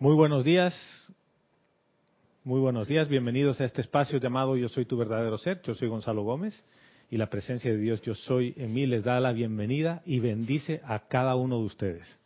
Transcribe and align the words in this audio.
Muy 0.00 0.14
buenos 0.14 0.44
días, 0.44 0.74
muy 2.42 2.58
buenos 2.58 2.88
días, 2.88 3.06
bienvenidos 3.06 3.60
a 3.60 3.66
este 3.66 3.82
espacio 3.82 4.18
llamado 4.18 4.56
Yo 4.56 4.66
Soy 4.70 4.86
Tu 4.86 4.96
Verdadero 4.96 5.36
Ser, 5.36 5.60
yo 5.60 5.74
soy 5.74 5.88
Gonzalo 5.88 6.22
Gómez 6.22 6.64
y 7.10 7.18
la 7.18 7.28
presencia 7.28 7.70
de 7.70 7.76
Dios 7.76 8.00
Yo 8.00 8.14
Soy 8.14 8.54
en 8.56 8.72
mí 8.72 8.86
les 8.86 9.04
da 9.04 9.20
la 9.20 9.34
bienvenida 9.34 10.00
y 10.06 10.18
bendice 10.18 10.80
a 10.86 11.00
cada 11.00 11.36
uno 11.36 11.58
de 11.58 11.64
ustedes. 11.66 12.18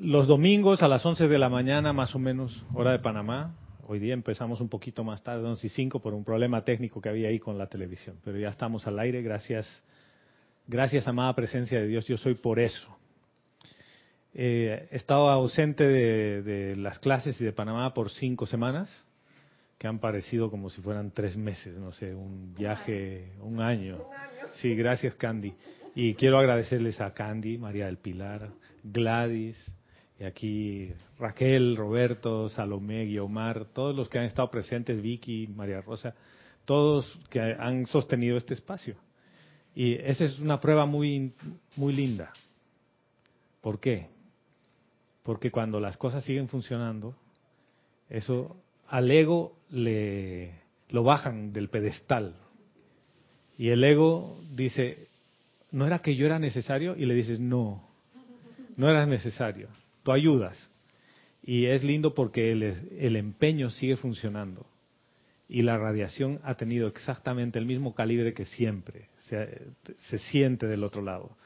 Los 0.00 0.26
domingos 0.26 0.82
a 0.82 0.88
las 0.88 1.04
11 1.04 1.28
de 1.28 1.38
la 1.38 1.50
mañana, 1.50 1.92
más 1.92 2.14
o 2.14 2.18
menos, 2.18 2.64
hora 2.72 2.92
de 2.92 3.00
Panamá, 3.00 3.54
hoy 3.86 3.98
día 3.98 4.14
empezamos 4.14 4.62
un 4.62 4.70
poquito 4.70 5.04
más 5.04 5.22
tarde, 5.22 5.46
11 5.46 5.66
y 5.66 5.68
5, 5.68 6.00
por 6.00 6.14
un 6.14 6.24
problema 6.24 6.64
técnico 6.64 7.02
que 7.02 7.10
había 7.10 7.28
ahí 7.28 7.38
con 7.38 7.58
la 7.58 7.66
televisión, 7.66 8.16
pero 8.24 8.38
ya 8.38 8.48
estamos 8.48 8.86
al 8.86 8.98
aire, 8.98 9.20
gracias, 9.20 9.84
gracias 10.66 11.06
amada 11.06 11.34
presencia 11.34 11.78
de 11.78 11.86
Dios. 11.86 12.06
Yo 12.06 12.16
Soy 12.16 12.34
por 12.34 12.58
eso 12.58 12.98
eh, 14.34 14.88
he 14.90 14.96
estado 14.96 15.28
ausente 15.28 15.86
de, 15.86 16.76
las 16.76 16.98
clases 16.98 17.40
y 17.40 17.44
de 17.44 17.52
Panamá 17.52 17.94
por 17.94 18.10
cinco 18.10 18.46
semanas, 18.46 18.90
que 19.78 19.86
han 19.86 19.98
parecido 20.00 20.50
como 20.50 20.70
si 20.70 20.80
fueran 20.80 21.12
tres 21.12 21.36
meses, 21.36 21.76
no 21.76 21.92
sé, 21.92 22.14
un 22.14 22.54
viaje, 22.54 23.32
un 23.40 23.60
año. 23.60 23.96
Sí, 24.54 24.74
gracias 24.74 25.14
Candy. 25.14 25.54
Y 25.94 26.14
quiero 26.14 26.38
agradecerles 26.38 27.00
a 27.00 27.14
Candy, 27.14 27.58
María 27.58 27.86
del 27.86 27.98
Pilar, 27.98 28.50
Gladys, 28.82 29.56
y 30.18 30.24
aquí 30.24 30.92
Raquel, 31.18 31.76
Roberto, 31.76 32.48
Salomé, 32.48 33.04
Guiomar, 33.06 33.66
todos 33.66 33.94
los 33.94 34.08
que 34.08 34.18
han 34.18 34.24
estado 34.24 34.50
presentes, 34.50 35.00
Vicky, 35.00 35.46
María 35.46 35.80
Rosa, 35.80 36.14
todos 36.64 37.18
que 37.30 37.40
han 37.40 37.86
sostenido 37.86 38.36
este 38.36 38.54
espacio. 38.54 38.96
Y 39.74 39.94
esa 39.94 40.24
es 40.24 40.40
una 40.40 40.60
prueba 40.60 40.86
muy, 40.86 41.32
muy 41.76 41.92
linda. 41.92 42.32
¿Por 43.60 43.78
qué? 43.78 44.08
Porque 45.28 45.50
cuando 45.50 45.78
las 45.78 45.98
cosas 45.98 46.24
siguen 46.24 46.48
funcionando, 46.48 47.14
eso 48.08 48.56
al 48.86 49.10
ego 49.10 49.58
le 49.68 50.54
lo 50.88 51.04
bajan 51.04 51.52
del 51.52 51.68
pedestal. 51.68 52.34
Y 53.58 53.68
el 53.68 53.84
ego 53.84 54.40
dice, 54.54 55.06
¿no 55.70 55.86
era 55.86 55.98
que 55.98 56.16
yo 56.16 56.24
era 56.24 56.38
necesario? 56.38 56.96
Y 56.96 57.04
le 57.04 57.12
dices, 57.12 57.38
no, 57.38 57.86
no 58.78 58.88
eras 58.88 59.06
necesario, 59.06 59.68
tú 60.02 60.12
ayudas. 60.12 60.70
Y 61.42 61.66
es 61.66 61.84
lindo 61.84 62.14
porque 62.14 62.50
el, 62.50 62.62
el 62.98 63.14
empeño 63.16 63.68
sigue 63.68 63.98
funcionando. 63.98 64.64
Y 65.46 65.60
la 65.60 65.76
radiación 65.76 66.40
ha 66.42 66.54
tenido 66.54 66.88
exactamente 66.88 67.58
el 67.58 67.66
mismo 67.66 67.94
calibre 67.94 68.32
que 68.32 68.46
siempre. 68.46 69.10
Se, 69.26 69.60
se 70.08 70.16
siente 70.16 70.66
del 70.66 70.84
otro 70.84 71.02
lado. 71.02 71.36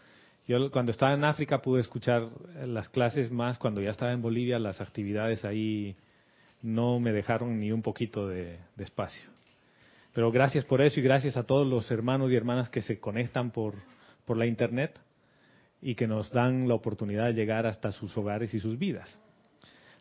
Yo 0.46 0.70
cuando 0.70 0.90
estaba 0.90 1.14
en 1.14 1.24
África 1.24 1.62
pude 1.62 1.80
escuchar 1.80 2.28
las 2.66 2.88
clases 2.88 3.30
más, 3.30 3.58
cuando 3.58 3.80
ya 3.80 3.90
estaba 3.90 4.12
en 4.12 4.22
Bolivia 4.22 4.58
las 4.58 4.80
actividades 4.80 5.44
ahí 5.44 5.96
no 6.62 7.00
me 7.00 7.12
dejaron 7.12 7.58
ni 7.58 7.72
un 7.72 7.82
poquito 7.82 8.28
de, 8.28 8.58
espacio. 8.78 9.30
Pero 10.12 10.30
gracias 10.30 10.64
por 10.64 10.80
eso 10.80 11.00
y 11.00 11.02
gracias 11.02 11.36
a 11.36 11.44
todos 11.44 11.66
los 11.66 11.90
hermanos 11.90 12.30
y 12.30 12.36
hermanas 12.36 12.68
que 12.68 12.82
se 12.82 12.98
conectan 12.98 13.50
por, 13.50 13.74
por 14.24 14.36
la 14.36 14.46
Internet 14.46 14.98
y 15.80 15.94
que 15.94 16.06
nos 16.06 16.30
dan 16.30 16.68
la 16.68 16.74
oportunidad 16.74 17.26
de 17.26 17.34
llegar 17.34 17.66
hasta 17.66 17.92
sus 17.92 18.16
hogares 18.16 18.52
y 18.54 18.60
sus 18.60 18.78
vidas. 18.78 19.20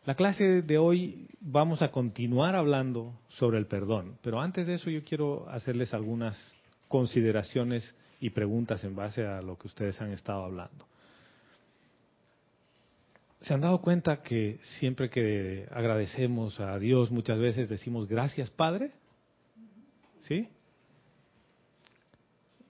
La 0.05 0.15
clase 0.15 0.63
de 0.63 0.77
hoy 0.79 1.27
vamos 1.39 1.83
a 1.83 1.91
continuar 1.91 2.55
hablando 2.55 3.19
sobre 3.29 3.59
el 3.59 3.67
perdón, 3.67 4.17
pero 4.23 4.41
antes 4.41 4.65
de 4.65 4.73
eso 4.73 4.89
yo 4.89 5.03
quiero 5.03 5.47
hacerles 5.49 5.93
algunas 5.93 6.55
consideraciones 6.87 7.95
y 8.21 8.29
preguntas 8.29 8.83
en 8.83 8.95
base 8.95 9.25
a 9.25 9.41
lo 9.41 9.57
que 9.57 9.67
ustedes 9.67 9.99
han 9.99 10.11
estado 10.11 10.45
hablando. 10.45 10.85
¿Se 13.41 13.55
han 13.55 13.61
dado 13.61 13.81
cuenta 13.81 14.21
que 14.21 14.59
siempre 14.79 15.09
que 15.09 15.67
agradecemos 15.71 16.59
a 16.59 16.77
Dios 16.77 17.09
muchas 17.09 17.39
veces 17.39 17.67
decimos 17.67 18.07
gracias 18.07 18.51
Padre? 18.51 18.91
¿Sí? 20.19 20.47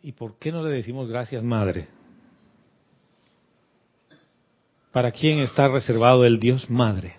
¿Y 0.02 0.14
por 0.14 0.40
qué 0.40 0.54
no 0.54 0.64
le 0.64 0.74
decimos 0.74 1.10
gracias 1.10 1.44
Madre? 1.44 1.90
¿Para 4.94 5.12
quién 5.12 5.40
está 5.40 5.68
reservado 5.68 6.24
el 6.24 6.40
Dios 6.40 6.70
Madre? 6.70 7.16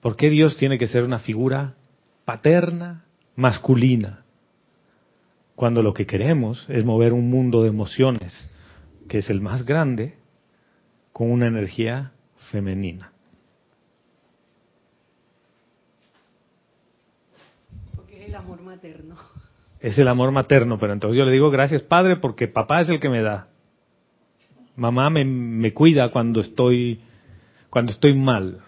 ¿Por 0.00 0.16
qué 0.16 0.30
Dios 0.30 0.56
tiene 0.56 0.78
que 0.78 0.86
ser 0.86 1.02
una 1.02 1.18
figura 1.18 1.74
paterna, 2.24 3.04
masculina? 3.34 4.22
Cuando 5.54 5.82
lo 5.82 5.94
que 5.94 6.06
queremos 6.06 6.64
es 6.68 6.84
mover 6.84 7.12
un 7.12 7.28
mundo 7.30 7.62
de 7.62 7.68
emociones, 7.68 8.50
que 9.08 9.18
es 9.18 9.30
el 9.30 9.40
más 9.40 9.64
grande, 9.64 10.14
con 11.12 11.30
una 11.30 11.46
energía 11.46 12.12
femenina. 12.50 13.12
Porque 17.94 18.22
es 18.22 18.28
el 18.28 18.34
amor 18.34 18.62
materno. 18.62 19.16
Es 19.80 19.98
el 19.98 20.08
amor 20.08 20.30
materno, 20.30 20.78
pero 20.78 20.92
entonces 20.92 21.18
yo 21.18 21.24
le 21.24 21.32
digo 21.32 21.50
gracias 21.50 21.82
Padre 21.82 22.16
porque 22.16 22.48
papá 22.48 22.80
es 22.80 22.88
el 22.88 23.00
que 23.00 23.08
me 23.08 23.20
da. 23.20 23.48
Mamá 24.76 25.10
me, 25.10 25.24
me 25.24 25.74
cuida 25.74 26.10
cuando 26.10 26.40
estoy, 26.40 27.00
cuando 27.68 27.92
estoy 27.92 28.14
mal, 28.14 28.62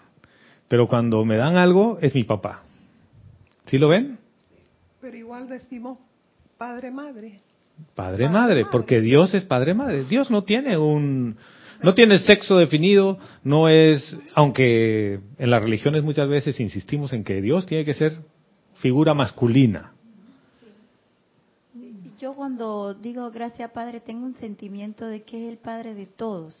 pero 0.67 0.87
cuando 0.87 1.25
me 1.25 1.37
dan 1.37 1.57
algo 1.57 1.97
es 2.01 2.13
mi 2.13 2.23
papá. 2.23 2.61
¿Sí 3.65 3.79
lo 3.79 3.87
ven? 3.87 4.19
Pero 5.01 5.17
igual 5.17 5.49
decimos 5.49 5.97
Padre 6.57 6.91
Madre. 6.91 7.39
Padre 7.93 8.29
Madre, 8.29 8.65
porque 8.71 9.01
Dios 9.01 9.33
es 9.33 9.43
Padre 9.43 9.73
Madre. 9.73 10.05
Dios 10.05 10.31
no 10.31 10.43
tiene 10.43 10.77
un 10.77 11.37
no 11.83 11.93
tiene 11.93 12.17
sexo 12.19 12.57
definido, 12.57 13.19
no 13.43 13.67
es, 13.67 14.17
aunque 14.33 15.19
en 15.37 15.49
las 15.51 15.61
religiones 15.61 16.03
muchas 16.03 16.27
veces 16.29 16.59
insistimos 16.59 17.13
en 17.13 17.23
que 17.23 17.41
Dios 17.41 17.65
tiene 17.65 17.85
que 17.85 17.93
ser 17.93 18.13
figura 18.75 19.13
masculina. 19.13 19.91
Yo 22.19 22.33
cuando 22.33 22.93
digo 22.93 23.29
gracias 23.29 23.69
Padre 23.71 23.99
tengo 23.99 24.25
un 24.25 24.35
sentimiento 24.35 25.05
de 25.05 25.23
que 25.23 25.45
es 25.45 25.51
el 25.51 25.57
Padre 25.57 25.93
de 25.93 26.05
todos. 26.05 26.55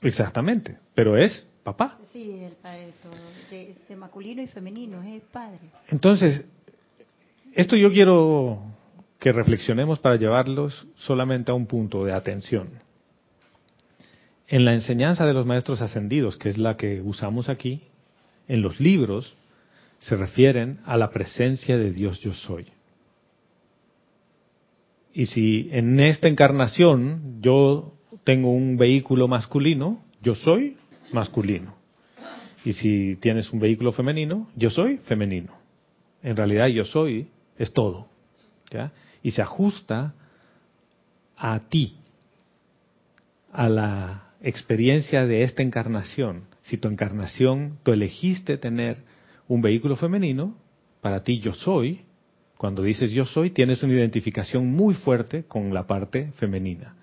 Exactamente, 0.00 0.78
pero 0.94 1.16
es 1.16 1.46
papá. 1.64 1.98
Sí, 2.12 2.40
el 2.40 2.52
Padre 2.52 2.86
de 2.86 2.92
todos, 3.02 3.50
de, 3.50 3.74
de 3.88 3.96
masculino 3.96 4.42
y 4.42 4.46
femenino, 4.46 5.02
es 5.02 5.14
el 5.14 5.20
Padre. 5.22 5.58
Entonces, 5.88 6.44
esto 7.52 7.76
yo 7.76 7.90
quiero 7.90 8.62
que 9.20 9.32
reflexionemos 9.32 9.98
para 10.00 10.16
llevarlos 10.16 10.86
solamente 10.96 11.52
a 11.52 11.54
un 11.54 11.66
punto 11.66 12.04
de 12.04 12.12
atención. 12.12 12.70
En 14.48 14.64
la 14.64 14.72
enseñanza 14.72 15.26
de 15.26 15.34
los 15.34 15.46
maestros 15.46 15.82
ascendidos, 15.82 16.36
que 16.36 16.48
es 16.48 16.58
la 16.58 16.76
que 16.76 17.02
usamos 17.02 17.48
aquí, 17.48 17.82
en 18.48 18.62
los 18.62 18.80
libros 18.80 19.36
se 20.00 20.16
refieren 20.16 20.80
a 20.86 20.96
la 20.96 21.10
presencia 21.10 21.76
de 21.76 21.92
Dios 21.92 22.20
yo 22.20 22.32
soy. 22.32 22.66
Y 25.12 25.26
si 25.26 25.68
en 25.70 26.00
esta 26.00 26.26
encarnación 26.26 27.40
yo 27.42 27.92
tengo 28.24 28.50
un 28.50 28.78
vehículo 28.78 29.28
masculino, 29.28 30.02
yo 30.22 30.34
soy 30.34 30.78
masculino. 31.12 31.74
Y 32.64 32.72
si 32.72 33.16
tienes 33.16 33.52
un 33.52 33.60
vehículo 33.60 33.92
femenino, 33.92 34.48
yo 34.56 34.70
soy 34.70 34.96
femenino. 34.98 35.52
En 36.22 36.36
realidad 36.36 36.68
yo 36.68 36.84
soy 36.84 37.28
es 37.58 37.72
todo. 37.72 38.06
¿ya? 38.70 38.92
Y 39.22 39.32
se 39.32 39.42
ajusta 39.42 40.14
a 41.36 41.60
ti, 41.60 41.96
a 43.52 43.68
la 43.68 44.30
experiencia 44.42 45.26
de 45.26 45.42
esta 45.42 45.62
encarnación. 45.62 46.44
Si 46.62 46.76
tu 46.76 46.88
encarnación, 46.88 47.78
tú 47.82 47.92
elegiste 47.92 48.58
tener 48.58 48.98
un 49.48 49.62
vehículo 49.62 49.96
femenino, 49.96 50.56
para 51.00 51.24
ti 51.24 51.40
yo 51.40 51.52
soy, 51.52 52.02
cuando 52.56 52.82
dices 52.82 53.10
yo 53.12 53.24
soy, 53.24 53.50
tienes 53.50 53.82
una 53.82 53.94
identificación 53.94 54.66
muy 54.66 54.94
fuerte 54.94 55.44
con 55.44 55.72
la 55.72 55.86
parte 55.86 56.32
femenina. 56.36 56.94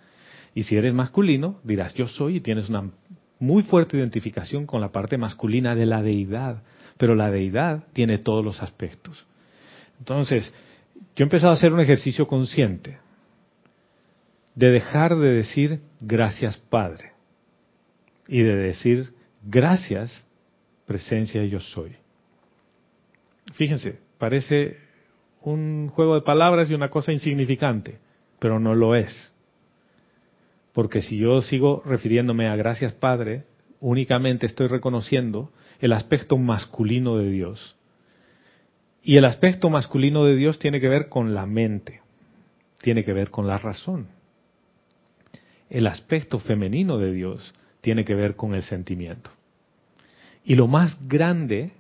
Y 0.53 0.63
si 0.63 0.78
eres 0.78 0.94
masculino, 0.94 1.59
dirás 1.63 1.94
yo 1.95 2.07
soy 2.07 2.38
y 2.38 2.41
tienes 2.41 2.69
una 2.69 2.91
muy 3.39 3.63
fuerte 3.63 3.97
identificación 3.97 4.66
con 4.66 4.81
la 4.81 4.91
parte 4.91 5.17
masculina 5.17 5.75
de 5.75 5.85
la 5.85 6.02
deidad. 6.02 6.64
Pero 6.97 7.16
la 7.16 7.29
deidad 7.29 7.84
tiene 7.93 8.17
todos 8.17 8.43
los 8.43 8.61
aspectos. 8.61 9.25
Entonces, 9.99 10.53
yo 11.17 11.23
he 11.23 11.25
empezado 11.25 11.52
a 11.52 11.55
hacer 11.55 11.73
un 11.73 11.79
ejercicio 11.79 12.28
consciente 12.28 12.99
de 14.53 14.69
dejar 14.69 15.17
de 15.17 15.34
decir 15.34 15.81
gracias 15.99 16.58
Padre 16.58 17.14
y 18.28 18.43
de 18.43 18.55
decir 18.55 19.16
gracias 19.41 20.28
presencia 20.85 21.43
yo 21.46 21.59
soy. 21.59 21.96
Fíjense, 23.53 23.99
parece 24.19 24.78
un 25.41 25.90
juego 25.90 26.14
de 26.14 26.22
palabras 26.22 26.69
y 26.69 26.75
una 26.75 26.91
cosa 26.91 27.11
insignificante, 27.11 27.97
pero 28.37 28.59
no 28.59 28.75
lo 28.75 28.93
es. 28.93 29.34
Porque 30.72 31.02
si 31.02 31.17
yo 31.17 31.41
sigo 31.41 31.81
refiriéndome 31.84 32.47
a 32.47 32.55
gracias 32.55 32.93
Padre, 32.93 33.46
únicamente 33.79 34.46
estoy 34.46 34.67
reconociendo 34.67 35.52
el 35.79 35.93
aspecto 35.93 36.37
masculino 36.37 37.17
de 37.17 37.31
Dios 37.31 37.77
y 39.07 39.15
el 39.15 39.23
aspecto 39.23 39.69
masculino 39.69 40.25
de 40.25 40.35
Dios 40.35 40.59
tiene 40.59 40.81
que 40.81 40.89
ver 40.89 41.07
con 41.07 41.33
la 41.33 41.45
mente, 41.45 42.01
tiene 42.81 43.05
que 43.05 43.13
ver 43.13 43.31
con 43.31 43.47
la 43.47 43.57
razón. 43.57 44.07
El 45.69 45.87
aspecto 45.87 46.39
femenino 46.39 46.97
de 46.97 47.13
Dios 47.13 47.53
tiene 47.79 48.03
que 48.03 48.15
ver 48.15 48.35
con 48.35 48.53
el 48.53 48.63
sentimiento. 48.63 49.31
Y 50.43 50.55
lo 50.55 50.67
más 50.67 51.07
grande 51.07 51.71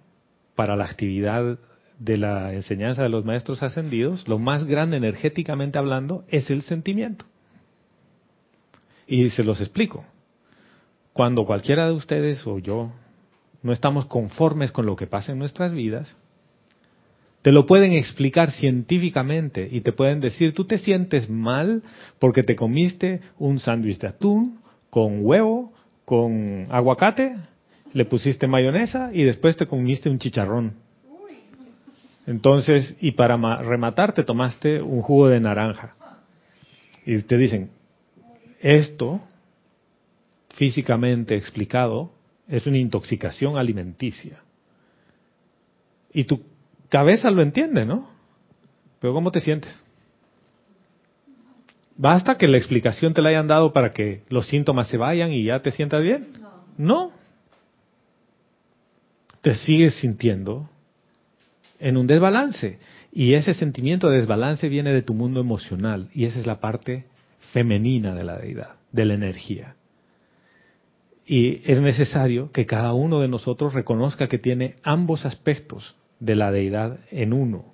para 0.55 0.77
la 0.77 0.85
actividad 0.85 1.59
de 1.99 2.17
la 2.17 2.53
enseñanza 2.53 3.03
de 3.03 3.09
los 3.09 3.25
maestros 3.25 3.61
ascendidos, 3.61 4.25
lo 4.25 4.39
más 4.39 4.63
grande 4.63 4.95
energéticamente 4.95 5.77
hablando, 5.77 6.23
es 6.29 6.49
el 6.49 6.61
sentimiento. 6.61 7.25
Y 9.05 9.31
se 9.31 9.43
los 9.43 9.59
explico. 9.59 10.05
Cuando 11.11 11.45
cualquiera 11.45 11.87
de 11.87 11.91
ustedes 11.91 12.47
o 12.47 12.59
yo 12.59 12.93
no 13.63 13.73
estamos 13.73 14.05
conformes 14.05 14.71
con 14.71 14.85
lo 14.85 14.95
que 14.95 15.07
pasa 15.07 15.33
en 15.33 15.39
nuestras 15.39 15.73
vidas, 15.73 16.15
te 17.47 17.53
lo 17.53 17.65
pueden 17.65 17.93
explicar 17.93 18.51
científicamente 18.51 19.69
y 19.71 19.79
te 19.79 19.93
pueden 19.93 20.19
decir, 20.19 20.53
tú 20.53 20.65
te 20.65 20.77
sientes 20.77 21.29
mal 21.29 21.81
porque 22.19 22.43
te 22.43 22.57
comiste 22.57 23.21
un 23.39 23.61
sándwich 23.61 23.99
de 23.99 24.07
atún 24.09 24.59
con 24.89 25.25
huevo, 25.25 25.71
con 26.03 26.67
aguacate, 26.69 27.37
le 27.93 28.03
pusiste 28.03 28.47
mayonesa 28.47 29.11
y 29.13 29.23
después 29.23 29.55
te 29.55 29.65
comiste 29.65 30.09
un 30.09 30.19
chicharrón. 30.19 30.73
Entonces, 32.25 32.97
y 32.99 33.11
para 33.11 33.37
rematar 33.63 34.11
te 34.11 34.25
tomaste 34.25 34.81
un 34.81 35.01
jugo 35.01 35.29
de 35.29 35.39
naranja. 35.39 35.95
Y 37.05 37.21
te 37.21 37.37
dicen, 37.37 37.69
esto, 38.59 39.21
físicamente 40.55 41.37
explicado, 41.37 42.11
es 42.49 42.67
una 42.67 42.77
intoxicación 42.77 43.57
alimenticia. 43.57 44.41
Y 46.11 46.25
tu 46.25 46.41
cabeza 46.89 47.31
lo 47.31 47.41
entiende, 47.41 47.85
¿no? 47.85 48.09
Pero 48.99 49.13
¿cómo 49.13 49.31
te 49.31 49.41
sientes? 49.41 49.75
¿Basta 51.97 52.37
que 52.37 52.47
la 52.47 52.57
explicación 52.57 53.13
te 53.13 53.21
la 53.21 53.29
hayan 53.29 53.47
dado 53.47 53.73
para 53.73 53.91
que 53.91 54.21
los 54.29 54.47
síntomas 54.47 54.87
se 54.87 54.97
vayan 54.97 55.33
y 55.33 55.43
ya 55.43 55.61
te 55.61 55.71
sientas 55.71 56.03
bien? 56.03 56.27
No. 56.77 57.11
Te 59.41 59.55
sigues 59.55 59.95
sintiendo 59.95 60.69
en 61.79 61.97
un 61.97 62.05
desbalance. 62.05 62.79
Y 63.11 63.33
ese 63.33 63.55
sentimiento 63.55 64.09
de 64.09 64.17
desbalance 64.17 64.69
viene 64.69 64.93
de 64.93 65.01
tu 65.01 65.15
mundo 65.15 65.41
emocional. 65.41 66.09
Y 66.13 66.25
esa 66.25 66.39
es 66.39 66.45
la 66.45 66.59
parte 66.59 67.05
femenina 67.51 68.13
de 68.13 68.23
la 68.23 68.37
deidad, 68.37 68.75
de 68.91 69.05
la 69.05 69.15
energía. 69.15 69.75
Y 71.25 71.61
es 71.65 71.81
necesario 71.81 72.51
que 72.51 72.67
cada 72.67 72.93
uno 72.93 73.19
de 73.19 73.27
nosotros 73.27 73.73
reconozca 73.73 74.27
que 74.27 74.37
tiene 74.37 74.75
ambos 74.83 75.25
aspectos 75.25 75.95
de 76.19 76.35
la 76.35 76.51
deidad 76.51 76.99
en 77.11 77.33
uno. 77.33 77.73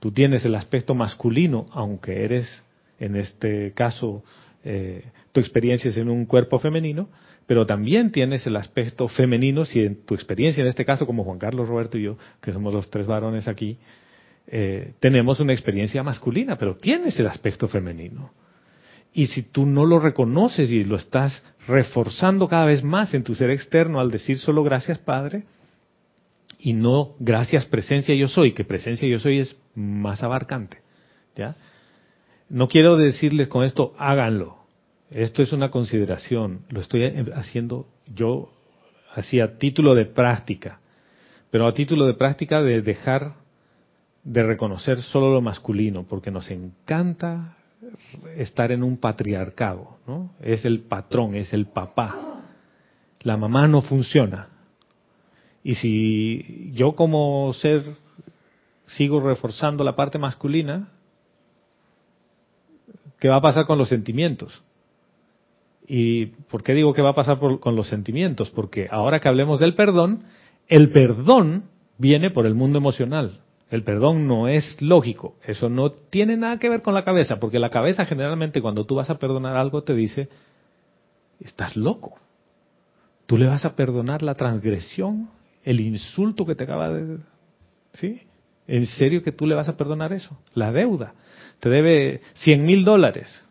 Tú 0.00 0.12
tienes 0.12 0.44
el 0.44 0.54
aspecto 0.54 0.94
masculino, 0.94 1.66
aunque 1.72 2.24
eres, 2.24 2.62
en 2.98 3.16
este 3.16 3.72
caso, 3.72 4.24
eh, 4.64 5.04
tu 5.32 5.40
experiencia 5.40 5.90
es 5.90 5.96
en 5.96 6.08
un 6.08 6.26
cuerpo 6.26 6.58
femenino, 6.58 7.08
pero 7.46 7.66
también 7.66 8.12
tienes 8.12 8.46
el 8.46 8.56
aspecto 8.56 9.08
femenino, 9.08 9.64
si 9.64 9.80
en 9.80 10.04
tu 10.04 10.14
experiencia, 10.14 10.62
en 10.62 10.68
este 10.68 10.84
caso, 10.84 11.06
como 11.06 11.24
Juan 11.24 11.38
Carlos, 11.38 11.68
Roberto 11.68 11.98
y 11.98 12.02
yo, 12.02 12.16
que 12.40 12.52
somos 12.52 12.72
los 12.72 12.88
tres 12.90 13.06
varones 13.06 13.48
aquí, 13.48 13.78
eh, 14.46 14.94
tenemos 15.00 15.40
una 15.40 15.52
experiencia 15.52 16.02
masculina, 16.02 16.56
pero 16.56 16.76
tienes 16.76 17.18
el 17.20 17.26
aspecto 17.26 17.68
femenino. 17.68 18.32
Y 19.12 19.26
si 19.26 19.42
tú 19.42 19.66
no 19.66 19.84
lo 19.84 19.98
reconoces 19.98 20.70
y 20.70 20.84
lo 20.84 20.96
estás 20.96 21.42
reforzando 21.66 22.48
cada 22.48 22.66
vez 22.66 22.82
más 22.82 23.12
en 23.14 23.24
tu 23.24 23.34
ser 23.34 23.50
externo 23.50 24.00
al 24.00 24.10
decir 24.10 24.38
solo 24.38 24.62
gracias 24.62 24.98
Padre, 24.98 25.44
y 26.62 26.74
no 26.74 27.14
gracias 27.18 27.66
presencia 27.66 28.14
yo 28.14 28.28
soy, 28.28 28.52
que 28.52 28.64
presencia 28.64 29.08
yo 29.08 29.18
soy 29.18 29.38
es 29.38 29.60
más 29.74 30.22
abarcante. 30.22 30.78
¿ya? 31.34 31.56
No 32.48 32.68
quiero 32.68 32.96
decirles 32.96 33.48
con 33.48 33.64
esto 33.64 33.94
háganlo. 33.98 34.58
Esto 35.10 35.42
es 35.42 35.52
una 35.52 35.70
consideración, 35.70 36.60
lo 36.68 36.80
estoy 36.80 37.04
haciendo 37.34 37.88
yo 38.14 38.52
así 39.12 39.40
a 39.40 39.58
título 39.58 39.96
de 39.96 40.04
práctica, 40.04 40.80
pero 41.50 41.66
a 41.66 41.74
título 41.74 42.06
de 42.06 42.14
práctica 42.14 42.62
de 42.62 42.80
dejar 42.80 43.34
de 44.22 44.42
reconocer 44.44 45.02
solo 45.02 45.32
lo 45.32 45.40
masculino, 45.40 46.06
porque 46.06 46.30
nos 46.30 46.48
encanta 46.50 47.56
estar 48.36 48.70
en 48.70 48.82
un 48.82 48.98
patriarcado, 48.98 49.96
¿no? 50.06 50.34
Es 50.40 50.64
el 50.64 50.80
patrón, 50.80 51.34
es 51.34 51.52
el 51.52 51.66
papá. 51.66 52.44
La 53.22 53.36
mamá 53.36 53.66
no 53.66 53.82
funciona. 53.82 54.48
Y 55.62 55.74
si 55.74 56.70
yo 56.74 56.94
como 56.94 57.52
ser 57.54 57.82
sigo 58.86 59.20
reforzando 59.20 59.84
la 59.84 59.94
parte 59.94 60.18
masculina, 60.18 60.88
¿qué 63.18 63.28
va 63.28 63.36
a 63.36 63.42
pasar 63.42 63.66
con 63.66 63.78
los 63.78 63.88
sentimientos? 63.88 64.62
¿Y 65.86 66.26
por 66.26 66.62
qué 66.62 66.72
digo 66.72 66.92
que 66.94 67.02
va 67.02 67.10
a 67.10 67.14
pasar 67.14 67.38
con 67.38 67.76
los 67.76 67.88
sentimientos? 67.88 68.50
Porque 68.50 68.88
ahora 68.90 69.20
que 69.20 69.28
hablemos 69.28 69.58
del 69.58 69.74
perdón, 69.74 70.24
el 70.68 70.90
perdón 70.90 71.64
viene 71.98 72.30
por 72.30 72.46
el 72.46 72.54
mundo 72.54 72.78
emocional. 72.78 73.40
El 73.70 73.84
perdón 73.84 74.26
no 74.26 74.48
es 74.48 74.82
lógico, 74.82 75.36
eso 75.44 75.68
no 75.68 75.92
tiene 75.92 76.36
nada 76.36 76.58
que 76.58 76.68
ver 76.68 76.82
con 76.82 76.92
la 76.92 77.04
cabeza, 77.04 77.38
porque 77.38 77.60
la 77.60 77.70
cabeza 77.70 78.04
generalmente 78.04 78.60
cuando 78.60 78.84
tú 78.84 78.96
vas 78.96 79.10
a 79.10 79.18
perdonar 79.18 79.56
algo 79.56 79.84
te 79.84 79.94
dice, 79.94 80.28
estás 81.38 81.76
loco. 81.76 82.18
Tú 83.26 83.36
le 83.36 83.46
vas 83.46 83.64
a 83.64 83.76
perdonar 83.76 84.22
la 84.22 84.34
transgresión, 84.34 85.28
el 85.64 85.80
insulto 85.80 86.46
que 86.46 86.54
te 86.54 86.64
acaba 86.64 86.88
de... 86.90 87.18
¿Sí? 87.92 88.22
¿En 88.66 88.86
serio 88.86 89.22
que 89.22 89.32
tú 89.32 89.46
le 89.46 89.54
vas 89.54 89.68
a 89.68 89.76
perdonar 89.76 90.12
eso? 90.12 90.38
La 90.54 90.70
deuda. 90.70 91.14
Te 91.58 91.68
debe 91.68 92.20
100 92.34 92.64
mil 92.64 92.84
dólares. 92.84 93.42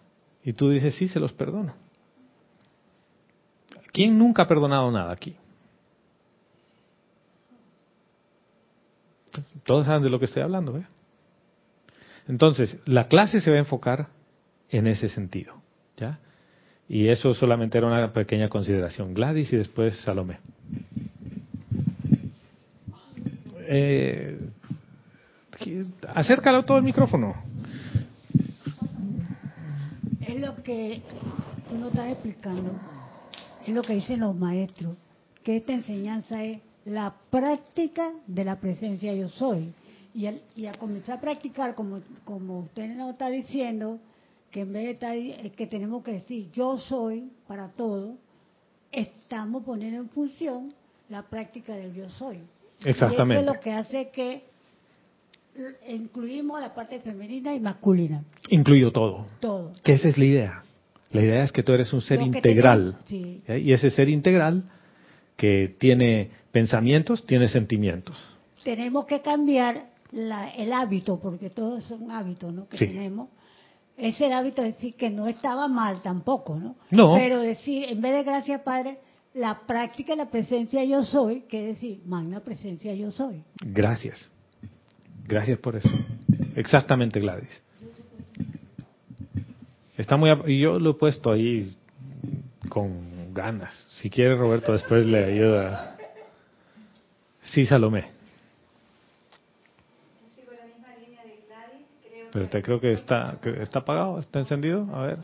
Y 0.44 0.54
tú 0.54 0.70
dices, 0.70 0.96
sí, 0.96 1.08
se 1.08 1.20
los 1.20 1.34
perdono. 1.34 1.74
¿Quién 3.92 4.18
nunca 4.18 4.44
ha 4.44 4.48
perdonado 4.48 4.90
nada 4.92 5.12
aquí? 5.12 5.36
Todos 9.64 9.86
saben 9.86 10.04
de 10.04 10.10
lo 10.10 10.20
que 10.20 10.26
estoy 10.26 10.42
hablando, 10.42 10.74
¿ve? 10.74 10.84
Entonces, 12.28 12.80
la 12.86 13.08
clase 13.08 13.42
se 13.42 13.50
va 13.50 13.58
a 13.58 13.60
enfocar 13.60 14.08
en 14.70 14.88
ese 14.88 15.10
sentido, 15.10 15.62
¿ya? 15.98 16.20
Y 16.88 17.08
eso 17.08 17.34
solamente 17.34 17.78
era 17.78 17.88
una 17.88 18.14
pequeña 18.14 18.50
consideración. 18.50 19.14
Gladys 19.14 19.52
y 19.54 19.58
después 19.58 19.96
Salomé. 20.02 20.40
Eh, 23.72 24.36
acércalo 26.16 26.66
todo 26.66 26.80
el 26.80 26.84
micrófono. 26.84 27.36
Es 30.22 30.40
lo 30.40 30.56
que 30.64 31.04
tú 31.70 31.78
no 31.78 31.90
estás 31.90 32.08
explicando, 32.08 32.72
es 33.68 33.72
lo 33.72 33.84
que 33.84 33.94
dicen 33.94 34.22
los 34.22 34.36
maestros, 34.36 34.98
que 35.44 35.58
esta 35.58 35.74
enseñanza 35.74 36.44
es 36.44 36.62
la 36.84 37.14
práctica 37.30 38.12
de 38.26 38.44
la 38.44 38.60
presencia 38.60 39.14
yo 39.14 39.30
soy. 39.30 39.72
Y, 40.16 40.28
y 40.56 40.66
a 40.66 40.74
comenzar 40.74 41.20
a 41.20 41.22
practicar, 41.22 41.76
como, 41.76 42.02
como 42.26 42.62
usted 42.62 42.88
nos 42.96 43.12
está 43.12 43.30
diciendo, 43.30 44.00
que 44.50 44.62
en 44.62 44.74
vez 44.74 44.84
de 44.84 44.92
estar, 44.94 45.52
que 45.52 45.68
tenemos 45.68 46.04
que 46.04 46.14
decir 46.14 46.50
yo 46.52 46.80
soy 46.80 47.32
para 47.48 47.68
todo, 47.70 48.16
estamos 48.92 49.64
poniendo 49.64 50.00
en 50.00 50.10
función 50.10 50.74
la 51.08 51.22
práctica 51.22 51.76
del 51.76 51.94
yo 51.94 52.10
soy. 52.10 52.40
Exactamente. 52.86 53.44
Y 53.44 53.46
eso 53.46 53.52
es 53.52 53.58
lo 53.58 53.62
que 53.62 53.72
hace 53.72 54.10
que 54.10 54.44
incluimos 55.88 56.62
la 56.62 56.74
parte 56.74 57.00
femenina 57.00 57.54
y 57.54 57.60
masculina. 57.60 58.24
Incluyo 58.50 58.92
todo. 58.92 59.26
Todo. 59.40 59.74
Que 59.84 59.94
esa 59.94 60.10
es 60.10 60.18
la 60.18 60.26
idea. 60.26 60.64
La 61.12 61.22
idea 61.22 61.44
es 61.44 61.52
que 61.52 61.64
tú 61.64 61.74
eres 61.74 61.92
un 61.92 62.02
ser 62.02 62.22
integral. 62.22 62.98
Y 63.10 63.74
ese 63.74 63.90
ser 63.90 64.10
integral 64.10 64.64
que 65.36 65.76
tiene 65.80 66.30
pensamientos, 66.52 67.26
tiene 67.26 67.48
sentimientos. 67.48 68.18
Tenemos 68.64 69.06
que 69.06 69.22
cambiar 69.22 69.86
el 70.12 70.74
hábito, 70.74 71.20
porque 71.20 71.50
todos 71.50 71.84
son 71.86 72.12
hábitos 72.12 72.54
¿no? 72.54 72.68
que 72.68 72.78
tenemos. 72.78 73.30
Es 73.98 74.20
el 74.22 74.32
hábito 74.32 74.62
de 74.62 74.70
decir 74.70 74.96
que 74.96 75.10
no 75.10 75.28
estaba 75.28 75.68
mal 75.68 76.02
tampoco, 76.02 76.56
¿no? 76.56 76.76
No. 76.90 77.16
Pero 77.16 77.42
decir, 77.42 77.86
en 77.90 78.02
vez 78.02 78.14
de 78.14 78.24
gracias 78.24 78.62
Padre, 78.62 79.00
la 79.34 79.62
práctica 79.68 80.16
la 80.16 80.30
presencia 80.30 80.84
yo 80.84 81.04
soy, 81.04 81.42
que 81.42 81.62
decir, 81.68 82.02
magna 82.06 82.40
presencia 82.40 82.94
yo 82.94 83.12
soy. 83.12 83.44
Gracias. 83.62 84.30
Gracias 85.28 85.60
por 85.60 85.76
eso. 85.76 85.90
Exactamente, 86.56 87.20
Gladys. 87.20 87.64
Está 89.98 90.18
muy 90.18 90.32
y 90.48 90.60
yo 90.60 90.80
lo 90.80 90.92
he 90.92 90.94
puesto 90.94 91.32
ahí 91.32 91.76
con 92.70 93.34
ganas. 93.34 93.74
Si 93.90 94.10
quiere 94.10 94.36
Roberto 94.36 94.74
después 94.74 95.06
le 95.06 95.26
ayuda. 95.26 95.98
Sí, 97.44 97.66
Salomé. 97.66 98.08
Pero 102.32 102.48
te 102.48 102.62
creo 102.62 102.80
que 102.80 102.92
está 102.92 103.40
que 103.42 103.62
está 103.62 103.80
apagado, 103.80 104.20
está 104.20 104.40
encendido. 104.40 104.88
A 104.94 105.02
ver, 105.02 105.20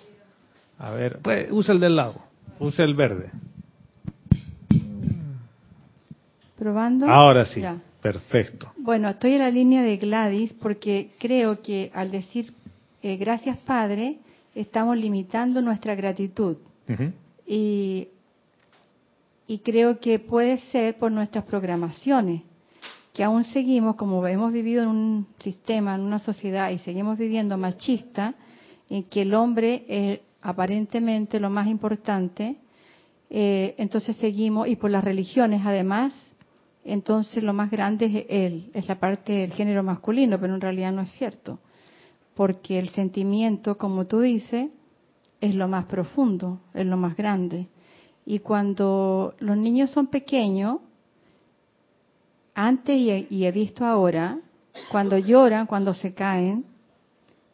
a 0.79 0.91
ver, 0.91 1.19
pues 1.21 1.47
usa 1.51 1.74
el 1.74 1.79
del 1.79 1.95
lado, 1.95 2.15
usa 2.59 2.83
el 2.83 2.95
verde. 2.95 3.31
Probando. 6.57 7.07
Ahora 7.07 7.45
sí, 7.45 7.62
perfecto. 8.01 8.71
Bueno, 8.77 9.09
estoy 9.09 9.33
en 9.33 9.39
la 9.39 9.51
línea 9.51 9.81
de 9.83 9.97
Gladys 9.97 10.53
porque 10.53 11.12
creo 11.19 11.62
que 11.62 11.91
al 11.93 12.12
decir 12.12 12.53
eh, 13.01 13.17
gracias 13.17 13.57
Padre 13.57 14.17
estamos 14.53 14.97
limitando 14.97 15.62
nuestra 15.62 15.95
gratitud. 15.95 16.57
Y 17.45 18.07
y 19.47 19.59
creo 19.59 20.00
que 20.00 20.19
puede 20.19 20.57
ser 20.71 20.97
por 20.97 21.12
nuestras 21.12 21.45
programaciones, 21.45 22.41
que 23.13 23.24
aún 23.24 23.43
seguimos, 23.45 23.95
como 23.95 24.25
hemos 24.27 24.51
vivido 24.51 24.83
en 24.83 24.89
un 24.89 25.27
sistema, 25.39 25.95
en 25.95 26.01
una 26.01 26.19
sociedad 26.19 26.71
y 26.71 26.79
seguimos 26.79 27.17
viviendo 27.17 27.57
machista, 27.57 28.33
en 28.89 29.03
que 29.03 29.21
el 29.21 29.33
hombre 29.33 29.85
es 29.88 30.19
aparentemente 30.41 31.39
lo 31.39 31.50
más 31.50 31.67
importante, 31.67 32.55
eh, 33.29 33.75
entonces 33.77 34.15
seguimos, 34.17 34.67
y 34.67 34.75
por 34.75 34.89
las 34.89 35.03
religiones 35.03 35.62
además, 35.63 36.13
entonces 36.86 37.44
lo 37.44 37.51
más 37.51 37.72
grande 37.72 38.06
es 38.06 38.25
él, 38.30 38.70
es 38.74 38.88
la 38.88 39.00
parte 39.00 39.34
del 39.34 39.54
género 39.54 39.82
masculino, 39.82 40.39
pero 40.39 40.54
en 40.54 40.62
realidad 40.62 40.92
no 40.92 41.01
es 41.01 41.12
cierto, 41.12 41.58
porque 42.36 42.77
el 42.77 42.89
sentimiento, 42.89 43.77
como 43.77 44.06
tú 44.06 44.20
dices, 44.20 44.70
es 45.42 45.56
lo 45.56 45.68
más 45.68 45.86
profundo, 45.86 46.60
es 46.75 46.86
lo 46.86 46.96
más 46.96 47.18
grande. 47.18 47.68
Y 48.25 48.39
cuando 48.39 49.34
los 49.39 49.58
niños 49.58 49.89
son 49.89 50.08
pequeños, 50.08 50.77
antes 52.54 52.96
y 53.30 53.46
he, 53.46 53.51
visto 53.51 53.84
ahora, 53.84 54.38
cuando 54.92 55.18
lloran, 55.18 55.65
cuando 55.65 55.94
se 55.94 56.13
caen, 56.13 56.65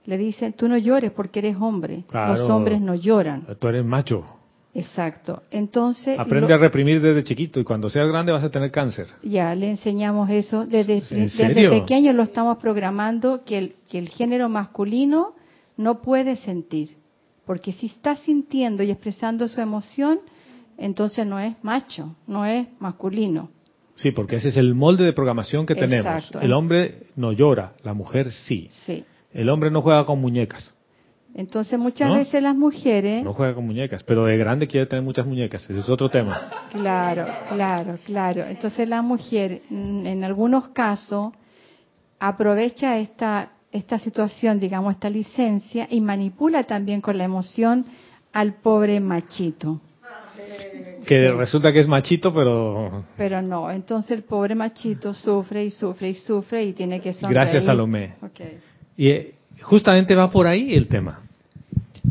le 0.06 0.18
dicen, 0.18 0.54
tú 0.54 0.68
no 0.68 0.78
llores 0.78 1.12
porque 1.12 1.40
eres 1.40 1.58
hombre. 1.60 2.04
Los 2.12 2.42
hombres 2.50 2.82
no 2.82 2.96
lloran. 2.96 3.46
Tú 3.60 3.68
eres 3.68 3.86
macho. 3.86 4.26
Exacto. 4.74 5.44
Entonces. 5.52 6.18
Aprende 6.18 6.54
a 6.54 6.58
reprimir 6.58 7.02
desde 7.02 7.24
chiquito 7.24 7.60
y 7.60 7.64
cuando 7.64 7.90
seas 7.90 8.08
grande 8.08 8.32
vas 8.32 8.44
a 8.44 8.50
tener 8.50 8.72
cáncer. 8.72 9.08
Ya, 9.22 9.54
le 9.54 9.70
enseñamos 9.70 10.30
eso. 10.30 10.66
Desde, 10.66 11.02
desde 11.02 11.70
pequeño 11.70 12.14
lo 12.14 12.24
estamos 12.24 12.58
programando 12.58 13.44
que 13.44 13.58
el, 13.58 13.76
que 13.90 13.98
el 13.98 14.10
género 14.10 14.50
masculino 14.50 15.34
no 15.78 16.02
puede 16.02 16.38
sentir. 16.38 16.98
Porque 17.46 17.74
si 17.74 17.88
está 17.88 18.16
sintiendo 18.18 18.84
y 18.84 18.92
expresando 18.92 19.48
su 19.48 19.60
emoción, 19.60 20.20
entonces 20.78 21.26
no 21.26 21.40
es 21.40 21.62
macho, 21.64 22.16
no 22.28 22.46
es 22.46 22.68
masculino. 22.80 23.50
Sí, 23.96 24.12
porque 24.12 24.38
ese 24.38 24.50
es 24.50 24.58
el 24.58 24.74
molde 24.74 25.04
de 25.04 25.14
programación 25.14 25.66
que 25.66 25.76
tenemos. 25.76 26.32
El 26.42 26.54
hombre 26.54 27.08
no 27.16 27.34
llora, 27.34 27.74
la 27.84 27.94
mujer 27.94 28.32
sí. 28.32 28.70
sí. 28.86 29.04
El 29.34 29.50
hombre 29.50 29.70
no 29.70 29.82
juega 29.82 30.06
con 30.06 30.20
muñecas. 30.20 30.74
Entonces 31.34 31.80
muchas 31.80 32.14
veces 32.14 32.44
las 32.44 32.56
mujeres... 32.56 33.24
No 33.24 33.34
juega 33.34 33.56
con 33.56 33.66
muñecas, 33.66 34.04
pero 34.04 34.26
de 34.26 34.38
grande 34.38 34.68
quiere 34.68 34.86
tener 34.86 35.04
muchas 35.04 35.26
muñecas, 35.26 35.64
ese 35.64 35.80
es 35.80 35.90
otro 35.90 36.10
tema. 36.10 36.50
Claro, 36.72 37.26
claro, 37.50 37.98
claro. 38.06 38.46
Entonces 38.46 38.88
la 38.88 39.02
mujer, 39.02 39.62
mm, 39.70 40.06
en 40.06 40.24
algunos 40.24 40.70
casos, 40.70 41.34
aprovecha 42.20 42.98
esta, 43.00 43.52
esta 43.72 43.98
situación, 44.00 44.60
digamos, 44.60 44.94
esta 44.94 45.10
licencia, 45.10 45.88
y 45.90 46.02
manipula 46.02 46.64
también 46.64 47.00
con 47.00 47.18
la 47.18 47.24
emoción 47.24 47.86
al 48.34 48.56
pobre 48.56 49.00
machito. 49.00 49.80
Que 51.06 51.32
resulta 51.32 51.72
que 51.74 51.80
es 51.80 51.88
machito, 51.88 52.34
pero... 52.34 53.06
Pero 53.18 53.42
no, 53.42 53.72
entonces 53.72 54.12
el 54.12 54.24
pobre 54.24 54.54
machito 54.54 55.14
sufre 55.14 55.66
y 55.66 55.72
sufre 55.72 56.10
y 56.10 56.14
sufre 56.14 56.64
y 56.64 56.74
tiene 56.74 57.00
que 57.00 57.14
sonreír. 57.14 57.34
Gracias, 57.34 57.64
Salomé. 57.66 58.16
Y 58.98 59.10
eh, 59.10 59.36
justamente 59.62 60.16
va 60.16 60.32
por 60.32 60.48
ahí 60.48 60.74
el 60.74 60.88
tema. 60.88 61.22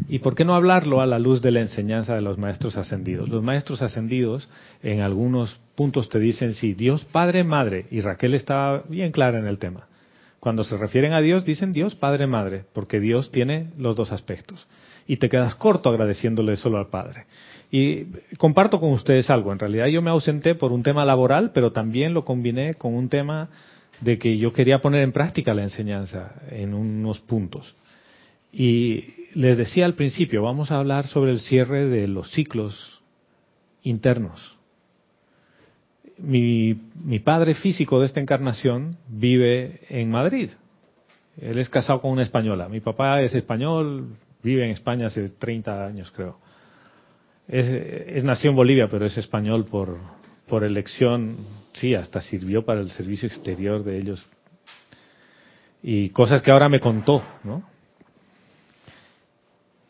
¿Y 0.08 0.20
por 0.20 0.34
qué 0.34 0.44
no 0.44 0.54
hablarlo 0.54 1.00
a 1.00 1.06
la 1.06 1.18
luz 1.18 1.42
de 1.42 1.50
la 1.50 1.60
enseñanza 1.60 2.14
de 2.14 2.20
los 2.20 2.38
maestros 2.38 2.76
ascendidos? 2.76 3.28
Los 3.28 3.42
maestros 3.42 3.82
ascendidos 3.82 4.48
en 4.82 5.00
algunos 5.00 5.60
puntos 5.74 6.08
te 6.08 6.18
dicen, 6.18 6.54
sí, 6.54 6.74
Dios 6.74 7.04
Padre, 7.04 7.44
Madre, 7.44 7.86
y 7.90 8.00
Raquel 8.00 8.34
estaba 8.34 8.82
bien 8.88 9.12
clara 9.12 9.38
en 9.38 9.46
el 9.46 9.58
tema. 9.58 9.86
Cuando 10.38 10.64
se 10.64 10.76
refieren 10.76 11.12
a 11.12 11.20
Dios, 11.20 11.44
dicen 11.44 11.72
Dios 11.72 11.94
Padre, 11.94 12.26
Madre, 12.26 12.64
porque 12.72 12.98
Dios 12.98 13.30
tiene 13.30 13.68
los 13.78 13.94
dos 13.94 14.10
aspectos. 14.10 14.66
Y 15.06 15.16
te 15.16 15.28
quedas 15.28 15.54
corto 15.54 15.90
agradeciéndole 15.90 16.56
solo 16.56 16.78
al 16.78 16.88
Padre. 16.88 17.26
Y 17.70 18.06
comparto 18.38 18.80
con 18.80 18.92
ustedes 18.92 19.28
algo. 19.28 19.52
En 19.52 19.58
realidad 19.58 19.86
yo 19.86 20.02
me 20.02 20.10
ausenté 20.10 20.54
por 20.54 20.72
un 20.72 20.82
tema 20.82 21.04
laboral, 21.04 21.52
pero 21.52 21.72
también 21.72 22.14
lo 22.14 22.24
combiné 22.24 22.74
con 22.74 22.94
un 22.94 23.08
tema 23.08 23.50
de 24.00 24.18
que 24.18 24.38
yo 24.38 24.52
quería 24.52 24.80
poner 24.80 25.02
en 25.02 25.12
práctica 25.12 25.54
la 25.54 25.62
enseñanza 25.62 26.34
en 26.50 26.74
unos 26.74 27.20
puntos. 27.20 27.74
Y 28.52 29.04
les 29.34 29.56
decía 29.56 29.84
al 29.84 29.94
principio, 29.94 30.42
vamos 30.42 30.70
a 30.70 30.78
hablar 30.78 31.06
sobre 31.06 31.30
el 31.32 31.40
cierre 31.40 31.86
de 31.86 32.08
los 32.08 32.30
ciclos 32.32 33.00
internos. 33.82 34.58
Mi, 36.18 36.78
mi 37.02 37.18
padre 37.18 37.54
físico 37.54 38.00
de 38.00 38.06
esta 38.06 38.20
encarnación 38.20 38.96
vive 39.08 39.80
en 39.88 40.10
Madrid. 40.10 40.50
Él 41.40 41.58
es 41.58 41.68
casado 41.68 42.00
con 42.00 42.10
una 42.10 42.22
española. 42.22 42.68
Mi 42.68 42.80
papá 42.80 43.22
es 43.22 43.34
español, 43.34 44.16
vive 44.42 44.64
en 44.64 44.70
España 44.70 45.06
hace 45.06 45.28
30 45.28 45.86
años 45.86 46.10
creo 46.10 46.38
es, 47.50 47.66
es 48.16 48.24
nació 48.24 48.50
en 48.50 48.56
Bolivia, 48.56 48.88
pero 48.88 49.04
es 49.04 49.16
español 49.18 49.66
por, 49.66 49.98
por 50.50 50.64
elección. 50.64 51.36
Sí, 51.72 51.94
hasta 51.94 52.20
sirvió 52.20 52.64
para 52.64 52.80
el 52.80 52.90
servicio 52.90 53.28
exterior 53.28 53.82
de 53.84 53.98
ellos. 53.98 54.26
Y 55.82 56.10
cosas 56.10 56.42
que 56.42 56.50
ahora 56.50 56.68
me 56.68 56.80
contó, 56.80 57.22
¿no? 57.44 57.62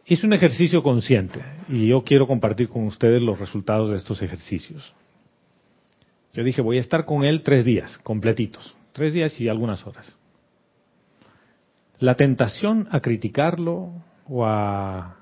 Hice 0.07 0.26
un 0.26 0.33
ejercicio 0.33 0.83
consciente 0.83 1.40
y 1.69 1.88
yo 1.88 2.05
quiero 2.05 2.26
compartir 2.26 2.69
con 2.69 2.85
ustedes 2.85 3.23
los 3.23 3.38
resultados 3.38 3.90
de 3.90 3.97
estos 3.97 4.21
ejercicios. 4.23 4.93
Yo 6.33 6.45
dije, 6.45 6.62
voy 6.62 6.76
a 6.76 6.81
estar 6.81 7.05
con 7.05 7.25
él 7.25 7.43
tres 7.43 7.64
días, 7.64 7.99
completitos, 7.99 8.76
tres 8.93 9.12
días 9.12 9.40
y 9.40 9.49
algunas 9.49 9.87
horas. 9.87 10.14
La 11.99 12.17
tentación 12.17 12.88
a 12.90 13.00
criticarlo 13.00 13.93
o 14.29 14.45
a, 14.45 15.17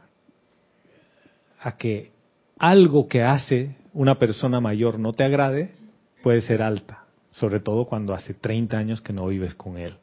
a 1.60 1.76
que 1.76 2.12
algo 2.58 3.08
que 3.08 3.22
hace 3.22 3.76
una 3.98 4.16
persona 4.16 4.60
mayor 4.60 4.96
no 5.00 5.12
te 5.12 5.24
agrade, 5.24 5.74
puede 6.22 6.40
ser 6.42 6.62
alta, 6.62 7.06
sobre 7.32 7.58
todo 7.58 7.86
cuando 7.86 8.14
hace 8.14 8.32
30 8.32 8.78
años 8.78 9.00
que 9.00 9.12
no 9.12 9.26
vives 9.26 9.54
con 9.54 9.76
él, 9.76 9.96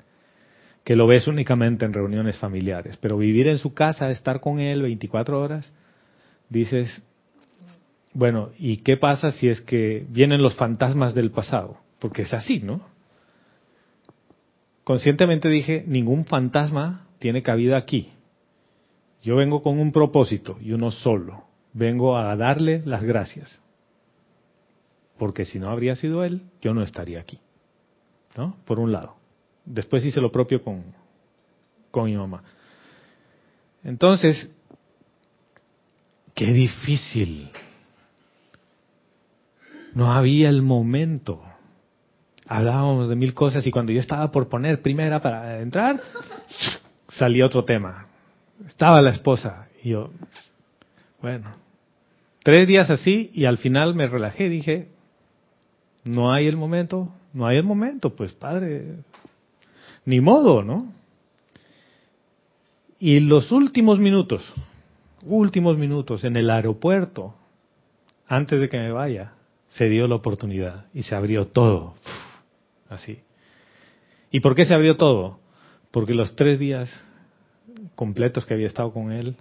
que 0.83 0.97
lo 0.97 1.07
ves 1.07 1.27
únicamente 1.27 1.85
en 1.85 1.93
reuniones 1.93 2.37
familiares, 2.37 2.97
pero 2.97 3.17
vivir 3.17 3.47
en 3.47 3.57
su 3.57 3.73
casa, 3.73 4.11
estar 4.11 4.41
con 4.41 4.59
él 4.59 4.81
24 4.81 5.39
horas, 5.39 5.73
dices, 6.49 7.03
bueno, 8.13 8.49
¿y 8.59 8.77
qué 8.77 8.97
pasa 8.97 9.31
si 9.31 9.47
es 9.47 9.61
que 9.61 10.05
vienen 10.09 10.41
los 10.41 10.55
fantasmas 10.55 11.15
del 11.15 11.31
pasado? 11.31 11.77
Porque 11.99 12.23
es 12.23 12.33
así, 12.33 12.59
¿no? 12.59 12.81
Conscientemente 14.83 15.47
dije, 15.47 15.85
ningún 15.87 16.25
fantasma 16.25 17.07
tiene 17.19 17.43
cabida 17.43 17.77
aquí. 17.77 18.09
Yo 19.23 19.37
vengo 19.37 19.61
con 19.61 19.79
un 19.79 19.93
propósito 19.93 20.57
y 20.61 20.73
uno 20.73 20.91
solo, 20.91 21.45
vengo 21.71 22.17
a 22.17 22.35
darle 22.35 22.81
las 22.83 23.01
gracias. 23.01 23.61
Porque 25.17 25.45
si 25.45 25.59
no 25.59 25.69
habría 25.69 25.95
sido 25.95 26.23
él, 26.23 26.43
yo 26.61 26.73
no 26.73 26.83
estaría 26.83 27.19
aquí. 27.19 27.39
¿No? 28.35 28.57
Por 28.65 28.79
un 28.79 28.91
lado. 28.91 29.15
Después 29.65 30.03
hice 30.03 30.21
lo 30.21 30.31
propio 30.31 30.61
con, 30.63 30.83
con 31.91 32.05
mi 32.05 32.15
mamá. 32.15 32.43
Entonces, 33.83 34.53
qué 36.33 36.47
difícil. 36.51 37.49
No 39.93 40.11
había 40.11 40.49
el 40.49 40.61
momento. 40.61 41.41
Hablábamos 42.47 43.07
de 43.07 43.15
mil 43.15 43.33
cosas 43.33 43.65
y 43.65 43.71
cuando 43.71 43.91
yo 43.91 43.99
estaba 43.99 44.31
por 44.31 44.49
poner 44.49 44.81
primera 44.81 45.21
para 45.21 45.61
entrar, 45.61 45.99
salía 47.07 47.45
otro 47.45 47.63
tema. 47.63 48.07
Estaba 48.67 49.01
la 49.01 49.11
esposa 49.11 49.67
y 49.81 49.91
yo, 49.91 50.11
bueno, 51.21 51.51
Tres 52.45 52.67
días 52.67 52.91
así 52.91 53.31
y 53.33 53.45
al 53.45 53.57
final 53.57 53.95
me 53.95 54.05
relajé, 54.05 54.49
dije, 54.49 54.89
no 56.05 56.31
hay 56.31 56.47
el 56.47 56.55
momento, 56.55 57.09
no 57.33 57.45
hay 57.45 57.57
el 57.57 57.63
momento, 57.63 58.15
pues 58.15 58.31
padre, 58.31 58.95
ni 60.05 60.21
modo, 60.21 60.63
¿no? 60.63 60.93
Y 62.99 63.19
los 63.19 63.51
últimos 63.51 63.99
minutos, 63.99 64.41
últimos 65.23 65.77
minutos 65.77 66.23
en 66.23 66.37
el 66.37 66.49
aeropuerto, 66.49 67.35
antes 68.27 68.59
de 68.59 68.69
que 68.69 68.77
me 68.77 68.91
vaya, 68.91 69.33
se 69.67 69.89
dio 69.89 70.07
la 70.07 70.15
oportunidad 70.15 70.85
y 70.93 71.03
se 71.03 71.15
abrió 71.15 71.47
todo, 71.47 71.95
así. 72.87 73.19
¿Y 74.31 74.39
por 74.39 74.55
qué 74.55 74.65
se 74.65 74.73
abrió 74.73 74.97
todo? 74.97 75.39
Porque 75.91 76.13
los 76.13 76.35
tres 76.35 76.59
días 76.59 76.89
completos 77.95 78.45
que 78.45 78.53
había 78.53 78.67
estado 78.67 78.93
con 78.93 79.11
él, 79.11 79.35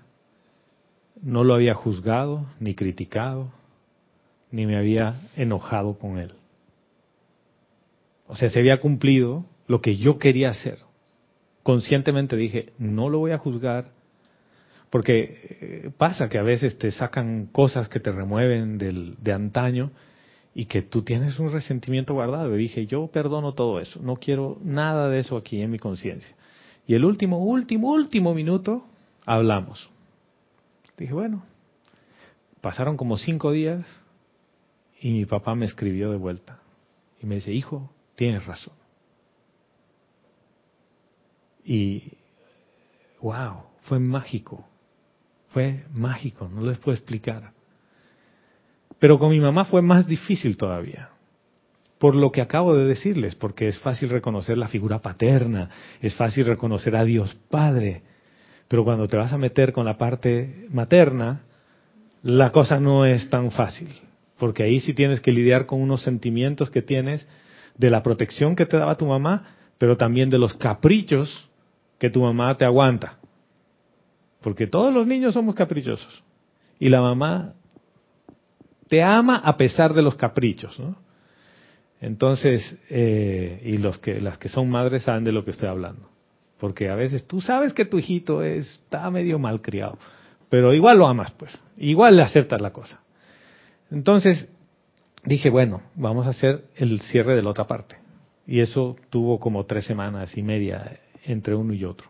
no 1.23 1.45
lo 1.45 1.55
había 1.55 1.75
juzgado, 1.75 2.47
ni 2.59 2.75
criticado, 2.75 3.51
ni 4.51 4.67
me 4.67 4.77
había 4.77 5.21
enojado 5.37 5.99
con 5.99 6.19
él. 6.19 6.33
O 8.27 8.37
sea, 8.37 8.51
se 8.51 8.59
había 8.59 8.81
cumplido 8.81 9.45
lo 9.67 9.81
que 9.81 9.97
yo 9.97 10.19
quería 10.19 10.51
hacer. 10.51 10.79
Conscientemente 11.63 12.37
dije, 12.37 12.73
no 12.79 13.09
lo 13.09 13.19
voy 13.19 13.33
a 13.33 13.39
juzgar, 13.39 13.93
porque 14.91 15.59
eh, 15.61 15.91
pasa 15.97 16.29
que 16.29 16.39
a 16.39 16.43
veces 16.43 16.79
te 16.79 16.91
sacan 16.91 17.47
cosas 17.47 17.89
que 17.89 18.01
te 18.01 18.11
remueven 18.11 18.79
del, 18.79 19.17
de 19.21 19.33
antaño 19.33 19.91
y 20.55 20.67
que 20.67 20.83
tú 20.83 21.03
tienes 21.03 21.39
un 21.39 21.53
resentimiento 21.53 22.15
guardado. 22.15 22.55
Y 22.55 22.59
dije, 22.59 22.87
yo 22.87 23.09
perdono 23.09 23.55
todo 23.55 23.81
eso, 23.81 24.01
no 24.03 24.17
quiero 24.17 24.59
nada 24.63 25.09
de 25.09 25.19
eso 25.19 25.37
aquí 25.37 25.61
en 25.61 25.71
mi 25.71 25.79
conciencia. 25.79 26.37
Y 26.87 26.95
el 26.95 27.05
último, 27.05 27.39
último, 27.39 27.91
último 27.93 28.35
minuto, 28.35 28.87
hablamos. 29.27 29.91
Dije, 30.97 31.13
bueno, 31.13 31.45
pasaron 32.61 32.97
como 32.97 33.17
cinco 33.17 33.51
días 33.51 33.85
Y 35.01 35.11
mi 35.11 35.27
papá 35.27 35.55
me 35.55 35.67
escribió 35.67 36.11
de 36.11 36.17
vuelta 36.17 36.61
y 37.21 37.27
me 37.27 37.37
dice, 37.37 37.53
hijo, 37.53 37.91
tienes 38.15 38.45
razón. 38.47 38.75
Y, 41.65 42.13
wow, 43.21 43.65
fue 43.83 43.99
mágico, 43.99 44.67
fue 45.49 45.85
mágico, 45.93 46.49
no 46.49 46.63
les 46.63 46.79
puedo 46.79 46.97
explicar. 46.97 47.53
Pero 48.99 49.19
con 49.19 49.31
mi 49.31 49.41
mamá 49.41 49.65
fue 49.65 49.83
más 49.83 50.07
difícil 50.07 50.57
todavía, 50.57 51.11
por 51.99 52.15
lo 52.15 52.31
que 52.33 52.43
acabo 52.43 52.75
de 52.75 52.85
decirles, 52.85 53.35
porque 53.35 53.69
es 53.69 53.79
fácil 53.79 54.11
reconocer 54.11 54.59
la 54.59 54.69
figura 54.69 54.99
paterna, 54.99 55.71
es 56.01 56.15
fácil 56.15 56.47
reconocer 56.47 56.95
a 56.97 57.05
Dios 57.05 57.35
Padre, 57.49 58.03
pero 58.69 58.85
cuando 58.85 59.09
te 59.09 59.17
vas 59.17 59.33
a 59.33 59.39
meter 59.39 59.73
con 59.73 59.85
la 59.85 59.99
parte 59.99 60.67
materna, 60.71 61.43
la 62.23 62.53
cosa 62.53 62.81
no 62.81 63.05
es 63.05 63.29
tan 63.31 63.51
fácil, 63.51 63.89
porque 64.39 64.63
ahí 64.63 64.81
sí 64.81 64.95
tienes 64.95 65.21
que 65.21 65.33
lidiar 65.33 65.67
con 65.67 65.81
unos 65.81 66.03
sentimientos 66.03 66.71
que 66.71 66.83
tienes 66.83 67.29
de 67.77 67.91
la 67.91 68.03
protección 68.03 68.55
que 68.55 68.67
te 68.67 68.77
daba 68.77 68.97
tu 68.97 69.07
mamá, 69.07 69.45
pero 69.79 69.97
también 69.97 70.31
de 70.31 70.39
los 70.39 70.55
caprichos 70.55 71.49
que 71.99 72.11
tu 72.11 72.23
mamá 72.23 72.57
te 72.57 72.65
aguanta. 72.65 73.19
Porque 74.41 74.67
todos 74.67 74.93
los 74.93 75.07
niños 75.07 75.35
somos 75.35 75.55
caprichosos. 75.55 76.23
Y 76.79 76.89
la 76.89 77.01
mamá 77.01 77.55
te 78.89 79.03
ama 79.03 79.37
a 79.37 79.57
pesar 79.57 79.95
de 79.95 80.03
los 80.03 80.15
caprichos, 80.17 80.79
¿no? 80.79 80.97
Entonces, 82.01 82.77
eh, 82.91 83.63
y 83.65 83.79
las 83.79 84.37
que 84.39 84.49
son 84.49 84.69
madres 84.69 85.05
saben 85.05 85.25
de 85.25 85.33
lo 85.33 85.45
que 85.45 85.53
estoy 85.53 85.69
hablando. 85.69 86.11
Porque 86.59 86.91
a 86.91 86.95
veces 86.95 87.27
tú 87.27 87.41
sabes 87.41 87.73
que 87.73 87.87
tu 87.87 87.99
hijito 87.99 88.43
está 88.43 89.11
medio 89.11 89.39
mal 89.39 89.63
criado, 89.63 89.99
pero 90.51 90.75
igual 90.75 90.99
lo 90.99 91.07
amas, 91.07 91.31
pues. 91.33 91.59
Igual 91.79 92.17
le 92.17 92.23
aceptas 92.23 92.61
la 92.61 92.73
cosa. 92.73 93.01
Entonces, 93.91 94.51
dije, 95.25 95.51
bueno, 95.51 95.83
vamos 95.95 96.27
a 96.27 96.31
hacer 96.31 96.65
el 96.77 97.01
cierre 97.01 97.35
de 97.35 97.43
la 97.43 97.51
otra 97.51 97.67
parte. 97.67 97.97
Y 98.47 98.61
eso 98.61 98.97
tuvo 99.11 99.41
como 99.41 99.65
tres 99.65 99.87
semanas 99.87 100.37
y 100.37 100.43
media 100.43 100.99
entre 101.25 101.55
uno 101.55 101.73
y 101.73 101.85
otro. 101.85 102.09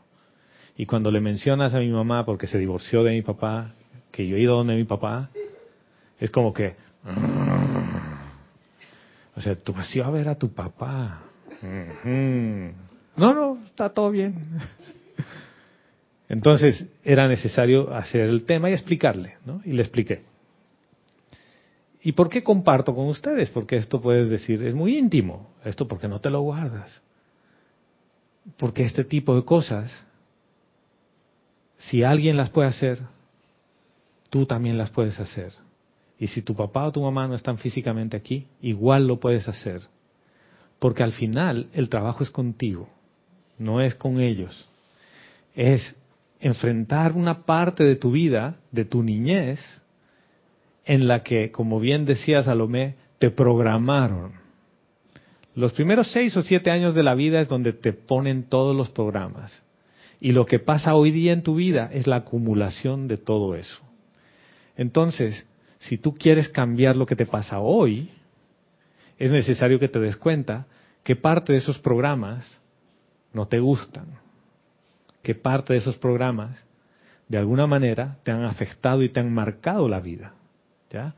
Y 0.76 0.86
cuando 0.86 1.10
le 1.10 1.20
mencionas 1.20 1.74
a 1.74 1.78
mi 1.78 1.90
mamá, 1.90 2.26
porque 2.26 2.46
se 2.46 2.58
divorció 2.58 3.04
de 3.04 3.12
mi 3.12 3.22
papá, 3.22 3.74
que 4.10 4.26
yo 4.26 4.36
he 4.36 4.40
ido 4.40 4.56
donde 4.56 4.74
mi 4.74 4.84
papá, 4.84 5.30
es 6.18 6.30
como 6.30 6.52
que... 6.52 6.74
O 9.36 9.40
sea, 9.40 9.54
tú 9.56 9.72
ido 9.72 10.04
a 10.04 10.10
ver 10.10 10.28
a 10.28 10.36
tu 10.36 10.52
papá. 10.52 11.22
No, 13.16 13.32
no, 13.32 13.58
está 13.66 13.90
todo 13.90 14.10
bien. 14.10 14.34
Entonces 16.28 16.86
era 17.04 17.28
necesario 17.28 17.94
hacer 17.94 18.22
el 18.22 18.44
tema 18.44 18.70
y 18.70 18.72
explicarle, 18.72 19.36
¿no? 19.44 19.60
Y 19.64 19.72
le 19.72 19.82
expliqué. 19.82 20.22
¿Y 22.04 22.12
por 22.12 22.28
qué 22.28 22.44
comparto 22.44 22.94
con 22.94 23.06
ustedes? 23.06 23.48
Porque 23.48 23.76
esto 23.76 23.98
puedes 23.98 24.28
decir, 24.28 24.62
es 24.62 24.74
muy 24.74 24.98
íntimo. 24.98 25.48
Esto 25.64 25.88
porque 25.88 26.06
no 26.06 26.20
te 26.20 26.28
lo 26.28 26.42
guardas. 26.42 27.00
Porque 28.58 28.84
este 28.84 29.04
tipo 29.04 29.34
de 29.34 29.42
cosas, 29.42 29.90
si 31.78 32.04
alguien 32.04 32.36
las 32.36 32.50
puede 32.50 32.68
hacer, 32.68 32.98
tú 34.28 34.44
también 34.44 34.76
las 34.76 34.90
puedes 34.90 35.18
hacer. 35.18 35.54
Y 36.18 36.26
si 36.26 36.42
tu 36.42 36.54
papá 36.54 36.84
o 36.84 36.92
tu 36.92 37.00
mamá 37.00 37.26
no 37.26 37.34
están 37.34 37.56
físicamente 37.56 38.18
aquí, 38.18 38.48
igual 38.60 39.06
lo 39.06 39.18
puedes 39.18 39.48
hacer. 39.48 39.80
Porque 40.78 41.02
al 41.02 41.12
final 41.12 41.68
el 41.72 41.88
trabajo 41.88 42.22
es 42.22 42.28
contigo, 42.28 42.86
no 43.58 43.80
es 43.80 43.94
con 43.94 44.20
ellos. 44.20 44.68
Es 45.54 45.96
enfrentar 46.38 47.12
una 47.12 47.46
parte 47.46 47.82
de 47.82 47.96
tu 47.96 48.10
vida, 48.10 48.58
de 48.72 48.84
tu 48.84 49.02
niñez, 49.02 49.80
en 50.84 51.08
la 51.08 51.22
que, 51.22 51.50
como 51.50 51.80
bien 51.80 52.04
decía 52.04 52.42
Salomé, 52.42 52.96
te 53.18 53.30
programaron 53.30 54.44
los 55.54 55.72
primeros 55.72 56.10
seis 56.10 56.36
o 56.36 56.42
siete 56.42 56.70
años 56.70 56.94
de 56.94 57.04
la 57.04 57.14
vida 57.14 57.40
es 57.40 57.48
donde 57.48 57.72
te 57.72 57.92
ponen 57.92 58.44
todos 58.44 58.74
los 58.74 58.90
programas. 58.90 59.62
Y 60.20 60.32
lo 60.32 60.46
que 60.46 60.58
pasa 60.58 60.96
hoy 60.96 61.10
día 61.10 61.32
en 61.32 61.42
tu 61.42 61.54
vida 61.54 61.90
es 61.92 62.06
la 62.06 62.16
acumulación 62.16 63.06
de 63.08 63.18
todo 63.18 63.54
eso. 63.54 63.80
Entonces, 64.76 65.46
si 65.78 65.98
tú 65.98 66.14
quieres 66.14 66.48
cambiar 66.48 66.96
lo 66.96 67.06
que 67.06 67.14
te 67.14 67.26
pasa 67.26 67.60
hoy, 67.60 68.10
es 69.18 69.30
necesario 69.30 69.78
que 69.78 69.88
te 69.88 70.00
des 70.00 70.16
cuenta 70.16 70.66
que 71.04 71.14
parte 71.14 71.52
de 71.52 71.58
esos 71.58 71.78
programas 71.78 72.60
no 73.32 73.46
te 73.46 73.60
gustan, 73.60 74.06
que 75.22 75.34
parte 75.34 75.74
de 75.74 75.78
esos 75.78 75.96
programas 75.96 76.64
de 77.28 77.38
alguna 77.38 77.66
manera 77.66 78.18
te 78.24 78.32
han 78.32 78.42
afectado 78.42 79.02
y 79.02 79.08
te 79.08 79.20
han 79.20 79.32
marcado 79.32 79.88
la 79.88 80.00
vida. 80.00 80.34
¿Ya? 80.94 81.14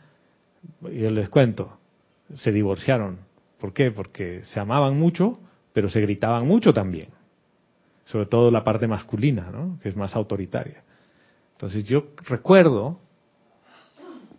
Yo 0.80 1.10
les 1.10 1.28
cuento, 1.28 1.78
se 2.34 2.50
divorciaron, 2.50 3.26
¿Por 3.58 3.72
qué? 3.72 3.90
Porque 3.90 4.42
se 4.44 4.60
amaban 4.60 4.98
mucho, 4.98 5.38
pero 5.72 5.88
se 5.88 6.00
gritaban 6.00 6.46
mucho 6.46 6.72
también. 6.72 7.08
Sobre 8.04 8.26
todo 8.26 8.50
la 8.50 8.64
parte 8.64 8.86
masculina, 8.86 9.50
¿no? 9.50 9.78
que 9.80 9.88
es 9.88 9.96
más 9.96 10.14
autoritaria. 10.14 10.82
Entonces 11.52 11.84
yo 11.84 12.08
recuerdo, 12.28 13.00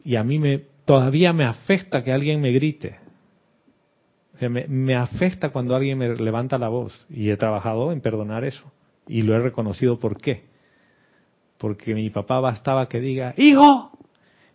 y 0.04 0.16
a 0.16 0.24
mí 0.24 0.40
me, 0.40 0.66
todavía 0.86 1.34
me 1.34 1.46
afecta 1.46 2.04
que 2.04 2.12
alguien 2.12 2.42
me 2.42 2.52
grite. 2.52 3.00
O 4.36 4.38
sea, 4.38 4.50
me, 4.50 4.68
me 4.68 4.96
afecta 4.96 5.50
cuando 5.50 5.76
alguien 5.76 5.98
me 5.98 6.16
levanta 6.16 6.60
la 6.60 6.70
voz. 6.70 7.08
Y 7.10 7.32
he 7.32 7.38
trabajado 7.38 7.92
en 7.92 8.02
perdonar 8.02 8.44
eso. 8.44 8.72
Y 9.08 9.24
lo 9.24 9.36
he 9.36 9.40
reconocido 9.40 10.00
por 10.00 10.18
qué. 10.18 10.46
Porque 11.58 11.96
mi 11.96 12.12
papá 12.12 12.40
bastaba 12.40 12.88
que 12.88 13.00
diga, 13.00 13.34
¡Hijo! 13.36 13.97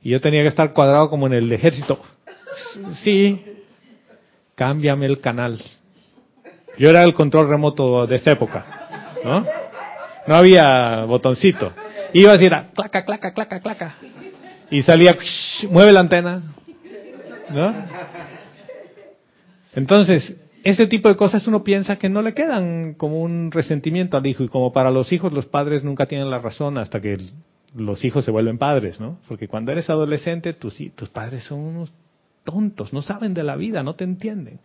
Y 0.02 0.10
yo 0.10 0.20
tenía 0.20 0.42
que 0.42 0.48
estar 0.48 0.72
cuadrado 0.72 1.08
como 1.08 1.26
en 1.26 1.34
el 1.34 1.52
ejército. 1.52 2.00
Sí, 3.02 3.44
cámbiame 4.54 5.06
el 5.06 5.20
canal. 5.20 5.62
Yo 6.78 6.88
era 6.90 7.04
el 7.04 7.14
control 7.14 7.48
remoto 7.48 8.06
de 8.06 8.16
esa 8.16 8.32
época, 8.32 8.64
¿no? 9.24 9.44
No 10.26 10.34
había 10.34 11.04
botoncito. 11.04 11.72
Iba 12.12 12.30
a 12.30 12.36
decir, 12.36 12.52
claca, 12.74 13.04
claca, 13.04 13.32
claca, 13.32 13.60
claca. 13.60 13.96
Y 14.70 14.82
salía, 14.82 15.16
mueve 15.70 15.92
la 15.92 16.00
antena, 16.00 16.42
¿no? 17.50 17.74
Entonces, 19.74 20.36
ese 20.64 20.86
tipo 20.86 21.08
de 21.08 21.16
cosas 21.16 21.46
uno 21.46 21.64
piensa 21.64 21.96
que 21.96 22.08
no 22.08 22.22
le 22.22 22.34
quedan 22.34 22.94
como 22.94 23.20
un 23.20 23.50
resentimiento 23.50 24.16
al 24.16 24.26
hijo. 24.26 24.44
Y 24.44 24.48
como 24.48 24.72
para 24.72 24.90
los 24.90 25.12
hijos, 25.12 25.32
los 25.32 25.46
padres 25.46 25.84
nunca 25.84 26.06
tienen 26.06 26.30
la 26.30 26.38
razón 26.38 26.78
hasta 26.78 27.00
que 27.00 27.18
los 27.74 28.04
hijos 28.04 28.24
se 28.24 28.30
vuelven 28.30 28.58
padres, 28.58 29.00
¿no? 29.00 29.18
Porque 29.28 29.48
cuando 29.48 29.72
eres 29.72 29.88
adolescente, 29.90 30.52
tus, 30.52 30.76
tus 30.94 31.08
padres 31.08 31.44
son 31.44 31.61
unos 31.61 31.92
tontos, 32.44 32.92
no 32.92 33.02
saben 33.02 33.35
de 33.35 33.42
la 33.42 33.56
vida, 33.56 33.82
no 33.82 33.94
te 33.94 34.04
entienden. 34.04 34.61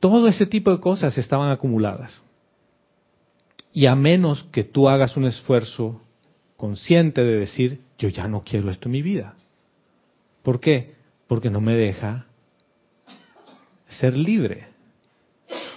Todo 0.00 0.28
ese 0.28 0.46
tipo 0.46 0.70
de 0.70 0.80
cosas 0.80 1.16
estaban 1.18 1.50
acumuladas. 1.50 2.22
Y 3.72 3.86
a 3.86 3.94
menos 3.94 4.44
que 4.52 4.64
tú 4.64 4.88
hagas 4.88 5.16
un 5.16 5.26
esfuerzo 5.26 6.00
consciente 6.56 7.22
de 7.22 7.38
decir, 7.38 7.80
yo 7.98 8.08
ya 8.08 8.28
no 8.28 8.42
quiero 8.42 8.70
esto 8.70 8.88
en 8.88 8.92
mi 8.92 9.02
vida. 9.02 9.34
¿Por 10.42 10.60
qué? 10.60 10.94
Porque 11.26 11.50
no 11.50 11.60
me 11.60 11.74
deja 11.74 12.26
ser 13.88 14.16
libre. 14.16 14.68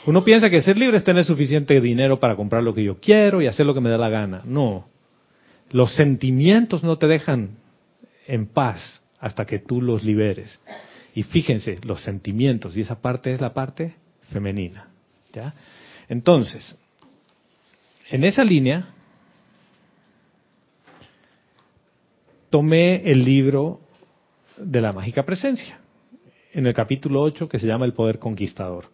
Uno 0.06 0.24
piensa 0.24 0.50
que 0.50 0.62
ser 0.62 0.78
libre 0.78 0.98
es 0.98 1.04
tener 1.04 1.26
suficiente 1.26 1.80
dinero 1.82 2.20
para 2.20 2.36
comprar 2.36 2.64
lo 2.64 2.74
que 2.74 2.84
yo 2.84 2.96
quiero 2.98 3.42
y 3.42 3.48
hacer 3.48 3.66
lo 3.66 3.74
que 3.74 3.82
me 3.82 3.90
da 3.90 3.98
la 3.98 4.10
gana. 4.10 4.42
No. 4.46 4.88
Los 5.72 5.96
sentimientos 5.96 6.84
no 6.84 6.98
te 6.98 7.08
dejan 7.08 7.58
en 8.28 8.48
paz 8.48 9.04
hasta 9.20 9.46
que 9.46 9.60
tú 9.60 9.82
los 9.82 10.04
liberes. 10.04 10.60
Y 11.14 11.24
fíjense, 11.24 11.78
los 11.84 12.02
sentimientos, 12.04 12.78
y 12.78 12.82
esa 12.82 13.02
parte 13.02 13.32
es 13.32 13.42
la 13.42 13.54
parte 13.54 13.96
femenina. 14.32 14.90
¿ya? 15.34 15.54
Entonces, 16.08 16.78
en 18.10 18.24
esa 18.24 18.44
línea, 18.44 18.90
tomé 22.50 23.12
el 23.12 23.26
libro 23.26 23.82
de 24.58 24.82
la 24.82 24.94
mágica 24.94 25.24
presencia, 25.24 25.80
en 26.54 26.66
el 26.68 26.74
capítulo 26.74 27.22
8 27.22 27.48
que 27.48 27.60
se 27.60 27.68
llama 27.68 27.86
El 27.86 27.94
Poder 27.94 28.20
Conquistador. 28.20 28.86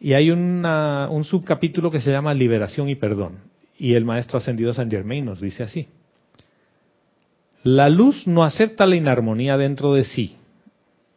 Y 0.00 0.12
hay 0.12 0.30
un 0.30 1.24
subcapítulo 1.24 1.90
que 1.90 2.00
se 2.00 2.10
llama 2.10 2.34
Liberación 2.34 2.88
y 2.88 2.94
Perdón. 2.94 3.38
Y 3.76 3.94
el 3.94 4.04
maestro 4.04 4.38
ascendido 4.38 4.72
San 4.74 4.90
Germain 4.90 5.24
nos 5.24 5.40
dice 5.40 5.64
así. 5.64 5.88
La 7.70 7.90
luz 7.90 8.26
no 8.26 8.44
acepta 8.44 8.86
la 8.86 8.96
inarmonía 8.96 9.58
dentro 9.58 9.92
de 9.92 10.04
sí. 10.04 10.38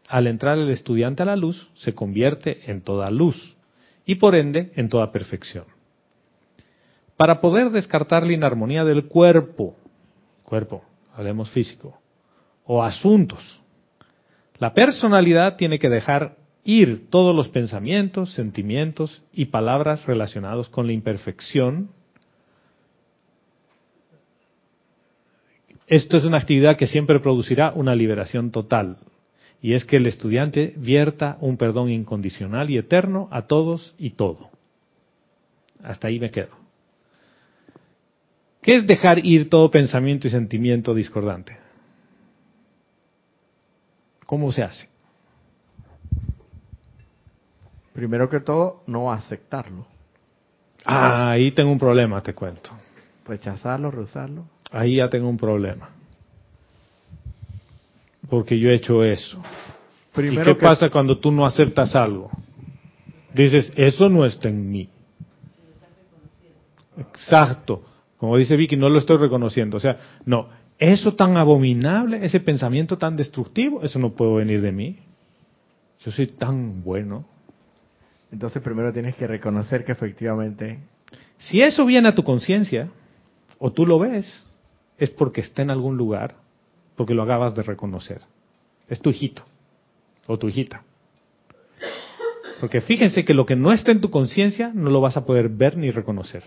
Al 0.09 0.27
entrar 0.27 0.57
el 0.57 0.69
estudiante 0.69 1.23
a 1.23 1.25
la 1.25 1.37
luz, 1.37 1.69
se 1.75 1.95
convierte 1.95 2.69
en 2.69 2.81
toda 2.81 3.09
luz 3.09 3.55
y 4.05 4.15
por 4.15 4.35
ende 4.35 4.73
en 4.75 4.89
toda 4.89 5.13
perfección. 5.13 5.63
Para 7.15 7.39
poder 7.39 7.69
descartar 7.69 8.25
la 8.25 8.33
inarmonía 8.33 8.83
del 8.83 9.05
cuerpo, 9.05 9.77
cuerpo, 10.43 10.83
hablemos 11.15 11.49
físico, 11.51 12.01
o 12.65 12.83
asuntos, 12.83 13.61
la 14.59 14.73
personalidad 14.73 15.55
tiene 15.55 15.79
que 15.79 15.89
dejar 15.89 16.35
ir 16.65 17.09
todos 17.09 17.33
los 17.33 17.47
pensamientos, 17.47 18.33
sentimientos 18.33 19.23
y 19.31 19.45
palabras 19.45 20.05
relacionados 20.05 20.67
con 20.67 20.85
la 20.85 20.91
imperfección 20.91 21.91
Esto 25.91 26.15
es 26.15 26.23
una 26.23 26.38
actividad 26.38 26.77
que 26.77 26.88
siempre 26.88 27.19
producirá 27.19 27.73
una 27.75 27.93
liberación 27.95 28.49
total. 28.51 28.97
y 29.63 29.73
es 29.73 29.86
que 29.86 29.97
el 29.97 30.08
estudiante 30.08 30.73
vierta 30.77 31.38
un 31.39 31.56
perdón 31.58 31.91
incondicional 31.91 32.71
y 32.71 32.77
eterno 32.77 33.27
a 33.30 33.43
todos 33.43 33.93
y 33.99 34.12
todo. 34.12 34.49
Hasta 35.84 36.08
ahí 36.08 36.19
me 36.19 36.32
quedo. 36.32 36.49
¿Qué 38.62 38.77
es 38.77 38.88
dejar 38.88 39.23
ir 39.23 39.49
todo 39.51 39.69
pensamiento 39.69 40.27
y 40.27 40.32
sentimiento 40.32 40.95
discordante? 40.95 41.58
¿Cómo 44.25 44.51
se 44.51 44.63
hace? 44.63 44.89
Primero 47.93 48.30
que 48.30 48.39
todo, 48.39 48.82
no 48.88 49.12
aceptarlo. 49.12 49.86
Ah, 50.86 51.32
ahí 51.32 51.51
tengo 51.51 51.71
un 51.71 51.77
problema, 51.77 52.23
te 52.23 52.34
cuento. 52.34 52.71
Rechazarlo, 53.27 53.91
rehusarlo. 53.91 54.45
Ahí 54.71 54.95
ya 54.97 55.10
tengo 55.10 55.27
un 55.29 55.38
problema. 55.38 55.89
Porque 58.29 58.57
yo 58.57 58.69
he 58.69 58.75
hecho 58.75 59.03
eso. 59.03 59.41
Primero 60.13 60.41
¿Y 60.51 60.53
qué 60.53 60.60
que- 60.60 60.65
pasa 60.65 60.89
cuando 60.89 61.17
tú 61.17 61.31
no 61.31 61.45
aceptas 61.45 61.95
algo? 61.95 62.29
Dices, 63.34 63.71
eso 63.75 64.10
no 64.10 64.25
está 64.25 64.49
en 64.49 64.69
mí. 64.71 64.89
Exacto. 66.97 67.84
Como 68.17 68.38
dice 68.38 68.55
Vicky, 68.55 68.75
no 68.75 68.89
lo 68.89 68.99
estoy 68.99 69.17
reconociendo. 69.17 69.77
O 69.77 69.79
sea, 69.79 69.97
no, 70.25 70.49
eso 70.77 71.13
tan 71.15 71.38
abominable, 71.38 72.23
ese 72.25 72.39
pensamiento 72.39 72.97
tan 72.97 73.15
destructivo, 73.15 73.81
eso 73.84 73.99
no 73.99 74.12
puede 74.12 74.36
venir 74.36 74.62
de 74.62 74.71
mí. 74.71 74.99
Yo 76.01 76.12
soy 76.12 76.27
tan 76.27 76.84
bueno. 76.84 77.25
Entonces 78.31 78.62
primero 78.62 78.93
tienes 78.93 79.15
que 79.15 79.27
reconocer 79.27 79.84
que 79.84 79.91
efectivamente 79.91 80.79
Si 81.39 81.62
eso 81.62 81.86
viene 81.86 82.07
a 82.07 82.15
tu 82.15 82.23
conciencia, 82.23 82.89
o 83.57 83.71
tú 83.71 83.86
lo 83.86 83.97
ves, 83.99 84.45
es 85.01 85.09
porque 85.09 85.41
está 85.41 85.63
en 85.63 85.71
algún 85.71 85.97
lugar, 85.97 86.35
porque 86.95 87.15
lo 87.15 87.23
acabas 87.23 87.55
de 87.55 87.63
reconocer. 87.63 88.21
Es 88.87 89.01
tu 89.01 89.09
hijito, 89.09 89.43
o 90.27 90.37
tu 90.37 90.47
hijita. 90.47 90.83
Porque 92.59 92.81
fíjense 92.81 93.25
que 93.25 93.33
lo 93.33 93.47
que 93.47 93.55
no 93.55 93.73
está 93.73 93.91
en 93.91 93.99
tu 93.99 94.11
conciencia 94.11 94.71
no 94.75 94.91
lo 94.91 95.01
vas 95.01 95.17
a 95.17 95.25
poder 95.25 95.49
ver 95.49 95.75
ni 95.75 95.89
reconocer. 95.89 96.43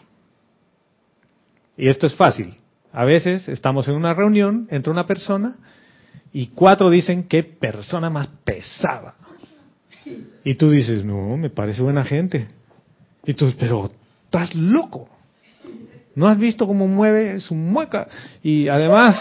Y 1.76 1.88
esto 1.88 2.06
es 2.06 2.14
fácil. 2.14 2.54
A 2.92 3.04
veces 3.04 3.48
estamos 3.48 3.88
en 3.88 3.94
una 3.94 4.14
reunión, 4.14 4.68
entra 4.70 4.92
una 4.92 5.04
persona 5.08 5.56
y 6.32 6.46
cuatro 6.46 6.90
dicen, 6.90 7.24
qué 7.24 7.42
persona 7.42 8.08
más 8.08 8.28
pesada. 8.44 9.16
Y 10.44 10.54
tú 10.54 10.70
dices, 10.70 11.04
no, 11.04 11.36
me 11.36 11.50
parece 11.50 11.82
buena 11.82 12.04
gente. 12.04 12.46
Y 13.24 13.34
tú, 13.34 13.52
pero 13.58 13.90
estás 14.26 14.54
loco. 14.54 15.08
¿No 16.14 16.28
has 16.28 16.38
visto 16.38 16.66
cómo 16.66 16.86
mueve 16.86 17.40
su 17.40 17.54
mueca? 17.54 18.06
Y 18.42 18.68
además 18.68 19.16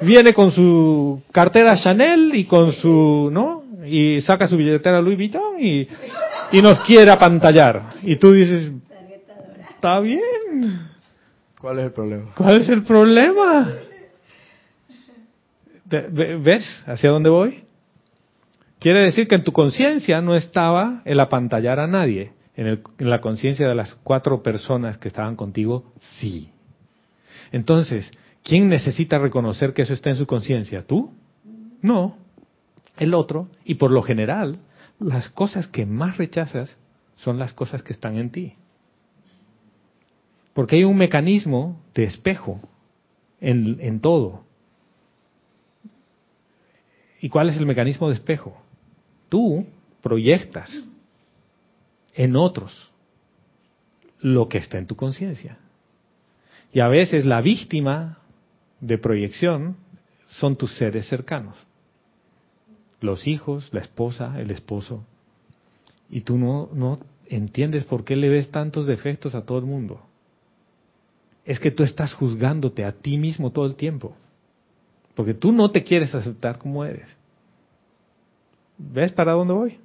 viene 0.00 0.32
con 0.32 0.50
su 0.50 1.22
cartera 1.32 1.76
Chanel 1.76 2.32
y 2.34 2.44
con 2.44 2.72
su, 2.72 3.28
¿no? 3.32 3.64
Y 3.86 4.20
saca 4.20 4.46
su 4.46 4.56
billetera 4.56 5.00
Louis 5.00 5.16
Vuitton 5.16 5.56
y, 5.58 5.86
y 6.52 6.62
nos 6.62 6.80
quiere 6.80 7.10
apantallar. 7.10 7.82
Y 8.02 8.16
tú 8.16 8.32
dices, 8.32 8.72
está 9.70 10.00
bien. 10.00 10.88
¿Cuál 11.60 11.78
es 11.80 11.84
el 11.86 11.92
problema? 11.92 12.30
¿Cuál 12.36 12.60
es 12.60 12.68
el 12.68 12.82
problema? 12.84 13.68
Ve- 15.84 16.06
ve- 16.10 16.36
¿Ves 16.36 16.82
hacia 16.86 17.10
dónde 17.10 17.30
voy? 17.30 17.64
Quiere 18.78 19.00
decir 19.00 19.26
que 19.26 19.34
en 19.34 19.42
tu 19.44 19.52
conciencia 19.52 20.20
no 20.20 20.36
estaba 20.36 21.02
el 21.04 21.18
apantallar 21.18 21.80
a 21.80 21.86
nadie. 21.86 22.32
En, 22.58 22.82
la 22.98 23.20
conciencia 23.20 23.68
de 23.68 23.74
las 23.76 23.94
cuatro 23.94 24.42
personas 24.42 24.98
que 24.98 25.06
estaban 25.06 25.36
contigo, 25.36 25.92
sí. 26.18 26.50
Entonces, 27.52 28.10
¿quién 28.42 28.68
necesita 28.68 29.16
reconocer 29.16 29.72
que 29.72 29.82
eso 29.82 29.94
está 29.94 30.10
en 30.10 30.16
su 30.16 30.26
conciencia? 30.26 30.84
¿Tú? 30.84 31.12
No. 31.80 32.16
El 32.96 33.14
otro. 33.14 33.48
Y 33.64 33.76
por 33.76 33.92
lo 33.92 34.02
general, 34.02 34.58
las 34.98 35.28
cosas 35.28 35.68
que 35.68 35.86
más 35.86 36.16
rechazas 36.16 36.76
son 37.14 37.38
las 37.38 37.52
cosas 37.52 37.84
que 37.84 37.92
están 37.92 38.18
en 38.18 38.30
ti. 38.30 38.54
Porque 40.52 40.74
hay 40.74 40.84
un 40.84 40.96
mecanismo 40.96 41.80
de 41.94 42.02
espejo 42.02 42.60
en 43.40 44.00
todo. 44.00 44.42
¿Y 47.20 47.28
cuál 47.28 47.50
es 47.50 47.56
el 47.56 47.66
mecanismo 47.66 48.08
de 48.08 48.16
espejo? 48.16 48.60
Tú 49.28 49.64
proyectas 50.02 50.72
en 52.18 52.36
otros 52.36 52.92
lo 54.20 54.48
que 54.48 54.58
está 54.58 54.76
en 54.76 54.86
tu 54.86 54.94
conciencia. 54.94 55.58
Y 56.72 56.80
a 56.80 56.88
veces 56.88 57.24
la 57.24 57.40
víctima 57.40 58.18
de 58.80 58.98
proyección 58.98 59.76
son 60.26 60.56
tus 60.56 60.76
seres 60.76 61.08
cercanos. 61.08 61.56
Los 63.00 63.26
hijos, 63.26 63.70
la 63.72 63.80
esposa, 63.80 64.38
el 64.38 64.50
esposo. 64.50 65.04
Y 66.10 66.20
tú 66.20 66.36
no, 66.36 66.68
no 66.74 66.98
entiendes 67.26 67.84
por 67.84 68.04
qué 68.04 68.16
le 68.16 68.28
ves 68.28 68.50
tantos 68.50 68.86
defectos 68.86 69.34
a 69.34 69.46
todo 69.46 69.58
el 69.58 69.64
mundo 69.64 70.02
es 71.48 71.58
que 71.58 71.70
tú 71.70 71.82
estás 71.82 72.12
juzgándote 72.12 72.84
a 72.84 72.92
ti 72.92 73.16
mismo 73.16 73.50
todo 73.50 73.64
el 73.64 73.74
tiempo. 73.74 74.14
Porque 75.14 75.32
tú 75.32 75.50
no 75.50 75.70
te 75.70 75.82
quieres 75.82 76.14
aceptar 76.14 76.58
como 76.58 76.84
eres. 76.84 77.08
¿Ves 78.76 79.12
para 79.12 79.32
dónde 79.32 79.54
voy? 79.54 79.78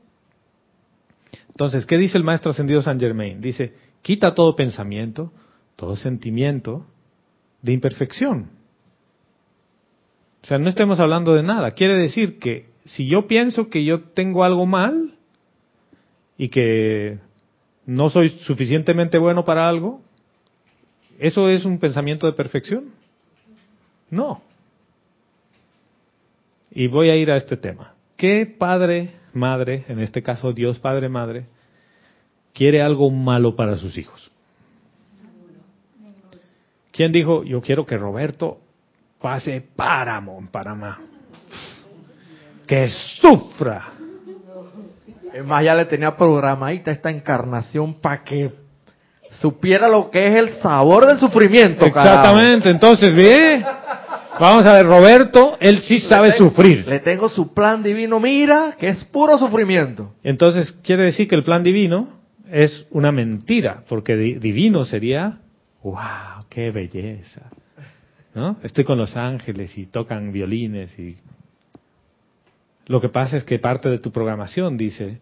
Entonces, 1.49 1.85
¿qué 1.85 1.97
dice 1.97 2.17
el 2.17 2.23
maestro 2.23 2.51
ascendido 2.51 2.81
San 2.81 2.99
Germain? 2.99 3.41
Dice, 3.41 3.73
quita 4.01 4.33
todo 4.33 4.55
pensamiento, 4.55 5.31
todo 5.75 5.95
sentimiento 5.95 6.85
de 7.61 7.73
imperfección. 7.73 8.49
O 10.43 10.47
sea, 10.47 10.57
no 10.57 10.69
estemos 10.69 10.99
hablando 10.99 11.33
de 11.33 11.43
nada. 11.43 11.71
Quiere 11.71 11.95
decir 11.95 12.39
que 12.39 12.69
si 12.85 13.07
yo 13.07 13.27
pienso 13.27 13.69
que 13.69 13.85
yo 13.85 14.01
tengo 14.01 14.43
algo 14.43 14.65
mal 14.65 15.15
y 16.37 16.49
que 16.49 17.19
no 17.85 18.09
soy 18.09 18.29
suficientemente 18.29 19.17
bueno 19.17 19.45
para 19.45 19.69
algo, 19.69 20.01
¿Eso 21.19 21.49
es 21.49 21.65
un 21.65 21.79
pensamiento 21.79 22.27
de 22.27 22.33
perfección? 22.33 22.91
No. 24.09 24.41
Y 26.71 26.87
voy 26.87 27.09
a 27.09 27.15
ir 27.15 27.31
a 27.31 27.37
este 27.37 27.55
tema. 27.55 27.93
¿Qué 28.23 28.45
padre, 28.45 29.15
madre, 29.33 29.83
en 29.89 29.99
este 29.99 30.23
caso 30.23 30.53
Dios 30.53 30.79
Padre, 30.79 31.09
Madre, 31.09 31.43
quiere 32.53 32.81
algo 32.81 33.11
malo 33.11 33.53
para 33.53 33.75
sus 33.75 33.97
hijos? 33.97 34.31
¿Quién 36.93 37.11
dijo, 37.11 37.43
yo 37.43 37.59
quiero 37.61 37.85
que 37.85 37.97
Roberto 37.97 38.59
pase 39.21 39.61
páramo 39.75 40.39
en 40.39 40.47
Panamá? 40.47 41.01
Que 42.65 42.87
sufra. 43.19 43.89
Es 45.33 45.45
más, 45.45 45.65
ya 45.65 45.75
le 45.75 45.83
tenía 45.83 46.15
programadita 46.15 46.91
esta 46.91 47.11
encarnación 47.11 47.95
para 47.95 48.23
que 48.23 48.53
supiera 49.31 49.89
lo 49.89 50.09
que 50.09 50.27
es 50.27 50.35
el 50.35 50.61
sabor 50.61 51.07
del 51.07 51.19
sufrimiento. 51.19 51.91
carajo. 51.91 52.19
Exactamente, 52.19 52.69
entonces, 52.69 53.13
ve, 53.13 53.65
vamos 54.39 54.65
a 54.65 54.73
ver, 54.73 54.85
Roberto, 54.85 55.57
él 55.59 55.79
sí 55.79 55.99
sabe 55.99 56.29
Le 56.29 56.33
tengo- 56.37 56.49
sufrir. 56.49 56.87
Le 56.87 56.99
tengo 56.99 57.29
su 57.29 57.53
plan 57.53 57.83
divino, 57.83 58.19
mira, 58.19 58.75
que 58.79 58.89
es 58.89 59.03
puro 59.05 59.37
sufrimiento. 59.37 60.13
Entonces, 60.23 60.71
quiere 60.83 61.03
decir 61.03 61.27
que 61.27 61.35
el 61.35 61.43
plan 61.43 61.63
divino 61.63 62.09
es 62.51 62.85
una 62.91 63.11
mentira, 63.11 63.83
porque 63.87 64.15
di- 64.17 64.35
divino 64.35 64.85
sería, 64.85 65.39
wow, 65.83 66.45
qué 66.49 66.71
belleza. 66.71 67.41
¿No? 68.35 68.57
Estoy 68.63 68.83
con 68.83 68.97
los 68.97 69.15
ángeles 69.15 69.77
y 69.77 69.85
tocan 69.85 70.31
violines 70.31 70.97
y 70.97 71.17
lo 72.87 72.99
que 72.99 73.07
pasa 73.09 73.37
es 73.37 73.43
que 73.43 73.59
parte 73.59 73.89
de 73.89 73.99
tu 73.99 74.11
programación 74.11 74.75
dice, 74.75 75.19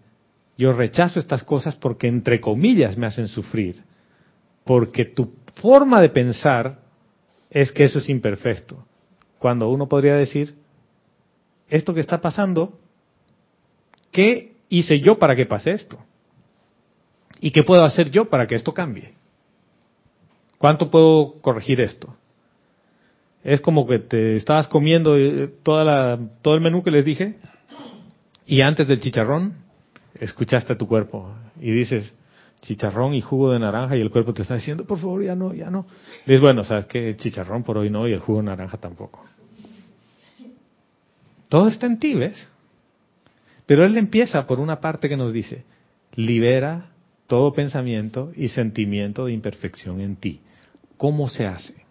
yo 0.57 0.71
rechazo 0.71 1.19
estas 1.19 1.43
cosas 1.43 1.75
porque 1.75 2.07
entre 2.07 2.39
comillas 2.39 2.97
me 2.97 3.07
hacen 3.07 3.27
sufrir, 3.27 3.83
porque 4.63 5.03
tu 5.03 5.33
forma 5.61 5.99
de 6.01 6.07
pensar 6.07 6.79
es 7.49 7.73
que 7.73 7.83
eso 7.83 7.99
es 7.99 8.07
imperfecto, 8.07 8.85
cuando 9.41 9.69
uno 9.69 9.89
podría 9.89 10.15
decir, 10.15 10.53
esto 11.67 11.95
que 11.95 11.99
está 11.99 12.21
pasando, 12.21 12.77
¿qué 14.11 14.53
hice 14.69 14.99
yo 14.99 15.17
para 15.17 15.35
que 15.35 15.47
pase 15.47 15.71
esto? 15.71 15.97
¿Y 17.39 17.49
qué 17.49 17.63
puedo 17.63 17.83
hacer 17.83 18.11
yo 18.11 18.29
para 18.29 18.45
que 18.45 18.53
esto 18.53 18.71
cambie? 18.71 19.15
¿Cuánto 20.59 20.91
puedo 20.91 21.41
corregir 21.41 21.81
esto? 21.81 22.15
Es 23.43 23.61
como 23.61 23.87
que 23.87 23.97
te 23.97 24.35
estabas 24.35 24.67
comiendo 24.67 25.17
eh, 25.17 25.51
toda 25.63 25.85
la, 25.85 26.19
todo 26.43 26.53
el 26.53 26.61
menú 26.61 26.83
que 26.83 26.91
les 26.91 27.03
dije 27.03 27.39
y 28.45 28.61
antes 28.61 28.87
del 28.87 28.99
chicharrón 28.99 29.55
escuchaste 30.19 30.73
a 30.73 30.77
tu 30.77 30.87
cuerpo 30.87 31.33
y 31.59 31.71
dices 31.71 32.13
chicharrón 32.61 33.13
y 33.13 33.21
jugo 33.21 33.51
de 33.51 33.59
naranja 33.59 33.97
y 33.97 34.01
el 34.01 34.11
cuerpo 34.11 34.33
te 34.33 34.43
está 34.43 34.55
diciendo, 34.55 34.85
por 34.85 34.99
favor, 34.99 35.23
ya 35.23 35.35
no, 35.35 35.53
ya 35.53 35.69
no. 35.69 35.87
Dices, 36.25 36.41
bueno, 36.41 36.63
sabes 36.63 36.85
que 36.85 37.15
chicharrón 37.17 37.63
por 37.63 37.77
hoy 37.77 37.89
no 37.89 38.07
y 38.07 38.13
el 38.13 38.19
jugo 38.19 38.39
de 38.39 38.45
naranja 38.45 38.77
tampoco. 38.77 39.23
Todo 41.49 41.67
está 41.67 41.87
en 41.87 41.99
ti, 41.99 42.13
¿ves? 42.13 42.49
Pero 43.65 43.83
él 43.83 43.97
empieza 43.97 44.47
por 44.47 44.59
una 44.59 44.79
parte 44.79 45.09
que 45.09 45.17
nos 45.17 45.33
dice, 45.33 45.65
libera 46.15 46.91
todo 47.27 47.53
pensamiento 47.53 48.31
y 48.35 48.49
sentimiento 48.49 49.25
de 49.25 49.33
imperfección 49.33 50.01
en 50.01 50.15
ti. 50.15 50.41
¿Cómo 50.97 51.29
se 51.29 51.45
hace? 51.45 51.81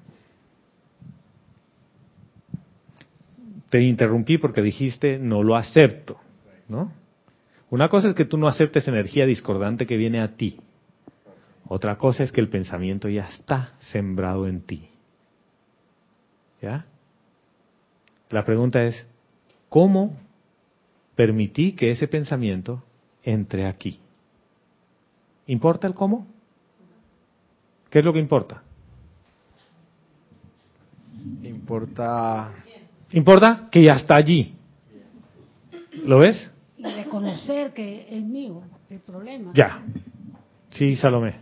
te 3.71 3.81
interrumpí 3.81 4.37
porque 4.37 4.61
dijiste 4.61 5.19
no 5.19 5.43
lo 5.43 5.57
acepto, 5.57 6.19
¿no? 6.69 6.93
Una 7.71 7.89
cosa 7.89 8.09
es 8.09 8.15
que 8.15 8.25
tú 8.25 8.37
no 8.37 8.49
aceptes 8.49 8.89
energía 8.89 9.27
discordante 9.27 9.87
que 9.87 9.97
viene 9.97 10.21
a 10.21 10.37
ti. 10.37 10.59
Otra 11.67 11.97
cosa 11.97 12.25
es 12.25 12.33
que 12.33 12.41
el 12.41 12.49
pensamiento 12.49 13.09
ya 13.09 13.27
está 13.27 13.75
sembrado 13.79 14.49
en 14.49 14.61
ti. 14.61 14.89
¿Ya? 16.61 16.85
La 18.29 18.45
pregunta 18.45 18.83
es, 18.83 19.07
¿cómo 19.69 20.17
permití 21.15 21.73
que 21.73 21.93
ese 21.93 22.09
pensamiento 22.09 22.83
entre 23.23 23.67
aquí? 23.67 24.01
¿Importa 25.47 25.87
el 25.87 25.95
cómo? 25.95 26.27
¿Qué 27.89 28.01
es 28.01 28.05
lo 28.05 28.13
que 28.13 28.19
importa? 28.19 28.63
Importa. 31.43 32.53
Importa 33.13 33.69
que 33.71 33.83
ya 33.83 33.95
está 33.95 34.17
allí. 34.17 34.55
¿Lo 36.05 36.19
ves? 36.19 36.51
Y 36.81 36.95
reconocer 36.95 37.75
que 37.75 38.07
es 38.11 38.23
mío 38.25 38.63
el 38.89 39.01
problema. 39.01 39.53
Ya. 39.55 39.83
Sí, 40.71 40.97
Salomé. 40.97 41.35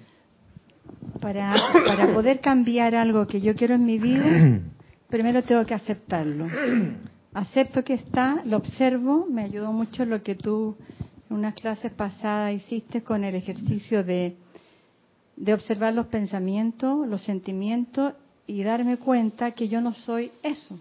Para, 1.21 1.55
para 1.87 2.13
poder 2.13 2.41
cambiar 2.41 2.97
algo 2.97 3.27
que 3.27 3.41
yo 3.41 3.55
quiero 3.55 3.75
en 3.75 3.85
mi 3.85 3.99
vida, 3.99 4.25
primero 5.09 5.43
tengo 5.45 5.65
que 5.65 5.75
aceptarlo. 5.75 6.49
Acepto 7.35 7.85
que 7.85 7.95
está, 7.95 8.43
lo 8.47 8.57
observo, 8.57 9.27
me 9.31 9.45
ayudó 9.45 9.73
mucho 9.73 10.05
lo 10.05 10.23
que 10.25 10.35
tú 10.35 10.77
en 11.31 11.37
unas 11.37 11.55
clases 11.55 11.93
pasadas 11.93 12.55
hiciste 12.55 13.03
con 13.03 13.23
el 13.23 13.37
ejercicio 13.37 14.03
de, 14.03 14.35
de 15.37 15.55
observar 15.55 15.95
los 15.95 16.07
pensamientos, 16.07 17.07
los 17.07 17.23
sentimientos 17.23 18.15
y 18.49 18.65
darme 18.65 18.97
cuenta 18.97 19.53
que 19.53 19.69
yo 19.69 19.81
no 19.81 19.93
soy 19.93 20.33
eso. 20.43 20.81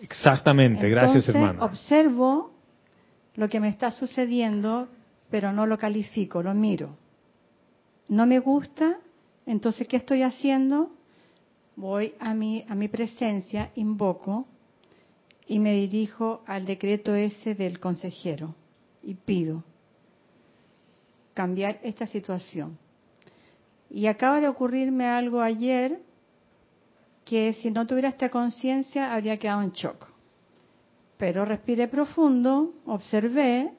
Exactamente, 0.00 0.88
gracias 0.88 1.28
Entonces, 1.28 1.34
hermano. 1.34 1.64
Observo 1.64 2.53
lo 3.36 3.48
que 3.48 3.60
me 3.60 3.68
está 3.68 3.90
sucediendo, 3.90 4.88
pero 5.30 5.52
no 5.52 5.66
lo 5.66 5.78
califico, 5.78 6.42
lo 6.42 6.54
miro. 6.54 6.96
No 8.08 8.26
me 8.26 8.38
gusta, 8.38 8.98
entonces 9.46 9.88
¿qué 9.88 9.96
estoy 9.96 10.22
haciendo? 10.22 10.90
Voy 11.76 12.14
a 12.20 12.34
mi 12.34 12.64
a 12.68 12.74
mi 12.74 12.88
presencia, 12.88 13.70
invoco 13.74 14.46
y 15.46 15.58
me 15.58 15.72
dirijo 15.72 16.42
al 16.46 16.64
decreto 16.64 17.14
ese 17.14 17.54
del 17.54 17.80
consejero 17.80 18.54
y 19.02 19.14
pido 19.14 19.64
cambiar 21.34 21.80
esta 21.82 22.06
situación. 22.06 22.78
Y 23.90 24.06
acaba 24.06 24.40
de 24.40 24.48
ocurrirme 24.48 25.06
algo 25.06 25.42
ayer 25.42 26.00
que 27.24 27.54
si 27.54 27.70
no 27.70 27.86
tuviera 27.86 28.08
esta 28.08 28.30
conciencia 28.30 29.12
habría 29.12 29.38
quedado 29.38 29.62
en 29.62 29.72
shock. 29.72 30.13
Pero 31.16 31.44
respiré 31.44 31.88
profundo, 31.88 32.74
observé, 32.86 33.72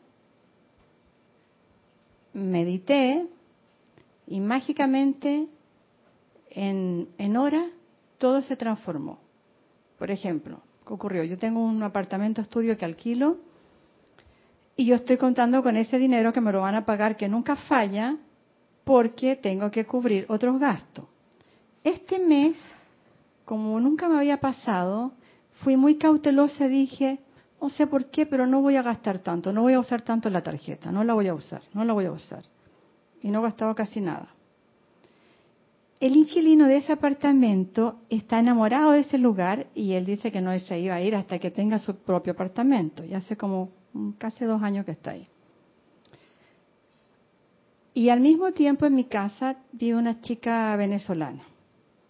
medité 2.33 3.27
y 4.27 4.39
mágicamente 4.39 5.47
en, 6.49 7.09
en 7.17 7.37
horas 7.37 7.65
todo 8.17 8.41
se 8.41 8.55
transformó. 8.55 9.19
Por 9.97 10.11
ejemplo, 10.11 10.61
¿qué 10.85 10.93
ocurrió? 10.93 11.23
Yo 11.23 11.37
tengo 11.37 11.63
un 11.63 11.81
apartamento 11.83 12.41
estudio 12.41 12.77
que 12.77 12.85
alquilo 12.85 13.37
y 14.75 14.85
yo 14.85 14.95
estoy 14.95 15.17
contando 15.17 15.63
con 15.63 15.77
ese 15.77 15.97
dinero 15.97 16.33
que 16.33 16.41
me 16.41 16.51
lo 16.51 16.61
van 16.61 16.75
a 16.75 16.85
pagar, 16.85 17.15
que 17.15 17.29
nunca 17.29 17.55
falla, 17.55 18.17
porque 18.83 19.35
tengo 19.35 19.71
que 19.71 19.85
cubrir 19.85 20.25
otros 20.27 20.59
gastos. 20.59 21.05
Este 21.83 22.19
mes, 22.19 22.57
como 23.45 23.79
nunca 23.79 24.09
me 24.09 24.17
había 24.17 24.39
pasado, 24.39 25.13
fui 25.63 25.77
muy 25.77 25.97
cautelosa 25.97 26.65
y 26.65 26.69
dije, 26.69 27.19
no 27.65 27.71
sé 27.71 27.87
por 27.87 28.11
qué, 28.11 28.27
pero 28.27 28.45
no 28.45 28.61
voy 28.61 28.75
a 28.75 28.83
gastar 28.83 29.17
tanto, 29.17 29.51
no 29.51 29.63
voy 29.63 29.73
a 29.73 29.79
usar 29.79 30.03
tanto 30.03 30.29
la 30.29 30.43
tarjeta, 30.43 30.91
no 30.91 31.03
la 31.03 31.15
voy 31.15 31.27
a 31.27 31.33
usar, 31.33 31.63
no 31.73 31.83
la 31.83 31.93
voy 31.93 32.05
a 32.05 32.11
usar. 32.11 32.43
Y 33.23 33.29
no 33.29 33.41
gastaba 33.41 33.73
casi 33.73 33.99
nada. 34.01 34.27
El 35.99 36.15
inquilino 36.15 36.67
de 36.67 36.77
ese 36.77 36.91
apartamento 36.91 38.01
está 38.07 38.37
enamorado 38.37 38.91
de 38.91 38.99
ese 38.99 39.17
lugar 39.17 39.65
y 39.73 39.93
él 39.93 40.05
dice 40.05 40.31
que 40.31 40.41
no 40.41 40.57
se 40.59 40.79
iba 40.79 40.93
a 40.93 41.01
ir 41.01 41.15
hasta 41.15 41.39
que 41.39 41.49
tenga 41.49 41.79
su 41.79 41.95
propio 41.95 42.33
apartamento. 42.33 43.03
Y 43.03 43.15
hace 43.15 43.35
como 43.35 43.71
casi 44.19 44.45
dos 44.45 44.61
años 44.61 44.85
que 44.85 44.91
está 44.91 45.11
ahí. 45.11 45.27
Y 47.95 48.09
al 48.09 48.19
mismo 48.19 48.51
tiempo 48.51 48.85
en 48.85 48.93
mi 48.93 49.05
casa 49.05 49.57
vive 49.71 49.97
una 49.97 50.21
chica 50.21 50.75
venezolana, 50.75 51.41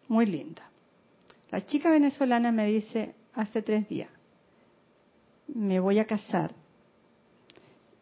muy 0.09 0.25
linda. 0.25 0.63
La 1.49 1.65
chica 1.65 1.89
venezolana 1.89 2.51
me 2.51 2.65
dice 2.65 3.15
hace 3.33 3.61
tres 3.61 3.87
días, 3.87 4.09
me 5.47 5.79
voy 5.79 5.99
a 5.99 6.05
casar 6.05 6.53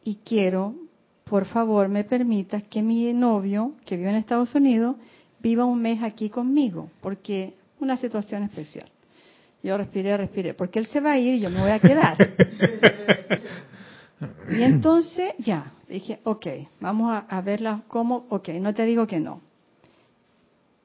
y 0.04 0.16
quiero, 0.16 0.76
por 1.24 1.46
favor, 1.46 1.88
me 1.88 2.04
permitas 2.04 2.64
que 2.64 2.82
mi 2.82 3.12
novio, 3.14 3.74
que 3.86 3.98
vive 3.98 4.10
en 4.10 4.16
Estados 4.16 4.54
Unidos, 4.56 4.98
viva 5.40 5.66
un 5.66 5.82
mes 5.82 6.02
aquí 6.04 6.30
conmigo, 6.30 6.90
porque 7.02 7.54
una 7.80 7.98
situación 7.98 8.44
especial. 8.44 8.90
Yo 9.62 9.78
respiré, 9.78 10.18
respiré, 10.18 10.54
porque 10.54 10.80
él 10.80 10.88
se 10.88 11.00
va 11.00 11.14
a 11.14 11.20
ir 11.20 11.36
y 11.36 11.40
yo 11.40 11.50
me 11.50 11.62
voy 11.62 11.72
a 11.72 11.80
quedar. 11.80 12.18
y 14.50 14.62
entonces, 14.62 15.34
ya, 15.40 15.72
dije, 15.88 16.20
ok, 16.24 16.48
vamos 16.82 17.12
a, 17.12 17.20
a 17.20 17.42
verla 17.42 17.84
cómo, 17.88 18.26
ok, 18.30 18.50
no 18.60 18.74
te 18.74 18.84
digo 18.84 19.08
que 19.08 19.20
no. 19.20 19.42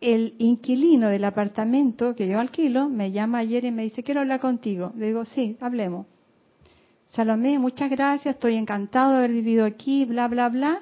El 0.00 0.34
inquilino 0.38 1.08
del 1.08 1.24
apartamento 1.24 2.14
que 2.14 2.28
yo 2.28 2.38
alquilo 2.38 2.88
me 2.88 3.10
llama 3.10 3.38
ayer 3.38 3.64
y 3.64 3.72
me 3.72 3.82
dice, 3.82 4.04
quiero 4.04 4.20
hablar 4.20 4.38
contigo. 4.38 4.92
Le 4.96 5.08
digo, 5.08 5.24
sí, 5.24 5.56
hablemos. 5.60 6.06
Salomé, 7.12 7.58
muchas 7.58 7.90
gracias, 7.90 8.34
estoy 8.34 8.54
encantado 8.54 9.12
de 9.12 9.18
haber 9.18 9.32
vivido 9.32 9.64
aquí, 9.64 10.04
bla, 10.04 10.28
bla, 10.28 10.48
bla. 10.48 10.80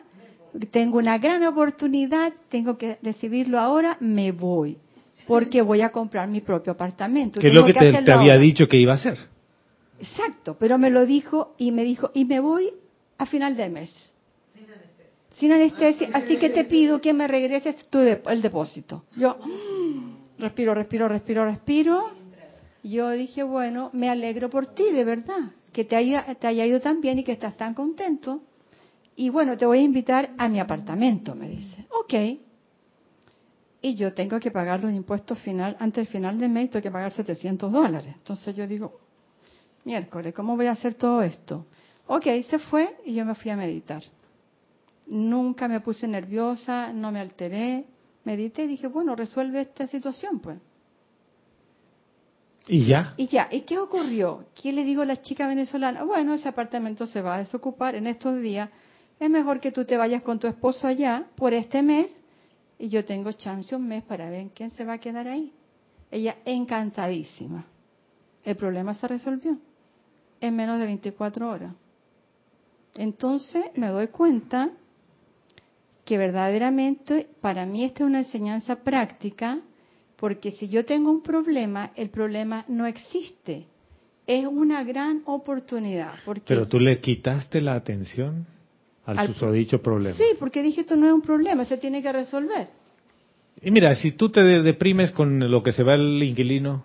Tengo 0.70 0.98
una 0.98 1.18
gran 1.18 1.44
oportunidad, 1.44 2.32
tengo 2.48 2.76
que 2.78 2.98
recibirlo 3.02 3.58
ahora, 3.58 3.96
me 4.00 4.32
voy, 4.32 4.76
porque 5.26 5.62
voy 5.62 5.82
a 5.82 5.90
comprar 5.90 6.28
mi 6.28 6.40
propio 6.40 6.72
apartamento. 6.72 7.40
¿Qué 7.40 7.48
es 7.48 7.52
Tengo 7.52 7.66
lo 7.68 7.72
que 7.72 7.78
te, 7.78 8.12
había 8.12 8.38
dicho 8.38 8.68
que 8.68 8.76
iba 8.78 8.92
a 8.92 8.96
hacer? 8.96 9.18
Exacto, 10.00 10.56
pero 10.58 10.78
me 10.78 10.90
lo 10.90 11.06
dijo 11.06 11.54
y 11.58 11.72
me 11.72 11.84
dijo, 11.84 12.10
y 12.14 12.24
me 12.24 12.40
voy 12.40 12.70
a 13.18 13.26
final 13.26 13.56
de 13.56 13.68
mes. 13.68 14.12
Sin 15.32 15.52
anestesia. 15.52 16.08
Así 16.14 16.38
que 16.38 16.48
te 16.48 16.64
pido 16.64 17.00
que 17.00 17.12
me 17.12 17.28
regreses 17.28 17.86
tu 17.90 17.98
de- 17.98 18.22
el 18.26 18.40
depósito. 18.40 19.04
Yo 19.16 19.36
mm, 19.44 20.38
respiro, 20.38 20.74
respiro, 20.74 21.08
respiro, 21.08 21.44
respiro. 21.44 22.10
Yo 22.82 23.10
dije, 23.10 23.42
bueno, 23.42 23.90
me 23.92 24.08
alegro 24.08 24.48
por 24.48 24.66
ti, 24.66 24.84
de 24.92 25.04
verdad, 25.04 25.50
que 25.76 25.84
te 25.84 25.94
haya, 25.94 26.34
te 26.36 26.46
haya 26.46 26.64
ido 26.64 26.80
tan 26.80 27.02
bien 27.02 27.18
y 27.18 27.22
que 27.22 27.32
estás 27.32 27.54
tan 27.54 27.74
contento. 27.74 28.40
Y 29.14 29.28
bueno, 29.28 29.58
te 29.58 29.66
voy 29.66 29.80
a 29.80 29.82
invitar 29.82 30.30
a 30.38 30.48
mi 30.48 30.58
apartamento, 30.58 31.34
me 31.34 31.50
dice. 31.50 31.84
Ok. 31.90 32.14
Y 33.82 33.94
yo 33.94 34.14
tengo 34.14 34.40
que 34.40 34.50
pagar 34.50 34.82
los 34.82 34.90
impuestos 34.94 35.38
final, 35.40 35.76
antes 35.78 35.96
del 35.96 36.06
final 36.06 36.38
del 36.38 36.48
mes, 36.48 36.70
tengo 36.70 36.82
que 36.82 36.90
pagar 36.90 37.12
700 37.12 37.70
dólares. 37.70 38.10
Entonces 38.16 38.56
yo 38.56 38.66
digo, 38.66 39.00
miércoles, 39.84 40.32
¿cómo 40.32 40.56
voy 40.56 40.64
a 40.64 40.70
hacer 40.70 40.94
todo 40.94 41.20
esto? 41.20 41.66
Ok, 42.06 42.24
se 42.48 42.58
fue 42.58 42.96
y 43.04 43.12
yo 43.12 43.26
me 43.26 43.34
fui 43.34 43.50
a 43.50 43.56
meditar. 43.56 44.02
Nunca 45.08 45.68
me 45.68 45.80
puse 45.80 46.08
nerviosa, 46.08 46.90
no 46.90 47.12
me 47.12 47.20
alteré, 47.20 47.84
medité 48.24 48.64
y 48.64 48.68
dije, 48.68 48.86
bueno, 48.86 49.14
resuelve 49.14 49.60
esta 49.60 49.86
situación, 49.86 50.40
pues. 50.40 50.56
Y 52.68 52.86
ya. 52.86 53.14
Y 53.16 53.28
ya, 53.28 53.48
¿y 53.50 53.60
qué 53.62 53.78
ocurrió? 53.78 54.46
¿Qué 54.60 54.72
le 54.72 54.84
digo 54.84 55.02
a 55.02 55.06
la 55.06 55.22
chica 55.22 55.46
venezolana? 55.46 56.02
Bueno, 56.04 56.34
ese 56.34 56.48
apartamento 56.48 57.06
se 57.06 57.22
va 57.22 57.36
a 57.36 57.38
desocupar 57.38 57.94
en 57.94 58.06
estos 58.06 58.40
días. 58.40 58.70
Es 59.20 59.30
mejor 59.30 59.60
que 59.60 59.72
tú 59.72 59.84
te 59.84 59.96
vayas 59.96 60.22
con 60.22 60.38
tu 60.38 60.46
esposo 60.46 60.86
allá 60.86 61.26
por 61.36 61.54
este 61.54 61.82
mes 61.82 62.10
y 62.78 62.88
yo 62.88 63.04
tengo 63.04 63.32
chance 63.32 63.74
un 63.74 63.86
mes 63.86 64.02
para 64.02 64.28
ver 64.28 64.48
quién 64.54 64.70
se 64.70 64.84
va 64.84 64.94
a 64.94 64.98
quedar 64.98 65.28
ahí. 65.28 65.52
Ella 66.10 66.36
encantadísima. 66.44 67.64
El 68.44 68.56
problema 68.56 68.94
se 68.94 69.08
resolvió 69.08 69.58
en 70.40 70.56
menos 70.56 70.78
de 70.78 70.86
24 70.86 71.48
horas. 71.48 71.72
Entonces 72.94 73.64
me 73.74 73.88
doy 73.88 74.08
cuenta 74.08 74.70
que 76.04 76.18
verdaderamente 76.18 77.28
para 77.40 77.66
mí 77.66 77.84
esta 77.84 78.04
es 78.04 78.08
una 78.08 78.18
enseñanza 78.18 78.76
práctica, 78.76 79.60
porque 80.18 80.50
si 80.52 80.68
yo 80.68 80.84
tengo 80.84 81.10
un 81.10 81.22
problema, 81.22 81.90
el 81.96 82.08
problema 82.10 82.64
no 82.68 82.86
existe. 82.86 83.66
Es 84.26 84.46
una 84.46 84.82
gran 84.82 85.22
oportunidad. 85.26 86.14
Porque, 86.24 86.42
Pero 86.46 86.66
tú 86.66 86.80
le 86.80 86.98
quitaste 87.00 87.60
la 87.60 87.74
atención 87.74 88.46
al, 89.04 89.18
Al- 89.20 89.26
susodicho 89.28 89.80
problema. 89.80 90.16
Sí, 90.16 90.24
porque 90.38 90.62
dije 90.62 90.80
esto 90.80 90.96
no 90.96 91.06
es 91.06 91.12
un 91.12 91.22
problema, 91.22 91.64
se 91.64 91.76
tiene 91.76 92.02
que 92.02 92.10
resolver. 92.12 92.68
Y 93.62 93.70
mira, 93.70 93.94
si 93.94 94.12
tú 94.12 94.28
te 94.30 94.42
de- 94.42 94.62
deprimes 94.62 95.12
con 95.12 95.50
lo 95.50 95.62
que 95.62 95.72
se 95.72 95.82
va 95.84 95.94
el 95.94 96.20
inquilino, 96.22 96.82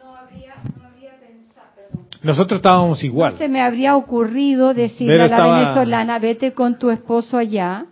No 0.00 0.16
habría, 0.16 0.54
no 0.80 0.86
habría 0.88 1.12
pensado, 1.20 1.66
perdón. 1.76 2.06
nosotros 2.22 2.58
estábamos 2.58 3.02
igual. 3.04 3.32
No 3.34 3.38
se 3.38 3.48
me 3.48 3.60
habría 3.60 3.96
ocurrido 3.96 4.74
decirle 4.74 5.12
Pero 5.14 5.24
a 5.24 5.28
la 5.28 5.36
estaba- 5.36 5.58
venezolana, 5.58 6.18
vete 6.18 6.52
con 6.52 6.78
tu 6.78 6.90
esposo 6.90 7.36
allá, 7.36 7.86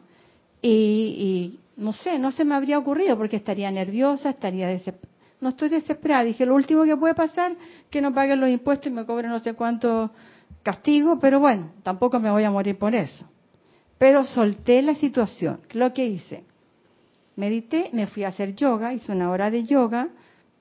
y, 0.62 0.70
y 0.70 1.58
no 1.76 1.92
sé, 1.92 2.18
no 2.18 2.32
se 2.32 2.44
me 2.44 2.54
habría 2.54 2.78
ocurrido 2.78 3.16
porque 3.16 3.37
estaría 3.37 3.70
nerviosa, 3.70 4.30
estaría 4.30 4.68
desesperada. 4.68 5.14
no 5.40 5.48
estoy 5.50 5.68
desesperada. 5.68 6.24
Dije, 6.24 6.46
lo 6.46 6.54
último 6.54 6.84
que 6.84 6.96
puede 6.96 7.14
pasar, 7.14 7.56
que 7.90 8.00
no 8.00 8.12
paguen 8.12 8.40
los 8.40 8.50
impuestos 8.50 8.87
y 8.87 8.94
me 8.94 9.04
cobren 9.04 9.30
no 9.30 9.40
sé 9.40 9.54
cuánto 9.54 10.10
castigo, 10.62 11.18
pero 11.18 11.40
bueno, 11.40 11.72
tampoco 11.82 12.18
me 12.20 12.30
voy 12.30 12.44
a 12.44 12.50
morir 12.50 12.78
por 12.78 12.94
eso. 12.94 13.28
Pero 13.98 14.24
solté 14.24 14.82
la 14.82 14.94
situación. 14.94 15.60
Lo 15.72 15.92
que 15.92 16.06
hice, 16.06 16.44
medité, 17.37 17.90
me 17.92 18.06
fui 18.06 18.24
a 18.24 18.28
hacer 18.28 18.54
yoga, 18.54 18.92
hice 18.92 19.12
una 19.12 19.30
hora 19.30 19.50
de 19.50 19.64
yoga, 19.64 20.08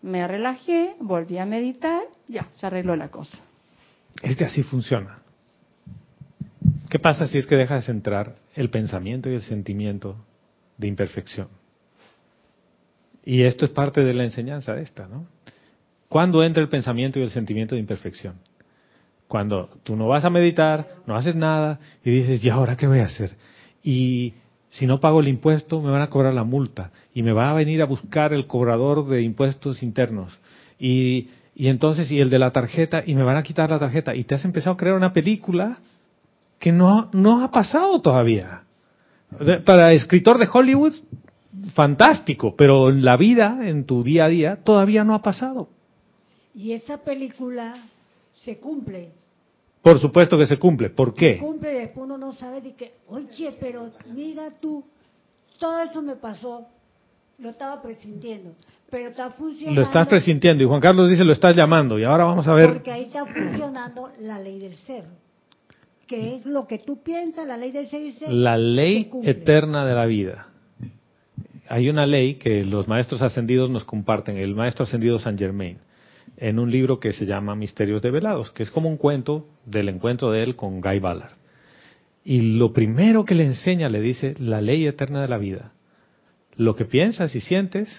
me 0.02 0.28
relajé, 0.28 0.95
volví 0.99 1.38
a 1.38 1.45
meditar, 1.45 2.02
ya, 2.28 2.47
se 2.56 2.65
arregló 2.65 2.95
la 2.95 3.10
cosa. 3.10 3.38
Es 4.21 4.36
que 4.36 4.45
así 4.45 4.63
funciona. 4.63 5.19
¿Qué 6.89 6.99
pasa 6.99 7.28
si 7.28 7.38
es 7.38 7.45
que 7.45 7.56
dejas 7.56 7.89
entrar 7.89 8.36
el 8.54 8.69
pensamiento 8.69 9.30
y 9.30 9.34
el 9.34 9.41
sentimiento 9.41 10.17
de 10.84 10.89
imperfección? 10.89 11.48
Y 13.26 13.43
esto 13.43 13.63
es 13.65 13.72
parte 13.72 14.02
de 14.02 14.13
la 14.13 14.24
enseñanza 14.24 14.74
de 14.74 14.84
esta, 14.84 15.08
¿no? 15.08 15.26
¿Cuándo 16.10 16.43
entra 16.43 16.62
el 16.62 16.69
pensamiento 16.69 17.19
y 17.19 17.24
el 17.24 17.30
sentimiento 17.30 17.74
de 17.74 17.82
imperfección? 17.82 18.36
Cuando 19.28 19.69
tú 19.84 19.96
no 19.96 20.08
vas 20.08 20.26
a 20.26 20.30
meditar, 20.30 20.88
no 21.08 21.15
haces 21.15 21.36
nada 21.36 21.80
y 22.04 22.12
dices, 22.12 22.43
¿y 22.43 22.50
ahora 22.50 22.76
qué 22.76 22.86
voy 22.86 23.00
a 23.00 23.06
hacer? 23.06 23.36
Y 23.82 24.34
si 24.69 24.86
no 24.86 25.00
pago 25.00 25.22
el 25.22 25.30
impuesto, 25.30 25.82
me 25.82 25.89
van 25.89 26.02
a 26.02 26.10
cobrar 26.10 26.34
la 26.34 26.43
multa 26.43 26.91
y 27.13 27.24
me 27.24 27.32
va 27.32 27.50
a 27.50 27.54
venir 27.54 27.82
a 27.82 27.86
buscar 27.86 28.34
el 28.34 28.46
cobrador 28.46 29.08
de 29.08 29.22
impuestos 29.22 29.82
internos. 29.82 30.38
Y, 30.78 31.30
y 31.56 31.69
entonces, 31.69 32.12
y 32.12 32.19
el 32.19 32.30
de 32.30 32.39
la 32.39 32.52
tarjeta, 32.52 33.04
y 33.06 33.15
me 33.15 33.24
van 33.24 33.38
a 33.38 33.43
quitar 33.43 33.72
la 33.72 33.80
tarjeta. 33.80 34.13
Y 34.13 34.26
te 34.26 34.36
has 34.36 34.43
empezado 34.43 34.74
a 34.74 34.78
crear 34.78 34.96
una 34.96 35.13
película 35.13 35.80
que 36.60 36.72
no, 36.72 37.10
no 37.13 37.43
ha 37.43 37.52
pasado 37.52 38.02
todavía. 38.02 38.63
Para 39.65 39.93
escritor 39.93 40.38
de 40.38 40.48
Hollywood, 40.52 40.93
fantástico, 41.74 42.56
pero 42.56 42.89
en 42.89 43.04
la 43.04 43.17
vida, 43.17 43.67
en 43.67 43.86
tu 43.86 44.04
día 44.04 44.26
a 44.26 44.30
día, 44.30 44.63
todavía 44.63 45.04
no 45.04 45.13
ha 45.13 45.22
pasado. 45.22 45.69
Y 46.56 46.74
esa 46.74 47.00
película 47.00 47.76
se 48.43 48.60
cumple. 48.60 49.12
Por 49.82 50.00
supuesto 50.00 50.38
que 50.38 50.46
se 50.46 50.58
cumple. 50.58 50.89
¿Por 50.89 51.13
qué? 51.13 51.34
Se 51.34 51.39
cumple 51.39 51.74
y 51.74 51.78
después 51.80 52.06
uno 52.06 52.17
no 52.17 52.32
sabe 52.34 52.62
de 52.62 52.74
que, 52.74 52.93
oye, 53.08 53.58
pero 53.60 53.91
mira 54.13 54.52
tú, 54.62 54.84
todo 55.60 55.82
eso 55.82 56.02
me 56.02 56.15
pasó, 56.15 56.65
lo 57.39 57.50
estaba 57.50 57.82
presintiendo, 57.82 58.54
pero 58.89 59.10
está 59.10 59.32
funcionando. 59.32 59.82
Lo 59.82 59.86
estás 59.86 60.08
presintiendo 60.08 60.63
y 60.63 60.67
Juan 60.67 60.80
Carlos 60.80 61.10
dice 61.10 61.24
lo 61.24 61.34
estás 61.34 61.56
llamando 61.56 62.00
y 62.00 62.04
ahora 62.04 62.26
vamos 62.26 62.48
a 62.48 62.54
ver. 62.54 62.74
Porque 62.74 62.91
ahí 62.91 63.04
está 63.04 63.26
funcionando 63.26 64.12
la 64.19 64.39
ley 64.39 64.60
del 64.60 64.76
ser. 64.76 65.04
Que 66.13 66.36
es 66.36 66.45
lo 66.45 66.67
que 66.67 66.78
tú 66.78 67.02
piensas, 67.02 67.47
la 67.47 67.58
ley 67.58 67.71
del 67.71 67.88
ser. 67.88 68.32
La 68.32 68.56
ley 68.56 69.10
eterna 69.23 69.84
de 69.84 69.95
la 69.95 70.06
vida. 70.06 70.47
Hay 71.67 71.89
una 71.89 72.06
ley 72.06 72.36
que 72.36 72.63
los 72.63 72.88
maestros 72.88 73.23
ascendidos 73.23 73.71
nos 73.71 73.84
comparten, 73.84 74.38
el 74.38 74.54
maestro 74.54 74.84
ascendido 74.84 75.17
San 75.17 75.39
Germain, 75.39 75.80
en 76.38 76.60
un 76.60 76.69
libro 76.69 76.99
que 76.99 77.13
se 77.13 77.26
llama 77.26 77.56
Misterios 77.56 78.04
Develados, 78.04 78.52
que 78.52 78.62
es 78.62 78.69
como 78.69 78.89
un 78.89 78.97
cuento 78.97 79.47
del 79.65 79.89
encuentro 79.89 80.30
de 80.30 80.43
él 80.43 80.56
con 80.56 80.82
Guy 80.82 80.99
Ballard. 80.99 81.32
Y 82.23 82.58
lo 82.58 82.73
primero 82.73 83.26
que 83.26 83.34
le 83.34 83.45
enseña, 83.45 83.89
le 83.89 83.99
dice, 83.99 84.36
la 84.38 84.62
ley 84.62 84.86
eterna 84.86 85.19
de 85.19 85.30
la 85.30 85.39
vida. 85.39 85.71
Lo 86.58 86.76
que 86.76 86.86
piensas 86.86 87.34
y 87.34 87.39
sientes, 87.39 87.89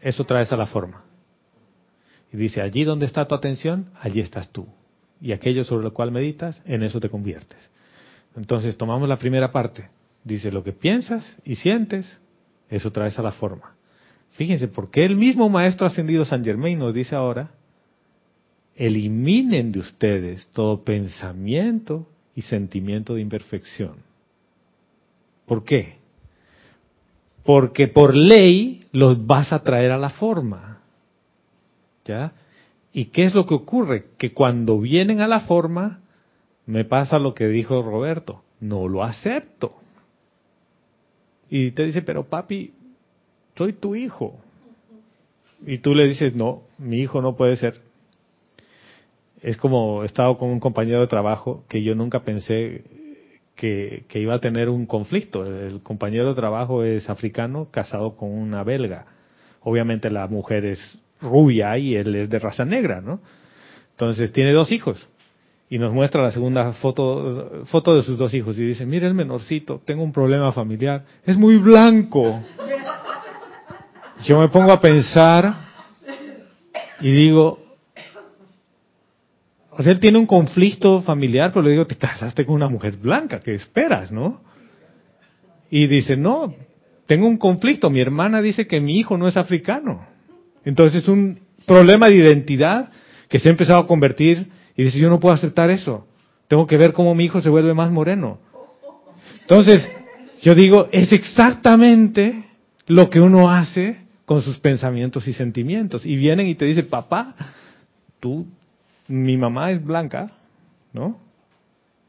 eso 0.00 0.22
traes 0.22 0.52
a 0.52 0.56
la 0.56 0.66
forma. 0.66 1.02
Y 2.32 2.36
dice, 2.36 2.60
allí 2.60 2.84
donde 2.84 3.06
está 3.06 3.26
tu 3.26 3.34
atención, 3.34 3.86
allí 4.00 4.20
estás 4.20 4.48
tú. 4.52 4.68
Y 5.20 5.32
aquello 5.32 5.64
sobre 5.64 5.84
lo 5.84 5.92
cual 5.92 6.12
meditas, 6.12 6.62
en 6.64 6.82
eso 6.82 7.00
te 7.00 7.08
conviertes. 7.08 7.70
Entonces 8.36 8.76
tomamos 8.76 9.08
la 9.08 9.18
primera 9.18 9.50
parte. 9.50 9.88
Dice, 10.24 10.52
lo 10.52 10.62
que 10.62 10.72
piensas 10.72 11.36
y 11.44 11.56
sientes, 11.56 12.20
eso 12.68 12.92
traes 12.92 13.18
a 13.18 13.22
la 13.22 13.32
forma. 13.32 13.74
Fíjense, 14.32 14.68
porque 14.68 15.04
el 15.04 15.16
mismo 15.16 15.48
Maestro 15.48 15.86
Ascendido 15.86 16.24
San 16.24 16.44
Germain 16.44 16.78
nos 16.78 16.94
dice 16.94 17.16
ahora, 17.16 17.50
eliminen 18.76 19.72
de 19.72 19.80
ustedes 19.80 20.46
todo 20.52 20.84
pensamiento 20.84 22.06
y 22.34 22.42
sentimiento 22.42 23.14
de 23.14 23.22
imperfección. 23.22 23.96
¿Por 25.46 25.64
qué? 25.64 25.96
Porque 27.42 27.88
por 27.88 28.14
ley 28.14 28.84
los 28.92 29.26
vas 29.26 29.52
a 29.52 29.64
traer 29.64 29.90
a 29.90 29.98
la 29.98 30.10
forma. 30.10 30.80
¿Ya? 32.04 32.32
¿Y 32.92 33.06
qué 33.06 33.24
es 33.24 33.34
lo 33.34 33.46
que 33.46 33.54
ocurre? 33.54 34.06
Que 34.16 34.32
cuando 34.32 34.80
vienen 34.80 35.20
a 35.20 35.28
la 35.28 35.40
forma, 35.40 36.00
me 36.66 36.84
pasa 36.84 37.18
lo 37.18 37.34
que 37.34 37.48
dijo 37.48 37.82
Roberto, 37.82 38.42
no 38.60 38.88
lo 38.88 39.02
acepto. 39.02 39.74
Y 41.50 41.70
te 41.72 41.84
dice, 41.84 42.02
pero 42.02 42.24
papi, 42.24 42.72
soy 43.56 43.72
tu 43.72 43.94
hijo. 43.94 44.38
Y 45.66 45.78
tú 45.78 45.94
le 45.94 46.06
dices, 46.06 46.34
no, 46.34 46.62
mi 46.78 46.98
hijo 46.98 47.20
no 47.22 47.36
puede 47.36 47.56
ser. 47.56 47.80
Es 49.40 49.56
como 49.56 50.02
he 50.02 50.06
estado 50.06 50.38
con 50.38 50.50
un 50.50 50.60
compañero 50.60 51.00
de 51.00 51.06
trabajo 51.06 51.64
que 51.68 51.82
yo 51.82 51.94
nunca 51.94 52.24
pensé 52.24 52.84
que, 53.54 54.04
que, 54.08 54.20
iba 54.20 54.34
a 54.34 54.40
tener 54.40 54.68
un 54.68 54.86
conflicto. 54.86 55.44
El 55.44 55.82
compañero 55.82 56.28
de 56.28 56.34
trabajo 56.34 56.84
es 56.84 57.08
africano, 57.08 57.68
casado 57.70 58.16
con 58.16 58.30
una 58.30 58.62
belga. 58.62 59.06
Obviamente 59.62 60.10
la 60.10 60.26
mujer 60.28 60.64
es 60.64 61.02
rubia 61.20 61.76
y 61.78 61.94
él 61.96 62.14
es 62.14 62.30
de 62.30 62.38
raza 62.38 62.64
negra, 62.64 63.00
¿no? 63.00 63.20
Entonces 63.92 64.32
tiene 64.32 64.52
dos 64.52 64.70
hijos. 64.72 65.08
Y 65.70 65.78
nos 65.78 65.92
muestra 65.92 66.22
la 66.22 66.30
segunda 66.30 66.72
foto, 66.72 67.64
foto 67.66 67.94
de 67.94 68.02
sus 68.02 68.16
dos 68.16 68.32
hijos 68.32 68.58
y 68.58 68.64
dice, 68.64 68.86
mira 68.86 69.06
el 69.06 69.14
menorcito, 69.14 69.82
tengo 69.84 70.02
un 70.02 70.12
problema 70.12 70.50
familiar, 70.52 71.04
es 71.26 71.36
muy 71.36 71.56
blanco. 71.56 72.42
Yo 74.24 74.40
me 74.40 74.48
pongo 74.48 74.72
a 74.72 74.80
pensar 74.80 75.54
y 77.00 77.10
digo, 77.10 77.58
o 79.70 79.82
sea, 79.82 79.92
él 79.92 80.00
tiene 80.00 80.18
un 80.18 80.26
conflicto 80.26 81.02
familiar, 81.02 81.52
pero 81.52 81.62
le 81.62 81.72
digo, 81.72 81.86
te 81.86 81.96
casaste 81.96 82.46
con 82.46 82.56
una 82.56 82.68
mujer 82.68 82.96
blanca, 82.96 83.38
¿qué 83.40 83.54
esperas, 83.54 84.10
no? 84.10 84.40
Y 85.70 85.86
dice, 85.86 86.16
no, 86.16 86.54
tengo 87.06 87.26
un 87.26 87.36
conflicto, 87.36 87.90
mi 87.90 88.00
hermana 88.00 88.40
dice 88.40 88.66
que 88.66 88.80
mi 88.80 88.98
hijo 88.98 89.18
no 89.18 89.28
es 89.28 89.36
africano. 89.36 90.17
Entonces 90.64 91.02
es 91.02 91.08
un 91.08 91.40
problema 91.66 92.08
de 92.08 92.16
identidad 92.16 92.90
que 93.28 93.38
se 93.38 93.48
ha 93.48 93.50
empezado 93.50 93.80
a 93.80 93.86
convertir 93.86 94.48
y 94.76 94.84
dice, 94.84 94.98
yo 94.98 95.10
no 95.10 95.20
puedo 95.20 95.34
aceptar 95.34 95.70
eso, 95.70 96.06
tengo 96.48 96.66
que 96.66 96.76
ver 96.76 96.92
cómo 96.92 97.14
mi 97.14 97.24
hijo 97.24 97.40
se 97.40 97.50
vuelve 97.50 97.74
más 97.74 97.90
moreno. 97.90 98.38
Entonces, 99.42 99.88
yo 100.42 100.54
digo, 100.54 100.88
es 100.92 101.12
exactamente 101.12 102.44
lo 102.86 103.10
que 103.10 103.20
uno 103.20 103.50
hace 103.50 104.06
con 104.24 104.42
sus 104.42 104.58
pensamientos 104.58 105.26
y 105.28 105.32
sentimientos. 105.32 106.04
Y 106.04 106.16
vienen 106.16 106.48
y 106.48 106.54
te 106.54 106.64
dicen, 106.64 106.88
papá, 106.88 107.34
tú, 108.20 108.46
mi 109.08 109.36
mamá 109.36 109.70
es 109.70 109.84
blanca, 109.84 110.32
¿no? 110.92 111.18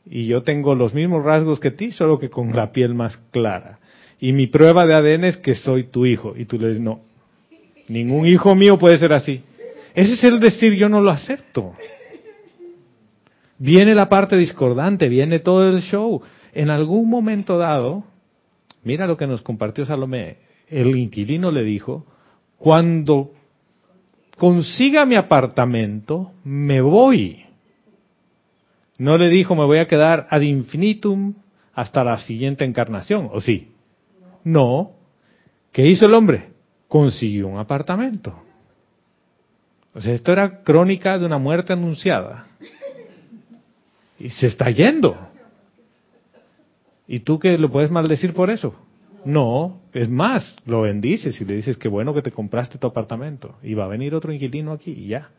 Y 0.06 0.26
yo 0.26 0.44
tengo 0.44 0.76
los 0.76 0.94
mismos 0.94 1.24
rasgos 1.24 1.60
que 1.60 1.72
ti, 1.72 1.92
solo 1.92 2.20
que 2.20 2.30
con 2.30 2.56
la 2.56 2.72
piel 2.72 2.94
más 2.94 3.18
clara. 3.32 3.80
Y 4.20 4.34
mi 4.34 4.48
prueba 4.48 4.86
de 4.86 4.96
ADN 4.96 5.24
es 5.26 5.38
que 5.38 5.56
soy 5.56 5.84
tu 5.84 6.06
hijo. 6.06 6.34
Y 6.36 6.46
tú 6.46 6.58
le 6.58 6.68
dices, 6.68 6.82
no, 6.82 7.02
ningún 7.90 8.26
hijo 8.26 8.56
mío 8.56 8.80
puede 8.80 8.98
ser 8.98 9.12
así. 9.14 9.42
Ese 9.94 10.14
es 10.14 10.24
el 10.24 10.40
decir, 10.40 10.74
yo 10.76 10.88
no 10.88 11.02
lo 11.02 11.10
acepto. 11.10 11.74
Viene 13.58 13.94
la 13.94 14.08
parte 14.08 14.38
discordante, 14.38 15.10
viene 15.10 15.40
todo 15.40 15.70
el 15.70 15.82
show. 15.82 16.22
En 16.54 16.70
algún 16.70 17.10
momento 17.10 17.58
dado, 17.58 18.06
mira 18.84 19.06
lo 19.06 19.18
que 19.18 19.28
nos 19.28 19.42
compartió 19.42 19.86
Salomé, 19.86 20.38
el 20.70 20.96
inquilino 20.96 21.52
le 21.52 21.64
dijo, 21.64 22.06
cuando 22.58 23.32
consiga 24.38 25.06
mi 25.06 25.16
apartamento, 25.16 26.32
me 26.44 26.80
voy. 26.80 27.44
No 28.98 29.18
le 29.18 29.30
dijo, 29.30 29.56
me 29.56 29.66
voy 29.66 29.80
a 29.80 29.88
quedar 29.88 30.28
ad 30.30 30.42
infinitum 30.42 31.34
hasta 31.74 32.04
la 32.04 32.18
siguiente 32.20 32.66
encarnación, 32.66 33.30
¿o 33.32 33.42
sí? 33.42 33.72
No. 34.44 34.92
¿Qué 35.72 35.88
hizo 35.88 36.06
el 36.06 36.14
hombre? 36.14 36.49
Consiguió 36.90 37.48
un 37.48 37.58
apartamento. 37.58 38.38
O 39.94 40.02
sea, 40.02 40.14
esto 40.14 40.34
era 40.34 40.62
crónica 40.64 41.18
de 41.18 41.26
una 41.26 41.38
muerte 41.38 41.72
anunciada. 41.72 42.48
Y 44.20 44.30
se 44.30 44.48
está 44.48 44.70
yendo. 44.70 45.16
¿Y 47.08 47.22
tú 47.22 47.40
qué 47.40 47.58
lo 47.58 47.72
puedes 47.72 47.90
maldecir 47.90 48.34
por 48.34 48.50
eso? 48.50 48.76
No, 49.26 49.82
es 49.94 50.10
más, 50.10 50.56
lo 50.66 50.82
bendices 50.82 51.40
y 51.40 51.46
le 51.46 51.56
dices 51.56 51.78
que 51.78 51.88
bueno 51.88 52.14
que 52.14 52.22
te 52.22 52.32
compraste 52.32 52.78
tu 52.78 52.88
apartamento 52.88 53.58
y 53.64 53.74
va 53.74 53.86
a 53.86 53.88
venir 53.88 54.14
otro 54.14 54.34
inquilino 54.34 54.72
aquí 54.72 54.92
y 54.92 55.08
ya. 55.08 55.30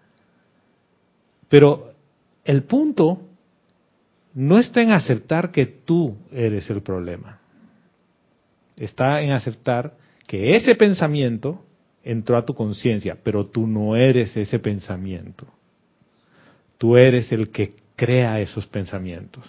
Pero 1.48 1.92
el 2.44 2.62
punto 2.62 3.22
no 4.34 4.58
está 4.58 4.82
en 4.82 4.92
aceptar 4.92 5.50
que 5.50 5.66
tú 5.66 6.16
eres 6.32 6.70
el 6.70 6.82
problema. 6.82 7.40
Está 8.76 9.20
en 9.22 9.32
aceptar 9.32 9.94
que 10.30 10.54
ese 10.54 10.76
pensamiento 10.76 11.64
entró 12.04 12.36
a 12.36 12.46
tu 12.46 12.54
conciencia, 12.54 13.18
pero 13.20 13.46
tú 13.46 13.66
no 13.66 13.96
eres 13.96 14.36
ese 14.36 14.60
pensamiento. 14.60 15.44
Tú 16.78 16.96
eres 16.96 17.32
el 17.32 17.50
que 17.50 17.74
crea 17.96 18.40
esos 18.40 18.64
pensamientos. 18.68 19.44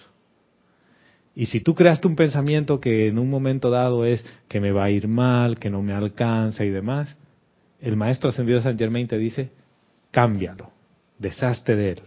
Y 1.36 1.46
si 1.46 1.60
tú 1.60 1.76
creaste 1.76 2.08
un 2.08 2.16
pensamiento 2.16 2.80
que 2.80 3.06
en 3.06 3.20
un 3.20 3.30
momento 3.30 3.70
dado 3.70 4.04
es 4.04 4.24
que 4.48 4.60
me 4.60 4.72
va 4.72 4.82
a 4.82 4.90
ir 4.90 5.06
mal, 5.06 5.56
que 5.60 5.70
no 5.70 5.82
me 5.82 5.92
alcanza 5.92 6.64
y 6.64 6.70
demás, 6.70 7.16
el 7.80 7.96
maestro 7.96 8.30
ascendido 8.30 8.58
de 8.58 8.64
San 8.64 8.76
Germain 8.76 9.06
te 9.06 9.18
dice, 9.18 9.52
cámbialo, 10.10 10.72
deshazte 11.16 11.76
de 11.76 11.90
él. 11.90 12.02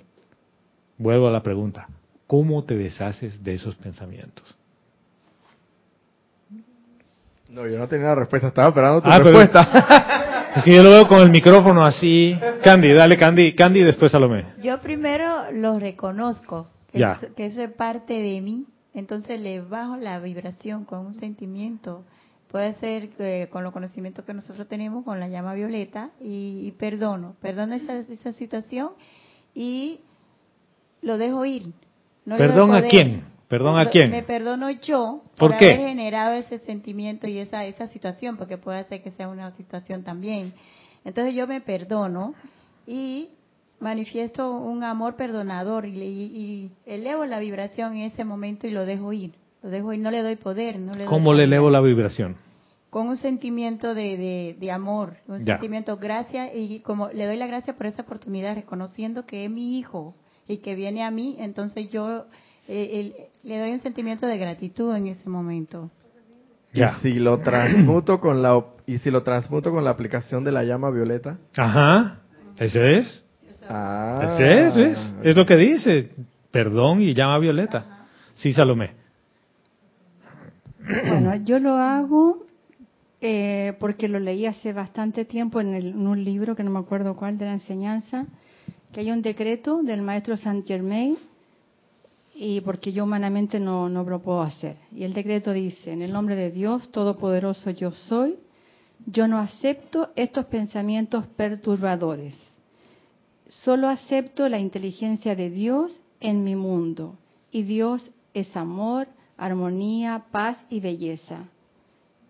Vuelvo 0.98 1.30
a 1.30 1.32
la 1.32 1.44
pregunta, 1.44 1.88
¿cómo 2.28 2.66
te 2.66 2.76
deshaces 2.76 3.42
de 3.42 3.54
esos 3.54 3.78
pensamientos? 3.78 4.58
No, 7.50 7.68
yo 7.68 7.78
no 7.78 7.88
tenía 7.88 8.08
la 8.08 8.16
respuesta, 8.16 8.48
estaba 8.48 8.70
esperando 8.70 9.02
tu 9.02 9.10
Ah, 9.10 9.20
pero- 9.22 9.40
respuesta. 9.40 10.52
Es 10.58 10.64
que 10.64 10.74
yo 10.74 10.84
lo 10.84 10.92
veo 10.92 11.08
con 11.08 11.20
el 11.22 11.30
micrófono 11.30 11.86
así. 11.86 12.38
Candy, 12.64 12.94
dale 12.94 13.18
Candy, 13.18 13.54
Candy 13.54 13.82
y 13.82 13.84
después 13.84 14.12
Salomé. 14.12 14.46
Yo 14.64 14.80
primero 14.80 15.52
lo 15.52 15.80
reconozco, 15.80 16.68
que, 16.92 17.00
Ya. 17.00 17.20
eso, 17.22 17.36
que 17.36 17.46
eso 17.48 17.62
es 17.62 17.72
parte 17.72 18.14
de 18.22 18.40
mí, 18.42 18.66
entonces 18.94 19.40
le 19.40 19.62
bajo 19.62 19.98
la 19.98 20.20
vibración 20.20 20.86
con 20.86 21.06
un 21.06 21.16
sentimiento. 21.16 22.04
Puede 22.52 22.74
ser 22.76 23.10
eh, 23.20 23.48
con 23.52 23.64
los 23.66 23.74
conocimientos 23.74 24.24
que 24.24 24.34
nosotros 24.34 24.66
tenemos 24.70 25.04
con 25.04 25.20
la 25.20 25.28
llama 25.28 25.54
violeta 25.56 26.12
y, 26.22 26.62
y 26.64 26.72
perdono, 26.72 27.36
perdono 27.42 27.76
esa, 27.76 27.98
esa 27.98 28.32
situación 28.32 28.92
y 29.54 30.00
lo 31.02 31.18
dejo 31.18 31.44
ir. 31.46 31.74
No 32.24 32.38
¿Perdón 32.38 32.74
a 32.74 32.84
quién? 32.84 33.24
¿Perdón 33.48 33.78
a 33.78 33.90
quién? 33.90 34.10
Me 34.12 34.24
perdono 34.24 34.70
yo 34.72 35.22
¿Por 35.38 35.52
por, 35.52 35.58
qué? 35.60 35.66
haber 35.74 35.88
generado 35.88 36.34
ese 36.34 36.60
sentimiento 36.60 37.28
y 37.28 37.38
esa, 37.38 37.66
esa 37.66 37.88
situación, 37.90 38.38
porque 38.38 38.58
puede 38.58 38.84
ser 38.86 39.04
que 39.04 39.12
sea 39.12 39.30
una 39.30 39.52
situación 39.56 40.04
también. 40.04 40.54
Entonces 41.04 41.36
yo 41.36 41.46
me 41.48 41.62
perdono 41.62 42.34
y 42.88 43.30
manifiesto 43.80 44.52
un 44.58 44.84
amor 44.84 45.16
perdonador 45.16 45.86
y, 45.86 45.92
le- 45.92 46.06
y 46.06 46.72
elevo 46.86 47.26
la 47.26 47.40
vibración 47.40 47.96
en 47.98 48.12
ese 48.12 48.24
momento 48.24 48.68
y 48.68 48.72
lo 48.72 48.86
dejo 48.86 49.14
ir. 49.14 49.34
Lo 49.62 49.70
dejo 49.70 49.94
ir, 49.94 50.00
no 50.00 50.12
le 50.12 50.22
doy 50.24 50.36
poder. 50.38 50.80
No 50.80 50.94
le 50.94 51.00
doy 51.00 51.08
¿Cómo 51.08 51.34
le 51.34 51.44
elevo 51.44 51.70
la 51.70 51.82
vibración? 51.82 52.38
Con 52.90 53.10
un 53.10 53.18
sentimiento 53.18 53.94
de, 53.94 54.18
de, 54.18 54.56
de 54.60 54.72
amor, 54.72 55.18
un 55.28 55.40
Ya. 55.46 55.56
sentimiento 55.56 55.98
gracia 55.98 56.54
y 56.56 56.80
como 56.80 57.10
le 57.10 57.26
doy 57.26 57.36
la 57.36 57.46
gracia 57.48 57.76
por 57.76 57.86
esa 57.88 58.04
oportunidad, 58.04 58.56
reconociendo 58.56 59.26
que 59.26 59.46
es 59.46 59.52
mi 59.52 59.78
hijo 59.78 60.16
y 60.48 60.58
que 60.58 60.76
viene 60.76 61.04
a 61.04 61.12
mí, 61.12 61.36
entonces 61.40 61.90
yo 61.92 62.26
eh, 62.68 62.90
el- 62.94 63.16
le 63.50 63.60
doy 63.60 63.72
un 63.72 63.80
sentimiento 63.80 64.26
de 64.28 64.38
gratitud 64.38 64.96
en 64.96 65.08
ese 65.08 65.30
momento. 65.30 65.90
Ya. 66.74 66.98
Y 67.00 67.02
si 67.14 67.20
lo 67.20 67.40
transmuto 67.40 68.20
con 68.20 68.42
la 68.42 68.64
y 68.88 68.98
si 69.00 69.10
lo 69.12 69.24
transmuto 69.24 69.72
con 69.72 69.84
la 69.84 69.92
aplicación 69.92 70.44
de 70.44 70.52
la 70.52 70.64
llama 70.64 70.92
violeta. 70.92 71.38
Ajá. 71.56 72.20
¿Ese 72.58 72.98
es? 73.00 73.24
Ah. 73.68 74.20
Ese 74.24 74.68
es, 74.68 74.76
¿ves? 74.76 75.14
Es 75.24 75.36
lo 75.36 75.46
que 75.46 75.56
dice. 75.56 76.10
Perdón 76.52 77.02
y 77.02 77.14
llama 77.14 77.40
Violeta. 77.40 78.06
Sí, 78.36 78.54
Salomé. 78.54 78.92
Bueno, 81.08 81.36
yo 81.44 81.60
lo 81.60 81.74
hago 81.74 82.46
eh, 83.22 83.74
porque 83.80 84.08
lo 84.08 84.20
leí 84.20 84.46
hace 84.46 84.72
bastante 84.72 85.26
tiempo 85.26 85.60
en, 85.60 85.74
el- 85.74 85.88
en 85.94 86.08
un 86.08 86.24
libro 86.24 86.56
que 86.56 86.64
no 86.64 86.70
me 86.70 86.80
acuerdo 86.80 87.16
cuál 87.16 87.38
de 87.38 87.46
la 87.46 87.54
enseñanza, 87.54 88.26
que 88.94 89.00
hay 89.00 89.12
un 89.12 89.22
decreto 89.22 89.82
del 89.82 90.02
maestro 90.04 90.38
Saint 90.38 90.66
Germain 90.68 91.18
y 92.36 92.60
porque 92.62 92.92
yo 92.92 93.06
humanamente 93.06 93.60
no, 93.62 93.88
no 93.88 94.04
lo 94.04 94.22
puedo 94.22 94.42
hacer. 94.42 94.76
Y 94.94 95.06
el 95.06 95.14
decreto 95.14 95.54
dice, 95.54 95.94
en 95.94 96.02
el 96.02 96.12
nombre 96.12 96.36
de 96.36 96.52
Dios 96.52 96.92
Todopoderoso 96.92 97.70
yo 97.70 97.92
soy, 97.92 98.36
yo 99.06 99.28
no 99.28 99.40
acepto 99.40 100.10
estos 100.18 100.46
pensamientos 100.46 101.26
perturbadores. 101.38 102.36
Solo 103.48 103.88
acepto 103.88 104.50
la 104.50 104.60
inteligencia 104.60 105.36
de 105.36 105.50
Dios 105.50 106.02
en 106.20 106.44
mi 106.44 106.56
mundo. 106.56 107.16
Y 107.52 107.64
Dios 107.64 108.12
es 108.34 108.58
amor, 108.58 109.08
armonía, 109.38 110.26
paz 110.32 110.58
y 110.70 110.82
belleza. 110.82 111.46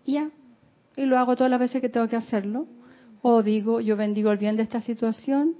Y 0.04 0.14
ya. 0.14 0.30
Y 0.96 1.04
lo 1.04 1.18
hago 1.18 1.34
todas 1.34 1.50
las 1.50 1.60
veces 1.60 1.82
que 1.82 1.88
tengo 1.88 2.08
que 2.08 2.16
hacerlo. 2.16 2.66
O 3.22 3.42
digo, 3.42 3.80
yo 3.80 3.96
bendigo 3.96 4.30
el 4.30 4.38
bien 4.38 4.56
de 4.56 4.62
esta 4.62 4.80
situación 4.80 5.56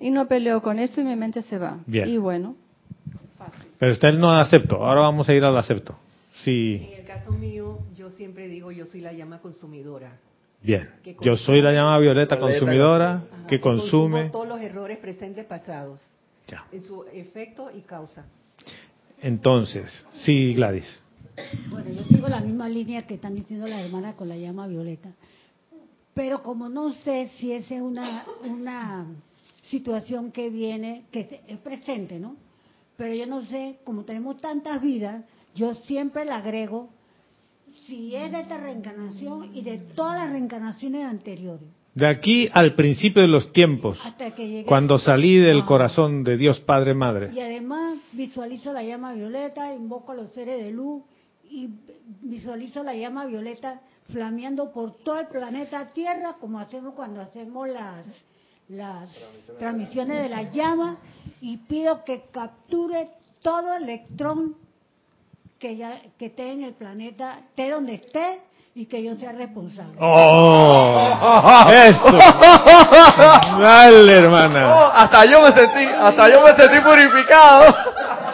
y 0.00 0.10
no 0.10 0.26
peleo 0.26 0.62
con 0.62 0.80
eso 0.80 1.00
y 1.00 1.04
mi 1.04 1.14
mente 1.14 1.42
se 1.42 1.58
va. 1.58 1.78
Bien. 1.86 2.08
Y 2.08 2.16
bueno, 2.18 2.56
Pero 3.78 3.92
está 3.92 4.08
el 4.08 4.18
no 4.18 4.32
acepto. 4.32 4.76
Ahora 4.84 5.02
vamos 5.02 5.28
a 5.28 5.34
ir 5.34 5.44
al 5.44 5.56
acepto. 5.56 5.96
Sí, 6.42 6.88
En 6.92 7.00
el 7.00 7.06
caso 7.06 7.32
mío, 7.32 7.78
yo 7.96 8.10
siempre 8.10 8.46
digo, 8.48 8.70
yo 8.70 8.86
soy 8.86 9.00
la 9.00 9.12
llama 9.12 9.38
consumidora. 9.40 10.12
bien. 10.62 10.88
Yo 11.20 11.36
soy 11.36 11.62
la 11.62 11.72
llama 11.72 11.98
Violeta 11.98 12.36
Violeta 12.36 12.38
consumidora 12.40 13.12
Ajá, 13.32 13.46
que 13.46 13.60
consumo 13.60 14.16
consume. 14.16 14.30
todos 14.30 14.48
los 14.48 14.60
errores 14.60 14.98
presentes 14.98 15.44
pasados, 15.46 16.00
Ya. 16.48 16.64
en 16.72 16.82
su 16.84 17.04
efecto 17.12 17.70
y 17.74 17.80
causa. 17.82 18.26
Entonces, 19.22 20.04
sí, 20.24 20.54
Gladys. 20.54 21.02
Bueno, 21.70 21.90
yo 21.90 22.02
sigo 22.04 22.28
la 22.28 22.40
misma 22.40 22.68
línea 22.68 23.06
que 23.06 23.14
están 23.14 23.34
diciendo 23.34 23.66
las 23.66 23.82
hermanas 23.84 24.14
con 24.14 24.28
la 24.28 24.36
llama 24.36 24.66
violeta. 24.66 25.10
Pero 26.14 26.42
como 26.42 26.68
no 26.68 26.92
sé 26.94 27.30
si 27.38 27.52
esa 27.52 27.74
es 27.76 27.82
una, 27.82 28.24
una 28.44 29.06
situación 29.70 30.32
que 30.32 30.48
viene, 30.50 31.04
que 31.12 31.40
es 31.46 31.58
presente, 31.58 32.18
¿no? 32.18 32.36
Pero 32.96 33.14
yo 33.14 33.26
no 33.26 33.42
sé, 33.46 33.78
como 33.84 34.04
tenemos 34.04 34.40
tantas 34.40 34.80
vidas, 34.80 35.24
yo 35.54 35.74
siempre 35.86 36.24
le 36.24 36.32
agrego 36.32 36.88
si 37.86 38.14
es 38.14 38.32
de 38.32 38.40
esta 38.40 38.58
reencarnación 38.58 39.54
y 39.54 39.62
de 39.62 39.78
todas 39.78 40.18
las 40.20 40.30
reencarnaciones 40.30 41.04
anteriores. 41.04 41.68
De 41.94 42.06
aquí 42.06 42.48
al 42.52 42.74
principio 42.74 43.22
de 43.22 43.28
los 43.28 43.52
tiempos, 43.52 43.98
Hasta 44.04 44.34
que 44.34 44.64
cuando 44.66 44.98
salí 44.98 45.36
del 45.36 45.60
Ah. 45.60 45.66
corazón 45.66 46.24
de 46.24 46.36
Dios 46.36 46.60
Padre 46.60 46.94
Madre. 46.94 47.30
Y 47.34 47.40
además 47.40 47.98
visualizo 48.12 48.72
la 48.72 48.82
llama 48.82 49.14
violeta, 49.14 49.74
invoco 49.74 50.12
a 50.12 50.14
los 50.14 50.30
seres 50.32 50.62
de 50.62 50.72
luz 50.72 51.02
y 51.50 51.70
visualizo 52.22 52.82
la 52.82 52.94
llama 52.94 53.24
violeta 53.26 53.80
flameando 54.10 54.72
por 54.72 54.96
todo 54.98 55.20
el 55.20 55.26
planeta 55.28 55.90
Tierra, 55.94 56.36
como 56.38 56.60
hacemos 56.60 56.94
cuando 56.94 57.20
hacemos 57.22 57.68
las, 57.68 58.04
las 58.68 59.08
transmisiones 59.58 60.22
de 60.22 60.28
la 60.28 60.42
llama, 60.50 60.96
y 61.40 61.56
pido 61.58 62.04
que 62.04 62.24
capture 62.32 63.08
todo 63.42 63.74
electrón 63.74 64.54
que, 65.58 65.76
ya, 65.76 66.00
que 66.18 66.26
esté 66.26 66.52
en 66.52 66.64
el 66.64 66.72
planeta, 66.74 67.38
esté 67.50 67.70
donde 67.70 67.94
esté, 67.94 68.40
y 68.74 68.84
que 68.86 69.02
yo 69.02 69.16
sea 69.16 69.32
responsable. 69.32 69.96
¡Oh! 70.00 71.64
¡Eso! 71.70 72.18
Dale, 73.58 74.12
hermana. 74.12 74.68
Oh, 74.76 74.90
hasta 74.92 75.24
yo 75.24 75.40
me 75.40 75.48
sentí, 75.52 75.84
hasta 75.98 76.28
yo 76.30 76.42
me 76.42 76.48
sentí 76.62 76.80
purificado. 76.80 77.74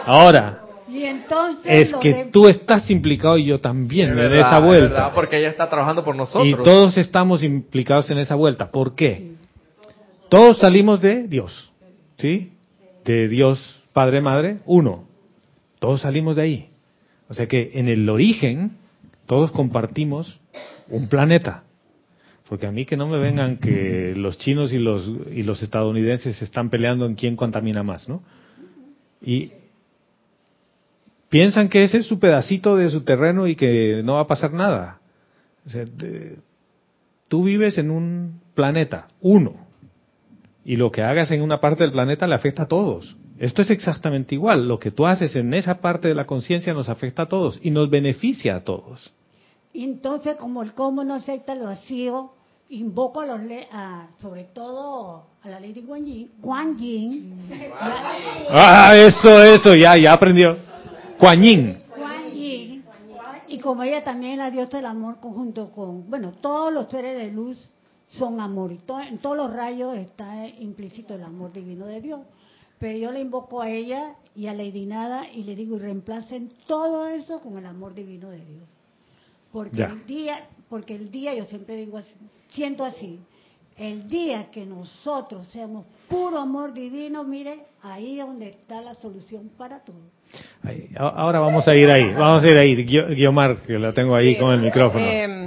Ahora, 0.06 0.58
Y 0.88 1.04
entonces 1.04 1.88
es 1.88 1.94
que 2.00 2.12
de- 2.12 2.24
tú 2.26 2.48
estás 2.48 2.90
implicado 2.90 3.38
y 3.38 3.44
yo 3.44 3.60
también 3.60 4.08
Es 4.08 4.12
en 4.12 4.16
verdad, 4.18 4.38
esa 4.48 4.58
es 4.58 4.64
vuelta. 4.64 4.94
verdad, 4.94 5.12
porque 5.14 5.38
ella 5.38 5.48
está 5.48 5.68
trabajando 5.70 6.02
por 6.04 6.16
nosotros. 6.16 6.46
Y 6.46 6.54
todos 6.64 6.96
estamos 6.98 7.42
implicados 7.44 8.10
en 8.10 8.18
esa 8.18 8.34
vuelta. 8.34 8.66
¿Por 8.70 8.94
qué? 8.96 9.30
Todos 10.32 10.60
salimos 10.60 11.02
de 11.02 11.28
Dios. 11.28 11.70
¿Sí? 12.16 12.52
De 13.04 13.28
Dios 13.28 13.60
Padre 13.92 14.22
Madre, 14.22 14.60
uno. 14.64 15.04
Todos 15.78 16.00
salimos 16.00 16.36
de 16.36 16.42
ahí. 16.42 16.70
O 17.28 17.34
sea 17.34 17.46
que 17.48 17.72
en 17.74 17.86
el 17.86 18.08
origen 18.08 18.78
todos 19.26 19.52
compartimos 19.52 20.40
un 20.88 21.08
planeta. 21.08 21.64
Porque 22.48 22.66
a 22.66 22.72
mí 22.72 22.86
que 22.86 22.96
no 22.96 23.08
me 23.08 23.18
vengan 23.18 23.58
que 23.58 24.14
los 24.16 24.38
chinos 24.38 24.72
y 24.72 24.78
los 24.78 25.06
y 25.30 25.42
los 25.42 25.62
estadounidenses 25.62 26.36
se 26.36 26.46
están 26.46 26.70
peleando 26.70 27.04
en 27.04 27.14
quién 27.14 27.36
contamina 27.36 27.82
más, 27.82 28.08
¿no? 28.08 28.22
Y 29.20 29.52
piensan 31.28 31.68
que 31.68 31.84
ese 31.84 31.98
es 31.98 32.06
su 32.06 32.18
pedacito 32.18 32.76
de 32.76 32.88
su 32.88 33.02
terreno 33.02 33.46
y 33.46 33.54
que 33.54 34.00
no 34.02 34.14
va 34.14 34.20
a 34.20 34.26
pasar 34.26 34.54
nada. 34.54 34.98
O 35.66 35.68
sea, 35.68 35.84
tú 37.28 37.44
vives 37.44 37.76
en 37.76 37.90
un 37.90 38.40
planeta, 38.54 39.08
uno, 39.20 39.61
y 40.64 40.76
lo 40.76 40.90
que 40.92 41.02
hagas 41.02 41.30
en 41.30 41.42
una 41.42 41.60
parte 41.60 41.82
del 41.82 41.92
planeta 41.92 42.26
le 42.26 42.34
afecta 42.34 42.62
a 42.64 42.68
todos. 42.68 43.16
Esto 43.38 43.62
es 43.62 43.70
exactamente 43.70 44.34
igual. 44.34 44.68
Lo 44.68 44.78
que 44.78 44.90
tú 44.92 45.06
haces 45.06 45.34
en 45.34 45.52
esa 45.54 45.80
parte 45.80 46.06
de 46.08 46.14
la 46.14 46.26
conciencia 46.26 46.72
nos 46.74 46.88
afecta 46.88 47.22
a 47.22 47.26
todos 47.28 47.58
y 47.62 47.70
nos 47.70 47.90
beneficia 47.90 48.56
a 48.56 48.60
todos. 48.64 49.12
Y 49.72 49.84
entonces, 49.84 50.36
como 50.36 50.62
el 50.62 50.74
cómo 50.74 51.02
no 51.02 51.14
acepta 51.14 51.54
el 51.54 51.62
vacío, 51.62 52.32
invoco 52.68 53.20
a 53.22 53.26
los 53.26 53.40
le- 53.42 53.66
a, 53.72 54.08
sobre 54.20 54.44
todo 54.44 55.26
a 55.42 55.48
la 55.48 55.58
Lady 55.60 55.80
Guan 55.82 56.04
Yin, 56.04 56.30
Guan 56.38 56.76
Yin, 56.78 57.34
Ah, 58.50 58.94
eso, 58.96 59.42
eso, 59.42 59.74
ya, 59.74 59.96
ya 59.96 60.12
aprendió. 60.12 60.56
Yin. 61.40 61.78
Guan 61.96 62.30
Yin, 62.32 62.84
y 63.48 63.58
como 63.58 63.82
ella 63.82 64.02
también 64.04 64.32
es 64.32 64.38
la 64.38 64.50
diosa 64.50 64.76
del 64.78 64.86
amor 64.86 65.16
junto 65.20 65.70
con, 65.70 66.08
bueno, 66.08 66.32
todos 66.40 66.72
los 66.72 66.88
seres 66.88 67.18
de 67.18 67.30
luz 67.30 67.58
son 68.12 68.40
amor, 68.40 68.72
y 68.72 68.80
en 69.08 69.18
todos 69.18 69.36
los 69.36 69.52
rayos 69.52 69.96
está 69.96 70.46
implícito 70.46 71.14
el 71.14 71.22
amor 71.24 71.52
divino 71.52 71.86
de 71.86 72.00
Dios. 72.00 72.20
Pero 72.78 72.98
yo 72.98 73.12
le 73.12 73.20
invoco 73.20 73.60
a 73.62 73.70
ella 73.70 74.14
y 74.34 74.46
a 74.48 74.54
Lady 74.54 74.86
Nada 74.86 75.28
y 75.32 75.44
le 75.44 75.54
digo, 75.54 75.76
y 75.76 75.80
reemplacen 75.80 76.52
todo 76.66 77.06
eso 77.06 77.40
con 77.40 77.56
el 77.58 77.66
amor 77.66 77.94
divino 77.94 78.28
de 78.30 78.44
Dios. 78.44 78.64
Porque 79.52 79.76
Ya. 79.78 79.86
el 79.86 80.04
día, 80.06 80.46
porque 80.68 80.94
el 80.94 81.10
día, 81.10 81.34
yo 81.34 81.44
siempre 81.46 81.76
digo 81.76 81.98
así, 81.98 82.10
siento 82.50 82.84
así, 82.84 83.20
el 83.76 84.08
día 84.08 84.50
que 84.50 84.66
nosotros 84.66 85.46
seamos 85.52 85.86
puro 86.08 86.38
amor 86.38 86.72
divino, 86.74 87.24
mire, 87.24 87.60
ahí 87.82 88.18
es 88.20 88.26
donde 88.26 88.48
está 88.50 88.82
la 88.82 88.94
solución 88.94 89.50
para 89.56 89.78
todo. 89.84 89.96
Ahí, 90.62 90.90
Ahora 90.96 91.40
vamos 91.40 91.66
a 91.68 91.74
ir 91.74 91.90
ahí, 91.90 92.12
vamos 92.12 92.42
a 92.44 92.48
ir 92.48 92.56
ahí. 92.58 92.74
Guio- 92.84 93.08
Guiomar, 93.08 93.58
que 93.62 93.78
la 93.78 93.92
tengo 93.92 94.14
ahí 94.14 94.36
con 94.38 94.52
el 94.52 94.60
micrófono. 94.60 95.04
Eh. 95.04 95.41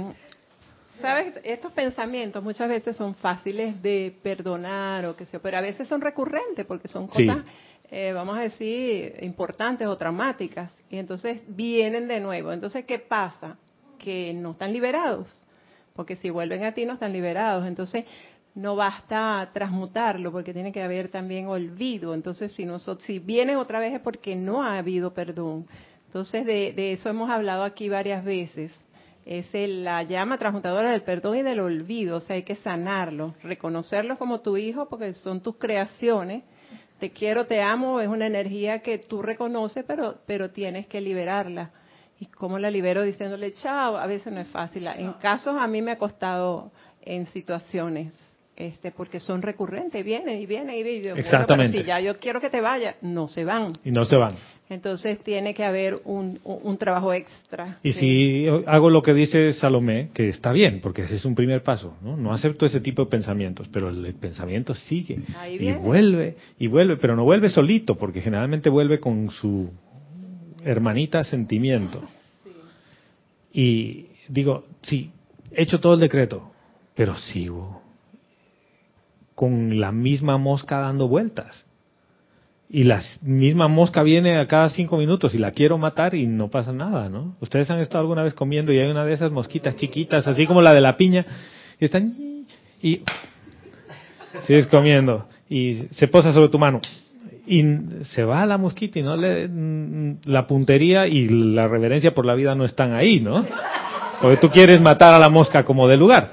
Estos 1.52 1.72
pensamientos 1.72 2.42
muchas 2.42 2.68
veces 2.68 2.96
son 2.96 3.14
fáciles 3.14 3.80
de 3.80 4.14
perdonar 4.22 5.06
o 5.06 5.16
que 5.16 5.26
sea, 5.26 5.40
pero 5.40 5.58
a 5.58 5.60
veces 5.60 5.86
son 5.86 6.00
recurrentes 6.00 6.66
porque 6.66 6.88
son 6.88 7.08
Sí. 7.10 7.26
cosas, 7.26 7.44
eh, 7.90 8.12
vamos 8.12 8.36
a 8.36 8.42
decir, 8.42 9.14
importantes 9.22 9.86
o 9.86 9.96
traumáticas. 9.96 10.72
Y 10.90 10.98
entonces 10.98 11.42
vienen 11.46 12.08
de 12.08 12.18
nuevo. 12.20 12.52
Entonces, 12.52 12.84
¿qué 12.84 12.98
pasa? 12.98 13.56
Que 13.98 14.32
no 14.34 14.50
están 14.52 14.72
liberados. 14.72 15.28
Porque 15.94 16.16
si 16.16 16.30
vuelven 16.30 16.64
a 16.64 16.72
ti 16.72 16.84
no 16.84 16.94
están 16.94 17.12
liberados. 17.12 17.66
Entonces, 17.66 18.04
no 18.54 18.74
basta 18.74 19.48
transmutarlo 19.52 20.32
porque 20.32 20.52
tiene 20.52 20.72
que 20.72 20.82
haber 20.82 21.10
también 21.10 21.46
olvido. 21.46 22.12
Entonces, 22.14 22.52
si, 22.52 22.64
nosotros, 22.64 23.06
si 23.06 23.18
vienen 23.20 23.56
otra 23.56 23.78
vez 23.78 23.94
es 23.94 24.00
porque 24.00 24.34
no 24.34 24.62
ha 24.62 24.78
habido 24.78 25.14
perdón. 25.14 25.66
Entonces, 26.06 26.44
de, 26.44 26.72
de 26.72 26.92
eso 26.92 27.08
hemos 27.08 27.30
hablado 27.30 27.62
aquí 27.62 27.88
varias 27.88 28.24
veces. 28.24 28.72
Es 29.26 29.52
el- 29.54 29.82
la 29.84 30.04
llama 30.04 30.38
transmutadora 30.38 30.90
del 30.92 31.02
perdón 31.02 31.36
y 31.38 31.42
del 31.42 31.58
olvido. 31.58 32.18
O 32.18 32.20
sea, 32.20 32.36
hay 32.36 32.44
que 32.44 32.54
sanarlo, 32.54 33.34
reconocerlos 33.42 34.18
como 34.18 34.40
tu 34.40 34.56
hijo 34.56 34.88
porque 34.88 35.12
son 35.14 35.40
tus 35.40 35.56
creaciones. 35.56 36.44
Te 37.00 37.10
quiero, 37.10 37.44
te 37.44 37.60
amo, 37.60 38.00
es 38.00 38.08
una 38.08 38.26
energía 38.26 38.78
que 38.78 38.98
tú 38.98 39.20
reconoces, 39.22 39.84
pero, 39.86 40.18
pero 40.26 40.50
tienes 40.50 40.86
que 40.86 41.00
liberarla. 41.00 41.70
¿Y 42.20 42.26
cómo 42.26 42.58
la 42.58 42.70
libero? 42.70 43.02
Diciéndole 43.02 43.52
chao. 43.52 43.96
A 43.98 44.06
veces 44.06 44.32
no 44.32 44.40
es 44.40 44.48
fácil. 44.48 44.86
En 44.86 45.12
casos 45.14 45.56
a 45.58 45.66
mí 45.66 45.82
me 45.82 45.90
ha 45.90 45.98
costado 45.98 46.70
en 47.02 47.26
situaciones, 47.26 48.12
este, 48.56 48.92
porque 48.92 49.20
son 49.20 49.42
recurrentes, 49.42 50.02
vienen 50.04 50.40
y 50.40 50.46
vienen 50.46 50.74
y 50.76 50.82
vienen. 50.82 51.02
Bueno, 51.02 51.14
pero 51.16 51.26
Exactamente. 51.26 51.78
si 51.78 51.84
ya 51.84 52.00
yo 52.00 52.18
quiero 52.18 52.40
que 52.40 52.48
te 52.48 52.60
vayas, 52.60 52.94
no 53.02 53.28
se 53.28 53.44
van. 53.44 53.72
Y 53.84 53.90
no 53.90 54.04
se 54.04 54.16
van. 54.16 54.36
Entonces 54.68 55.20
tiene 55.22 55.54
que 55.54 55.64
haber 55.64 56.00
un, 56.04 56.40
trabajo 56.78 57.12
extra. 57.12 57.78
Y 57.84 57.92
si 57.92 58.46
hago 58.66 58.90
lo 58.90 59.00
que 59.02 59.14
dice 59.14 59.52
Salomé, 59.52 60.10
que 60.12 60.28
está 60.28 60.50
bien, 60.50 60.80
porque 60.80 61.02
ese 61.02 61.14
es 61.16 61.24
un 61.24 61.36
primer 61.36 61.62
paso, 61.62 61.96
¿no? 62.02 62.16
No 62.16 62.34
acepto 62.34 62.66
ese 62.66 62.80
tipo 62.80 63.04
de 63.04 63.10
pensamientos, 63.10 63.68
pero 63.68 63.90
el 63.90 64.14
pensamiento 64.14 64.74
sigue 64.74 65.20
y 65.48 65.72
vuelve 65.72 66.36
y 66.58 66.66
vuelve, 66.66 66.96
pero 66.96 67.14
no 67.14 67.22
vuelve 67.22 67.48
solito, 67.48 67.96
porque 67.96 68.20
generalmente 68.20 68.68
vuelve 68.68 68.98
con 68.98 69.30
su 69.30 69.70
hermanita 70.64 71.22
sentimiento. 71.22 72.02
Y 73.52 74.06
digo, 74.28 74.64
sí, 74.82 75.12
he 75.52 75.62
hecho 75.62 75.78
todo 75.78 75.94
el 75.94 76.00
decreto, 76.00 76.50
pero 76.96 77.16
sigo 77.16 77.82
con 79.36 79.78
la 79.78 79.92
misma 79.92 80.38
mosca 80.38 80.78
dando 80.78 81.06
vueltas. 81.06 81.65
Y 82.68 82.84
la 82.84 83.00
misma 83.22 83.68
mosca 83.68 84.02
viene 84.02 84.38
a 84.38 84.46
cada 84.48 84.68
cinco 84.70 84.96
minutos 84.96 85.34
y 85.34 85.38
la 85.38 85.52
quiero 85.52 85.78
matar 85.78 86.14
y 86.14 86.26
no 86.26 86.48
pasa 86.48 86.72
nada, 86.72 87.08
¿no? 87.08 87.36
Ustedes 87.40 87.70
han 87.70 87.78
estado 87.78 88.00
alguna 88.00 88.24
vez 88.24 88.34
comiendo 88.34 88.72
y 88.72 88.80
hay 88.80 88.90
una 88.90 89.04
de 89.04 89.12
esas 89.12 89.30
mosquitas 89.30 89.76
chiquitas, 89.76 90.26
así 90.26 90.46
como 90.46 90.62
la 90.62 90.74
de 90.74 90.80
la 90.80 90.96
piña, 90.96 91.24
y 91.78 91.84
están 91.84 92.12
y 92.82 93.02
sigues 94.46 94.66
comiendo 94.66 95.28
y 95.48 95.74
se 95.92 96.08
posa 96.08 96.32
sobre 96.32 96.48
tu 96.48 96.58
mano 96.58 96.80
y 97.46 97.64
se 98.02 98.24
va 98.24 98.44
la 98.44 98.58
mosquita 98.58 98.98
y 98.98 99.02
no 99.02 99.16
le 99.16 99.48
mm, 99.48 100.22
la 100.24 100.46
puntería 100.46 101.06
y 101.06 101.28
la 101.28 101.68
reverencia 101.68 102.12
por 102.12 102.26
la 102.26 102.34
vida 102.34 102.54
no 102.54 102.64
están 102.64 102.92
ahí, 102.92 103.20
¿no? 103.20 103.46
Porque 104.20 104.38
tú 104.38 104.50
quieres 104.50 104.80
matar 104.80 105.14
a 105.14 105.18
la 105.18 105.28
mosca 105.28 105.64
como 105.64 105.86
de 105.86 105.96
lugar. 105.96 106.30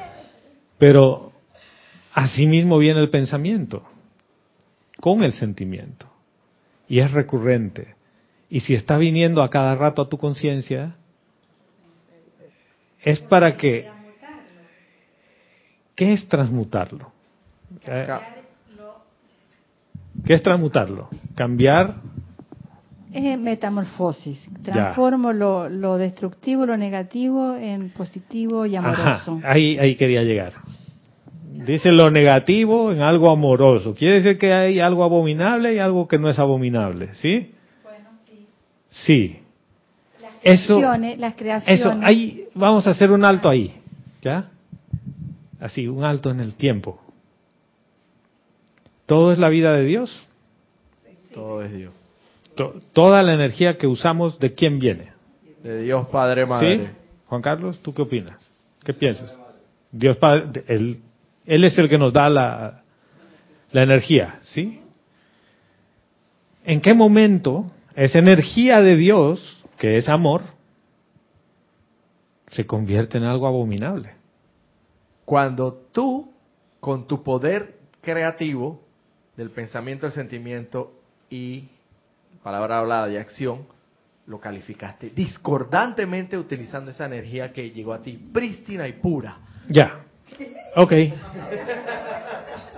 Pero 0.79 1.31
así 2.13 2.47
mismo 2.47 2.79
viene 2.79 2.99
el 2.99 3.09
pensamiento 3.09 3.83
con 4.99 5.23
el 5.23 5.33
sentimiento 5.33 6.07
y 6.87 6.99
es 6.99 7.11
recurrente. 7.11 7.95
Y 8.49 8.59
si 8.59 8.73
está 8.73 8.97
viniendo 8.97 9.41
a 9.41 9.49
cada 9.49 9.75
rato 9.75 10.01
a 10.01 10.09
tu 10.09 10.17
conciencia, 10.17 10.95
es 13.01 13.19
para 13.19 13.53
que... 13.53 13.89
¿Qué 15.95 16.13
es 16.13 16.27
transmutarlo? 16.27 17.11
¿Qué 20.25 20.33
es 20.33 20.43
transmutarlo? 20.43 21.09
Cambiar... 21.35 21.95
Es 23.11 23.37
metamorfosis. 23.37 24.49
Transformo 24.63 25.33
lo, 25.33 25.69
lo 25.69 25.97
destructivo, 25.97 26.65
lo 26.65 26.75
negativo 26.77 27.55
en 27.55 27.91
positivo 27.91 28.65
y 28.65 28.75
amoroso. 28.75 29.37
Ajá, 29.37 29.51
ahí, 29.51 29.77
ahí 29.77 29.95
quería 29.95 30.23
llegar. 30.23 30.53
Dice 31.65 31.91
lo 31.91 32.09
negativo 32.11 32.91
en 32.91 33.01
algo 33.01 33.29
amoroso. 33.29 33.95
Quiere 33.95 34.15
decir 34.21 34.37
que 34.37 34.53
hay 34.53 34.79
algo 34.79 35.03
abominable 35.03 35.73
y 35.73 35.79
algo 35.79 36.07
que 36.07 36.17
no 36.17 36.29
es 36.29 36.37
abominable, 36.39 37.13
¿sí? 37.15 37.51
Sí. 38.89 39.39
Eso, 40.43 40.77
Creaciones, 40.77 41.19
las 41.19 41.35
creaciones. 41.35 41.79
eso, 41.79 41.93
ahí, 42.01 42.45
vamos 42.53 42.85
a 42.85 42.91
hacer 42.91 43.11
un 43.11 43.23
alto 43.23 43.49
ahí, 43.49 43.73
¿ya? 44.21 44.49
Así, 45.59 45.87
un 45.87 46.03
alto 46.03 46.29
en 46.31 46.41
el 46.41 46.55
tiempo. 46.55 46.99
Todo 49.05 49.31
es 49.31 49.39
la 49.39 49.49
vida 49.49 49.73
de 49.73 49.83
Dios. 49.85 50.27
Todo 51.33 51.63
es 51.63 51.73
Dios. 51.73 51.93
To- 52.55 52.73
toda 52.93 53.23
la 53.23 53.33
energía 53.33 53.77
que 53.77 53.87
usamos, 53.87 54.37
¿de 54.39 54.53
quién 54.53 54.79
viene? 54.79 55.11
De 55.63 55.81
Dios 55.83 56.07
Padre 56.09 56.43
¿Sí? 56.43 56.49
Madre. 56.49 56.91
Juan 57.27 57.41
Carlos, 57.41 57.79
¿tú 57.79 57.93
qué 57.93 58.01
opinas? 58.01 58.37
¿Qué 58.83 58.93
piensas? 58.93 59.35
Dios 59.91 60.17
Padre, 60.17 60.63
él, 60.67 60.99
él 61.45 61.63
es 61.63 61.77
el 61.77 61.89
que 61.89 61.97
nos 61.97 62.13
da 62.13 62.29
la, 62.29 62.83
la 63.71 63.83
energía, 63.83 64.39
¿sí? 64.41 64.79
¿En 66.63 66.79
qué 66.79 66.93
momento 66.93 67.71
esa 67.95 68.19
energía 68.19 68.81
de 68.81 68.95
Dios, 68.95 69.63
que 69.77 69.97
es 69.97 70.07
amor, 70.07 70.41
se 72.47 72.65
convierte 72.65 73.17
en 73.17 73.25
algo 73.25 73.47
abominable? 73.47 74.11
Cuando 75.25 75.73
tú, 75.91 76.31
con 76.79 77.07
tu 77.07 77.23
poder 77.23 77.75
creativo 78.01 78.81
del 79.35 79.49
pensamiento, 79.49 80.05
el 80.05 80.13
sentimiento 80.13 80.93
y 81.29 81.65
palabra 82.43 82.79
hablada 82.79 83.07
de 83.07 83.19
acción, 83.19 83.65
lo 84.27 84.39
calificaste 84.39 85.09
discordantemente 85.09 86.37
utilizando 86.37 86.91
esa 86.91 87.05
energía 87.05 87.51
que 87.51 87.71
llegó 87.71 87.93
a 87.93 88.01
ti 88.01 88.13
prístina 88.31 88.87
y 88.87 88.93
pura. 88.93 89.37
Ya. 89.67 90.02
Ok. 90.75 90.93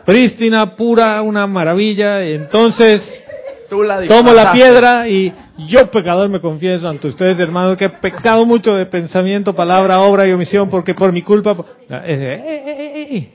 Prístina, 0.06 0.76
pura, 0.76 1.22
una 1.22 1.48
maravilla. 1.48 2.24
Entonces, 2.24 3.02
Tú 3.70 3.82
la 3.82 4.06
tomo 4.08 4.32
la 4.32 4.52
piedra 4.54 5.08
y 5.08 5.34
yo 5.58 5.90
pecador 5.90 6.30
me 6.30 6.40
confieso 6.40 6.88
ante 6.88 7.08
ustedes, 7.08 7.40
hermanos, 7.40 7.78
que 7.78 7.86
he 7.86 7.90
pecado 7.90 8.46
mucho 8.46 8.76
de 8.76 8.86
pensamiento, 8.86 9.56
palabra, 9.56 10.00
obra 10.02 10.28
y 10.28 10.32
omisión, 10.32 10.70
porque 10.70 10.94
por 10.94 11.12
mi 11.12 11.24
culpa... 11.24 11.56
Eh, 11.90 12.04
eh, 12.06 13.08
eh. 13.12 13.32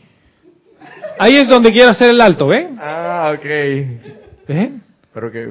Ahí 1.18 1.36
es 1.36 1.48
donde 1.48 1.72
quiero 1.72 1.90
hacer 1.90 2.10
el 2.10 2.20
alto, 2.20 2.46
¿ven? 2.46 2.76
Ah, 2.78 3.34
ok. 3.36 3.44
¿Ven? 4.46 4.82
Pero 5.12 5.32
que, 5.32 5.48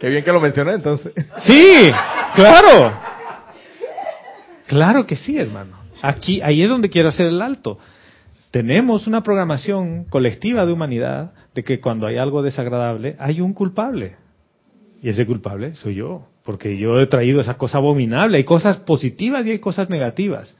qué 0.00 0.08
bien 0.08 0.24
que 0.24 0.32
lo 0.32 0.40
mencioné 0.40 0.72
entonces. 0.72 1.12
Sí, 1.46 1.90
claro. 2.34 2.92
Claro 4.66 5.06
que 5.06 5.16
sí, 5.16 5.38
hermano. 5.38 5.77
Aquí, 6.02 6.40
ahí 6.42 6.62
es 6.62 6.68
donde 6.68 6.90
quiero 6.90 7.08
hacer 7.08 7.26
el 7.26 7.42
alto. 7.42 7.78
Tenemos 8.50 9.06
una 9.06 9.22
programación 9.22 10.04
colectiva 10.04 10.64
de 10.64 10.72
humanidad 10.72 11.32
de 11.54 11.64
que 11.64 11.80
cuando 11.80 12.06
hay 12.06 12.16
algo 12.16 12.42
desagradable 12.42 13.16
hay 13.18 13.40
un 13.40 13.52
culpable. 13.52 14.16
Y 15.02 15.10
ese 15.10 15.26
culpable 15.26 15.74
soy 15.74 15.96
yo, 15.96 16.26
porque 16.44 16.76
yo 16.78 17.00
he 17.00 17.06
traído 17.06 17.40
esa 17.40 17.56
cosa 17.58 17.78
abominable. 17.78 18.38
Hay 18.38 18.44
cosas 18.44 18.78
positivas 18.78 19.46
y 19.46 19.50
hay 19.50 19.58
cosas 19.58 19.90
negativas. 19.90 20.54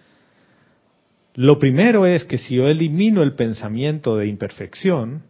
Lo 1.35 1.59
primero 1.59 2.05
es 2.07 2.25
que 2.25 2.39
si 2.39 2.57
yo 2.57 2.69
elimino 2.69 3.23
el 3.23 3.33
pensamiento 3.35 4.17
de 4.17 4.27
imperfección, 4.27 5.23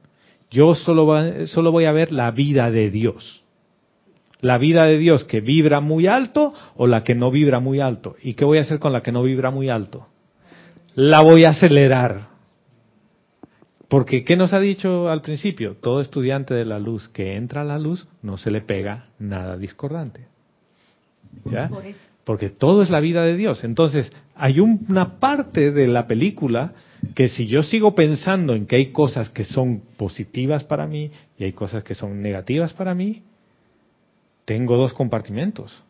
yo 0.50 0.74
solo, 0.74 1.06
va- 1.06 1.46
solo 1.46 1.70
voy 1.70 1.84
a 1.84 1.92
ver 1.92 2.12
la 2.12 2.30
vida 2.30 2.70
de 2.70 2.90
Dios. 2.90 3.44
La 4.40 4.58
vida 4.58 4.84
de 4.84 4.98
Dios 4.98 5.24
que 5.24 5.40
vibra 5.40 5.80
muy 5.80 6.06
alto 6.06 6.54
o 6.76 6.86
la 6.86 7.02
que 7.02 7.14
no 7.14 7.30
vibra 7.30 7.60
muy 7.60 7.80
alto. 7.80 8.16
¿Y 8.22 8.34
qué 8.34 8.44
voy 8.44 8.58
a 8.58 8.62
hacer 8.62 8.78
con 8.78 8.92
la 8.92 9.02
que 9.02 9.12
no 9.12 9.22
vibra 9.22 9.50
muy 9.50 9.68
alto? 9.68 10.06
La 10.94 11.20
voy 11.22 11.44
a 11.44 11.50
acelerar. 11.50 12.28
Porque, 13.88 14.22
¿qué 14.22 14.36
nos 14.36 14.52
ha 14.52 14.60
dicho 14.60 15.08
al 15.08 15.22
principio? 15.22 15.76
Todo 15.80 16.00
estudiante 16.00 16.54
de 16.54 16.64
la 16.66 16.78
luz 16.78 17.08
que 17.08 17.36
entra 17.36 17.62
a 17.62 17.64
la 17.64 17.78
luz 17.78 18.06
no 18.22 18.36
se 18.36 18.50
le 18.50 18.60
pega 18.60 19.04
nada 19.18 19.56
discordante. 19.56 20.26
¿Ya? 21.46 21.68
Porque 22.24 22.50
todo 22.50 22.82
es 22.82 22.90
la 22.90 23.00
vida 23.00 23.22
de 23.22 23.36
Dios. 23.36 23.64
Entonces, 23.64 24.12
hay 24.34 24.60
un- 24.60 24.84
una 24.88 25.18
parte 25.18 25.72
de 25.72 25.86
la 25.86 26.06
película 26.06 26.74
que 27.14 27.28
si 27.28 27.46
yo 27.46 27.62
sigo 27.62 27.94
pensando 27.94 28.54
en 28.54 28.66
que 28.66 28.76
hay 28.76 28.86
cosas 28.92 29.30
que 29.30 29.44
son 29.44 29.80
positivas 29.96 30.64
para 30.64 30.86
mí 30.86 31.10
y 31.38 31.44
hay 31.44 31.52
cosas 31.52 31.82
que 31.82 31.94
son 31.94 32.20
negativas 32.20 32.74
para 32.74 32.94
mí, 32.94 33.22
tengo 34.48 34.78
dos 34.78 34.94
compartimentos. 34.94 35.84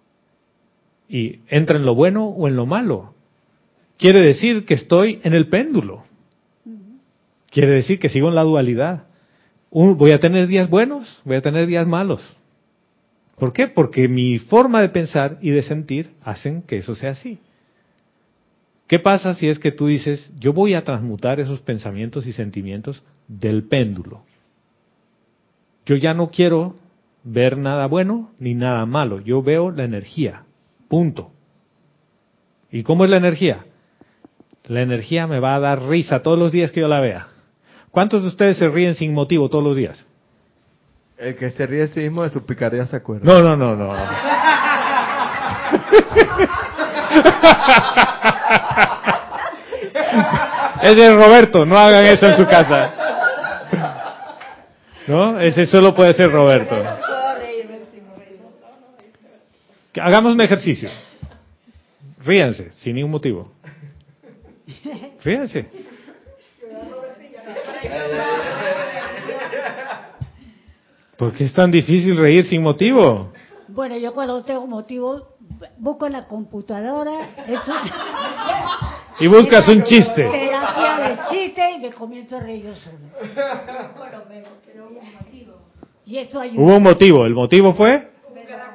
Y 1.08 1.42
entra 1.46 1.76
en 1.76 1.86
lo 1.86 1.94
bueno 1.94 2.26
o 2.26 2.48
en 2.48 2.56
lo 2.56 2.66
malo. 2.66 3.14
Quiere 3.98 4.20
decir 4.20 4.66
que 4.66 4.74
estoy 4.74 5.20
en 5.22 5.32
el 5.32 5.46
péndulo. 5.46 6.02
Quiere 7.52 7.70
decir 7.70 8.00
que 8.00 8.08
sigo 8.08 8.28
en 8.28 8.34
la 8.34 8.42
dualidad. 8.42 9.04
Voy 9.70 10.10
a 10.10 10.18
tener 10.18 10.48
días 10.48 10.68
buenos, 10.68 11.20
voy 11.24 11.36
a 11.36 11.40
tener 11.40 11.68
días 11.68 11.86
malos. 11.86 12.36
¿Por 13.38 13.52
qué? 13.52 13.68
Porque 13.68 14.08
mi 14.08 14.40
forma 14.40 14.80
de 14.80 14.88
pensar 14.88 15.38
y 15.40 15.50
de 15.50 15.62
sentir 15.62 16.14
hacen 16.20 16.62
que 16.62 16.78
eso 16.78 16.96
sea 16.96 17.12
así. 17.12 17.38
¿Qué 18.88 18.98
pasa 18.98 19.34
si 19.34 19.48
es 19.48 19.60
que 19.60 19.70
tú 19.70 19.86
dices, 19.86 20.32
yo 20.40 20.52
voy 20.52 20.74
a 20.74 20.82
transmutar 20.82 21.38
esos 21.38 21.60
pensamientos 21.60 22.26
y 22.26 22.32
sentimientos 22.32 23.04
del 23.28 23.68
péndulo? 23.68 24.24
Yo 25.86 25.94
ya 25.94 26.12
no 26.12 26.26
quiero 26.26 26.74
ver 27.24 27.56
nada 27.56 27.86
bueno 27.86 28.30
ni 28.38 28.54
nada 28.54 28.86
malo, 28.86 29.20
yo 29.20 29.42
veo 29.42 29.70
la 29.70 29.84
energía, 29.84 30.44
punto. 30.88 31.32
¿Y 32.70 32.82
cómo 32.82 33.04
es 33.04 33.10
la 33.10 33.16
energía? 33.16 33.64
La 34.66 34.82
energía 34.82 35.26
me 35.26 35.40
va 35.40 35.54
a 35.54 35.60
dar 35.60 35.82
risa 35.82 36.22
todos 36.22 36.38
los 36.38 36.52
días 36.52 36.70
que 36.70 36.80
yo 36.80 36.88
la 36.88 37.00
vea. 37.00 37.28
¿Cuántos 37.90 38.22
de 38.22 38.28
ustedes 38.28 38.58
se 38.58 38.68
ríen 38.68 38.94
sin 38.94 39.14
motivo 39.14 39.48
todos 39.48 39.64
los 39.64 39.76
días? 39.76 40.06
El 41.16 41.36
que 41.36 41.50
se 41.50 41.66
ríe 41.66 41.80
de 41.80 41.88
sí 41.88 42.00
mismo 42.00 42.22
de 42.22 42.30
su 42.30 42.44
picardía 42.44 42.86
se 42.86 42.96
acuerda. 42.96 43.24
No, 43.24 43.42
no, 43.42 43.56
no, 43.56 43.74
no. 43.74 43.92
Ese 50.82 51.06
es 51.06 51.14
Roberto, 51.14 51.66
no 51.66 51.76
hagan 51.76 52.04
eso 52.06 52.26
en 52.26 52.36
su 52.36 52.46
casa. 52.46 52.92
¿No? 55.08 55.40
Ese 55.40 55.66
solo 55.66 55.94
puede 55.94 56.12
ser 56.12 56.30
Roberto. 56.30 56.76
Hagamos 60.00 60.34
un 60.34 60.40
ejercicio. 60.40 60.88
Ríanse, 62.24 62.70
sin 62.72 62.94
ningún 62.96 63.10
motivo. 63.12 63.50
Ríanse. 65.24 65.66
¿Por 71.16 71.32
qué 71.32 71.44
es 71.44 71.52
tan 71.52 71.70
difícil 71.70 72.16
reír 72.16 72.44
sin 72.44 72.62
motivo? 72.62 73.32
Bueno, 73.66 73.96
yo 73.96 74.12
cuando 74.12 74.44
tengo 74.44 74.66
motivo, 74.66 75.36
busco 75.78 76.06
en 76.06 76.12
la 76.12 76.26
computadora. 76.26 77.30
Eso, 77.46 77.72
Y 79.20 79.26
buscas 79.26 79.66
un 79.68 79.82
chiste. 79.82 80.28
terapia 80.28 81.08
de 81.08 81.18
chiste 81.30 81.70
y 81.76 81.80
me 81.80 81.92
comienzo 81.92 82.36
a 82.36 82.40
reír 82.40 82.64
yo 82.64 82.74
solo. 82.74 82.98
Y 86.06 86.18
eso 86.18 86.40
ayuda. 86.40 86.62
Hubo 86.62 86.76
un 86.76 86.82
motivo. 86.82 87.26
El 87.26 87.34
motivo 87.34 87.74
fue 87.74 88.10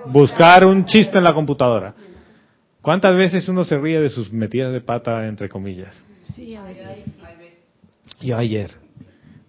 buscar 0.05 0.65
un 0.65 0.85
chiste 0.85 1.17
en 1.17 1.23
la 1.23 1.33
computadora. 1.33 1.93
¿Cuántas 2.81 3.15
veces 3.15 3.47
uno 3.47 3.63
se 3.63 3.77
ríe 3.77 3.99
de 4.01 4.09
sus 4.09 4.31
metidas 4.31 4.73
de 4.73 4.81
pata, 4.81 5.25
entre 5.27 5.47
comillas? 5.47 6.03
Sí, 6.35 6.55
a 6.55 6.63
veces. 6.63 7.05
Yo 8.21 8.37
ayer 8.37 8.71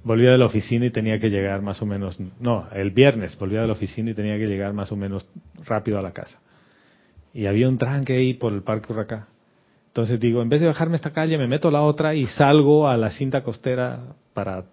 volví 0.05 0.25
de 0.25 0.39
la 0.39 0.45
oficina 0.45 0.87
y 0.87 0.91
tenía 0.91 1.19
que 1.19 1.31
llegar 1.31 1.63
más 1.63 1.81
o 1.83 1.87
menos, 1.87 2.19
no, 2.39 2.69
el 2.73 2.91
viernes 2.91 3.37
volví 3.39 3.57
de 3.57 3.67
la 3.67 3.73
oficina 3.73 4.11
y 4.11 4.15
tenía 4.15 4.37
que 4.37 4.47
llegar 4.47 4.73
más 4.75 4.93
o 4.93 4.97
menos 4.97 5.27
rápido 5.65 5.99
a 5.99 6.03
la 6.03 6.13
casa. 6.13 6.39
Y 7.33 7.47
había 7.47 7.69
un 7.69 7.79
tranque 7.79 8.13
ahí 8.13 8.35
por 8.35 8.53
el 8.53 8.63
Parque 8.63 8.93
Urracá. 8.93 9.29
Entonces 9.95 10.19
digo, 10.19 10.43
en 10.43 10.49
vez 10.49 10.61
de 10.61 10.67
bajarme 10.67 10.97
esta 10.97 11.13
calle, 11.13 11.39
me 11.39 11.47
meto 11.47 11.71
la 11.71 11.83
otra 11.83 12.17
y 12.17 12.27
salgo 12.27 12.89
a 12.89 12.97
la 12.97 13.13
cinta 13.13 13.45
costera 13.45 14.01
para 14.33 14.65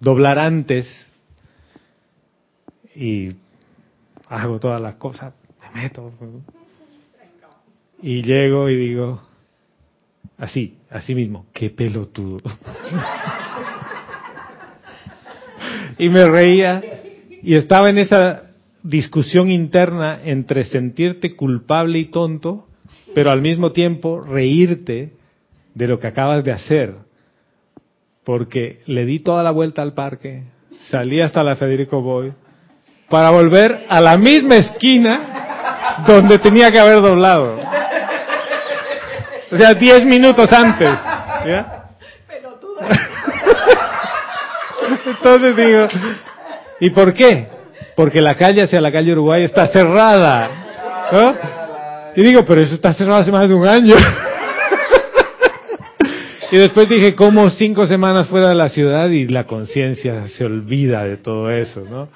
doblar 0.00 0.38
antes 0.38 0.86
y 2.96 3.32
hago 4.26 4.58
todas 4.58 4.80
las 4.80 4.94
cosas, 4.94 5.34
me 5.60 5.82
meto. 5.82 6.10
Y 8.00 8.22
llego 8.22 8.70
y 8.70 8.76
digo, 8.76 9.20
así, 10.38 10.78
así 10.88 11.14
mismo, 11.14 11.44
qué 11.52 11.68
pelotudo. 11.68 12.38
y 15.98 16.08
me 16.08 16.26
reía 16.26 16.82
y 17.42 17.54
estaba 17.54 17.90
en 17.90 17.98
esa 17.98 18.50
discusión 18.82 19.50
interna 19.50 20.20
entre 20.24 20.64
sentirte 20.64 21.36
culpable 21.36 21.98
y 21.98 22.06
tonto, 22.06 22.66
pero 23.14 23.30
al 23.30 23.40
mismo 23.40 23.72
tiempo 23.72 24.20
reírte 24.20 25.12
de 25.74 25.88
lo 25.88 25.98
que 25.98 26.08
acabas 26.08 26.44
de 26.44 26.52
hacer, 26.52 26.94
porque 28.24 28.82
le 28.86 29.04
di 29.04 29.20
toda 29.20 29.42
la 29.42 29.50
vuelta 29.50 29.82
al 29.82 29.94
parque, 29.94 30.42
salí 30.90 31.20
hasta 31.20 31.42
la 31.42 31.56
Federico 31.56 32.00
Boy, 32.00 32.32
para 33.08 33.30
volver 33.30 33.86
a 33.88 34.00
la 34.00 34.16
misma 34.16 34.56
esquina 34.56 36.04
donde 36.06 36.38
tenía 36.38 36.70
que 36.70 36.80
haber 36.80 37.00
doblado. 37.00 37.58
O 39.52 39.56
sea, 39.56 39.74
10 39.74 40.04
minutos 40.06 40.52
antes. 40.52 40.90
¿ya? 41.46 41.84
Entonces 45.06 45.56
digo, 45.56 45.86
¿y 46.80 46.90
por 46.90 47.12
qué? 47.12 47.46
Porque 47.94 48.20
la 48.20 48.34
calle 48.34 48.62
hacia 48.62 48.80
la 48.80 48.90
calle 48.90 49.12
Uruguay 49.12 49.44
está 49.44 49.66
cerrada. 49.68 50.50
¿no? 51.12 51.63
Y 52.16 52.22
digo, 52.22 52.44
pero 52.44 52.60
eso 52.60 52.74
está 52.74 52.92
cerrado 52.92 53.22
hace 53.22 53.32
más 53.32 53.48
de 53.48 53.54
un 53.54 53.66
año. 53.66 53.94
y 56.52 56.56
después 56.56 56.88
dije, 56.88 57.14
como 57.14 57.50
cinco 57.50 57.86
semanas 57.86 58.28
fuera 58.28 58.50
de 58.50 58.54
la 58.54 58.68
ciudad 58.68 59.08
y 59.10 59.26
la 59.26 59.44
conciencia 59.44 60.28
se 60.28 60.44
olvida 60.44 61.04
de 61.04 61.16
todo 61.16 61.50
eso, 61.50 61.84
¿no? 61.88 62.08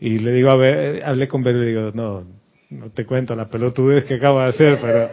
Y 0.00 0.18
le 0.18 0.32
digo, 0.32 0.50
a 0.50 0.56
ver, 0.56 1.02
hablé 1.04 1.26
con 1.26 1.42
Vero 1.42 1.58
y 1.58 1.60
le 1.62 1.66
digo, 1.66 1.90
no, 1.94 2.24
no 2.70 2.90
te 2.90 3.04
cuento 3.04 3.34
la 3.34 3.46
pelotudez 3.46 4.04
que 4.04 4.14
acabo 4.14 4.40
de 4.40 4.46
hacer, 4.46 4.78
pero, 4.80 5.10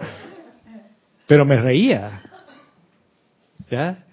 pero 1.26 1.46
me 1.46 1.60
reía. 1.60 2.22
¿Ya? 3.70 4.06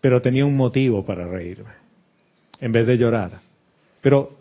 Pero 0.00 0.20
tenía 0.20 0.44
un 0.44 0.56
motivo 0.56 1.04
para 1.04 1.26
reírme, 1.26 1.70
en 2.60 2.72
vez 2.72 2.86
de 2.86 2.98
llorar. 2.98 3.30
Pero 4.02 4.36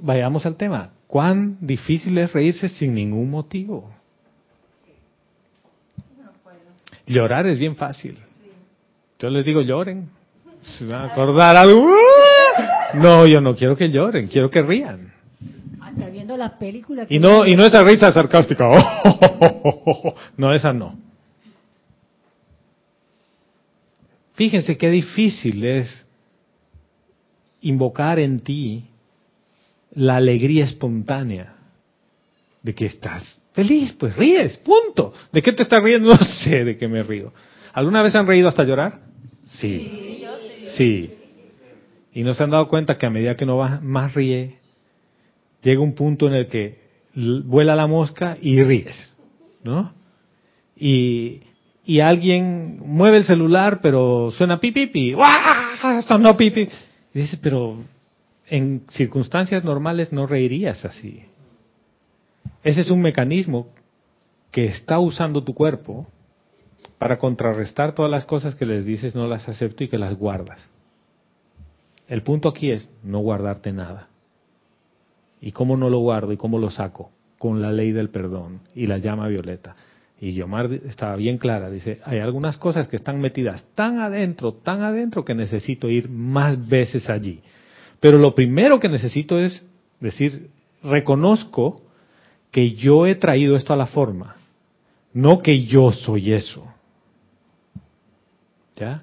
vayamos 0.00 0.46
al 0.46 0.56
tema. 0.56 0.90
¿Cuán 1.06 1.58
difícil 1.60 2.16
es 2.18 2.32
reírse 2.32 2.68
sin 2.68 2.94
ningún 2.94 3.28
motivo? 3.28 3.90
Llorar 7.12 7.46
es 7.46 7.58
bien 7.58 7.76
fácil. 7.76 8.18
Yo 9.18 9.30
les 9.30 9.44
digo, 9.44 9.60
lloren. 9.60 10.08
Se 10.62 10.86
van 10.86 11.02
a 11.02 11.12
acordar 11.12 11.56
algo. 11.56 11.94
No, 12.94 13.26
yo 13.26 13.40
no 13.40 13.54
quiero 13.54 13.76
que 13.76 13.90
lloren, 13.90 14.28
quiero 14.28 14.50
que 14.50 14.62
rían. 14.62 15.12
Hasta 15.80 16.08
viendo 16.08 16.36
las 16.36 16.52
películas. 16.52 17.06
Y 17.10 17.18
no, 17.18 17.46
y 17.46 17.54
no 17.54 17.64
esa 17.66 17.82
risa 17.82 18.10
sarcástica. 18.12 18.66
No, 20.36 20.52
esa 20.52 20.72
no. 20.72 20.98
Fíjense 24.34 24.76
qué 24.78 24.88
difícil 24.90 25.64
es 25.64 26.06
invocar 27.60 28.18
en 28.18 28.40
ti 28.40 28.84
la 29.94 30.16
alegría 30.16 30.64
espontánea 30.64 31.54
de 32.62 32.74
que 32.74 32.86
estás 32.86 33.41
feliz, 33.52 33.92
pues 33.98 34.16
ríes, 34.16 34.56
punto. 34.58 35.12
¿De 35.32 35.42
qué 35.42 35.52
te 35.52 35.62
estás 35.62 35.82
riendo? 35.82 36.10
No 36.14 36.16
sé 36.16 36.64
de 36.64 36.76
qué 36.76 36.88
me 36.88 37.02
río. 37.02 37.32
¿Alguna 37.72 38.02
vez 38.02 38.14
han 38.14 38.26
reído 38.26 38.48
hasta 38.48 38.64
llorar? 38.64 39.00
Sí. 39.46 40.24
Sí. 40.76 41.14
Y 42.14 42.22
no 42.22 42.34
se 42.34 42.42
han 42.42 42.50
dado 42.50 42.68
cuenta 42.68 42.98
que 42.98 43.06
a 43.06 43.10
medida 43.10 43.36
que 43.36 43.44
uno 43.44 43.56
va 43.56 43.80
más 43.82 44.14
ríe, 44.14 44.58
llega 45.62 45.80
un 45.80 45.94
punto 45.94 46.26
en 46.26 46.34
el 46.34 46.46
que 46.46 46.78
vuela 47.14 47.74
la 47.74 47.86
mosca 47.86 48.36
y 48.40 48.62
ríes, 48.62 49.14
¿no? 49.62 49.92
Y, 50.76 51.42
y 51.84 52.00
alguien 52.00 52.80
mueve 52.84 53.18
el 53.18 53.24
celular, 53.24 53.80
pero 53.82 54.30
suena 54.36 54.58
pi 54.58 54.72
pi 54.72 54.86
pi, 54.86 55.12
¡Guau! 55.12 56.02
sonó 56.02 56.36
pi 56.36 56.50
pi. 56.50 56.68
Y 57.14 57.36
pero 57.36 57.78
en 58.48 58.84
circunstancias 58.90 59.64
normales 59.64 60.12
no 60.12 60.26
reirías 60.26 60.84
así. 60.84 61.24
Ese 62.62 62.82
es 62.82 62.90
un 62.90 63.00
mecanismo 63.00 63.68
que 64.50 64.66
está 64.66 64.98
usando 64.98 65.42
tu 65.42 65.54
cuerpo 65.54 66.06
para 66.98 67.18
contrarrestar 67.18 67.94
todas 67.94 68.10
las 68.10 68.24
cosas 68.24 68.54
que 68.54 68.66
les 68.66 68.84
dices 68.84 69.14
no 69.14 69.26
las 69.26 69.48
acepto 69.48 69.82
y 69.82 69.88
que 69.88 69.98
las 69.98 70.14
guardas. 70.16 70.70
El 72.06 72.22
punto 72.22 72.48
aquí 72.48 72.70
es 72.70 72.88
no 73.02 73.18
guardarte 73.20 73.72
nada. 73.72 74.08
¿Y 75.40 75.50
cómo 75.50 75.76
no 75.76 75.90
lo 75.90 75.98
guardo 75.98 76.32
y 76.32 76.36
cómo 76.36 76.58
lo 76.58 76.70
saco? 76.70 77.10
Con 77.38 77.60
la 77.60 77.72
ley 77.72 77.90
del 77.90 78.10
perdón 78.10 78.60
y 78.74 78.86
la 78.86 78.98
llama 78.98 79.26
violeta. 79.26 79.74
Y 80.20 80.34
Yomar 80.34 80.72
estaba 80.72 81.16
bien 81.16 81.38
clara, 81.38 81.68
dice, 81.68 82.00
hay 82.04 82.20
algunas 82.20 82.56
cosas 82.56 82.86
que 82.86 82.94
están 82.94 83.20
metidas 83.20 83.64
tan 83.74 83.98
adentro, 83.98 84.52
tan 84.52 84.82
adentro 84.82 85.24
que 85.24 85.34
necesito 85.34 85.90
ir 85.90 86.08
más 86.08 86.68
veces 86.68 87.10
allí. 87.10 87.40
Pero 87.98 88.18
lo 88.18 88.36
primero 88.36 88.78
que 88.78 88.88
necesito 88.88 89.40
es 89.40 89.64
decir, 89.98 90.50
reconozco 90.84 91.81
que 92.52 92.72
yo 92.74 93.06
he 93.06 93.16
traído 93.16 93.56
esto 93.56 93.72
a 93.72 93.76
la 93.76 93.86
forma, 93.86 94.36
no 95.12 95.42
que 95.42 95.64
yo 95.64 95.90
soy 95.90 96.32
eso. 96.32 96.64
¿Ya? 98.76 99.02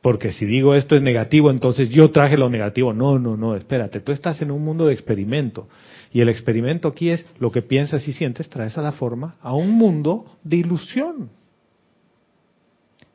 Porque 0.00 0.32
si 0.32 0.44
digo 0.44 0.74
esto 0.74 0.96
es 0.96 1.02
negativo, 1.02 1.50
entonces 1.50 1.90
yo 1.90 2.10
traje 2.10 2.36
lo 2.36 2.48
negativo. 2.48 2.92
No, 2.92 3.18
no, 3.18 3.36
no, 3.36 3.56
espérate, 3.56 4.00
tú 4.00 4.12
estás 4.12 4.40
en 4.40 4.50
un 4.50 4.62
mundo 4.62 4.86
de 4.86 4.94
experimento. 4.94 5.68
Y 6.12 6.20
el 6.20 6.28
experimento 6.28 6.88
aquí 6.88 7.10
es 7.10 7.26
lo 7.38 7.50
que 7.50 7.62
piensas 7.62 8.06
y 8.06 8.12
sientes, 8.12 8.48
traes 8.48 8.78
a 8.78 8.82
la 8.82 8.92
forma 8.92 9.36
a 9.40 9.54
un 9.54 9.72
mundo 9.72 10.36
de 10.44 10.58
ilusión. 10.58 11.30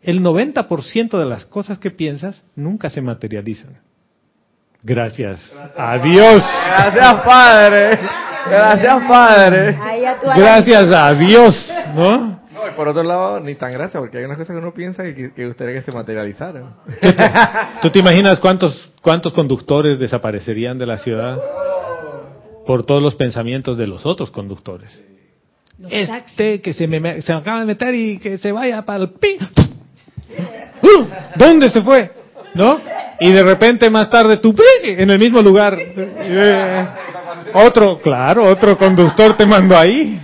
El 0.02 0.22
90% 0.22 1.18
de 1.18 1.26
las 1.26 1.46
cosas 1.46 1.78
que 1.78 1.92
piensas 1.92 2.44
nunca 2.56 2.90
se 2.90 3.02
materializan. 3.02 3.78
Gracias 4.82 5.40
a 5.78 5.98
Dios. 6.00 6.42
Gracias, 6.42 7.14
Padre. 7.24 8.00
Gracias, 8.48 9.04
Padre. 9.08 9.78
Gracias 10.36 10.86
a 10.94 11.14
Dios, 11.14 11.68
¿no? 11.96 12.40
No, 12.54 12.68
y 12.68 12.72
por 12.76 12.88
otro 12.88 13.04
lado, 13.04 13.40
ni 13.40 13.56
tan 13.56 13.72
gracia, 13.72 14.00
porque 14.00 14.18
hay 14.18 14.26
unas 14.26 14.38
cosas 14.38 14.54
que 14.56 14.62
uno 14.62 14.74
piensa 14.74 15.04
que, 15.04 15.32
que 15.34 15.48
gustaría 15.48 15.76
que 15.76 15.82
se 15.82 15.92
materializaran. 15.92 16.76
¿Tú 17.82 17.90
te 17.90 18.00
imaginas 18.00 18.40
cuántos, 18.40 18.92
cuántos 19.02 19.32
conductores 19.34 19.98
desaparecerían 20.00 20.78
de 20.78 20.86
la 20.86 20.98
ciudad 20.98 21.38
por 22.68 22.86
todos 22.86 23.02
los 23.02 23.16
pensamientos 23.16 23.78
de 23.78 23.88
los 23.88 24.06
otros 24.06 24.30
conductores? 24.32 24.90
Los 25.78 25.92
Este 25.92 26.14
taxis. 26.14 26.62
que 26.62 26.74
se 26.74 26.88
me, 26.88 27.22
se 27.22 27.32
me 27.34 27.40
acaba 27.40 27.62
de 27.62 27.66
meter 27.66 27.96
y 27.96 28.18
que 28.20 28.38
se 28.38 28.52
vaya 28.52 28.82
para 28.82 29.04
el 29.04 29.10
pi. 29.12 29.38
¡Uh! 30.82 31.06
¿Dónde 31.36 31.70
se 31.70 31.82
fue? 31.82 32.12
¿No? 32.54 32.78
Y 33.22 33.32
de 33.32 33.44
repente 33.44 33.90
más 33.90 34.10
tarde 34.10 34.38
tú 34.38 34.54
pi, 34.54 34.64
en 34.84 35.10
el 35.10 35.20
mismo 35.20 35.42
lugar. 35.42 35.78
Otro, 37.54 38.00
claro, 38.00 38.46
otro 38.46 38.78
conductor 38.78 39.36
te 39.36 39.46
mandó 39.46 39.78
ahí. 39.78 40.20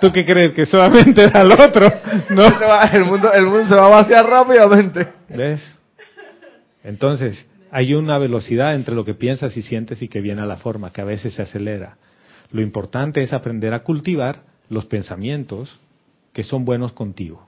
¿Tú 0.00 0.10
qué 0.10 0.24
crees? 0.24 0.52
Que 0.52 0.64
solamente 0.64 1.24
era 1.24 1.42
el 1.42 1.52
otro, 1.52 1.92
¿no? 2.30 2.46
El, 2.92 3.04
mundo, 3.04 3.32
el 3.32 3.46
mundo 3.46 3.68
se 3.68 3.74
va 3.74 3.86
a 3.86 4.02
vaciar 4.02 4.26
rápidamente. 4.26 5.08
¿Ves? 5.28 5.78
Entonces, 6.82 7.46
hay 7.70 7.94
una 7.94 8.16
velocidad 8.18 8.74
entre 8.74 8.94
lo 8.94 9.04
que 9.04 9.14
piensas 9.14 9.56
y 9.56 9.62
sientes 9.62 10.00
y 10.00 10.08
que 10.08 10.22
viene 10.22 10.40
a 10.40 10.46
la 10.46 10.56
forma, 10.56 10.90
que 10.90 11.02
a 11.02 11.04
veces 11.04 11.34
se 11.34 11.42
acelera. 11.42 11.98
Lo 12.50 12.62
importante 12.62 13.22
es 13.22 13.32
aprender 13.32 13.74
a 13.74 13.80
cultivar 13.80 14.40
los 14.70 14.86
pensamientos 14.86 15.78
que 16.32 16.44
son 16.44 16.64
buenos 16.64 16.92
contigo. 16.92 17.46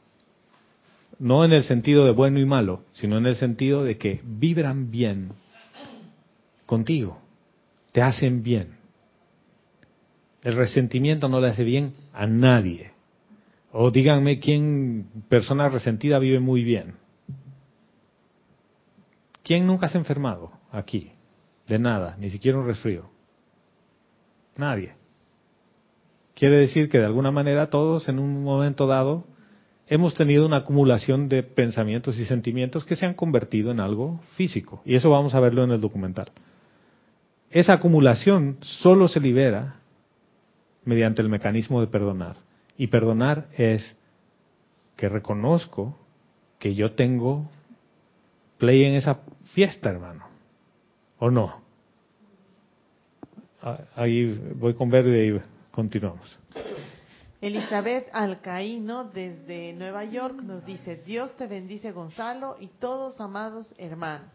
No 1.19 1.45
en 1.45 1.53
el 1.53 1.63
sentido 1.63 2.05
de 2.05 2.13
bueno 2.13 2.39
y 2.39 2.45
malo, 2.45 2.83
sino 2.93 3.17
en 3.17 3.27
el 3.27 3.37
sentido 3.37 3.85
de 3.85 3.97
que 3.97 4.21
vibran 4.25 4.91
bien 4.91 5.33
contigo, 6.67 7.22
te 7.93 8.03
hacen 8.03 8.43
bien. 8.43 8.77
El 10.43 10.57
resentimiento 10.57 11.29
no 11.29 11.41
le 11.41 11.49
hace 11.49 11.63
bien 11.63 11.93
a 12.13 12.27
nadie. 12.27 12.91
O 13.71 13.91
díganme 13.91 14.41
quién 14.41 15.07
persona 15.29 15.69
resentida 15.69 16.19
vive 16.19 16.41
muy 16.41 16.65
bien. 16.65 16.97
¿Quién 19.45 19.67
nunca 19.67 19.89
se 19.89 19.99
ha 19.99 20.01
enfermado 20.01 20.53
aquí? 20.71 21.13
De 21.67 21.79
nada, 21.79 22.17
ni 22.19 22.31
siquiera 22.31 22.59
un 22.59 22.67
resfrío. 22.67 23.11
Nadie. 24.57 24.95
Quiere 26.35 26.57
decir 26.57 26.89
que 26.89 26.99
de 26.99 27.05
alguna 27.05 27.31
manera 27.31 27.71
todos 27.71 28.09
en 28.09 28.19
un 28.19 28.43
momento 28.43 28.87
dado 28.87 29.25
hemos 29.87 30.15
tenido 30.15 30.47
una 30.47 30.59
acumulación 30.59 31.29
de 31.29 31.43
pensamientos 31.43 32.19
y 32.19 32.25
sentimientos 32.25 32.85
que 32.85 32.97
se 32.97 33.07
han 33.07 33.15
convertido 33.15 33.71
en 33.71 33.81
algo 33.81 34.21
físico. 34.37 34.83
Y 34.85 34.97
eso 34.97 35.11
vamos 35.11 35.35
a 35.35 35.41
verlo 35.41 35.65
en 35.65 35.71
el 35.71 35.81
documental. 35.81 36.33
Esa 37.53 37.75
acumulación 37.75 38.57
solo 38.63 39.09
se 39.09 39.21
libera 39.21 39.77
mediante 40.85 41.21
el 41.21 41.29
mecanismo 41.29 41.81
de 41.81 41.87
perdonar. 41.87 42.37
Y 42.79 42.87
perdonar 42.87 43.47
es 43.57 43.95
que 44.97 45.09
reconozco 45.11 45.99
que 46.59 46.75
yo 46.75 46.93
tengo 46.93 47.51
play 48.57 48.85
en 48.85 48.95
esa 48.95 49.21
fiesta, 49.53 49.91
hermano. 49.91 50.25
¿O 51.19 51.31
no? 51.31 51.61
Ah, 53.61 53.81
Ahí 53.97 54.33
voy 54.57 54.73
con 54.73 54.89
verde 54.89 55.27
y 55.27 55.41
continuamos. 55.71 56.39
Elizabeth 57.43 58.07
Alcaíno 58.13 59.11
desde 59.13 59.73
Nueva 59.73 60.05
York 60.05 60.37
nos 60.45 60.65
dice, 60.65 61.03
Dios 61.05 61.37
te 61.37 61.49
bendice 61.49 61.91
Gonzalo 61.91 62.55
y 62.61 62.69
todos 62.69 63.21
amados 63.21 63.75
hermanos. 63.79 64.29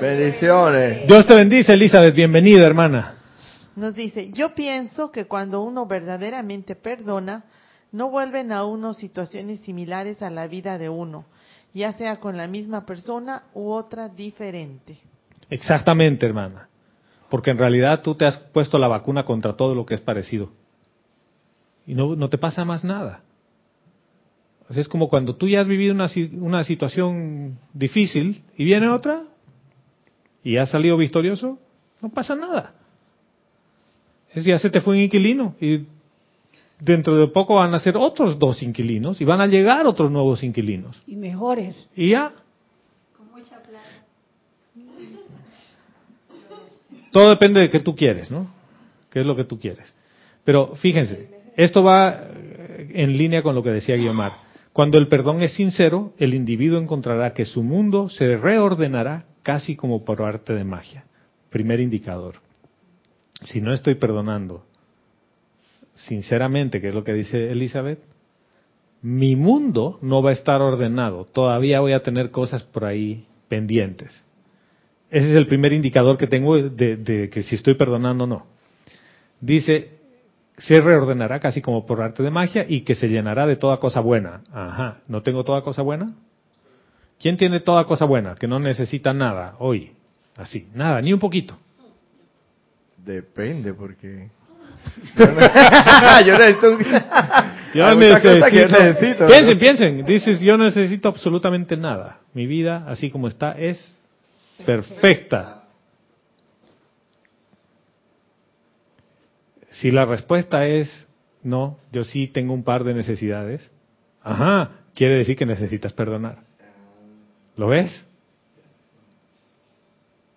Bendiciones. 0.00 1.06
Dios 1.06 1.26
te 1.26 1.34
bendice, 1.34 1.74
Elizabeth. 1.74 2.14
Bienvenida, 2.14 2.66
hermana. 2.66 3.16
Nos 3.76 3.94
dice, 3.94 4.32
yo 4.32 4.54
pienso 4.54 5.12
que 5.12 5.26
cuando 5.26 5.60
uno 5.60 5.84
verdaderamente 5.84 6.74
perdona, 6.74 7.44
no 7.92 8.08
vuelven 8.08 8.50
a 8.50 8.64
uno 8.64 8.94
situaciones 8.94 9.60
similares 9.60 10.22
a 10.22 10.30
la 10.30 10.46
vida 10.46 10.78
de 10.78 10.88
uno, 10.88 11.26
ya 11.74 11.92
sea 11.92 12.18
con 12.18 12.38
la 12.38 12.46
misma 12.46 12.86
persona 12.86 13.42
u 13.52 13.72
otra 13.72 14.08
diferente. 14.08 14.96
Exactamente, 15.50 16.24
hermana. 16.24 16.66
Porque 17.28 17.50
en 17.50 17.58
realidad 17.58 18.00
tú 18.00 18.14
te 18.14 18.24
has 18.24 18.38
puesto 18.38 18.78
la 18.78 18.88
vacuna 18.88 19.26
contra 19.26 19.54
todo 19.54 19.74
lo 19.74 19.84
que 19.84 19.96
es 19.96 20.00
parecido. 20.00 20.61
Y 21.86 21.94
no, 21.94 22.14
no 22.16 22.28
te 22.28 22.38
pasa 22.38 22.64
más 22.64 22.84
nada. 22.84 23.22
O 24.68 24.72
sea, 24.72 24.80
es 24.80 24.88
como 24.88 25.08
cuando 25.08 25.34
tú 25.36 25.48
ya 25.48 25.60
has 25.60 25.66
vivido 25.66 25.92
una, 25.94 26.08
si- 26.08 26.30
una 26.34 26.64
situación 26.64 27.58
difícil 27.74 28.42
y 28.56 28.64
viene 28.64 28.88
otra 28.88 29.22
y 30.44 30.56
has 30.56 30.70
salido 30.70 30.96
victorioso, 30.96 31.58
no 32.00 32.08
pasa 32.08 32.34
nada. 32.36 32.74
Es 34.32 34.44
ya 34.44 34.58
se 34.58 34.70
te 34.70 34.80
fue 34.80 34.94
un 34.96 35.02
inquilino 35.02 35.54
y 35.60 35.86
dentro 36.80 37.16
de 37.16 37.26
poco 37.26 37.56
van 37.56 37.74
a 37.74 37.78
ser 37.80 37.96
otros 37.96 38.38
dos 38.38 38.62
inquilinos 38.62 39.20
y 39.20 39.24
van 39.24 39.40
a 39.40 39.46
llegar 39.46 39.86
otros 39.86 40.10
nuevos 40.10 40.42
inquilinos. 40.42 41.02
Y 41.06 41.16
mejores. 41.16 41.88
Y 41.94 42.10
ya. 42.10 42.32
Todo 47.12 47.28
depende 47.28 47.60
de 47.60 47.68
qué 47.70 47.80
tú 47.80 47.94
quieres, 47.94 48.30
¿no? 48.30 48.48
¿Qué 49.10 49.20
es 49.20 49.26
lo 49.26 49.36
que 49.36 49.44
tú 49.44 49.58
quieres? 49.60 49.92
Pero 50.44 50.74
fíjense, 50.76 51.41
esto 51.56 51.82
va 51.82 52.10
eh, 52.10 52.90
en 52.94 53.16
línea 53.16 53.42
con 53.42 53.54
lo 53.54 53.62
que 53.62 53.70
decía 53.70 53.96
Guiomar. 53.96 54.32
Cuando 54.72 54.98
el 54.98 55.08
perdón 55.08 55.42
es 55.42 55.52
sincero, 55.52 56.14
el 56.18 56.34
individuo 56.34 56.80
encontrará 56.80 57.34
que 57.34 57.44
su 57.44 57.62
mundo 57.62 58.08
se 58.08 58.36
reordenará 58.36 59.26
casi 59.42 59.76
como 59.76 60.04
por 60.04 60.22
arte 60.22 60.54
de 60.54 60.64
magia. 60.64 61.04
Primer 61.50 61.80
indicador. 61.80 62.36
Si 63.42 63.60
no 63.60 63.74
estoy 63.74 63.96
perdonando, 63.96 64.64
sinceramente, 65.94 66.80
que 66.80 66.88
es 66.88 66.94
lo 66.94 67.04
que 67.04 67.12
dice 67.12 67.50
Elizabeth, 67.50 67.98
mi 69.02 69.36
mundo 69.36 69.98
no 70.00 70.22
va 70.22 70.30
a 70.30 70.34
estar 70.34 70.62
ordenado. 70.62 71.24
Todavía 71.24 71.80
voy 71.80 71.92
a 71.92 72.02
tener 72.02 72.30
cosas 72.30 72.62
por 72.62 72.84
ahí 72.84 73.26
pendientes. 73.48 74.24
Ese 75.10 75.30
es 75.30 75.36
el 75.36 75.48
primer 75.48 75.74
indicador 75.74 76.16
que 76.16 76.26
tengo 76.26 76.56
de, 76.56 76.96
de 76.96 77.28
que 77.28 77.42
si 77.42 77.56
estoy 77.56 77.74
perdonando 77.74 78.24
o 78.24 78.26
no. 78.26 78.46
Dice, 79.40 80.01
se 80.58 80.80
reordenará 80.80 81.40
casi 81.40 81.60
como 81.62 81.86
por 81.86 82.00
arte 82.02 82.22
de 82.22 82.30
magia 82.30 82.64
y 82.68 82.82
que 82.82 82.94
se 82.94 83.08
llenará 83.08 83.46
de 83.46 83.56
toda 83.56 83.78
cosa 83.78 84.00
buena. 84.00 84.42
Ajá, 84.52 84.98
¿no 85.08 85.22
tengo 85.22 85.44
toda 85.44 85.62
cosa 85.62 85.82
buena? 85.82 86.14
¿Quién 87.18 87.36
tiene 87.36 87.60
toda 87.60 87.84
cosa 87.84 88.04
buena? 88.04 88.34
Que 88.34 88.48
no 88.48 88.58
necesita 88.58 89.12
nada 89.12 89.54
hoy. 89.58 89.92
Así, 90.36 90.68
nada, 90.74 91.00
ni 91.00 91.12
un 91.12 91.20
poquito. 91.20 91.56
Depende, 92.96 93.74
porque... 93.74 94.28
yo 96.26 96.38
necesito 96.38 96.70
un... 96.72 96.78
Yo 97.74 97.86
que 97.98 98.56
yo 98.58 98.68
necesito, 98.68 99.26
piensen, 99.26 99.58
piensen, 99.58 100.04
dices, 100.04 100.40
yo 100.40 100.58
necesito 100.58 101.08
absolutamente 101.08 101.74
nada. 101.74 102.18
Mi 102.34 102.46
vida, 102.46 102.84
así 102.86 103.08
como 103.08 103.28
está, 103.28 103.52
es 103.52 103.96
perfecta. 104.66 105.61
Si 109.72 109.90
la 109.90 110.04
respuesta 110.04 110.66
es 110.66 111.08
no, 111.42 111.78
yo 111.90 112.04
sí 112.04 112.28
tengo 112.28 112.54
un 112.54 112.62
par 112.62 112.84
de 112.84 112.94
necesidades, 112.94 113.70
ajá, 114.22 114.70
quiere 114.94 115.16
decir 115.18 115.36
que 115.36 115.46
necesitas 115.46 115.92
perdonar. 115.92 116.38
¿Lo 117.56 117.68
ves? 117.68 118.06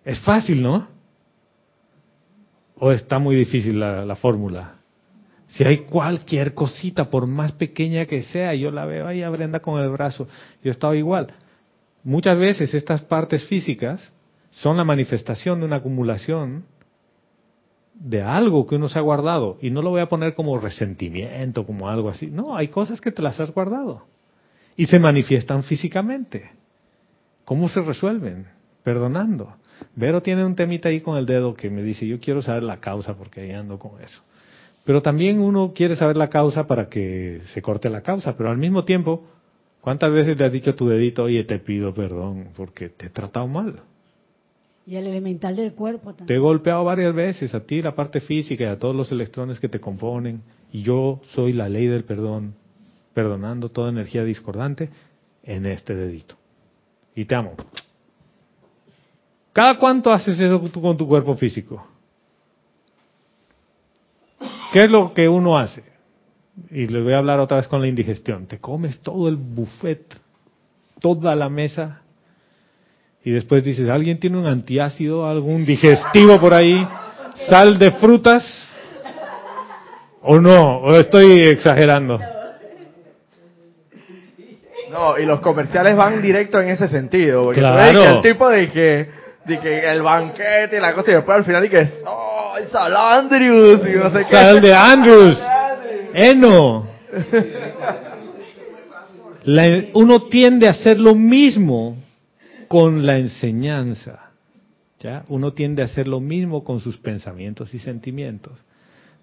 Es 0.04 0.18
fácil, 0.20 0.62
¿no? 0.62 0.88
¿O 2.78 2.92
está 2.92 3.18
muy 3.18 3.36
difícil 3.36 3.80
la, 3.80 4.04
la 4.04 4.16
fórmula? 4.16 4.74
Si 5.46 5.64
hay 5.64 5.78
cualquier 5.78 6.54
cosita, 6.54 7.08
por 7.08 7.26
más 7.26 7.52
pequeña 7.52 8.06
que 8.06 8.22
sea, 8.24 8.54
yo 8.54 8.70
la 8.70 8.84
veo 8.84 9.06
ahí 9.06 9.22
a 9.22 9.30
Brenda 9.30 9.60
con 9.60 9.80
el 9.80 9.88
brazo. 9.90 10.28
Yo 10.62 10.70
estaba 10.70 10.96
igual. 10.96 11.28
Muchas 12.02 12.38
veces 12.38 12.74
estas 12.74 13.02
partes 13.02 13.44
físicas 13.46 14.12
son 14.50 14.76
la 14.76 14.84
manifestación 14.84 15.60
de 15.60 15.66
una 15.66 15.76
acumulación 15.76 16.64
de 17.98 18.22
algo 18.22 18.66
que 18.66 18.76
uno 18.76 18.88
se 18.88 18.98
ha 18.98 19.02
guardado. 19.02 19.58
Y 19.60 19.70
no 19.70 19.82
lo 19.82 19.90
voy 19.90 20.00
a 20.00 20.08
poner 20.08 20.34
como 20.34 20.58
resentimiento, 20.58 21.66
como 21.66 21.88
algo 21.88 22.08
así. 22.08 22.26
No, 22.26 22.56
hay 22.56 22.68
cosas 22.68 23.00
que 23.00 23.12
te 23.12 23.22
las 23.22 23.40
has 23.40 23.52
guardado. 23.52 24.04
Y 24.76 24.86
se 24.86 24.98
manifiestan 24.98 25.62
físicamente. 25.62 26.50
¿Cómo 27.44 27.68
se 27.68 27.80
resuelven? 27.80 28.46
Perdonando. 28.82 29.54
Vero 29.94 30.22
tiene 30.22 30.44
un 30.44 30.54
temita 30.54 30.88
ahí 30.88 31.00
con 31.00 31.16
el 31.16 31.26
dedo 31.26 31.54
que 31.54 31.70
me 31.70 31.82
dice, 31.82 32.06
yo 32.06 32.20
quiero 32.20 32.42
saber 32.42 32.62
la 32.62 32.78
causa 32.78 33.14
porque 33.14 33.40
ahí 33.40 33.52
ando 33.52 33.78
con 33.78 34.00
eso. 34.02 34.22
Pero 34.84 35.02
también 35.02 35.40
uno 35.40 35.72
quiere 35.74 35.96
saber 35.96 36.16
la 36.16 36.28
causa 36.28 36.66
para 36.66 36.88
que 36.88 37.40
se 37.46 37.60
corte 37.60 37.90
la 37.90 38.02
causa, 38.02 38.36
pero 38.36 38.50
al 38.50 38.58
mismo 38.58 38.84
tiempo, 38.84 39.24
¿cuántas 39.80 40.12
veces 40.12 40.38
le 40.38 40.44
has 40.44 40.52
dicho 40.52 40.74
tu 40.74 40.88
dedito, 40.88 41.24
oye, 41.24 41.44
te 41.44 41.58
pido 41.58 41.92
perdón 41.92 42.50
porque 42.56 42.88
te 42.88 43.06
he 43.06 43.10
tratado 43.10 43.48
mal? 43.48 43.82
Y 44.86 44.96
el 44.96 45.06
elemental 45.06 45.56
del 45.56 45.72
cuerpo 45.74 46.10
Te 46.10 46.14
he 46.14 46.18
también. 46.18 46.42
golpeado 46.42 46.84
varias 46.84 47.14
veces, 47.14 47.54
a 47.54 47.60
ti 47.60 47.82
la 47.82 47.94
parte 47.94 48.20
física 48.20 48.64
y 48.64 48.66
a 48.68 48.78
todos 48.78 48.94
los 48.94 49.10
electrones 49.10 49.58
que 49.58 49.68
te 49.68 49.80
componen, 49.80 50.42
y 50.72 50.82
yo 50.82 51.20
soy 51.30 51.52
la 51.52 51.68
ley 51.68 51.86
del 51.86 52.04
perdón, 52.04 52.54
perdonando 53.12 53.68
toda 53.68 53.90
energía 53.90 54.22
discordante 54.24 54.90
en 55.42 55.66
este 55.66 55.94
dedito. 55.94 56.36
Y 57.14 57.24
te 57.24 57.34
amo. 57.34 57.54
¿Cada 59.52 59.78
cuánto 59.78 60.12
haces 60.12 60.38
eso 60.38 60.60
con 60.60 60.96
tu 60.96 61.08
cuerpo 61.08 61.34
físico? 61.34 61.84
¿Qué 64.72 64.84
es 64.84 64.90
lo 64.90 65.12
que 65.14 65.28
uno 65.28 65.58
hace? 65.58 65.96
y 66.70 66.86
les 66.86 67.02
voy 67.02 67.12
a 67.12 67.18
hablar 67.18 67.40
otra 67.40 67.58
vez 67.58 67.68
con 67.68 67.80
la 67.80 67.88
indigestión. 67.88 68.46
Te 68.46 68.58
comes 68.58 69.00
todo 69.00 69.28
el 69.28 69.36
buffet, 69.36 70.16
toda 71.00 71.34
la 71.34 71.48
mesa, 71.48 72.02
y 73.26 73.32
después 73.32 73.64
dices, 73.64 73.88
¿alguien 73.88 74.20
tiene 74.20 74.38
un 74.38 74.46
antiácido, 74.46 75.28
algún 75.28 75.64
digestivo 75.66 76.38
por 76.38 76.54
ahí? 76.54 76.86
¿Sal 77.48 77.76
de 77.76 77.90
frutas? 77.90 78.68
¿O 80.22 80.38
no? 80.38 80.78
¿O 80.78 80.94
estoy 80.94 81.40
exagerando? 81.40 82.20
No, 84.92 85.18
y 85.18 85.26
los 85.26 85.40
comerciales 85.40 85.96
van 85.96 86.22
directo 86.22 86.60
en 86.60 86.68
ese 86.68 86.86
sentido. 86.86 87.42
Porque 87.42 87.58
Claro. 87.58 88.00
que 88.00 88.06
el 88.08 88.22
tipo 88.22 88.48
de 88.48 88.70
que, 88.70 89.08
de 89.44 89.58
que 89.58 89.90
el 89.90 90.02
banquete 90.02 90.76
y 90.76 90.80
la 90.80 90.94
cosa, 90.94 91.10
y 91.10 91.14
después 91.14 91.38
al 91.38 91.44
final 91.44 91.64
y 91.64 91.68
que, 91.68 91.88
¡oh, 92.06 92.54
salandrius! 92.70 93.80
Y 93.88 93.96
no 93.96 94.08
sé 94.12 94.18
qué. 94.30 94.36
Sal 94.36 94.60
de 94.60 94.72
Andrews. 94.72 95.38
Eno. 96.14 96.86
La- 99.44 99.82
uno 99.94 100.22
tiende 100.22 100.68
a 100.68 100.70
hacer 100.70 100.98
lo 101.00 101.16
mismo 101.16 101.96
con 102.68 103.06
la 103.06 103.18
enseñanza. 103.18 104.30
¿ya? 105.00 105.24
Uno 105.28 105.52
tiende 105.52 105.82
a 105.82 105.86
hacer 105.86 106.08
lo 106.08 106.20
mismo 106.20 106.64
con 106.64 106.80
sus 106.80 106.96
pensamientos 106.98 107.74
y 107.74 107.78
sentimientos. 107.78 108.58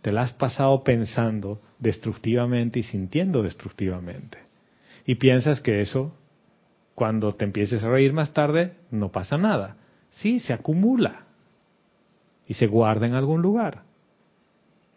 Te 0.02 0.12
la 0.12 0.24
has 0.24 0.34
pasado 0.34 0.84
pensando 0.84 1.62
destructivamente 1.80 2.80
y 2.80 2.84
sintiendo 2.84 3.42
destructivamente. 3.42 4.38
Y 5.06 5.16
piensas 5.16 5.60
que 5.62 5.82
eso, 5.82 6.14
cuando 6.96 7.34
te 7.34 7.46
empieces 7.46 7.84
a 7.84 7.90
reír 7.90 8.14
más 8.14 8.34
tarde, 8.34 8.74
no 8.92 9.12
pasa 9.12 9.38
nada. 9.38 9.78
Sí, 10.10 10.40
se 10.40 10.54
acumula 10.54 11.24
y 12.48 12.54
se 12.54 12.68
guarda 12.68 13.08
en 13.08 13.14
algún 13.14 13.42
lugar. 13.42 13.84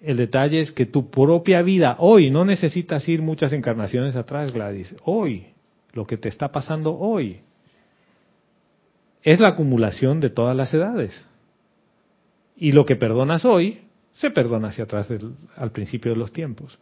El 0.03 0.19
detalle 0.19 0.61
es 0.61 0.73
que 0.73 0.87
tu 0.87 1.11
propia 1.11 1.63
vida 1.63 1.97
hoy, 1.99 2.31
no 2.31 2.45
necesitas 2.45 3.09
ir 3.09 3.23
muchas 3.23 3.53
encarnaciones 3.53 4.15
atrás, 4.15 4.53
Gladys, 4.53 4.95
hoy, 5.05 5.47
lo 5.93 6.07
que 6.07 6.19
te 6.19 6.29
está 6.29 6.53
pasando 6.53 6.99
hoy, 6.99 7.41
es 9.27 9.41
la 9.41 9.49
acumulación 9.49 10.20
de 10.20 10.31
todas 10.31 10.57
las 10.57 10.72
edades. 10.72 11.27
Y 12.57 12.70
lo 12.70 12.87
que 12.87 12.95
perdonas 12.95 13.45
hoy, 13.45 13.81
se 14.12 14.31
perdona 14.31 14.68
hacia 14.68 14.85
atrás 14.85 15.09
al 15.57 15.72
principio 15.72 16.12
de 16.12 16.16
los 16.16 16.33
tiempos. 16.33 16.79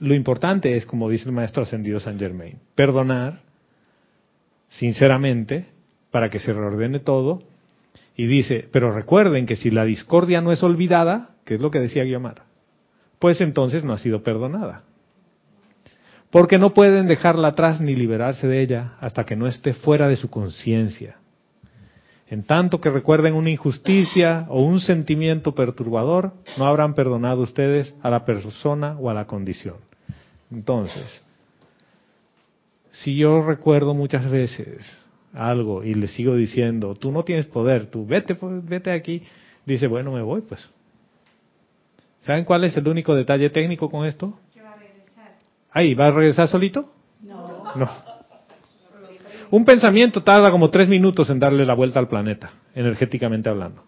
Lo 0.00 0.14
importante 0.14 0.78
es, 0.78 0.86
como 0.86 1.10
dice 1.10 1.26
el 1.26 1.34
maestro 1.34 1.64
ascendido 1.64 2.00
San 2.00 2.18
Germain, 2.18 2.58
perdonar 2.74 3.42
sinceramente 4.70 5.66
para 6.10 6.30
que 6.30 6.38
se 6.38 6.54
reordene 6.54 7.00
todo. 7.00 7.42
Y 8.16 8.26
dice, 8.26 8.66
pero 8.72 8.90
recuerden 8.90 9.44
que 9.44 9.56
si 9.56 9.70
la 9.70 9.84
discordia 9.84 10.40
no 10.40 10.52
es 10.52 10.62
olvidada, 10.62 11.36
que 11.44 11.54
es 11.54 11.60
lo 11.60 11.70
que 11.70 11.80
decía 11.80 12.04
Guiomar, 12.04 12.44
pues 13.18 13.42
entonces 13.42 13.84
no 13.84 13.92
ha 13.92 13.98
sido 13.98 14.22
perdonada. 14.22 14.84
Porque 16.30 16.58
no 16.58 16.72
pueden 16.72 17.08
dejarla 17.08 17.48
atrás 17.48 17.82
ni 17.82 17.94
liberarse 17.94 18.46
de 18.46 18.62
ella 18.62 18.94
hasta 19.00 19.24
que 19.26 19.36
no 19.36 19.46
esté 19.46 19.74
fuera 19.74 20.08
de 20.08 20.16
su 20.16 20.30
conciencia. 20.30 21.18
En 22.30 22.44
tanto 22.44 22.80
que 22.80 22.90
recuerden 22.90 23.34
una 23.34 23.50
injusticia 23.50 24.46
o 24.48 24.62
un 24.62 24.80
sentimiento 24.80 25.54
perturbador, 25.54 26.32
no 26.58 26.66
habrán 26.66 26.94
perdonado 26.94 27.42
ustedes 27.42 27.94
a 28.02 28.10
la 28.10 28.24
persona 28.24 28.96
o 28.98 29.08
a 29.08 29.14
la 29.14 29.26
condición. 29.26 29.76
Entonces, 30.50 31.22
si 32.90 33.16
yo 33.16 33.42
recuerdo 33.42 33.94
muchas 33.94 34.30
veces 34.30 34.86
algo 35.32 35.84
y 35.84 35.94
le 35.94 36.08
sigo 36.08 36.34
diciendo, 36.34 36.94
tú 36.94 37.12
no 37.12 37.22
tienes 37.22 37.46
poder, 37.46 37.86
tú 37.86 38.06
vete, 38.06 38.34
pues, 38.34 38.64
vete 38.64 38.90
aquí, 38.90 39.22
dice, 39.64 39.86
bueno, 39.86 40.12
me 40.12 40.22
voy 40.22 40.42
pues. 40.42 40.68
¿Saben 42.22 42.44
cuál 42.44 42.64
es 42.64 42.76
el 42.76 42.86
único 42.88 43.14
detalle 43.14 43.48
técnico 43.48 43.90
con 43.90 44.04
esto? 44.06 44.38
Ahí, 45.70 45.94
¿va 45.94 46.08
a 46.08 46.10
regresar 46.10 46.48
solito? 46.48 46.92
No. 47.22 47.74
No. 47.74 48.17
Un 49.50 49.64
pensamiento 49.64 50.22
tarda 50.22 50.50
como 50.50 50.70
tres 50.70 50.88
minutos 50.88 51.30
en 51.30 51.38
darle 51.38 51.64
la 51.64 51.74
vuelta 51.74 51.98
al 51.98 52.08
planeta, 52.08 52.50
energéticamente 52.74 53.48
hablando. 53.48 53.84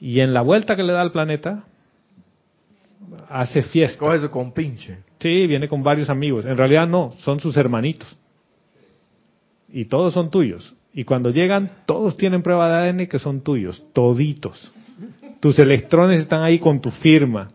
Y 0.00 0.20
en 0.20 0.34
la 0.34 0.42
vuelta 0.42 0.76
que 0.76 0.82
le 0.82 0.92
da 0.92 1.00
al 1.00 1.12
planeta, 1.12 1.64
hace 3.28 3.62
fiesta. 3.62 3.98
Coge 3.98 4.20
su 4.20 4.30
compinche. 4.30 4.98
Sí, 5.18 5.46
viene 5.46 5.68
con 5.68 5.82
varios 5.82 6.10
amigos. 6.10 6.44
En 6.44 6.56
realidad 6.56 6.86
no, 6.86 7.14
son 7.18 7.40
sus 7.40 7.56
hermanitos. 7.56 8.16
Y 9.68 9.86
todos 9.86 10.14
son 10.14 10.30
tuyos. 10.30 10.74
Y 10.92 11.04
cuando 11.04 11.30
llegan, 11.30 11.70
todos 11.86 12.16
tienen 12.16 12.42
prueba 12.42 12.68
de 12.68 12.88
ADN 12.88 13.06
que 13.06 13.18
son 13.18 13.40
tuyos, 13.40 13.82
toditos. 13.92 14.72
Tus 15.40 15.58
electrones 15.58 16.20
están 16.20 16.42
ahí 16.42 16.58
con 16.58 16.80
tu 16.80 16.90
firma. 16.90 17.50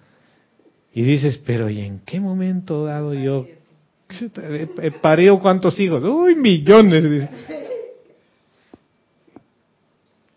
Y 0.93 1.03
dices, 1.03 1.41
pero 1.45 1.69
¿y 1.69 1.79
en 1.79 1.99
qué 1.99 2.19
momento 2.19 2.85
dado 2.85 3.13
yo 3.13 3.47
parido 5.01 5.39
cuántos 5.39 5.79
hijos? 5.79 6.03
Uy, 6.03 6.35
millones. 6.35 7.29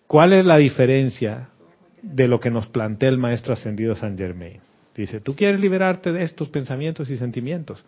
¿Cuál 0.06 0.34
es 0.34 0.44
la 0.44 0.58
diferencia 0.58 1.48
de 2.02 2.28
lo 2.28 2.38
que 2.38 2.50
nos 2.50 2.66
plantea 2.66 3.08
el 3.08 3.18
maestro 3.18 3.54
ascendido 3.54 3.94
San 3.94 4.18
Germain? 4.18 4.60
Dice, 4.94 5.20
tú 5.20 5.34
quieres 5.34 5.60
liberarte 5.60 6.12
de 6.12 6.22
estos 6.22 6.50
pensamientos 6.50 7.08
y 7.08 7.16
sentimientos, 7.16 7.84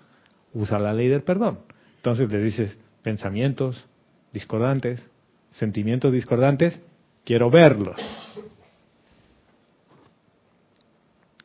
usa 0.54 0.78
la 0.78 0.94
ley 0.94 1.08
del 1.08 1.22
perdón. 1.22 1.58
Entonces 1.96 2.32
le 2.32 2.42
dices, 2.42 2.78
pensamientos 3.02 3.84
discordantes, 4.32 5.04
sentimientos 5.50 6.12
discordantes, 6.14 6.80
quiero 7.24 7.50
verlos. 7.50 8.00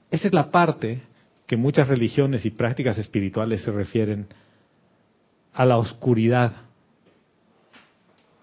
Esa 0.09 0.27
es 0.27 0.33
la 0.33 0.49
parte 0.49 1.01
que 1.49 1.57
muchas 1.57 1.87
religiones 1.87 2.45
y 2.45 2.51
prácticas 2.51 2.99
espirituales 2.99 3.63
se 3.63 3.71
refieren 3.71 4.27
a 5.51 5.65
la 5.65 5.77
oscuridad 5.79 6.53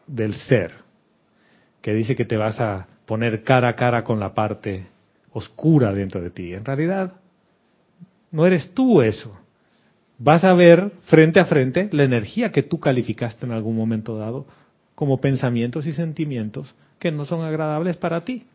del 0.09 0.35
ser, 0.35 0.73
que 1.83 1.95
dice 1.95 2.17
que 2.17 2.25
te 2.25 2.37
vas 2.37 2.59
a 2.59 2.89
poner 3.07 3.45
cara 3.45 3.69
a 3.69 3.77
cara 3.77 4.03
con 4.03 4.19
la 4.19 4.35
parte 4.35 4.89
oscura 5.31 5.93
dentro 5.93 6.21
de 6.21 6.31
ti. 6.31 6.53
En 6.53 6.65
realidad, 6.65 7.13
no 8.33 8.45
eres 8.45 8.75
tú 8.75 9.01
eso. 9.01 9.39
Vas 10.19 10.43
a 10.43 10.53
ver 10.55 10.91
frente 11.05 11.39
a 11.39 11.45
frente 11.45 11.89
la 11.93 12.03
energía 12.03 12.51
que 12.51 12.65
tú 12.65 12.81
calificaste 12.81 13.47
en 13.47 13.53
algún 13.53 13.77
momento 13.77 14.19
dado 14.19 14.49
como 14.97 15.21
pensamientos 15.21 15.87
y 15.87 15.93
sentimientos 15.93 16.75
que 16.99 17.13
no 17.13 17.25
son 17.25 17.45
agradables 17.45 17.97
para 17.99 18.25
ti. 18.25 18.49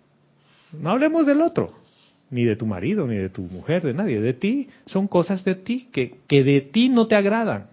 No 0.74 0.90
hablemos 0.90 1.26
del 1.26 1.40
otro, 1.40 1.72
ni 2.32 2.46
de 2.46 2.56
tu 2.56 2.66
marido, 2.66 3.06
ni 3.06 3.18
de 3.18 3.30
tu 3.30 3.42
mujer, 3.44 3.84
de 3.84 3.94
nadie. 3.94 4.20
De 4.22 4.34
ti 4.34 4.70
son 4.86 5.08
cosas 5.08 5.44
de 5.44 5.54
ti 5.54 5.90
que, 5.92 6.16
que 6.28 6.44
de 6.44 6.62
ti 6.62 6.90
no 6.90 7.06
te 7.06 7.16
agradan. 7.16 7.68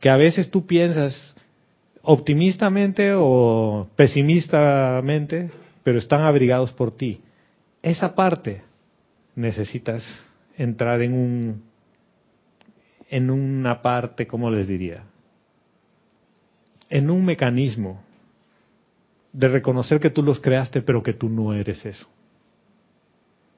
Que 0.00 0.08
a 0.08 0.16
veces 0.16 0.50
tú 0.50 0.66
piensas 0.66 1.36
optimistamente 2.02 3.12
o 3.14 3.88
pesimistamente, 3.94 5.50
pero 5.82 5.98
están 5.98 6.22
abrigados 6.22 6.72
por 6.72 6.90
ti. 6.90 7.20
Esa 7.82 8.14
parte 8.14 8.62
necesitas 9.36 10.02
entrar 10.56 11.02
en 11.02 11.12
un 11.12 11.74
en 13.10 13.30
una 13.30 13.82
parte, 13.82 14.26
¿cómo 14.26 14.50
les 14.50 14.66
diría? 14.66 15.04
En 16.88 17.10
un 17.10 17.24
mecanismo 17.24 18.02
de 19.34 19.48
reconocer 19.48 20.00
que 20.00 20.10
tú 20.10 20.22
los 20.22 20.40
creaste, 20.40 20.80
pero 20.80 21.02
que 21.02 21.12
tú 21.12 21.28
no 21.28 21.52
eres 21.52 21.84
eso. 21.84 22.06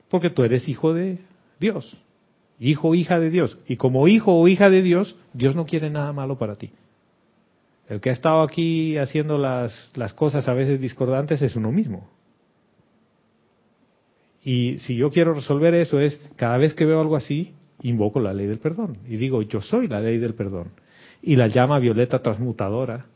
Porque 0.08 0.30
tú 0.30 0.42
eres 0.42 0.68
hijo 0.68 0.94
de 0.94 1.18
Dios, 1.60 2.00
hijo 2.58 2.88
o 2.88 2.94
hija 2.94 3.20
de 3.20 3.30
Dios. 3.30 3.58
Y 3.68 3.76
como 3.76 4.08
hijo 4.08 4.34
o 4.34 4.48
hija 4.48 4.70
de 4.70 4.82
Dios, 4.82 5.16
Dios 5.34 5.54
no 5.54 5.66
quiere 5.66 5.90
nada 5.90 6.12
malo 6.12 6.38
para 6.38 6.56
ti. 6.56 6.70
El 7.88 8.00
que 8.00 8.10
ha 8.10 8.14
estado 8.14 8.42
aquí 8.42 8.96
haciendo 8.96 9.38
las, 9.38 9.92
las 9.94 10.14
cosas 10.14 10.48
a 10.48 10.54
veces 10.54 10.80
discordantes 10.80 11.42
es 11.42 11.54
uno 11.54 11.70
mismo. 11.70 12.08
Y 14.42 14.78
si 14.78 14.96
yo 14.96 15.10
quiero 15.10 15.34
resolver 15.34 15.74
eso 15.74 16.00
es, 16.00 16.18
cada 16.36 16.56
vez 16.56 16.72
que 16.74 16.86
veo 16.86 17.00
algo 17.00 17.16
así, 17.16 17.52
invoco 17.82 18.18
la 18.18 18.32
ley 18.32 18.46
del 18.46 18.60
perdón. 18.60 18.96
Y 19.06 19.16
digo, 19.16 19.42
yo 19.42 19.60
soy 19.60 19.88
la 19.88 20.00
ley 20.00 20.18
del 20.18 20.34
perdón. 20.34 20.70
Y 21.20 21.36
la 21.36 21.48
llama 21.48 21.78
violeta 21.78 22.22
transmutadora, 22.22 23.06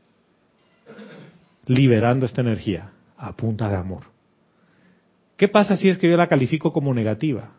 liberando 1.70 2.26
esta 2.26 2.40
energía 2.40 2.90
a 3.16 3.36
punta 3.36 3.68
de 3.68 3.76
amor. 3.76 4.02
¿Qué 5.36 5.46
pasa 5.46 5.76
si 5.76 5.88
es 5.88 5.98
que 5.98 6.10
yo 6.10 6.16
la 6.16 6.26
califico 6.26 6.72
como 6.72 6.92
negativa? 6.92 7.52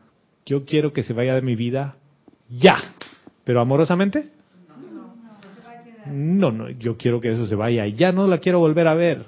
Yo 0.45 0.65
quiero 0.65 0.91
que 0.91 1.01
se 1.01 1.13
vaya 1.13 1.33
de 1.33 1.41
mi 1.41 1.55
vida 1.55 1.95
ya. 2.49 2.77
¿Pero 3.45 3.61
amorosamente? 3.61 4.29
No, 6.07 6.51
no, 6.51 6.69
yo 6.71 6.97
quiero 6.97 7.21
que 7.21 7.31
eso 7.31 7.47
se 7.47 7.55
vaya. 7.55 7.87
Ya 7.87 8.11
no 8.11 8.27
la 8.27 8.39
quiero 8.39 8.59
volver 8.59 8.89
a 8.89 8.95
ver. 8.95 9.27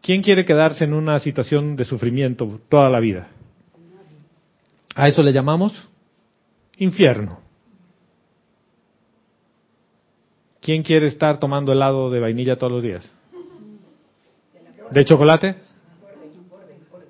¿Quién 0.00 0.22
quiere 0.22 0.44
quedarse 0.44 0.82
en 0.82 0.92
una 0.92 1.20
situación 1.20 1.76
de 1.76 1.84
sufrimiento 1.84 2.60
toda 2.68 2.90
la 2.90 2.98
vida? 2.98 3.28
A 4.96 5.06
eso 5.06 5.22
le 5.22 5.32
llamamos 5.32 5.88
infierno. 6.78 7.38
¿Quién 10.60 10.82
quiere 10.82 11.06
estar 11.06 11.38
tomando 11.38 11.72
helado 11.72 12.10
de 12.10 12.18
vainilla 12.18 12.58
todos 12.58 12.72
los 12.72 12.82
días? 12.82 13.21
¿De 14.92 15.04
chocolate? 15.04 15.56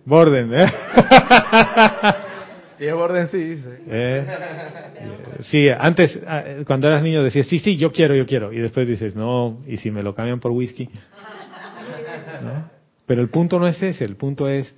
Borden, 0.04 0.52
¿eh? 0.54 0.66
Si 2.78 2.88
es 2.88 2.94
orden, 2.94 3.28
sí, 3.28 3.36
dice. 3.36 3.78
¿Eh? 3.86 4.26
Sí, 5.42 5.68
antes, 5.68 6.18
ah, 6.26 6.42
cuando 6.66 6.88
eras 6.88 7.00
niño 7.00 7.22
decías, 7.22 7.46
sí, 7.46 7.60
sí, 7.60 7.76
yo 7.76 7.92
quiero, 7.92 8.16
yo 8.16 8.26
quiero. 8.26 8.52
Y 8.52 8.58
después 8.58 8.88
dices, 8.88 9.14
no, 9.14 9.60
y 9.68 9.76
si 9.76 9.92
me 9.92 10.02
lo 10.02 10.16
cambian 10.16 10.40
por 10.40 10.50
whisky. 10.50 10.88
¿No? 12.42 12.68
Pero 13.06 13.22
el 13.22 13.28
punto 13.28 13.60
no 13.60 13.68
es 13.68 13.80
ese, 13.80 14.04
el 14.04 14.16
punto 14.16 14.48
es, 14.48 14.74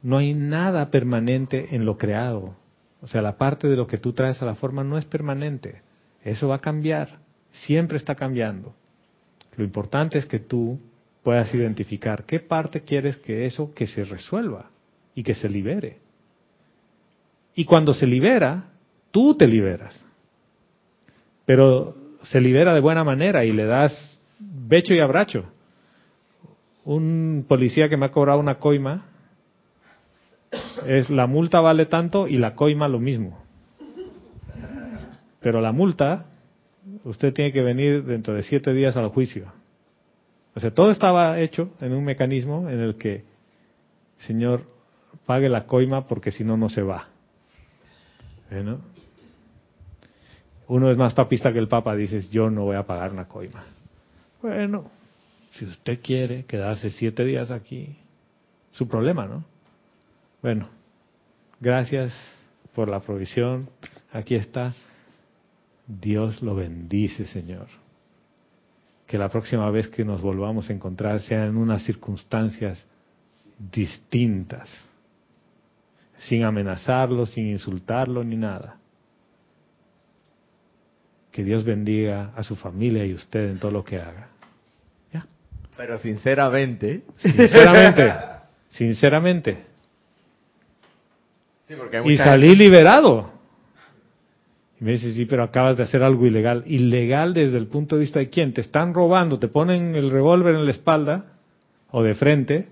no 0.00 0.16
hay 0.16 0.32
nada 0.32 0.90
permanente 0.90 1.74
en 1.74 1.84
lo 1.84 1.98
creado. 1.98 2.56
O 3.02 3.08
sea, 3.08 3.20
la 3.20 3.36
parte 3.36 3.68
de 3.68 3.76
lo 3.76 3.86
que 3.86 3.98
tú 3.98 4.14
traes 4.14 4.40
a 4.40 4.46
la 4.46 4.54
forma 4.54 4.82
no 4.82 4.96
es 4.96 5.04
permanente. 5.04 5.82
Eso 6.22 6.48
va 6.48 6.54
a 6.54 6.60
cambiar, 6.62 7.18
siempre 7.50 7.98
está 7.98 8.14
cambiando. 8.14 8.74
Lo 9.56 9.64
importante 9.64 10.16
es 10.16 10.24
que 10.24 10.38
tú 10.38 10.80
puedas 11.24 11.52
identificar 11.54 12.24
qué 12.24 12.38
parte 12.38 12.82
quieres 12.82 13.16
que 13.16 13.46
eso 13.46 13.74
que 13.74 13.88
se 13.88 14.04
resuelva 14.04 14.70
y 15.14 15.24
que 15.24 15.34
se 15.34 15.48
libere. 15.48 15.98
Y 17.56 17.64
cuando 17.64 17.94
se 17.94 18.06
libera, 18.06 18.68
tú 19.10 19.34
te 19.34 19.46
liberas. 19.46 20.06
Pero 21.46 21.96
se 22.22 22.40
libera 22.40 22.74
de 22.74 22.80
buena 22.80 23.04
manera 23.04 23.44
y 23.44 23.52
le 23.52 23.64
das 23.64 24.20
becho 24.38 24.92
y 24.94 25.00
abracho. 25.00 25.46
Un 26.84 27.46
policía 27.48 27.88
que 27.88 27.96
me 27.96 28.06
ha 28.06 28.10
cobrado 28.10 28.38
una 28.38 28.58
coima, 28.58 29.06
es 30.86 31.08
la 31.08 31.26
multa 31.26 31.60
vale 31.60 31.86
tanto 31.86 32.28
y 32.28 32.36
la 32.36 32.54
coima 32.54 32.86
lo 32.86 33.00
mismo. 33.00 33.42
Pero 35.40 35.60
la 35.62 35.72
multa, 35.72 36.26
usted 37.04 37.32
tiene 37.32 37.52
que 37.52 37.62
venir 37.62 38.04
dentro 38.04 38.34
de 38.34 38.42
siete 38.42 38.74
días 38.74 38.96
al 38.96 39.08
juicio. 39.08 39.63
O 40.54 40.60
sea, 40.60 40.72
todo 40.72 40.90
estaba 40.90 41.40
hecho 41.40 41.70
en 41.80 41.92
un 41.92 42.04
mecanismo 42.04 42.68
en 42.68 42.80
el 42.80 42.96
que, 42.96 43.24
Señor, 44.18 44.62
pague 45.26 45.48
la 45.48 45.66
coima 45.66 46.06
porque 46.06 46.30
si 46.30 46.44
no, 46.44 46.56
no 46.56 46.68
se 46.68 46.82
va. 46.82 47.08
¿Eh, 48.50 48.76
Uno 50.68 50.90
es 50.90 50.96
más 50.96 51.12
papista 51.12 51.52
que 51.52 51.58
el 51.58 51.68
Papa, 51.68 51.96
dices, 51.96 52.30
yo 52.30 52.50
no 52.50 52.64
voy 52.64 52.76
a 52.76 52.86
pagar 52.86 53.12
una 53.12 53.26
coima. 53.26 53.64
Bueno, 54.40 54.90
si 55.52 55.64
usted 55.64 56.00
quiere 56.00 56.44
quedarse 56.44 56.90
siete 56.90 57.24
días 57.24 57.50
aquí, 57.50 57.96
su 58.70 58.86
problema, 58.86 59.26
¿no? 59.26 59.44
Bueno, 60.42 60.68
gracias 61.60 62.14
por 62.74 62.88
la 62.88 63.00
provisión. 63.00 63.70
Aquí 64.12 64.34
está. 64.34 64.74
Dios 65.86 66.42
lo 66.42 66.54
bendice, 66.54 67.26
Señor. 67.26 67.66
Que 69.06 69.18
la 69.18 69.28
próxima 69.28 69.70
vez 69.70 69.88
que 69.88 70.04
nos 70.04 70.20
volvamos 70.22 70.70
a 70.70 70.72
encontrar 70.72 71.20
sea 71.20 71.44
en 71.46 71.56
unas 71.56 71.82
circunstancias 71.84 72.86
distintas, 73.70 74.68
sin 76.18 76.42
amenazarlo, 76.44 77.26
sin 77.26 77.46
insultarlo 77.48 78.24
ni 78.24 78.36
nada. 78.36 78.78
Que 81.30 81.42
Dios 81.44 81.64
bendiga 81.64 82.32
a 82.36 82.42
su 82.42 82.56
familia 82.56 83.04
y 83.04 83.12
usted 83.12 83.50
en 83.50 83.58
todo 83.58 83.70
lo 83.72 83.84
que 83.84 83.98
haga. 84.00 84.28
Pero 85.76 85.98
sinceramente. 85.98 87.02
Sinceramente. 87.16 88.12
sinceramente. 88.68 89.66
Sí, 91.66 91.74
porque 91.76 91.96
hay 91.96 92.10
Y 92.12 92.16
salí 92.16 92.48
gente- 92.50 92.64
liberado. 92.64 93.32
Y 94.80 94.84
me 94.84 94.92
dice, 94.92 95.12
sí, 95.12 95.26
pero 95.26 95.44
acabas 95.44 95.76
de 95.76 95.84
hacer 95.84 96.02
algo 96.02 96.26
ilegal. 96.26 96.64
Ilegal 96.66 97.34
desde 97.34 97.58
el 97.58 97.68
punto 97.68 97.96
de 97.96 98.02
vista 98.02 98.18
de 98.18 98.28
quién. 98.28 98.52
Te 98.52 98.60
están 98.60 98.92
robando, 98.92 99.38
te 99.38 99.48
ponen 99.48 99.94
el 99.94 100.10
revólver 100.10 100.54
en 100.54 100.64
la 100.64 100.70
espalda 100.72 101.26
o 101.90 102.02
de 102.02 102.14
frente 102.14 102.68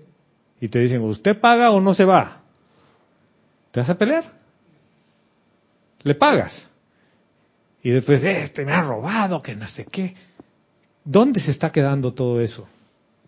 y 0.59 0.67
te 0.67 0.79
dicen, 0.79 1.01
¿usted 1.01 1.39
paga 1.39 1.71
o 1.71 1.79
no 1.79 1.93
se 1.93 2.05
va? 2.05 2.41
¿Te 3.71 3.79
vas 3.79 3.89
a 3.89 3.97
pelear? 3.97 4.23
Le 6.03 6.15
pagas. 6.15 6.69
Y 7.81 7.89
después, 7.89 8.23
este 8.23 8.65
me 8.65 8.71
ha 8.71 8.81
robado, 8.81 9.41
que 9.41 9.55
no 9.55 9.67
sé 9.67 9.85
qué. 9.85 10.13
¿Dónde 11.03 11.39
se 11.39 11.51
está 11.51 11.71
quedando 11.71 12.13
todo 12.13 12.39
eso? 12.39 12.67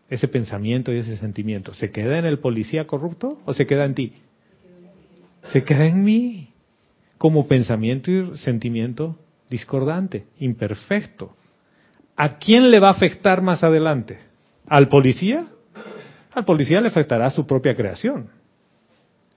Ese 0.09 0.28
pensamiento 0.28 0.93
y 0.93 0.99
ese 0.99 1.17
sentimiento. 1.17 1.73
¿Se 1.73 1.91
queda 1.91 2.17
en 2.19 2.26
el 2.26 2.39
policía 2.39 2.88
corrupto 2.88 3.39
o 3.45 3.53
se 3.53 3.65
queda 3.65 3.86
en 3.86 3.95
ti? 3.95 4.13
Se 5.45 5.63
queda 5.63 5.88
en 5.88 6.03
mí 6.03 6.53
como 7.18 7.47
pensamiento 7.47 8.11
y 8.11 8.38
sentimiento 8.38 9.18
discordante, 9.49 10.26
imperfecto. 10.39 11.36
¿A 12.16 12.38
quién 12.38 12.72
le 12.72 12.80
va 12.80 12.89
a 12.89 12.91
afectar 12.91 13.41
más 13.41 13.63
adelante? 13.63 14.20
¿Al 14.68 14.88
policía? 14.88 15.47
Al 16.32 16.45
policía 16.45 16.82
le 16.82 16.88
afectará 16.88 17.30
su 17.30 17.45
propia 17.45 17.76
creación. 17.76 18.30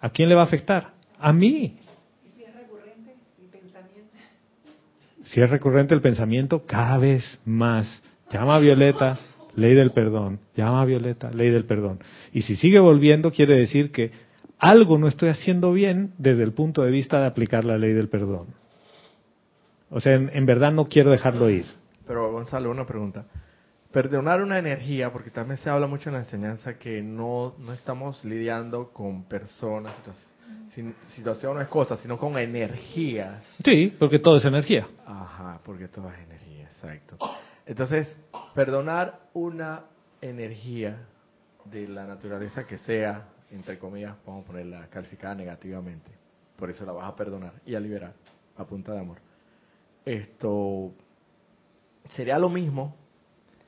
¿A 0.01 0.11
quién 0.11 0.29
le 0.29 0.35
va 0.35 0.43
a 0.43 0.45
afectar? 0.45 0.93
A 1.19 1.33
mí. 1.33 1.77
Si 5.25 5.43
es 5.43 5.51
recurrente 5.51 5.95
el 5.95 6.01
pensamiento, 6.01 6.65
cada 6.65 6.99
vez 6.99 7.41
más. 7.45 8.03
Llama 8.33 8.57
a 8.57 8.59
Violeta, 8.61 9.19
ley 9.57 9.75
del 9.75 9.91
perdón. 9.91 10.41
Llama 10.57 10.83
a 10.83 10.85
Violeta, 10.85 11.31
ley 11.31 11.51
del 11.51 11.65
perdón. 11.65 12.01
Y 12.33 12.43
si 12.43 12.57
sigue 12.57 12.79
volviendo, 12.79 13.31
quiere 13.31 13.57
decir 13.57 13.91
que 13.91 14.11
algo 14.59 14.99
no 14.99 15.09
estoy 15.09 15.29
haciendo 15.29 15.73
bien 15.73 16.13
desde 16.19 16.43
el 16.43 16.53
punto 16.53 16.83
de 16.83 16.91
vista 16.91 17.21
de 17.21 17.27
aplicar 17.27 17.65
la 17.65 17.79
ley 17.79 17.93
del 17.93 18.09
perdón. 18.09 18.49
O 19.91 20.01
sea, 20.01 20.15
en, 20.15 20.31
en 20.35 20.47
verdad 20.47 20.73
no 20.73 20.87
quiero 20.89 21.11
dejarlo 21.11 21.49
ir. 21.49 21.65
Pero 22.07 22.31
Gonzalo, 22.33 22.71
una 22.71 22.87
pregunta. 22.87 23.25
Perdonar 23.91 24.43
una 24.43 24.59
energía, 24.59 25.11
porque 25.13 25.31
también 25.31 25.57
se 25.59 25.71
habla 25.71 25.87
mucho 25.87 26.11
en 26.11 26.15
la 26.15 26.21
enseñanza 26.21 26.79
que 26.79 27.01
no, 27.03 27.55
no 27.59 27.73
estamos 27.73 28.23
lidiando 28.25 28.91
con 28.93 29.25
personas, 29.25 29.95
sin- 30.71 30.95
situaciones, 31.15 31.69
cosas, 31.69 31.99
sino 32.01 32.19
con 32.19 32.37
energías. 32.37 33.43
Sí, 33.65 33.95
porque 33.99 34.19
todo 34.19 34.37
es 34.37 34.45
energía. 34.45 34.87
Ajá, 35.07 35.61
porque 35.65 35.89
todo 35.89 36.11
es 36.11 36.19
energía, 36.19 36.65
exacto. 36.65 37.17
Entonces, 37.65 38.15
perdonar 38.55 39.21
una 39.33 39.85
energía 40.21 41.07
de 41.65 41.89
la 41.89 42.07
naturaleza 42.07 42.67
que 42.67 42.77
sea, 42.79 43.29
entre 43.51 43.79
comillas, 43.79 44.17
vamos 44.27 44.45
a 44.45 44.47
ponerla 44.47 44.87
calificada 44.89 45.35
negativamente, 45.35 46.11
por 46.57 46.71
eso 46.71 46.85
la 46.85 46.93
vas 46.93 47.09
a 47.09 47.17
perdonar 47.17 47.53
y 47.65 47.75
a 47.75 47.81
liberar 47.81 48.13
a 48.57 48.65
punta 48.65 48.93
de 48.93 49.01
amor. 49.01 49.19
Esto 50.05 50.93
sería 52.09 52.39
lo 52.39 52.49
mismo 52.49 52.95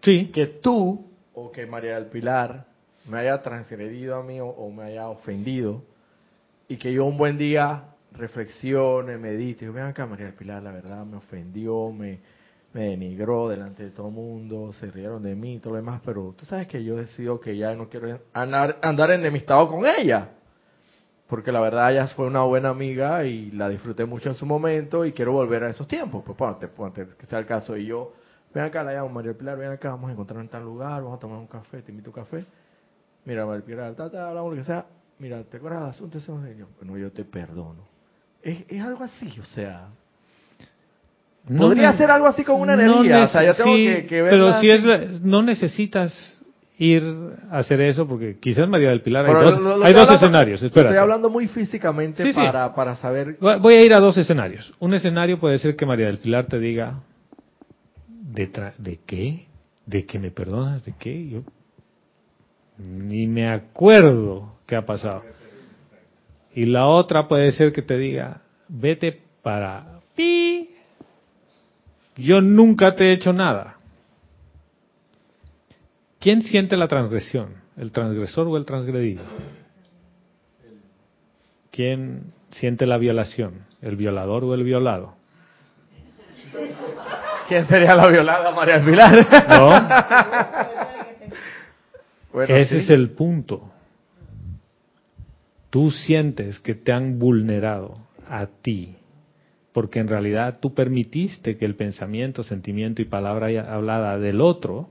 Sí, 0.03 0.31
que 0.33 0.47
tú 0.47 1.07
o 1.35 1.53
que 1.53 1.67
María 1.67 1.97
del 1.97 2.07
Pilar 2.07 2.67
me 3.07 3.19
haya 3.19 3.43
transgredido 3.43 4.17
a 4.17 4.23
mí 4.23 4.41
o, 4.41 4.47
o 4.47 4.71
me 4.71 4.85
haya 4.85 5.09
ofendido 5.09 5.83
y 6.69 6.77
que 6.77 6.93
yo 6.93 7.05
un 7.05 7.19
buen 7.19 7.37
día 7.37 7.85
reflexione, 8.13 9.19
medite, 9.19 9.69
ven 9.69 9.85
acá 9.85 10.07
María 10.07 10.27
del 10.27 10.35
Pilar, 10.35 10.63
la 10.63 10.73
verdad 10.73 11.05
me 11.05 11.19
ofendió, 11.19 11.91
me, 11.93 12.19
me 12.73 12.91
denigró 12.91 13.49
delante 13.49 13.83
de 13.85 13.91
todo 13.91 14.09
el 14.09 14.15
mundo, 14.15 14.73
se 14.73 14.91
rieron 14.91 15.23
de 15.23 15.35
mí 15.35 15.55
y 15.55 15.59
todo 15.59 15.73
lo 15.73 15.77
demás, 15.79 16.01
pero 16.05 16.35
tú 16.37 16.45
sabes 16.47 16.69
que 16.69 16.85
yo 16.85 16.97
decido 16.97 17.41
que 17.41 17.57
ya 17.57 17.75
no 17.75 17.89
quiero 17.89 18.21
andar, 18.33 18.79
andar 18.83 19.11
enemistado 19.11 19.69
con 19.69 19.85
ella. 19.87 20.31
Porque 21.27 21.53
la 21.53 21.61
verdad 21.61 21.93
ella 21.93 22.09
fue 22.09 22.27
una 22.27 22.43
buena 22.43 22.71
amiga 22.71 23.25
y 23.25 23.53
la 23.53 23.69
disfruté 23.69 24.05
mucho 24.05 24.29
en 24.29 24.35
su 24.35 24.47
momento 24.47 25.05
y 25.05 25.13
quiero 25.13 25.33
volver 25.33 25.65
a 25.65 25.71
esos 25.71 25.87
tiempos. 25.87 26.25
Pues 26.25 26.37
ponte, 26.37 26.67
ponte, 26.69 27.07
que 27.17 27.27
sea 27.27 27.39
el 27.39 27.47
caso. 27.47 27.77
Y 27.77 27.87
yo, 27.87 28.13
ven 28.53 28.65
acá, 28.65 28.83
la 28.83 28.95
llamo 28.95 29.11
María 29.11 29.33
Pilar, 29.35 29.57
ven 29.57 29.71
acá, 29.71 29.91
vamos 29.91 30.11
a 30.11 30.13
encontrar 30.13 30.41
en 30.41 30.49
tal 30.49 30.65
lugar, 30.65 31.03
vamos 31.03 31.17
a 31.17 31.21
tomar 31.21 31.39
un 31.39 31.47
café, 31.47 31.83
te 31.83 31.93
invito 31.93 32.11
a 32.11 32.13
un 32.15 32.25
café. 32.25 32.45
Mira, 33.25 33.47
María 33.47 33.65
Pilar, 33.65 33.95
ta, 33.95 34.11
ta, 34.11 34.29
hablamos 34.29 34.53
lo 34.53 34.59
que 34.59 34.65
sea. 34.65 34.87
Mira, 35.19 35.43
¿te 35.45 35.59
acuerdas 35.59 35.83
del 35.83 35.91
asunto? 35.91 36.19
bueno, 36.79 36.99
yo 36.99 37.13
te 37.13 37.25
perdono. 37.25 37.87
Es, 38.43 38.65
es 38.69 38.83
algo 38.83 39.05
así, 39.05 39.39
o 39.39 39.45
sea. 39.45 39.89
No 41.49 41.59
Podría 41.63 41.97
ser 41.97 42.11
algo 42.11 42.27
así 42.27 42.45
con 42.45 42.61
una 42.61 42.77
no 42.77 43.03
energía. 43.03 43.25
o 43.25 43.27
sea, 43.29 43.45
yo 43.45 43.55
tengo 43.55 43.77
sí, 43.77 43.85
que, 43.87 44.07
que 44.07 44.23
Pero 44.25 44.61
si 44.61 44.71
es, 44.71 44.85
la- 44.85 45.01
no 45.23 45.43
necesitas 45.43 46.39
ir 46.79 47.03
a 47.51 47.59
hacer 47.59 47.81
eso, 47.81 48.07
porque 48.07 48.39
quizás 48.39 48.69
María 48.69 48.91
del 48.91 49.01
Pilar 49.03 49.27
hay 49.27 49.33
Pero 49.33 49.51
dos, 49.51 49.61
lo- 49.61 49.77
lo 49.79 49.85
hay 49.85 49.93
dos 49.93 50.03
hablando- 50.03 50.15
escenarios. 50.15 50.63
Espérate. 50.63 50.89
Estoy 50.95 51.03
hablando 51.03 51.29
muy 51.31 51.49
físicamente 51.49 52.23
Sí, 52.23 52.33
sí. 52.33 52.39
para, 52.41 52.75
para 52.75 52.97
saber. 52.97 53.37
Voy 53.41 53.75
a 53.75 53.83
ir 53.85 53.93
a 53.95 54.01
dos 54.01 54.17
escenarios. 54.17 54.73
Un 54.79 54.95
escenario 54.95 55.39
puede 55.41 55.59
ser 55.59 55.77
que 55.77 55.85
María 55.87 56.07
del 56.07 56.19
Pilar 56.19 56.47
te 56.47 56.59
diga, 56.59 57.01
¿de, 58.09 58.53
tra- 58.53 58.75
¿de 58.79 58.99
qué? 59.05 59.47
¿De 59.87 60.07
que 60.07 60.19
me 60.19 60.31
perdonas? 60.31 60.85
¿De 60.85 60.95
qué? 60.99 61.29
Yo 61.29 61.43
ni 62.79 63.27
me 63.27 63.49
acuerdo 63.49 64.55
qué 64.67 64.77
ha 64.77 64.87
pasado. 64.87 65.23
Y 66.55 66.67
la 66.67 66.87
otra 66.87 67.29
puede 67.29 67.51
ser 67.53 67.73
que 67.73 67.83
te 67.83 67.97
diga, 67.99 68.41
vete 68.69 69.21
para 69.43 70.01
pi. 70.15 70.60
Yo 72.17 72.41
nunca 72.41 72.95
te 72.97 73.05
he 73.07 73.13
hecho 73.13 73.33
nada. 73.33 73.77
¿Quién 76.19 76.43
siente 76.43 76.77
la 76.77 76.87
transgresión? 76.89 77.55
¿El 77.77 77.93
transgresor 77.93 78.47
o 78.49 78.57
el 78.57 78.67
transgredido? 78.67 79.23
¿Quién 81.71 82.33
siente 82.51 82.85
la 82.87 82.99
violación? 82.99 83.65
¿El 83.81 83.97
violador 83.97 84.45
o 84.45 84.55
el 84.55 84.65
violado? 84.65 85.15
¿Quién 87.49 87.67
sería 87.67 87.95
la 87.95 88.07
violada, 88.09 88.55
María 88.55 88.79
del 88.79 88.85
Pilar? 88.85 89.27
¿No? 89.49 89.71
Bueno, 92.33 92.55
Ese 92.55 92.79
sí. 92.79 92.85
es 92.85 92.91
el 92.91 93.11
punto. 93.11 93.73
Tú 95.69 95.91
sientes 95.91 96.61
que 96.61 96.77
te 96.77 96.93
han 96.93 97.19
vulnerado 97.19 97.97
a 98.29 98.47
ti, 98.47 98.97
porque 99.73 100.01
en 100.01 100.09
realidad 100.09 100.59
tú 100.61 100.75
permitiste 100.75 101.57
que 101.57 101.65
el 101.65 101.77
pensamiento, 101.77 102.43
sentimiento 102.43 103.03
y 103.03 103.05
palabra 103.05 103.49
hablada 103.73 104.19
del 104.19 104.41
otro 104.41 104.91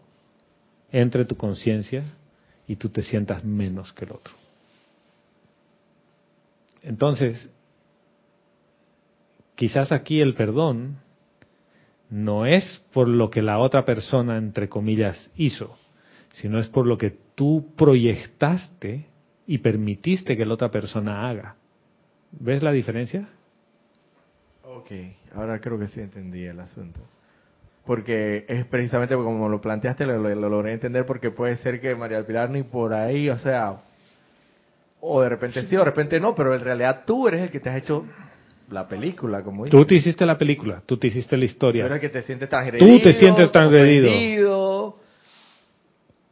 entre 0.92 1.26
tu 1.26 1.36
conciencia 1.36 2.04
y 2.68 2.76
tú 2.78 2.90
te 2.90 3.04
sientas 3.04 3.44
menos 3.44 3.94
que 3.94 4.06
el 4.06 4.12
otro. 4.12 4.34
Entonces, 6.82 7.50
quizás 9.56 9.92
aquí 9.92 10.22
el 10.22 10.34
perdón 10.34 10.98
no 12.10 12.46
es 12.46 12.84
por 12.94 13.08
lo 13.08 13.30
que 13.30 13.42
la 13.42 13.60
otra 13.60 13.86
persona, 13.86 14.38
entre 14.38 14.70
comillas, 14.70 15.30
hizo, 15.36 15.78
sino 16.34 16.60
es 16.60 16.68
por 16.68 16.88
lo 16.88 16.98
que 16.98 17.18
tú 17.36 17.74
proyectaste 17.76 19.06
y 19.46 19.58
permitiste 19.58 20.38
que 20.38 20.46
la 20.46 20.54
otra 20.54 20.72
persona 20.72 21.28
haga. 21.28 21.56
¿Ves 22.32 22.64
la 22.64 22.72
diferencia? 22.72 23.30
Ok, 24.76 24.92
ahora 25.34 25.60
creo 25.60 25.80
que 25.80 25.88
sí 25.88 26.00
entendí 26.00 26.46
el 26.46 26.60
asunto. 26.60 27.00
Porque 27.86 28.46
es 28.48 28.66
precisamente 28.66 29.16
como 29.16 29.50
lo 29.50 29.60
planteaste, 29.60 30.06
lo, 30.06 30.20
logré 30.36 30.74
entender 30.74 31.08
porque 31.08 31.32
puede 31.32 31.56
ser 31.58 31.82
que 31.82 31.96
María 31.96 32.26
Pilar 32.26 32.52
ni 32.52 32.62
por 32.62 32.94
ahí, 32.94 33.30
o 33.30 33.38
sea, 33.40 33.78
o 35.02 35.22
de 35.22 35.30
repente 35.30 35.64
sí, 35.64 35.76
o 35.76 35.80
de 35.80 35.86
repente 35.86 36.20
no, 36.20 36.36
pero 36.36 36.54
en 36.54 36.60
realidad 36.62 37.04
tú 37.08 37.28
eres 37.28 37.42
el 37.42 37.50
que 37.50 37.60
te 37.60 37.70
has 37.70 37.78
hecho 37.78 38.06
la 38.70 38.88
película, 38.88 39.42
como 39.42 39.66
Tú 39.66 39.86
te 39.86 39.96
hiciste 39.96 40.24
la 40.24 40.38
película, 40.38 40.84
tú 40.86 40.98
te 40.98 41.08
hiciste 41.08 41.36
la 41.36 41.46
historia. 41.46 41.84
Tú 41.84 41.88
eres 41.88 41.96
el 41.96 42.02
que 42.02 42.20
te 42.20 42.22
sientes 42.22 42.50
transgredido. 42.50 42.92
Tú 42.92 43.02
te 43.02 43.14
sientes 43.14 43.52
transgredido. 43.52 45.00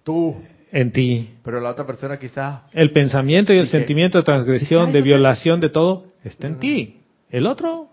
Tú. 0.03 0.35
En 0.71 0.91
ti. 0.91 1.37
Pero 1.43 1.59
la 1.59 1.71
otra 1.71 1.87
persona 1.87 2.19
quizás... 2.19 2.63
El 2.73 2.91
pensamiento 2.91 3.51
y 3.51 3.57
el 3.57 3.67
sentimiento 3.67 4.19
de 4.19 4.23
transgresión, 4.23 4.91
de 4.91 5.01
violación, 5.01 5.59
de 5.59 5.69
todo, 5.69 6.05
está 6.23 6.45
en 6.45 6.59
ti. 6.59 6.97
El 7.31 7.47
otro... 7.47 7.87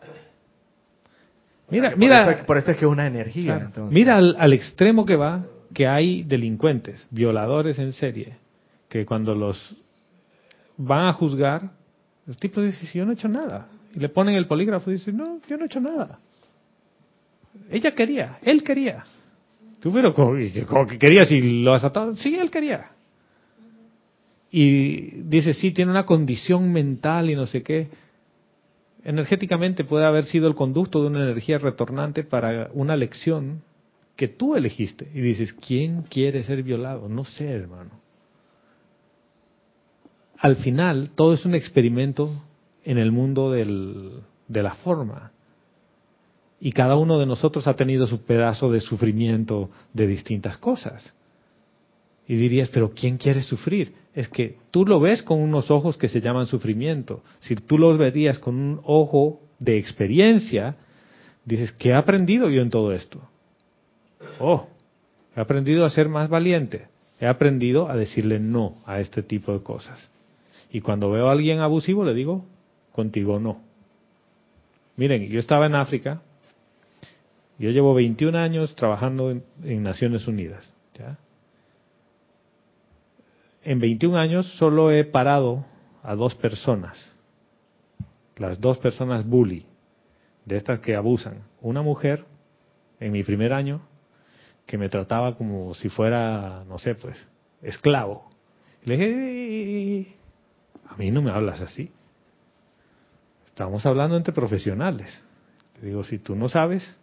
Mira, 1.75 1.95
mira... 1.97 2.45
Por 2.47 2.57
eso, 2.59 2.71
es 2.71 2.77
que 2.77 2.85
es 2.85 2.91
una 2.91 3.07
energía. 3.07 3.71
Mira 3.91 4.17
al, 4.17 4.37
al 4.39 4.53
extremo 4.53 5.05
que 5.05 5.17
va, 5.17 5.45
que 5.73 5.87
hay 5.87 6.23
delincuentes, 6.23 7.07
violadores 7.11 7.79
en 7.79 7.93
serie, 7.93 8.37
que 8.89 9.05
cuando 9.05 9.35
los 9.35 9.77
van 10.77 11.07
a 11.07 11.13
juzgar, 11.13 11.71
el 12.27 12.37
tipo 12.37 12.61
dice, 12.61 12.87
yo 12.97 13.05
no 13.05 13.13
he 13.13 13.15
hecho 13.15 13.29
nada. 13.29 13.69
Y 13.95 14.01
le 14.01 14.09
ponen 14.09 14.35
el 14.35 14.47
polígrafo 14.47 14.91
y 14.91 14.95
dice, 14.95 15.13
no, 15.13 15.41
yo 15.49 15.57
no 15.57 15.65
he 15.65 15.67
hecho 15.67 15.81
nada. 15.81 16.19
Ella 17.71 17.95
quería, 17.95 18.39
él 18.43 18.63
quería. 18.63 19.05
Tú, 19.81 19.93
pero 19.93 20.15
como, 20.15 20.37
que 20.87 20.99
quería 20.99 21.25
si 21.25 21.63
lo 21.63 21.75
has 21.75 21.85
atado. 21.85 22.17
Sí, 22.17 22.35
él 22.35 22.51
quería. 22.51 22.91
Y 24.51 25.23
dice, 25.23 25.53
sí, 25.53 25.73
tiene 25.73 25.91
una 25.91 26.07
condición 26.07 26.73
mental 26.73 27.31
y 27.31 27.35
no 27.35 27.47
sé 27.47 27.63
qué. 27.63 27.89
Energéticamente 29.05 29.85
puede 29.85 30.07
haber 30.07 30.25
sido 30.25 30.49
el 30.49 30.55
conducto 30.55 31.03
de 31.03 31.09
una 31.09 31.23
energía 31.23 31.59
retornante 31.59 32.25
para 32.25 32.71
una 32.73 32.97
lección 32.97 33.63
que 34.17 34.29
tú 34.29 34.57
elegiste. 34.57 35.11
Y 35.15 35.21
dices, 35.21 35.53
¿quién 35.53 36.03
quiere 36.03 36.43
ser 36.43 36.63
violado? 36.63 37.09
No 37.09 37.25
sé, 37.25 37.51
hermano. 37.51 37.91
Al 40.39 40.57
final, 40.57 41.11
todo 41.15 41.35
es 41.35 41.45
un 41.45 41.55
experimento 41.55 42.31
en 42.85 42.99
el 42.99 43.13
mundo 43.13 43.51
de 43.51 44.63
la 44.63 44.75
forma. 44.77 45.33
Y 46.61 46.73
cada 46.73 46.97
uno 46.97 47.19
de 47.19 47.27
nosotros 47.27 47.67
ha 47.67 47.77
tenido 47.77 48.07
su 48.07 48.23
pedazo 48.23 48.71
de 48.71 48.81
sufrimiento 48.81 49.71
de 49.93 50.07
distintas 50.07 50.57
cosas. 50.57 51.13
Y 52.27 52.37
dirías, 52.37 52.71
pero 52.71 52.93
¿quién 52.95 53.19
quiere 53.19 53.43
sufrir? 53.43 53.95
Es 54.15 54.29
que 54.29 54.59
tú 54.71 54.87
lo 54.87 55.01
ves 55.01 55.23
con 55.23 55.41
unos 55.41 55.71
ojos 55.71 55.97
que 55.97 56.09
se 56.09 56.21
llaman 56.21 56.47
sufrimiento. 56.47 57.23
Si 57.41 57.57
tú 57.57 57.79
lo 57.79 57.97
verías 57.97 58.39
con 58.39 58.55
un 58.55 58.81
ojo 58.85 59.41
de 59.59 59.77
experiencia, 59.79 60.77
dices, 61.45 61.73
¿qué 61.73 61.91
he 61.91 61.95
aprendido 61.95 62.49
yo 62.49 62.63
en 62.63 62.71
todo 62.71 62.93
esto? 62.93 63.21
Oh, 64.39 64.69
he 65.37 65.41
aprendido 65.41 65.85
a 65.85 65.91
ser 65.91 66.09
más 66.09 66.29
valiente. 66.29 66.87
He 67.21 67.27
aprendido 67.27 67.89
a 67.89 67.97
decirle 67.97 68.39
no 68.39 68.77
a 68.87 69.01
este 69.01 69.23
tipo 69.23 69.53
de 69.53 69.63
cosas. 69.63 70.11
Y 70.71 70.81
cuando 70.81 71.11
veo 71.11 71.29
a 71.29 71.33
alguien 71.33 71.61
abusivo 71.61 72.05
le 72.05 72.15
digo, 72.15 72.45
contigo 72.93 73.39
no. 73.39 73.61
Miren, 74.97 75.29
yo 75.29 75.41
estaba 75.41 75.67
en 75.67 75.75
África, 75.75 76.23
yo 77.59 77.71
llevo 77.71 77.95
21 77.95 78.37
años 78.37 78.75
trabajando 78.75 79.31
en, 79.31 79.83
Naciones 79.83 80.27
Unidas. 80.27 80.73
En 83.65 83.81
21 83.81 84.19
años 84.19 84.47
solo 84.59 84.91
he 84.91 85.05
parado 85.05 85.65
a 86.03 86.15
dos 86.15 86.35
personas, 86.35 86.99
las 88.37 88.61
dos 88.61 88.77
personas 88.77 89.27
bully, 89.27 89.65
de 90.45 90.57
estas 90.57 90.81
que 90.81 90.95
abusan. 90.95 91.45
Una 91.63 91.81
mujer, 91.81 92.27
en 93.01 93.13
mi 93.13 93.23
primer 93.23 93.55
año, 93.55 93.81
que 94.67 94.77
me 94.77 94.91
trataba 94.91 95.35
como 95.37 95.73
si 95.73 95.89
fuera, 95.89 96.63
no 96.69 96.79
sé, 96.79 96.95
pues, 96.95 97.17
esclavo. 97.63 98.31
Le 98.85 98.97
dije, 98.99 100.17
a 100.87 100.97
mí 100.99 101.11
no 101.11 101.23
me 101.23 101.31
hablas 101.31 101.63
así. 101.63 101.91
Estamos 103.47 103.87
hablando 103.87 104.19
entre 104.19 104.35
profesionales. 104.35 105.25
Te 105.81 105.87
digo, 105.87 106.05
si 106.05 106.19
tú 106.19 106.37
no 106.37 106.51
sabes, 106.51 106.99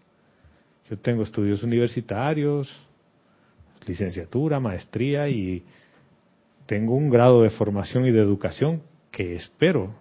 yo 0.91 0.99
tengo 0.99 1.23
estudios 1.23 1.63
universitarios, 1.63 2.69
licenciatura, 3.87 4.59
maestría 4.59 5.27
y 5.27 5.65
tengo 6.71 6.95
un 6.95 7.09
grado 7.09 7.43
de 7.43 7.49
formación 7.49 8.05
y 8.05 8.11
de 8.11 8.21
educación 8.21 8.81
que 9.11 9.35
espero 9.35 9.93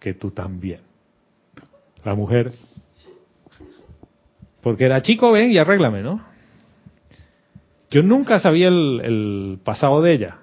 que 0.00 0.12
tú 0.12 0.32
también. 0.32 0.80
La 2.04 2.16
mujer, 2.16 2.50
porque 4.60 4.86
era 4.86 5.02
chico, 5.02 5.30
ven 5.30 5.52
y 5.52 5.58
arréglame, 5.58 6.02
¿no? 6.02 6.20
Yo 7.92 8.02
nunca 8.02 8.40
sabía 8.40 8.66
el, 8.66 9.00
el 9.04 9.58
pasado 9.62 10.02
de 10.02 10.14
ella. 10.14 10.38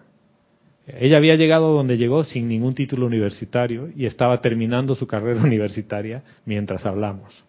Ella 0.88 1.18
había 1.18 1.36
llegado 1.36 1.74
donde 1.74 1.98
llegó 1.98 2.24
sin 2.24 2.48
ningún 2.48 2.74
título 2.74 3.06
universitario 3.06 3.90
y 3.94 4.06
estaba 4.06 4.40
terminando 4.40 4.96
su 4.96 5.06
carrera 5.06 5.42
universitaria 5.44 6.24
mientras 6.46 6.86
hablamos. 6.86 7.44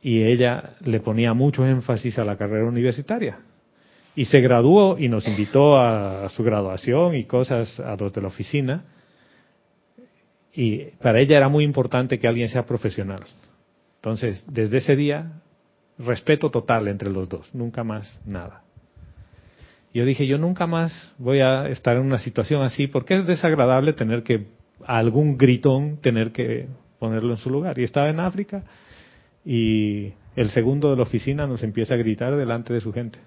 Y 0.00 0.22
ella 0.22 0.76
le 0.86 1.00
ponía 1.00 1.34
mucho 1.34 1.66
énfasis 1.66 2.18
a 2.18 2.24
la 2.24 2.38
carrera 2.38 2.64
universitaria. 2.64 3.40
Y 4.20 4.26
se 4.26 4.42
graduó 4.42 4.98
y 4.98 5.08
nos 5.08 5.26
invitó 5.26 5.78
a, 5.78 6.28
su 6.28 6.42
graduación 6.42 7.14
y 7.14 7.24
cosas 7.24 7.80
a 7.80 7.96
los 7.96 8.12
de 8.12 8.20
la 8.20 8.28
oficina. 8.28 8.84
Y 10.52 10.90
para 11.00 11.20
ella 11.20 11.38
era 11.38 11.48
muy 11.48 11.64
importante 11.64 12.18
que 12.18 12.28
alguien 12.28 12.50
sea 12.50 12.66
profesional. 12.66 13.20
Entonces, 13.96 14.44
desde 14.46 14.76
ese 14.76 14.94
día, 14.94 15.40
respeto 15.96 16.50
total 16.50 16.88
entre 16.88 17.10
los 17.10 17.30
dos, 17.30 17.48
nunca 17.54 17.82
más 17.82 18.20
nada. 18.26 18.62
Yo 19.94 20.04
dije, 20.04 20.26
yo 20.26 20.36
nunca 20.36 20.66
más 20.66 21.14
voy 21.16 21.40
a 21.40 21.68
estar 21.68 21.96
en 21.96 22.02
una 22.02 22.18
situación 22.18 22.60
así 22.60 22.88
porque 22.88 23.14
es 23.14 23.26
desagradable 23.26 23.94
tener 23.94 24.22
que, 24.22 24.48
algún 24.84 25.38
gritón, 25.38 25.96
tener 25.96 26.30
que 26.32 26.66
ponerlo 26.98 27.30
en 27.30 27.38
su 27.38 27.48
lugar. 27.48 27.78
Y 27.78 27.84
estaba 27.84 28.10
en 28.10 28.20
África 28.20 28.64
y 29.46 30.12
el 30.36 30.50
segundo 30.50 30.90
de 30.90 30.96
la 30.96 31.04
oficina 31.04 31.46
nos 31.46 31.62
empieza 31.62 31.94
a 31.94 31.96
gritar 31.96 32.36
delante 32.36 32.74
de 32.74 32.82
su 32.82 32.92
gente. 32.92 33.18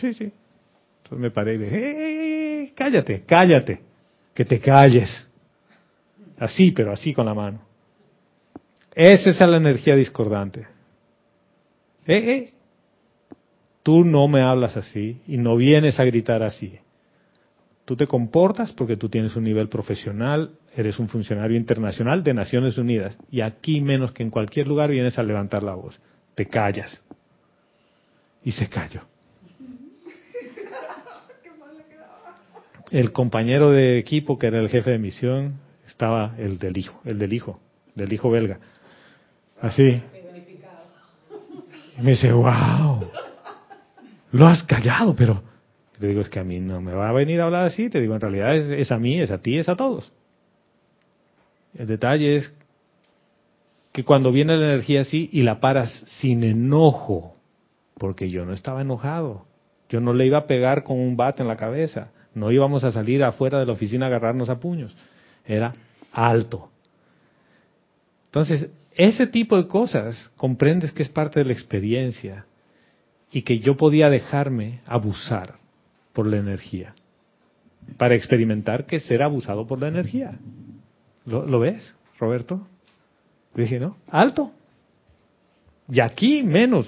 Sí, 0.00 0.14
sí. 0.14 0.32
Entonces 1.02 1.18
me 1.18 1.30
paré 1.30 1.54
y 1.54 1.58
dije, 1.58 2.62
¡Eh, 2.62 2.72
cállate, 2.74 3.24
cállate, 3.26 3.80
que 4.34 4.44
te 4.44 4.60
calles. 4.60 5.28
Así, 6.38 6.72
pero 6.72 6.92
así 6.92 7.12
con 7.12 7.26
la 7.26 7.34
mano. 7.34 7.60
Esa 8.94 9.30
es 9.30 9.40
la 9.40 9.56
energía 9.56 9.94
discordante. 9.94 10.66
Eh, 12.06 12.16
eh, 12.16 12.54
Tú 13.82 14.04
no 14.04 14.28
me 14.28 14.42
hablas 14.42 14.76
así 14.76 15.22
y 15.26 15.38
no 15.38 15.56
vienes 15.56 15.98
a 16.00 16.04
gritar 16.04 16.42
así. 16.42 16.78
Tú 17.84 17.96
te 17.96 18.06
comportas 18.06 18.72
porque 18.72 18.96
tú 18.96 19.08
tienes 19.08 19.34
un 19.36 19.44
nivel 19.44 19.68
profesional, 19.68 20.52
eres 20.76 20.98
un 20.98 21.08
funcionario 21.08 21.56
internacional 21.56 22.22
de 22.22 22.34
Naciones 22.34 22.78
Unidas 22.78 23.18
y 23.30 23.40
aquí 23.40 23.80
menos 23.80 24.12
que 24.12 24.22
en 24.22 24.30
cualquier 24.30 24.68
lugar 24.68 24.90
vienes 24.90 25.18
a 25.18 25.22
levantar 25.22 25.62
la 25.62 25.74
voz. 25.74 25.98
Te 26.34 26.46
callas. 26.46 27.02
Y 28.44 28.52
se 28.52 28.68
calló. 28.68 29.09
El 32.90 33.12
compañero 33.12 33.70
de 33.70 33.98
equipo 33.98 34.38
que 34.38 34.48
era 34.48 34.58
el 34.58 34.68
jefe 34.68 34.90
de 34.90 34.98
misión 34.98 35.60
estaba 35.86 36.34
el 36.38 36.58
del 36.58 36.76
hijo, 36.76 37.00
el 37.04 37.18
del 37.18 37.32
hijo, 37.32 37.60
del 37.94 38.12
hijo 38.12 38.30
belga. 38.30 38.58
Así. 39.60 40.02
Me 41.98 42.12
dice, 42.12 42.32
wow 42.32 43.10
lo 44.32 44.46
has 44.46 44.62
callado, 44.64 45.14
pero 45.16 45.42
te 45.98 46.06
digo, 46.06 46.20
es 46.20 46.28
que 46.28 46.40
a 46.40 46.44
mí 46.44 46.60
no 46.60 46.80
me 46.80 46.92
va 46.92 47.08
a 47.08 47.12
venir 47.12 47.40
a 47.40 47.44
hablar 47.44 47.64
así, 47.64 47.90
te 47.90 48.00
digo, 48.00 48.14
en 48.14 48.20
realidad 48.20 48.56
es, 48.56 48.90
a 48.90 48.98
mí, 48.98 49.20
es 49.20 49.30
a 49.30 49.38
ti, 49.38 49.58
es 49.58 49.68
a 49.68 49.76
todos. 49.76 50.12
El 51.76 51.86
detalle 51.86 52.36
es 52.36 52.54
que 53.92 54.04
cuando 54.04 54.32
viene 54.32 54.56
la 54.56 54.66
energía 54.66 55.02
así 55.02 55.28
y 55.32 55.42
la 55.42 55.60
paras 55.60 55.90
sin 56.20 56.44
enojo, 56.44 57.36
porque 57.98 58.30
yo 58.30 58.44
no 58.44 58.52
estaba 58.52 58.80
enojado, 58.80 59.46
yo 59.88 60.00
no 60.00 60.12
le 60.12 60.26
iba 60.26 60.38
a 60.38 60.46
pegar 60.46 60.84
con 60.84 60.98
un 60.98 61.16
bate 61.16 61.42
en 61.42 61.48
la 61.48 61.56
cabeza, 61.56 62.10
no 62.34 62.50
íbamos 62.50 62.84
a 62.84 62.92
salir 62.92 63.22
afuera 63.24 63.58
de 63.58 63.66
la 63.66 63.72
oficina 63.72 64.06
a 64.06 64.08
agarrarnos 64.08 64.48
a 64.48 64.60
puños, 64.60 64.96
era 65.44 65.74
alto. 66.12 66.70
Entonces, 68.26 68.70
ese 68.92 69.26
tipo 69.26 69.56
de 69.56 69.66
cosas 69.66 70.30
comprendes 70.36 70.92
que 70.92 71.02
es 71.02 71.08
parte 71.08 71.40
de 71.40 71.46
la 71.46 71.52
experiencia 71.52 72.46
y 73.32 73.42
que 73.42 73.58
yo 73.58 73.76
podía 73.76 74.10
dejarme 74.10 74.80
abusar 74.86 75.56
por 76.12 76.26
la 76.26 76.36
energía 76.36 76.94
para 77.96 78.14
experimentar 78.14 78.86
que 78.86 79.00
ser 79.00 79.22
abusado 79.22 79.66
por 79.66 79.80
la 79.80 79.88
energía. 79.88 80.38
¿Lo, 81.26 81.58
ves, 81.60 81.94
Roberto? 82.18 82.66
Dije, 83.54 83.78
¿no? 83.78 83.96
Alto. 84.08 84.52
Y 85.88 86.00
aquí 86.00 86.42
menos. 86.42 86.86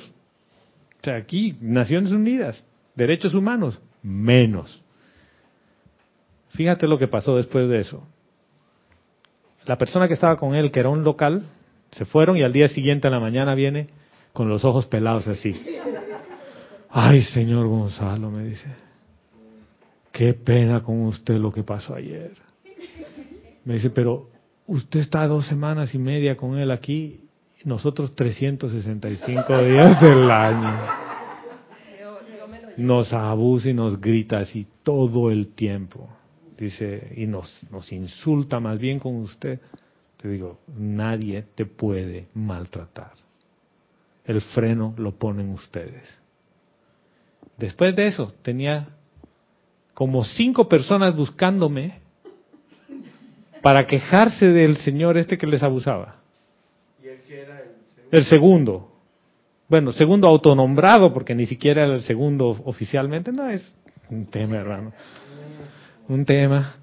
O 1.00 1.04
sea, 1.04 1.16
aquí, 1.16 1.56
Naciones 1.60 2.12
Unidas, 2.12 2.64
derechos 2.94 3.34
humanos, 3.34 3.80
menos. 4.02 4.82
Fíjate 6.52 6.86
lo 6.86 6.98
que 6.98 7.08
pasó 7.08 7.36
después 7.36 7.68
de 7.68 7.80
eso. 7.80 8.06
La 9.64 9.78
persona 9.78 10.08
que 10.08 10.14
estaba 10.14 10.36
con 10.36 10.54
él, 10.54 10.70
que 10.70 10.80
era 10.80 10.88
un 10.88 11.04
local, 11.04 11.44
se 11.92 12.04
fueron 12.04 12.36
y 12.36 12.42
al 12.42 12.52
día 12.52 12.68
siguiente 12.68 13.08
en 13.08 13.14
la 13.14 13.20
mañana 13.20 13.54
viene 13.54 13.88
con 14.32 14.48
los 14.48 14.64
ojos 14.64 14.86
pelados 14.86 15.28
así. 15.28 15.54
Ay, 16.90 17.22
señor 17.22 17.68
Gonzalo, 17.68 18.30
me 18.30 18.44
dice, 18.44 18.66
qué 20.10 20.34
pena 20.34 20.82
con 20.82 21.06
usted 21.06 21.36
lo 21.36 21.50
que 21.52 21.62
pasó 21.62 21.94
ayer. 21.94 22.32
Me 23.64 23.74
dice, 23.74 23.90
pero 23.90 24.28
usted 24.66 25.00
está 25.00 25.26
dos 25.26 25.46
semanas 25.46 25.94
y 25.94 25.98
media 25.98 26.36
con 26.36 26.58
él 26.58 26.70
aquí, 26.70 27.20
nosotros 27.64 28.14
365 28.14 29.62
días 29.64 30.00
del 30.00 30.30
año. 30.30 30.80
Nos 32.76 33.12
abusa 33.12 33.70
y 33.70 33.74
nos 33.74 34.00
grita 34.00 34.40
así 34.40 34.66
todo 34.82 35.30
el 35.30 35.54
tiempo. 35.54 36.08
Dice, 36.58 37.12
y 37.16 37.26
nos, 37.26 37.62
nos 37.70 37.90
insulta 37.92 38.60
más 38.60 38.78
bien 38.78 38.98
con 38.98 39.16
usted. 39.16 39.60
Te 40.16 40.28
digo, 40.28 40.60
nadie 40.76 41.44
te 41.54 41.66
puede 41.66 42.28
maltratar. 42.34 43.12
El 44.24 44.40
freno 44.40 44.94
lo 44.96 45.12
ponen 45.12 45.50
ustedes. 45.50 46.08
Después 47.58 47.94
de 47.96 48.06
eso, 48.06 48.32
tenía 48.42 48.88
como 49.94 50.24
cinco 50.24 50.68
personas 50.68 51.14
buscándome 51.14 52.00
para 53.62 53.86
quejarse 53.86 54.46
del 54.46 54.76
señor 54.78 55.16
este 55.16 55.38
que 55.38 55.46
les 55.46 55.62
abusaba. 55.62 56.16
¿Y 57.02 57.08
el 57.08 57.18
que 57.22 57.40
era 57.40 57.60
el 57.60 57.68
El 58.10 58.24
segundo. 58.26 58.90
Bueno, 59.68 59.92
segundo 59.92 60.28
autonombrado, 60.28 61.14
porque 61.14 61.34
ni 61.34 61.46
siquiera 61.46 61.84
era 61.84 61.94
el 61.94 62.02
segundo 62.02 62.48
oficialmente. 62.64 63.32
No, 63.32 63.48
es 63.48 63.74
un 64.10 64.26
tema, 64.26 64.56
hermano. 64.56 64.92
Un 66.08 66.24
tema. 66.24 66.76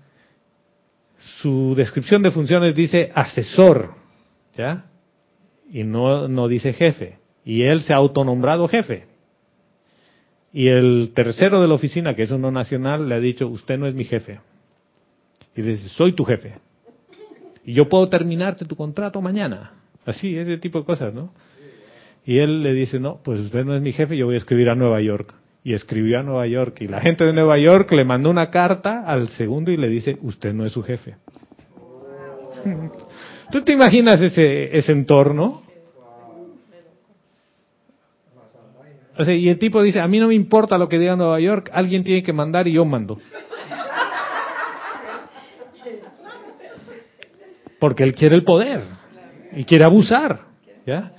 Su 1.41 1.73
descripción 1.75 2.21
de 2.23 2.31
funciones 2.31 2.75
dice 2.75 3.11
asesor, 3.13 3.93
¿ya? 4.57 4.85
Y 5.71 5.83
no, 5.83 6.27
no 6.27 6.47
dice 6.47 6.73
jefe. 6.73 7.17
Y 7.43 7.63
él 7.63 7.81
se 7.81 7.93
ha 7.93 7.97
autonombrado 7.97 8.67
jefe. 8.67 9.05
Y 10.51 10.67
el 10.67 11.11
tercero 11.13 11.61
de 11.61 11.67
la 11.67 11.73
oficina, 11.75 12.15
que 12.15 12.23
es 12.23 12.31
uno 12.31 12.51
nacional, 12.51 13.07
le 13.07 13.15
ha 13.15 13.19
dicho, 13.19 13.47
usted 13.47 13.77
no 13.77 13.87
es 13.87 13.93
mi 13.93 14.03
jefe. 14.03 14.39
Y 15.55 15.61
le 15.61 15.71
dice, 15.71 15.89
soy 15.89 16.13
tu 16.13 16.25
jefe. 16.25 16.55
Y 17.65 17.73
yo 17.73 17.87
puedo 17.87 18.07
terminarte 18.07 18.65
tu 18.65 18.75
contrato 18.75 19.21
mañana. 19.21 19.73
Así, 20.05 20.37
ese 20.37 20.57
tipo 20.57 20.79
de 20.79 20.85
cosas, 20.85 21.13
¿no? 21.13 21.31
Y 22.25 22.37
él 22.39 22.63
le 22.63 22.73
dice, 22.73 22.99
no, 22.99 23.19
pues 23.23 23.39
usted 23.39 23.65
no 23.65 23.75
es 23.75 23.81
mi 23.81 23.91
jefe, 23.91 24.17
yo 24.17 24.25
voy 24.25 24.35
a 24.35 24.39
escribir 24.39 24.69
a 24.69 24.75
Nueva 24.75 25.01
York. 25.01 25.33
Y 25.63 25.73
escribió 25.73 26.19
a 26.19 26.23
Nueva 26.23 26.47
York. 26.47 26.81
Y 26.81 26.87
la 26.87 27.01
gente 27.01 27.25
de 27.25 27.33
Nueva 27.33 27.57
York 27.57 27.91
le 27.91 28.05
mandó 28.05 28.29
una 28.29 28.49
carta 28.49 29.03
al 29.05 29.29
segundo 29.29 29.71
y 29.71 29.77
le 29.77 29.89
dice, 29.89 30.17
usted 30.21 30.53
no 30.53 30.65
es 30.65 30.71
su 30.71 30.83
jefe. 30.83 31.15
¿Tú 33.51 33.61
te 33.61 33.73
imaginas 33.73 34.21
ese, 34.21 34.75
ese 34.77 34.91
entorno? 34.91 35.63
Y 39.27 39.49
el 39.49 39.59
tipo 39.59 39.81
dice, 39.81 39.99
a 39.99 40.07
mí 40.07 40.17
no 40.19 40.29
me 40.29 40.35
importa 40.35 40.77
lo 40.77 40.87
que 40.87 40.97
diga 40.97 41.17
Nueva 41.17 41.41
York, 41.41 41.69
alguien 41.73 42.05
tiene 42.05 42.23
que 42.23 42.31
mandar 42.31 42.69
y 42.69 42.73
yo 42.73 42.85
mando. 42.85 43.19
Porque 47.79 48.03
él 48.03 48.13
quiere 48.13 48.35
el 48.35 48.43
poder 48.43 48.83
y 49.51 49.65
quiere 49.65 49.83
abusar, 49.83 50.39
¿ya? 50.85 51.11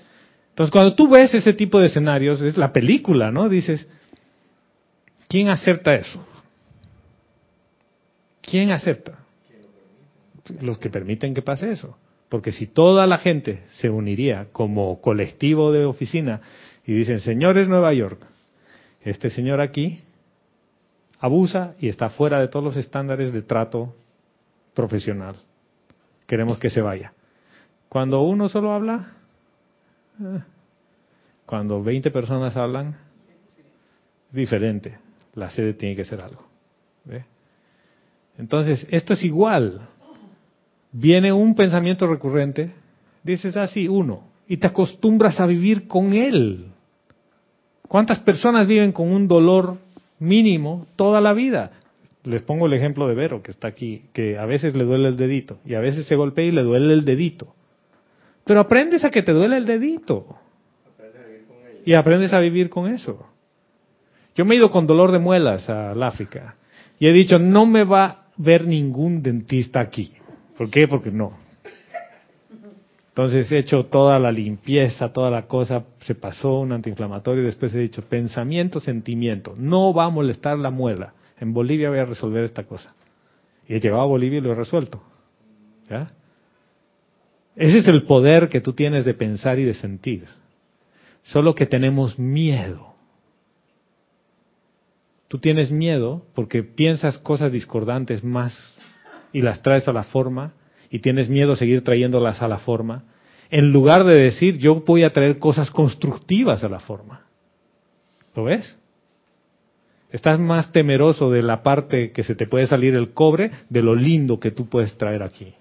Entonces, 0.51 0.73
cuando 0.73 0.95
tú 0.95 1.09
ves 1.09 1.35
ese 1.35 1.53
tipo 1.53 1.79
de 1.79 1.87
escenarios, 1.87 2.41
es 2.41 2.57
la 2.57 2.73
película, 2.73 3.31
¿no? 3.31 3.51
Dices, 3.51 3.87
¿quién 5.31 5.49
acepta 5.49 5.95
eso? 5.95 6.27
¿Quién 8.43 8.73
acepta? 8.73 9.21
Los 10.61 10.79
que 10.79 10.91
permiten 10.91 11.33
que 11.33 11.41
pase 11.41 11.71
eso. 11.71 11.97
Porque 12.29 12.51
si 12.53 12.67
toda 12.67 13.07
la 13.07 13.19
gente 13.19 13.63
se 13.71 13.89
uniría 13.89 14.49
como 14.53 15.01
colectivo 15.01 15.73
de 15.73 15.85
oficina 15.85 16.41
y 16.85 16.93
dicen, 16.93 17.21
señores 17.21 17.69
Nueva 17.69 17.93
York, 17.95 18.27
este 19.03 19.31
señor 19.31 19.61
aquí 19.61 20.03
abusa 21.21 21.75
y 21.79 21.89
está 21.89 22.11
fuera 22.11 22.41
de 22.41 22.49
todos 22.49 22.65
los 22.65 22.77
estándares 22.77 23.33
de 23.33 23.43
trato 23.43 23.95
profesional. 24.75 25.37
Queremos 26.27 26.59
que 26.59 26.71
se 26.71 26.81
vaya. 26.81 27.13
Cuando 27.89 28.23
uno 28.23 28.49
solo 28.49 28.73
habla, 28.73 29.13
eh, 30.21 30.41
cuando 31.47 31.83
20 31.83 32.11
personas 32.11 32.57
hablan, 32.57 32.97
diferente. 34.33 35.10
La 35.35 35.51
sede 35.51 35.75
tiene 35.75 35.97
que 35.97 36.05
ser 36.05 36.21
algo. 36.21 36.45
¿ve? 37.05 37.25
Entonces, 38.39 38.87
esto 38.91 39.13
es 39.13 39.23
igual. 39.23 39.81
Viene 40.93 41.33
un 41.33 41.55
pensamiento 41.55 42.07
recurrente, 42.07 42.73
dices 43.23 43.57
así, 43.57 43.87
uno, 43.87 44.25
y 44.49 44.57
te 44.57 44.67
acostumbras 44.67 45.39
a 45.41 45.47
vivir 45.47 45.87
con 45.87 46.13
él. 46.15 46.67
¿Cuántas 47.87 48.21
personas 48.21 48.67
viven 48.67 48.93
con 48.93 49.13
un 49.13 49.29
dolor 49.29 49.79
mínimo 50.19 50.87
toda 50.97 51.21
la 51.21 51.33
vida? 51.33 51.73
Les 52.25 52.43
pongo 52.43 52.67
el 52.67 52.73
ejemplo 52.73 53.09
de 53.09 53.15
Vero, 53.15 53.43
que 53.43 53.51
está 53.51 53.69
aquí, 53.69 54.05
que 54.13 54.39
a 54.39 54.47
veces 54.47 54.75
le 54.75 54.85
duele 54.85 55.09
el 55.09 55.17
dedito, 55.17 55.59
y 55.65 55.75
a 55.75 55.81
veces 55.81 56.07
se 56.07 56.17
golpea 56.17 56.45
y 56.45 56.51
le 56.51 56.63
duele 56.63 56.93
el 56.93 57.05
dedito. 57.05 57.55
Pero 58.45 58.61
aprendes 58.61 59.05
a 59.05 59.11
que 59.11 59.23
te 59.23 59.33
duele 59.33 59.57
el 59.57 59.67
dedito. 59.67 60.37
Y 61.85 61.95
aprendes 61.95 62.33
a 62.33 62.41
vivir 62.41 62.69
con 62.69 62.89
eso. 62.91 63.30
Yo 64.35 64.45
me 64.45 64.55
he 64.55 64.59
ido 64.59 64.71
con 64.71 64.87
dolor 64.87 65.13
de 65.13 65.19
muelas 65.19 65.69
al 65.69 66.03
África. 66.03 66.57
Y 66.99 67.07
he 67.07 67.13
dicho, 67.13 67.39
no 67.39 67.67
me 67.67 67.85
va 67.85 68.05
a 68.05 68.25
ver 68.37 68.67
ningún 68.67 69.23
dentista 69.23 69.81
aquí. 69.81 70.13
¿Por 70.57 70.71
qué? 70.71 70.87
Porque 70.87 71.11
no. 71.11 71.39
Entonces 73.09 73.51
he 73.51 73.59
hecho 73.59 73.87
toda 73.87 74.19
la 74.19 74.31
limpieza, 74.31 75.13
toda 75.13 75.31
la 75.31 75.43
cosa, 75.43 75.85
se 76.01 76.15
pasó 76.15 76.61
un 76.61 76.73
antiinflamatorio 76.73 77.43
y 77.43 77.47
después 77.47 77.75
he 77.75 77.79
dicho 77.79 78.03
pensamiento, 78.03 78.81
sentimiento. 78.81 79.55
No 79.57 79.93
va 79.93 80.05
a 80.05 80.11
molestar 80.11 80.59
la 80.59 80.71
muela. 80.71 81.13
En 81.41 81.53
Bolivia 81.53 81.91
voy 81.91 81.99
a 81.99 82.05
resolver 82.05 82.45
esta 82.45 82.65
cosa. 82.65 82.95
Y 83.67 83.75
he 83.75 83.81
llegado 83.81 84.03
a 84.03 84.07
Bolivia 84.07 84.39
y 84.39 84.43
lo 84.43 84.53
he 84.53 84.55
resuelto. 84.55 85.03
Ese 87.57 87.79
es 87.79 87.89
el 87.89 88.05
poder 88.05 88.49
que 88.49 88.61
tú 88.61 88.73
tienes 88.75 89.05
de 89.05 89.15
pensar 89.15 89.59
y 89.59 89.65
de 89.65 89.75
sentir. 89.75 90.27
Solo 91.25 91.55
que 91.55 91.67
tenemos 91.67 92.19
miedo. 92.19 92.90
Tú 95.31 95.39
tienes 95.39 95.71
miedo 95.71 96.25
porque 96.35 96.65
piensas 96.65 97.17
cosas 97.17 97.53
discordantes 97.53 98.25
más 98.25 98.81
y 99.33 99.43
las 99.43 99.63
traes 99.63 99.87
a 99.87 99.93
la 99.93 100.03
forma 100.03 100.55
y 100.91 100.99
tienes 100.99 101.29
miedo 101.29 101.55
seguir 101.55 101.85
trayéndolas 101.85 102.43
a 102.43 102.49
la 102.49 102.59
forma, 102.59 103.05
en 103.49 103.71
lugar 103.73 104.03
de 104.03 104.17
decir 104.17 104.59
yo 104.59 104.81
voy 104.81 105.05
a 105.05 105.13
traer 105.13 105.39
cosas 105.39 105.71
constructivas 105.71 106.65
a 106.65 106.69
la 106.69 106.81
forma. 106.81 107.27
¿Lo 108.35 108.43
ves? 108.43 108.77
Estás 110.11 110.41
más 110.41 110.73
temeroso 110.73 111.31
de 111.31 111.43
la 111.45 111.63
parte 111.63 112.11
que 112.11 112.25
se 112.25 112.35
te 112.35 112.49
puede 112.49 112.67
salir 112.67 112.97
el 112.97 113.13
cobre 113.13 113.53
de 113.69 113.83
lo 113.83 113.95
lindo 113.95 114.41
que 114.41 114.51
tú 114.51 114.69
puedes 114.69 114.99
traer 114.99 115.23
aquí. 115.23 115.55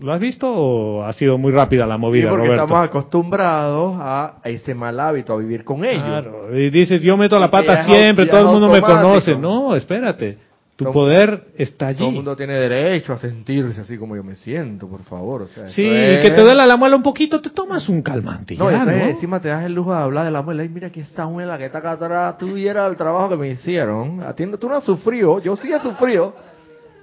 ¿Lo 0.00 0.12
has 0.12 0.20
visto 0.20 0.48
o 0.50 1.02
ha 1.04 1.12
sido 1.12 1.38
muy 1.38 1.50
rápida 1.52 1.84
la 1.86 1.98
movida, 1.98 2.24
Sí, 2.24 2.28
porque 2.30 2.46
Roberto? 2.46 2.64
estamos 2.64 2.86
acostumbrados 2.88 3.96
a 3.98 4.36
ese 4.44 4.74
mal 4.74 4.98
hábito, 5.00 5.32
a 5.32 5.36
vivir 5.38 5.64
con 5.64 5.84
ellos. 5.84 6.04
Claro, 6.04 6.56
y 6.56 6.70
dices, 6.70 7.02
yo 7.02 7.16
meto 7.16 7.38
la 7.38 7.46
que 7.46 7.52
pata 7.52 7.80
es 7.80 7.86
siempre, 7.86 8.26
todo 8.26 8.40
el 8.40 8.46
mundo 8.46 8.68
me 8.70 8.80
conoce. 8.80 9.34
No, 9.36 9.74
espérate. 9.74 10.38
Tu 10.76 10.84
Todo- 10.84 10.92
poder 10.94 11.46
está 11.56 11.86
Todo 11.92 12.04
el 12.04 12.06
allí. 12.10 12.14
mundo 12.14 12.36
tiene 12.36 12.54
derecho 12.54 13.12
a 13.12 13.16
sentirse 13.18 13.80
así 13.80 13.98
como 13.98 14.14
yo 14.14 14.22
me 14.22 14.36
siento, 14.36 14.86
por 14.86 15.02
favor. 15.02 15.42
O 15.42 15.46
sea, 15.48 15.66
Sí, 15.66 15.84
es- 15.84 16.20
que 16.22 16.30
te 16.30 16.40
duela 16.40 16.64
la 16.66 16.76
muela 16.76 16.94
un 16.94 17.02
poquito, 17.02 17.40
te 17.40 17.50
tomas 17.50 17.88
un 17.88 18.00
calmante. 18.00 18.54
No, 18.56 18.70
ya, 18.70 18.84
¿no? 18.84 18.92
encima 18.92 19.40
te 19.40 19.48
das 19.48 19.64
el 19.64 19.72
lujo 19.74 19.90
de 19.92 19.98
hablar 19.98 20.24
de 20.26 20.30
la 20.30 20.40
muela. 20.42 20.62
Y 20.62 20.68
mira 20.68 20.86
aquí 20.86 21.00
esta 21.00 21.26
muela 21.26 21.58
que 21.58 21.64
está 21.64 21.78
acá 21.78 21.90
atrás. 21.92 22.38
Tú 22.38 22.52
vieras 22.52 22.88
el 22.88 22.96
trabajo 22.96 23.30
que 23.30 23.36
me 23.36 23.48
hicieron. 23.48 24.22
A 24.22 24.34
ti 24.34 24.46
no- 24.46 24.56
tú 24.56 24.68
no 24.68 24.76
has 24.76 24.84
sufrido. 24.84 25.40
Yo 25.40 25.56
sí 25.56 25.68
he 25.72 25.80
sufrido. 25.80 26.32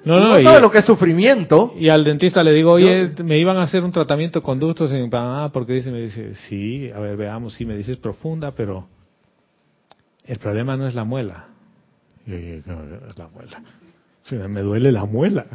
No, 0.05 0.19
no, 0.19 0.29
no 0.29 0.39
y, 0.39 0.43
sabes 0.43 0.61
lo 0.61 0.71
que 0.71 0.77
es 0.77 0.85
sufrimiento. 0.85 1.73
y 1.77 1.89
al 1.89 2.03
dentista 2.03 2.43
le 2.43 2.51
digo, 2.53 2.73
oye, 2.73 3.11
me 3.23 3.39
iban 3.39 3.57
a 3.57 3.63
hacer 3.63 3.83
un 3.83 3.91
tratamiento 3.91 4.39
de 4.39 4.45
conductos 4.45 4.91
en 4.91 5.09
Panamá, 5.09 5.51
porque 5.51 5.73
dice, 5.73 5.91
me 5.91 6.01
dice, 6.01 6.35
sí, 6.47 6.89
a 6.93 6.99
ver, 6.99 7.17
veamos, 7.17 7.55
sí, 7.55 7.65
me 7.65 7.75
dices 7.75 7.97
profunda, 7.97 8.51
pero 8.51 8.87
el 10.25 10.37
problema 10.37 10.77
no 10.77 10.87
es 10.87 10.93
la 10.93 11.03
muela. 11.03 11.47
Y 12.27 12.31
yo, 12.31 12.61
"No, 12.65 13.09
es 13.09 13.17
la 13.17 13.27
muela. 13.27 13.63
O 14.23 14.27
sea, 14.27 14.47
me 14.47 14.61
duele 14.61 14.91
la 14.91 15.05
muela. 15.05 15.45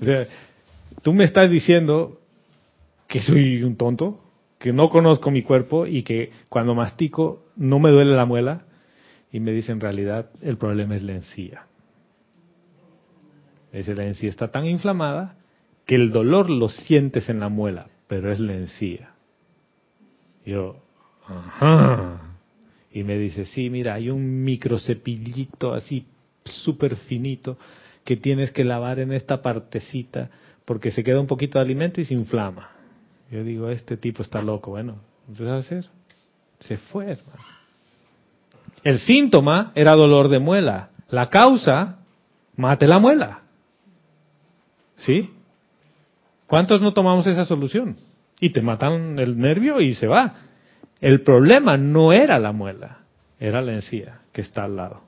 O 0.00 0.04
sea, 0.04 0.26
tú 1.02 1.12
me 1.12 1.24
estás 1.24 1.50
diciendo 1.50 2.20
que 3.06 3.20
soy 3.20 3.62
un 3.62 3.76
tonto, 3.76 4.20
que 4.58 4.72
no 4.72 4.88
conozco 4.88 5.30
mi 5.30 5.42
cuerpo 5.42 5.86
y 5.86 6.02
que 6.02 6.30
cuando 6.48 6.74
mastico 6.74 7.44
no 7.56 7.78
me 7.78 7.90
duele 7.90 8.12
la 8.12 8.24
muela. 8.24 8.64
Y 9.30 9.40
me 9.40 9.52
dice, 9.52 9.72
en 9.72 9.80
realidad, 9.80 10.30
el 10.42 10.56
problema 10.56 10.94
es 10.94 11.02
la 11.02 11.12
encía. 11.12 11.66
Ese 13.72 13.94
la 13.94 14.04
encía 14.04 14.28
está 14.28 14.50
tan 14.50 14.66
inflamada 14.66 15.36
que 15.86 15.94
el 15.94 16.12
dolor 16.12 16.50
lo 16.50 16.68
sientes 16.68 17.28
en 17.28 17.40
la 17.40 17.48
muela, 17.48 17.88
pero 18.06 18.30
es 18.30 18.38
la 18.38 18.52
encía. 18.52 19.14
Yo, 20.44 20.76
ajá. 21.26 22.20
Y 22.92 23.04
me 23.04 23.16
dice, 23.16 23.46
sí, 23.46 23.70
mira, 23.70 23.94
hay 23.94 24.10
un 24.10 24.44
microcepillito 24.44 25.72
así 25.72 26.06
súper 26.44 26.96
finito 26.96 27.56
que 28.04 28.16
tienes 28.16 28.50
que 28.50 28.64
lavar 28.64 28.98
en 28.98 29.12
esta 29.12 29.40
partecita 29.40 30.30
porque 30.64 30.90
se 30.90 31.02
queda 31.02 31.20
un 31.20 31.26
poquito 31.26 31.58
de 31.58 31.64
alimento 31.64 32.00
y 32.00 32.04
se 32.04 32.14
inflama. 32.14 32.70
Yo 33.30 33.42
digo, 33.44 33.70
este 33.70 33.96
tipo 33.96 34.22
está 34.22 34.42
loco. 34.42 34.72
Bueno, 34.72 34.96
¿qué 35.36 35.48
a 35.48 35.56
hacer? 35.56 35.86
Se 36.60 36.76
fue, 36.76 37.12
hermano. 37.12 37.42
El 38.84 38.98
síntoma 38.98 39.72
era 39.74 39.92
dolor 39.92 40.28
de 40.28 40.38
muela. 40.38 40.90
La 41.08 41.30
causa, 41.30 42.00
mate 42.56 42.86
la 42.86 42.98
muela. 42.98 43.41
¿Sí? 45.02 45.30
¿Cuántos 46.46 46.82
no 46.82 46.92
tomamos 46.92 47.26
esa 47.26 47.44
solución? 47.44 47.96
Y 48.40 48.50
te 48.50 48.60
matan 48.60 49.18
el 49.18 49.38
nervio 49.38 49.80
y 49.80 49.94
se 49.94 50.06
va. 50.06 50.34
El 51.00 51.22
problema 51.22 51.76
no 51.76 52.12
era 52.12 52.38
la 52.38 52.52
muela, 52.52 52.98
era 53.38 53.60
la 53.62 53.74
encía 53.74 54.20
que 54.32 54.40
está 54.40 54.64
al 54.64 54.76
lado. 54.76 55.02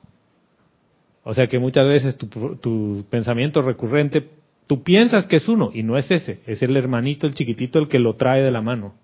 O 1.25 1.35
sea 1.35 1.47
que 1.49 1.59
muchas 1.59 1.87
veces 1.87 2.17
tu, 2.17 2.29
tu 2.57 3.05
pensamiento 3.11 3.63
recurrente 3.63 4.29
Tú 4.67 4.83
piensas 4.83 5.27
que 5.27 5.37
es 5.37 5.49
uno 5.49 5.71
y 5.75 5.83
no 5.83 5.99
es 5.99 6.11
ese, 6.11 6.41
es 6.47 6.63
el 6.63 6.77
hermanito, 6.77 7.27
el 7.27 7.35
chiquitito, 7.35 7.79
el 7.79 7.89
que 7.89 7.99
lo 7.99 8.15
trae 8.15 8.43
de 8.43 8.51
la 8.51 8.63
mano. 8.63 8.95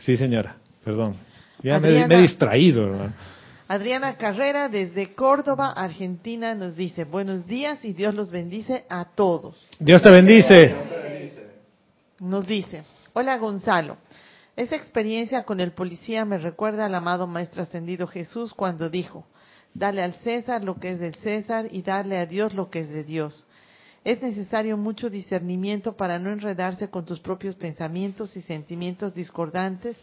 Sí, 0.00 0.16
señora, 0.16 0.56
perdón. 0.84 1.14
Ya 1.62 1.78
me, 1.78 2.04
he 2.04 2.22
distraído. 2.22 3.10
Adriana 3.68 4.16
Carrera 4.16 4.68
desde 4.68 5.12
Córdoba, 5.14 5.72
Argentina, 5.72 6.54
nos 6.54 6.76
dice, 6.76 7.02
buenos 7.02 7.46
días 7.46 7.84
y 7.84 7.94
Dios 7.94 8.14
los 8.14 8.30
bendice 8.30 8.84
a 8.88 9.06
todos. 9.06 9.60
Dios 9.80 10.00
te 10.02 10.10
bendice. 10.10 10.72
Nos 12.20 12.46
dice, 12.46 12.84
hola 13.12 13.36
Gonzalo, 13.38 13.96
esa 14.54 14.76
experiencia 14.76 15.42
con 15.42 15.58
el 15.58 15.72
policía 15.72 16.24
me 16.24 16.38
recuerda 16.38 16.86
al 16.86 16.94
amado 16.94 17.26
Maestro 17.26 17.62
Ascendido 17.62 18.06
Jesús 18.06 18.54
cuando 18.54 18.88
dijo, 18.88 19.26
Dale 19.74 20.02
al 20.02 20.14
César 20.14 20.62
lo 20.62 20.78
que 20.78 20.90
es 20.90 21.00
del 21.00 21.16
César 21.16 21.66
y 21.70 21.82
darle 21.82 22.18
a 22.18 22.24
Dios 22.24 22.54
lo 22.54 22.70
que 22.70 22.80
es 22.80 22.88
de 22.88 23.02
Dios. 23.02 23.46
Es 24.04 24.22
necesario 24.22 24.76
mucho 24.76 25.10
discernimiento 25.10 25.96
para 25.96 26.20
no 26.20 26.30
enredarse 26.30 26.88
con 26.88 27.04
tus 27.04 27.18
propios 27.18 27.56
pensamientos 27.56 28.36
y 28.36 28.42
sentimientos 28.42 29.12
discordantes 29.12 29.96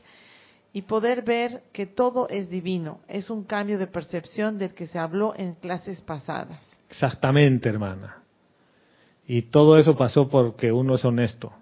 y 0.74 0.82
poder 0.82 1.22
ver 1.22 1.64
que 1.72 1.86
todo 1.86 2.28
es 2.30 2.50
divino. 2.50 3.00
Es 3.08 3.30
un 3.30 3.44
cambio 3.44 3.78
de 3.78 3.88
percepción 3.88 4.58
del 4.58 4.74
que 4.74 4.88
se 4.88 4.98
habló 4.98 5.34
en 5.38 5.54
clases 5.54 6.02
pasadas. 6.02 6.60
Exactamente, 6.90 7.70
hermana. 7.70 8.24
Y 9.28 9.44
todo 9.44 9.78
eso 9.78 9.96
pasó 9.96 10.28
porque 10.28 10.72
uno 10.72 10.96
es 10.96 11.06
honesto. 11.06 11.54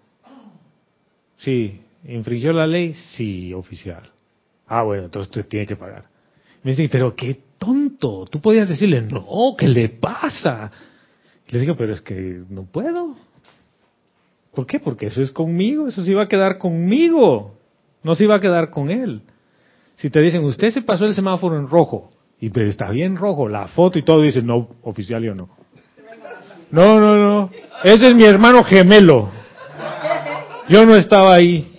Sí, 1.37 1.81
infringió 2.05 2.53
la 2.53 2.65
ley, 2.65 2.93
sí, 2.93 3.53
oficial. 3.53 4.09
Ah, 4.67 4.83
bueno, 4.83 5.05
entonces 5.05 5.29
usted 5.29 5.47
tiene 5.47 5.67
que 5.67 5.75
pagar. 5.75 6.05
Me 6.63 6.71
dicen, 6.71 6.87
pero 6.89 7.13
qué 7.15 7.37
tonto. 7.57 8.25
Tú 8.29 8.39
podías 8.39 8.69
decirle, 8.69 9.01
no, 9.01 9.55
¿qué 9.57 9.67
le 9.67 9.89
pasa? 9.89 10.71
le 11.49 11.59
digo, 11.59 11.75
pero 11.75 11.93
es 11.93 12.01
que 12.01 12.43
no 12.49 12.63
puedo. 12.63 13.17
¿Por 14.53 14.65
qué? 14.65 14.79
Porque 14.79 15.07
eso 15.07 15.21
es 15.21 15.31
conmigo, 15.31 15.89
eso 15.89 16.03
se 16.03 16.11
iba 16.11 16.23
a 16.23 16.27
quedar 16.27 16.57
conmigo, 16.57 17.57
no 18.03 18.15
se 18.15 18.23
iba 18.23 18.35
a 18.35 18.39
quedar 18.39 18.69
con 18.69 18.89
él. 18.89 19.21
Si 19.95 20.09
te 20.09 20.19
dicen, 20.21 20.43
usted 20.43 20.71
se 20.71 20.81
pasó 20.81 21.05
el 21.05 21.13
semáforo 21.13 21.57
en 21.57 21.67
rojo, 21.67 22.11
y 22.39 22.49
pero 22.49 22.69
está 22.69 22.89
bien 22.89 23.15
rojo, 23.15 23.47
la 23.47 23.67
foto 23.67 23.99
y 23.99 24.03
todo, 24.03 24.21
dice, 24.21 24.41
no, 24.41 24.69
oficial 24.83 25.23
yo 25.23 25.35
no. 25.35 25.49
No, 26.71 26.99
no, 26.99 27.15
no, 27.15 27.51
ese 27.83 28.07
es 28.07 28.15
mi 28.15 28.23
hermano 28.23 28.63
gemelo. 28.63 29.29
Yo 30.69 30.85
no 30.85 30.95
estaba 30.95 31.35
ahí. 31.35 31.69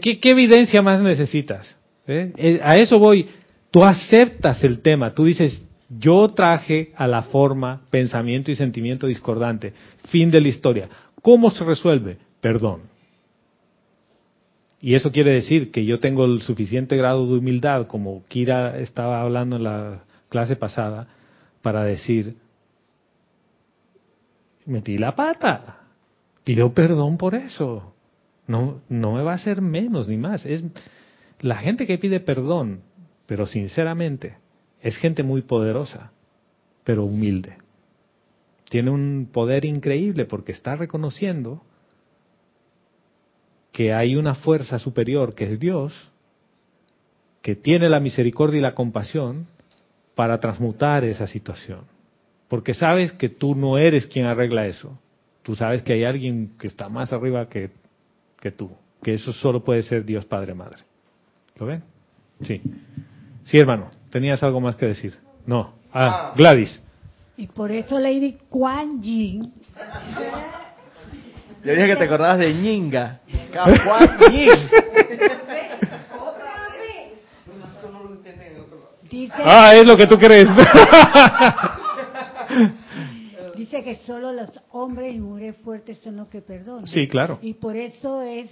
¿qué, 0.00 0.20
¿Qué 0.20 0.30
evidencia 0.30 0.80
más 0.80 1.02
necesitas? 1.02 1.76
¿Eh? 2.06 2.32
Eh, 2.36 2.60
a 2.62 2.76
eso 2.76 2.98
voy. 2.98 3.28
Tú 3.70 3.82
aceptas 3.82 4.62
el 4.62 4.80
tema, 4.80 5.12
tú 5.12 5.24
dices, 5.24 5.66
yo 5.88 6.28
traje 6.28 6.92
a 6.96 7.06
la 7.06 7.22
forma 7.22 7.82
pensamiento 7.90 8.50
y 8.50 8.56
sentimiento 8.56 9.06
discordante. 9.06 9.72
Fin 10.08 10.30
de 10.30 10.40
la 10.40 10.48
historia. 10.48 10.88
¿Cómo 11.20 11.50
se 11.50 11.64
resuelve? 11.64 12.16
Perdón. 12.40 12.95
Y 14.80 14.94
eso 14.94 15.10
quiere 15.10 15.32
decir 15.32 15.70
que 15.70 15.84
yo 15.84 16.00
tengo 16.00 16.24
el 16.24 16.42
suficiente 16.42 16.96
grado 16.96 17.26
de 17.26 17.38
humildad, 17.38 17.86
como 17.86 18.22
Kira 18.24 18.78
estaba 18.78 19.22
hablando 19.22 19.56
en 19.56 19.64
la 19.64 20.04
clase 20.28 20.56
pasada, 20.56 21.08
para 21.62 21.84
decir, 21.84 22.36
metí 24.66 24.98
la 24.98 25.14
pata, 25.14 25.80
pido 26.44 26.72
perdón 26.72 27.16
por 27.16 27.34
eso. 27.34 27.94
No, 28.46 28.82
no 28.88 29.14
me 29.14 29.22
va 29.22 29.32
a 29.32 29.36
hacer 29.36 29.60
menos 29.60 30.08
ni 30.08 30.16
más. 30.16 30.46
Es, 30.46 30.62
la 31.40 31.56
gente 31.56 31.86
que 31.86 31.98
pide 31.98 32.20
perdón, 32.20 32.82
pero 33.26 33.46
sinceramente, 33.46 34.36
es 34.80 34.96
gente 34.96 35.22
muy 35.22 35.42
poderosa, 35.42 36.12
pero 36.84 37.04
humilde. 37.04 37.56
Tiene 38.68 38.90
un 38.90 39.28
poder 39.32 39.64
increíble 39.64 40.24
porque 40.26 40.52
está 40.52 40.76
reconociendo 40.76 41.62
que 43.76 43.92
hay 43.92 44.16
una 44.16 44.34
fuerza 44.34 44.78
superior 44.78 45.34
que 45.34 45.44
es 45.44 45.60
Dios, 45.60 45.92
que 47.42 47.54
tiene 47.54 47.90
la 47.90 48.00
misericordia 48.00 48.56
y 48.56 48.62
la 48.62 48.74
compasión 48.74 49.48
para 50.14 50.38
transmutar 50.38 51.04
esa 51.04 51.26
situación. 51.26 51.80
Porque 52.48 52.72
sabes 52.72 53.12
que 53.12 53.28
tú 53.28 53.54
no 53.54 53.76
eres 53.76 54.06
quien 54.06 54.24
arregla 54.24 54.66
eso. 54.66 54.98
Tú 55.42 55.54
sabes 55.56 55.82
que 55.82 55.92
hay 55.92 56.04
alguien 56.04 56.52
que 56.58 56.68
está 56.68 56.88
más 56.88 57.12
arriba 57.12 57.50
que, 57.50 57.68
que 58.40 58.50
tú. 58.50 58.70
Que 59.02 59.12
eso 59.12 59.34
solo 59.34 59.62
puede 59.62 59.82
ser 59.82 60.06
Dios 60.06 60.24
Padre 60.24 60.54
Madre. 60.54 60.78
¿Lo 61.56 61.66
ven? 61.66 61.82
Sí. 62.44 62.62
Sí, 63.44 63.58
hermano, 63.58 63.90
tenías 64.08 64.42
algo 64.42 64.58
más 64.58 64.76
que 64.76 64.86
decir. 64.86 65.18
No. 65.44 65.74
Ah, 65.92 66.32
Gladys. 66.34 66.82
Y 67.36 67.46
por 67.46 67.70
eso 67.70 67.98
Lady 67.98 68.38
Kuan 68.48 69.02
Yin. 69.02 69.52
Yo 71.66 71.72
dije 71.72 71.86
que 71.88 71.96
te 71.96 72.04
acordabas 72.04 72.38
de 72.38 72.54
Ñinga. 72.54 73.20
Yin. 73.26 73.40
ah, 79.44 79.74
es 79.74 79.84
lo 79.86 79.96
que 79.96 80.06
tú 80.06 80.16
crees. 80.18 80.48
Dice 83.56 83.82
que 83.82 83.96
solo 84.06 84.32
los 84.32 84.50
hombres 84.70 85.14
y 85.14 85.18
mujeres 85.18 85.56
fuertes 85.64 85.98
son 86.04 86.16
los 86.16 86.28
que 86.28 86.40
perdonan. 86.40 86.86
Sí, 86.86 87.08
claro. 87.08 87.38
Y 87.42 87.54
por 87.54 87.74
eso 87.74 88.22
es 88.22 88.48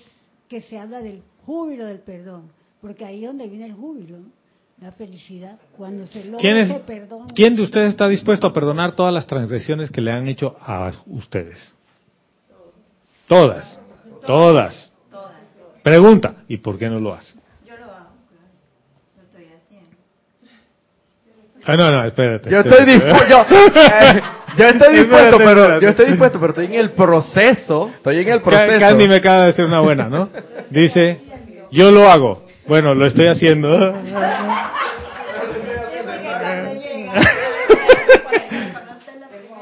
que 0.48 0.60
se 0.60 0.78
habla 0.78 1.00
del 1.00 1.22
júbilo 1.46 1.86
del 1.86 2.00
perdón 2.00 2.50
porque 2.84 3.06
ahí 3.06 3.24
es 3.24 3.28
donde 3.28 3.48
viene 3.48 3.64
el 3.64 3.72
júbilo, 3.72 4.18
la 4.78 4.92
felicidad, 4.92 5.58
cuando 5.74 6.06
se 6.06 6.22
logra 6.22 6.38
¿Quién, 6.38 6.58
ese 6.58 6.80
perdón. 6.80 7.28
¿Quién 7.34 7.56
de 7.56 7.62
ustedes 7.62 7.88
está 7.88 8.06
dispuesto 8.08 8.46
a 8.46 8.52
perdonar 8.52 8.94
todas 8.94 9.14
las 9.14 9.26
transgresiones 9.26 9.90
que 9.90 10.02
le 10.02 10.12
han 10.12 10.28
hecho 10.28 10.54
a 10.60 10.92
ustedes? 11.06 11.72
Todas, 13.26 13.80
todas. 14.26 14.92
Pregunta, 15.82 16.34
¿y 16.48 16.58
por 16.58 16.78
qué 16.78 16.88
no 16.88 17.00
lo 17.00 17.14
hace? 17.14 17.34
Yo 17.66 17.76
lo 17.76 17.84
hago, 17.84 18.10
lo 19.16 19.22
estoy 19.22 19.46
haciendo. 19.46 19.96
Ah, 21.64 21.76
no, 21.76 21.90
no, 21.90 22.04
espérate. 22.04 22.50
Yo 22.50 22.60
estoy 22.60 22.84
dispuesto, 22.86 23.26
yo, 23.28 24.66
estoy 24.66 24.94
dispuesto, 24.96 25.38
pero 25.38 25.80
yo 25.80 25.88
estoy 25.88 26.06
dispuesto, 26.06 26.40
pero 26.40 26.50
estoy 26.52 26.66
en 26.66 26.74
el 26.74 26.90
proceso, 26.92 27.90
estoy 27.96 28.20
en 28.20 28.28
el 28.28 28.40
proceso. 28.42 28.78
Candy 28.78 29.08
me 29.08 29.16
acaba 29.16 29.40
de 29.42 29.46
decir 29.48 29.64
una 29.64 29.80
buena, 29.80 30.08
¿no? 30.08 30.28
Dice, 30.70 31.20
yo 31.70 31.90
lo 31.90 32.10
hago. 32.10 32.44
Bueno, 32.66 32.94
lo 32.94 33.06
estoy 33.06 33.26
haciendo. 33.26 33.94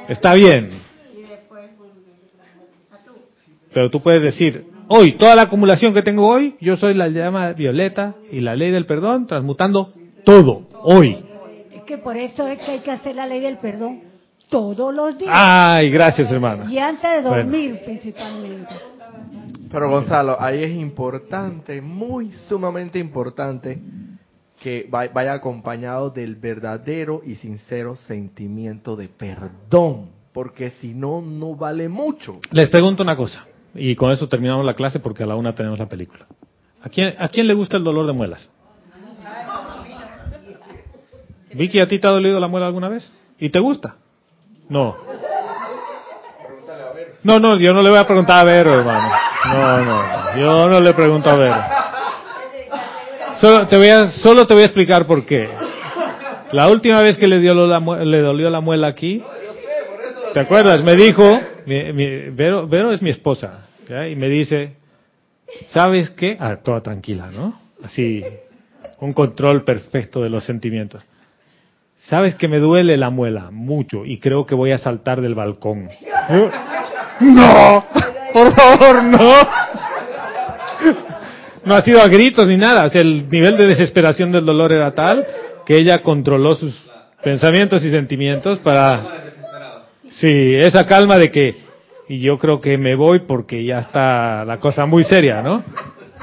Está 0.08 0.34
bien. 0.34 0.81
Pero 3.72 3.90
tú 3.90 4.00
puedes 4.00 4.22
decir, 4.22 4.66
hoy, 4.88 5.12
toda 5.12 5.34
la 5.34 5.42
acumulación 5.42 5.94
que 5.94 6.02
tengo 6.02 6.26
hoy, 6.26 6.56
yo 6.60 6.76
soy 6.76 6.94
la 6.94 7.08
llama 7.08 7.52
violeta 7.52 8.14
y 8.30 8.40
la 8.40 8.54
ley 8.54 8.70
del 8.70 8.86
perdón, 8.86 9.26
transmutando 9.26 9.92
todo, 10.24 10.68
hoy. 10.82 11.24
Es 11.74 11.82
que 11.84 11.98
por 11.98 12.16
eso 12.16 12.46
es 12.46 12.58
que 12.60 12.72
hay 12.72 12.80
que 12.80 12.90
hacer 12.90 13.16
la 13.16 13.26
ley 13.26 13.40
del 13.40 13.58
perdón 13.58 14.00
todos 14.48 14.94
los 14.94 15.18
días. 15.18 15.30
Ay, 15.32 15.90
gracias 15.90 16.30
hermano. 16.30 16.70
Y 16.70 16.78
antes 16.78 17.10
de 17.10 17.22
dormir 17.22 17.80
principalmente. 17.84 18.74
Pero 19.70 19.88
Gonzalo, 19.88 20.36
ahí 20.38 20.62
es 20.62 20.72
importante, 20.72 21.80
muy 21.80 22.30
sumamente 22.32 22.98
importante, 22.98 23.80
que 24.62 24.86
vaya 24.90 25.32
acompañado 25.32 26.10
del 26.10 26.36
verdadero 26.36 27.22
y 27.24 27.36
sincero 27.36 27.96
sentimiento 27.96 28.94
de 28.96 29.08
perdón. 29.08 30.10
porque 30.32 30.70
si 30.80 30.94
no, 30.94 31.20
no 31.20 31.54
vale 31.54 31.88
mucho. 31.88 32.40
Les 32.50 32.68
pregunto 32.68 33.02
una 33.02 33.16
cosa, 33.16 33.46
y 33.74 33.94
con 33.96 34.10
eso 34.10 34.28
terminamos 34.28 34.64
la 34.64 34.74
clase 34.74 35.00
porque 35.00 35.22
a 35.22 35.26
la 35.26 35.36
una 35.36 35.54
tenemos 35.54 35.78
la 35.78 35.88
película. 35.88 36.26
¿A 36.82 36.88
quién, 36.88 37.14
¿A 37.18 37.28
quién 37.28 37.46
le 37.46 37.54
gusta 37.54 37.76
el 37.76 37.84
dolor 37.84 38.06
de 38.06 38.12
muelas? 38.12 38.48
Vicky, 41.54 41.80
¿a 41.80 41.88
ti 41.88 41.98
te 41.98 42.06
ha 42.06 42.10
dolido 42.10 42.40
la 42.40 42.48
muela 42.48 42.66
alguna 42.66 42.88
vez? 42.88 43.10
¿Y 43.38 43.50
te 43.50 43.58
gusta? 43.60 43.96
No. 44.68 44.96
No, 47.22 47.38
no, 47.38 47.56
yo 47.56 47.72
no 47.72 47.82
le 47.82 47.90
voy 47.90 47.98
a 47.98 48.06
preguntar 48.06 48.40
a 48.40 48.44
Vero, 48.44 48.74
hermano. 48.74 49.08
No, 49.52 49.80
no, 49.84 50.36
yo 50.38 50.68
no 50.68 50.80
le 50.80 50.94
pregunto 50.94 51.30
a 51.30 51.36
Vero. 51.36 51.56
Solo 53.40 53.68
te 53.68 53.76
voy 53.76 53.88
a, 53.88 54.10
solo 54.10 54.46
te 54.46 54.54
voy 54.54 54.62
a 54.62 54.66
explicar 54.66 55.06
por 55.06 55.24
qué. 55.24 55.48
La 56.52 56.68
última 56.68 57.00
vez 57.00 57.16
que 57.16 57.26
le, 57.26 57.38
dio 57.38 57.54
le 57.54 58.20
dolió 58.20 58.50
la 58.50 58.60
muela 58.60 58.88
aquí, 58.88 59.22
¿te 60.32 60.40
acuerdas? 60.40 60.82
Me 60.82 60.96
dijo, 60.96 61.40
mi, 61.66 61.92
mi, 61.92 62.30
Vero, 62.30 62.66
Vero, 62.66 62.92
es 62.92 63.02
mi 63.02 63.10
esposa, 63.10 63.66
y 63.88 64.16
me 64.16 64.28
dice, 64.28 64.74
¿sabes 65.66 66.10
qué? 66.10 66.36
Ah, 66.40 66.56
toda 66.56 66.82
tranquila, 66.82 67.30
¿no? 67.30 67.60
Así, 67.82 68.24
un 69.00 69.12
control 69.12 69.64
perfecto 69.64 70.22
de 70.22 70.30
los 70.30 70.44
sentimientos. 70.44 71.02
¿Sabes 72.06 72.34
que 72.34 72.48
me 72.48 72.58
duele 72.58 72.96
la 72.96 73.10
muela? 73.10 73.50
Mucho, 73.50 74.04
y 74.04 74.18
creo 74.18 74.44
que 74.44 74.54
voy 74.54 74.72
a 74.72 74.78
saltar 74.78 75.20
del 75.20 75.34
balcón. 75.34 75.88
No, 77.20 77.86
por 78.32 78.52
favor, 78.54 79.04
no. 79.04 79.32
No 81.64 81.74
ha 81.74 81.82
sido 81.82 82.02
a 82.02 82.08
gritos 82.08 82.48
ni 82.48 82.56
nada. 82.56 82.86
O 82.86 82.88
sea, 82.88 83.00
el 83.00 83.28
nivel 83.28 83.56
de 83.56 83.66
desesperación 83.66 84.32
del 84.32 84.44
dolor 84.44 84.72
era 84.72 84.90
tal 84.92 85.24
que 85.64 85.76
ella 85.76 86.02
controló 86.02 86.56
sus 86.56 86.74
pensamientos 87.22 87.84
y 87.84 87.90
sentimientos 87.90 88.58
para... 88.58 89.31
Sí, 90.20 90.54
esa 90.54 90.86
calma 90.86 91.18
de 91.18 91.30
que, 91.30 91.56
y 92.08 92.20
yo 92.20 92.38
creo 92.38 92.60
que 92.60 92.76
me 92.76 92.94
voy 92.94 93.20
porque 93.20 93.64
ya 93.64 93.80
está 93.80 94.44
la 94.44 94.60
cosa 94.60 94.86
muy 94.86 95.04
seria, 95.04 95.42
¿no? 95.42 95.62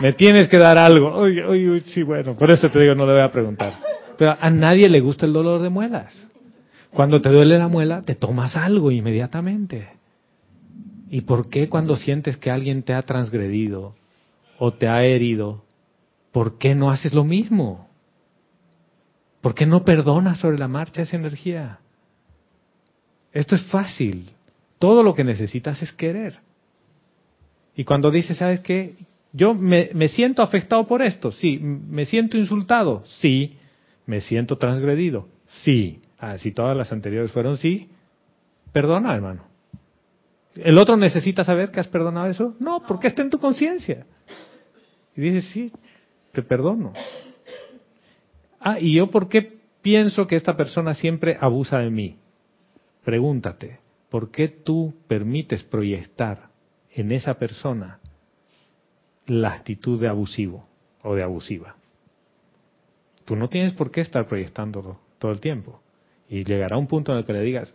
Me 0.02 0.14
tienes 0.14 0.48
que 0.48 0.58
dar 0.58 0.78
algo. 0.78 1.22
Uy, 1.22 1.42
uy, 1.42 1.70
uy, 1.70 1.82
sí, 1.82 2.04
bueno, 2.04 2.36
por 2.36 2.52
eso 2.52 2.70
te 2.70 2.80
digo, 2.80 2.96
no 2.96 3.06
le 3.06 3.14
voy 3.14 3.22
a 3.22 3.32
preguntar. 3.32 3.74
Pero 4.18 4.36
a 4.40 4.50
nadie 4.50 4.90
le 4.90 5.00
gusta 5.00 5.26
el 5.26 5.34
dolor 5.34 5.62
de 5.62 5.70
muelas. 5.70 6.28
Cuando 6.92 7.22
te 7.22 7.30
duele 7.30 7.58
la 7.58 7.68
muela, 7.68 8.02
te 8.02 8.16
tomas 8.16 8.56
algo 8.56 8.92
inmediatamente. 8.92 9.90
¿Y 11.10 11.22
por 11.22 11.50
qué 11.50 11.70
cuando 11.70 11.96
sientes 11.96 12.38
que 12.38 12.52
alguien 12.52 12.84
te 12.84 12.94
ha 12.94 13.02
transgredido 13.02 13.96
o 14.58 14.74
te 14.74 14.88
ha 14.88 15.04
herido, 15.04 15.64
por 16.32 16.58
qué 16.58 16.76
no 16.76 16.92
haces 16.92 17.14
lo 17.14 17.24
mismo? 17.24 17.90
¿Por 19.42 19.56
qué 19.56 19.66
no 19.66 19.84
perdonas 19.84 20.40
sobre 20.40 20.58
la 20.58 20.68
marcha 20.68 21.02
esa 21.02 21.16
energía? 21.16 21.80
Esto 23.34 23.56
es 23.56 23.64
fácil. 23.64 24.32
Todo 24.80 25.04
lo 25.04 25.14
que 25.14 25.24
necesitas 25.24 25.82
es 25.82 25.92
querer. 25.94 26.40
Y 27.76 27.84
cuando 27.84 28.12
dices, 28.12 28.38
¿sabes 28.38 28.62
qué? 28.62 28.96
Yo 29.32 29.54
me, 29.54 29.90
me 29.94 30.08
siento 30.08 30.42
afectado 30.42 30.88
por 30.88 31.02
esto, 31.02 31.32
sí. 31.32 31.60
Me 31.60 32.06
siento 32.06 32.38
insultado, 32.38 33.04
sí. 33.06 33.58
Me 34.06 34.22
siento 34.22 34.58
transgredido, 34.58 35.28
sí. 35.46 36.02
Ah, 36.18 36.38
si 36.38 36.52
todas 36.52 36.76
las 36.76 36.92
anteriores 36.92 37.32
fueron 37.32 37.58
sí, 37.58 37.90
perdona, 38.74 39.16
hermano. 39.16 39.44
¿El 40.56 40.78
otro 40.78 40.98
necesita 40.98 41.44
saber 41.44 41.72
que 41.72 41.80
has 41.80 41.88
perdonado 41.88 42.28
eso? 42.28 42.56
No, 42.60 42.82
porque 42.86 43.08
está 43.08 43.22
en 43.22 43.30
tu 43.30 43.40
conciencia. 43.40 44.06
Y 45.16 45.22
dices, 45.22 45.46
sí, 45.52 45.72
te 46.32 46.42
perdono. 46.42 46.94
Ah, 48.60 48.80
¿y 48.80 48.94
yo 48.96 49.10
por 49.10 49.30
qué 49.30 49.60
pienso 49.82 50.28
que 50.28 50.36
esta 50.36 50.58
persona 50.58 50.94
siempre 50.94 51.38
abusa 51.40 51.80
de 51.80 51.90
mí? 51.90 52.18
Pregúntate, 53.10 53.80
¿por 54.12 54.30
qué 54.30 54.50
tú 54.50 54.94
permites 55.08 55.64
proyectar 55.64 56.52
en 56.92 57.12
esa 57.12 57.40
persona 57.40 58.00
la 59.26 59.52
actitud 59.52 60.00
de 60.00 60.08
abusivo 60.08 60.68
o 61.02 61.16
de 61.16 61.24
abusiva? 61.24 61.76
Tú 63.26 63.36
no 63.36 63.50
tienes 63.50 63.74
por 63.74 63.90
qué 63.90 64.02
estar 64.02 64.28
proyectándolo 64.28 65.00
todo 65.18 65.32
el 65.32 65.40
tiempo. 65.40 65.82
Y 66.30 66.44
llegará 66.44 66.78
un 66.78 66.86
punto 66.86 67.12
en 67.12 67.18
el 67.18 67.26
que 67.26 67.34
le 67.34 67.42
digas, 67.42 67.74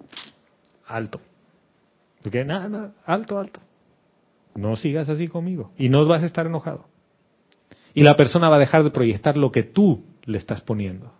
alto. 0.87 1.21
Porque 2.23 2.45
nada, 2.45 2.69
nada, 2.69 2.95
alto, 3.05 3.41
alto. 3.41 3.59
No 4.55 4.77
sigas 4.77 5.09
así 5.09 5.27
conmigo. 5.27 5.73
Y 5.77 5.89
no 5.89 6.07
vas 6.07 6.23
a 6.23 6.27
estar 6.27 6.47
enojado. 6.47 6.87
Y 7.93 8.05
la 8.05 8.15
persona 8.15 8.49
va 8.51 8.55
a 8.55 8.61
dejar 8.61 8.85
de 8.85 8.93
proyectar 8.93 9.37
lo 9.37 9.51
que 9.51 9.65
tú 9.65 10.05
le 10.27 10.39
estás 10.39 10.61
poniendo. 10.61 11.13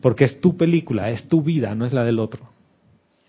Porque 0.00 0.24
es 0.24 0.40
tu 0.40 0.56
película, 0.56 1.10
es 1.10 1.28
tu 1.28 1.42
vida, 1.42 1.72
no 1.76 1.86
es 1.86 1.92
la 1.92 2.02
del 2.02 2.18
otro. 2.18 2.55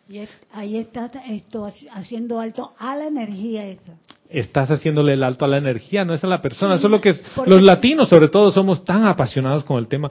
Y 0.10 0.20
es- 0.20 0.30
ahí 0.54 0.78
estás 0.78 1.12
esto, 1.28 1.70
haciendo 1.94 2.40
alto 2.40 2.74
a 2.80 2.96
la 2.96 3.08
energía 3.08 3.66
esa. 3.66 3.94
Estás 4.30 4.70
haciéndole 4.72 5.14
el 5.14 5.24
alto 5.24 5.46
a 5.46 5.48
la 5.48 5.58
energía, 5.58 6.04
no 6.06 6.14
es 6.14 6.24
a 6.24 6.28
la 6.28 6.42
persona. 6.42 6.78
Sí, 6.78 6.82
Solo 6.82 7.00
que 7.02 7.10
es- 7.10 7.24
los 7.46 7.62
latinos, 7.62 8.10
sobre 8.10 8.28
todo, 8.30 8.52
somos 8.52 8.84
tan 8.84 9.06
apasionados 9.06 9.64
con 9.64 9.78
el 9.78 9.88
tema. 9.88 10.10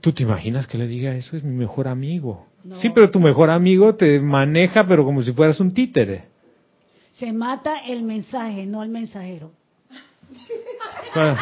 ¿Tú 0.00 0.12
te 0.12 0.22
imaginas 0.22 0.66
que 0.66 0.78
le 0.78 0.86
diga 0.86 1.14
eso? 1.14 1.36
Es 1.36 1.44
mi 1.44 1.56
mejor 1.56 1.88
amigo. 1.88 2.46
No. 2.64 2.76
Sí, 2.76 2.90
pero 2.90 3.10
tu 3.10 3.20
mejor 3.20 3.50
amigo 3.50 3.94
te 3.94 4.20
maneja, 4.20 4.86
pero 4.86 5.04
como 5.04 5.22
si 5.22 5.32
fueras 5.32 5.60
un 5.60 5.72
títere. 5.72 6.28
Se 7.14 7.32
mata 7.32 7.78
el 7.86 8.02
mensaje, 8.02 8.66
no 8.66 8.82
el 8.82 8.88
mensajero. 8.90 9.52
Bueno, 11.14 11.36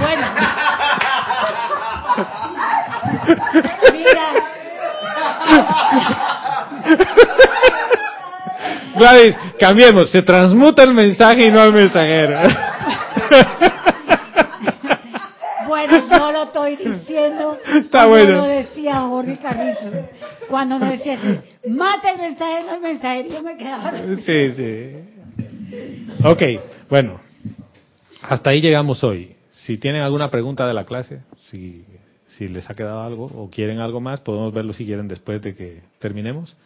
Bueno. 0.00 0.26
Mira, 3.92 4.28
Gladys, 8.96 9.36
cambiemos. 9.58 10.10
Se 10.10 10.22
transmuta 10.22 10.82
el 10.82 10.94
mensaje 10.94 11.46
y 11.46 11.50
no 11.50 11.62
el 11.64 11.72
mensajero. 11.72 12.38
bueno, 15.68 16.08
yo 16.10 16.32
lo 16.32 16.42
estoy 16.44 16.76
diciendo. 16.76 17.58
Está 17.74 18.02
como 18.02 18.10
bueno. 18.10 18.36
lo 18.36 18.44
decía 18.44 19.00
Jorge 19.00 19.38
Carrizo. 19.38 19.90
Cuando 20.48 20.78
nos 20.78 20.90
decía, 20.90 21.18
mata 21.68 22.10
el 22.10 22.18
mensaje, 22.18 22.64
no 22.64 22.74
el 22.74 22.80
mensajero. 22.80 23.28
Yo 23.30 23.42
me 23.42 23.56
quedaba. 23.56 23.92
Sí, 24.24 24.50
sí. 24.50 24.96
Ok, 26.24 26.42
bueno. 26.88 27.20
Hasta 28.22 28.50
ahí 28.50 28.60
llegamos 28.60 29.02
hoy. 29.04 29.36
Si 29.64 29.78
tienen 29.78 30.02
alguna 30.02 30.30
pregunta 30.30 30.66
de 30.66 30.74
la 30.74 30.84
clase, 30.84 31.20
si, 31.50 31.84
si 32.28 32.48
les 32.48 32.68
ha 32.68 32.74
quedado 32.74 33.02
algo 33.02 33.26
o 33.26 33.50
quieren 33.50 33.78
algo 33.78 34.00
más, 34.00 34.20
podemos 34.20 34.52
verlo 34.52 34.72
si 34.72 34.84
quieren 34.84 35.08
después 35.08 35.40
de 35.42 35.54
que 35.54 35.82
terminemos. 35.98 36.56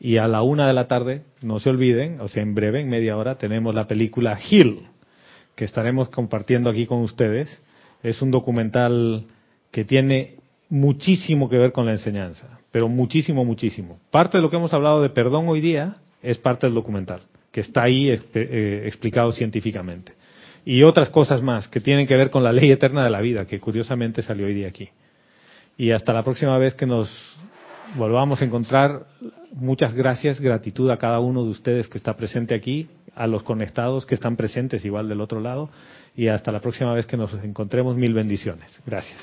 Y 0.00 0.16
a 0.16 0.26
la 0.26 0.42
una 0.42 0.66
de 0.66 0.72
la 0.72 0.88
tarde, 0.88 1.24
no 1.42 1.60
se 1.60 1.68
olviden, 1.68 2.20
o 2.20 2.28
sea, 2.28 2.42
en 2.42 2.54
breve, 2.54 2.80
en 2.80 2.88
media 2.88 3.18
hora, 3.18 3.36
tenemos 3.36 3.74
la 3.74 3.86
película 3.86 4.38
Hill, 4.50 4.86
que 5.54 5.66
estaremos 5.66 6.08
compartiendo 6.08 6.70
aquí 6.70 6.86
con 6.86 7.00
ustedes. 7.00 7.62
Es 8.02 8.22
un 8.22 8.30
documental 8.30 9.26
que 9.70 9.84
tiene 9.84 10.36
muchísimo 10.70 11.50
que 11.50 11.58
ver 11.58 11.72
con 11.72 11.84
la 11.84 11.92
enseñanza, 11.92 12.60
pero 12.72 12.88
muchísimo, 12.88 13.44
muchísimo. 13.44 13.98
Parte 14.10 14.38
de 14.38 14.42
lo 14.42 14.48
que 14.48 14.56
hemos 14.56 14.72
hablado 14.72 15.02
de 15.02 15.10
perdón 15.10 15.48
hoy 15.48 15.60
día 15.60 15.96
es 16.22 16.38
parte 16.38 16.66
del 16.66 16.74
documental, 16.74 17.20
que 17.52 17.60
está 17.60 17.82
ahí 17.82 18.08
eh, 18.08 18.82
explicado 18.86 19.32
científicamente. 19.32 20.14
Y 20.64 20.82
otras 20.82 21.10
cosas 21.10 21.42
más 21.42 21.68
que 21.68 21.80
tienen 21.80 22.06
que 22.06 22.16
ver 22.16 22.30
con 22.30 22.42
la 22.42 22.52
ley 22.52 22.70
eterna 22.70 23.04
de 23.04 23.10
la 23.10 23.20
vida, 23.20 23.46
que 23.46 23.60
curiosamente 23.60 24.22
salió 24.22 24.46
hoy 24.46 24.54
día 24.54 24.68
aquí. 24.68 24.88
Y 25.76 25.90
hasta 25.90 26.12
la 26.12 26.22
próxima 26.22 26.56
vez 26.58 26.74
que 26.74 26.86
nos 26.86 27.10
volvamos 27.96 28.40
a 28.40 28.44
encontrar, 28.44 29.06
muchas 29.52 29.94
gracias, 29.94 30.40
gratitud 30.40 30.90
a 30.90 30.98
cada 30.98 31.20
uno 31.20 31.44
de 31.44 31.50
ustedes 31.50 31.88
que 31.88 31.98
está 31.98 32.16
presente 32.16 32.54
aquí, 32.54 32.88
a 33.14 33.26
los 33.26 33.42
conectados 33.42 34.06
que 34.06 34.14
están 34.14 34.36
presentes 34.36 34.84
igual 34.84 35.08
del 35.08 35.20
otro 35.20 35.40
lado, 35.40 35.70
y 36.14 36.28
hasta 36.28 36.52
la 36.52 36.60
próxima 36.60 36.94
vez 36.94 37.06
que 37.06 37.16
nos 37.16 37.32
encontremos, 37.34 37.96
mil 37.96 38.14
bendiciones. 38.14 38.80
Gracias. 38.86 39.18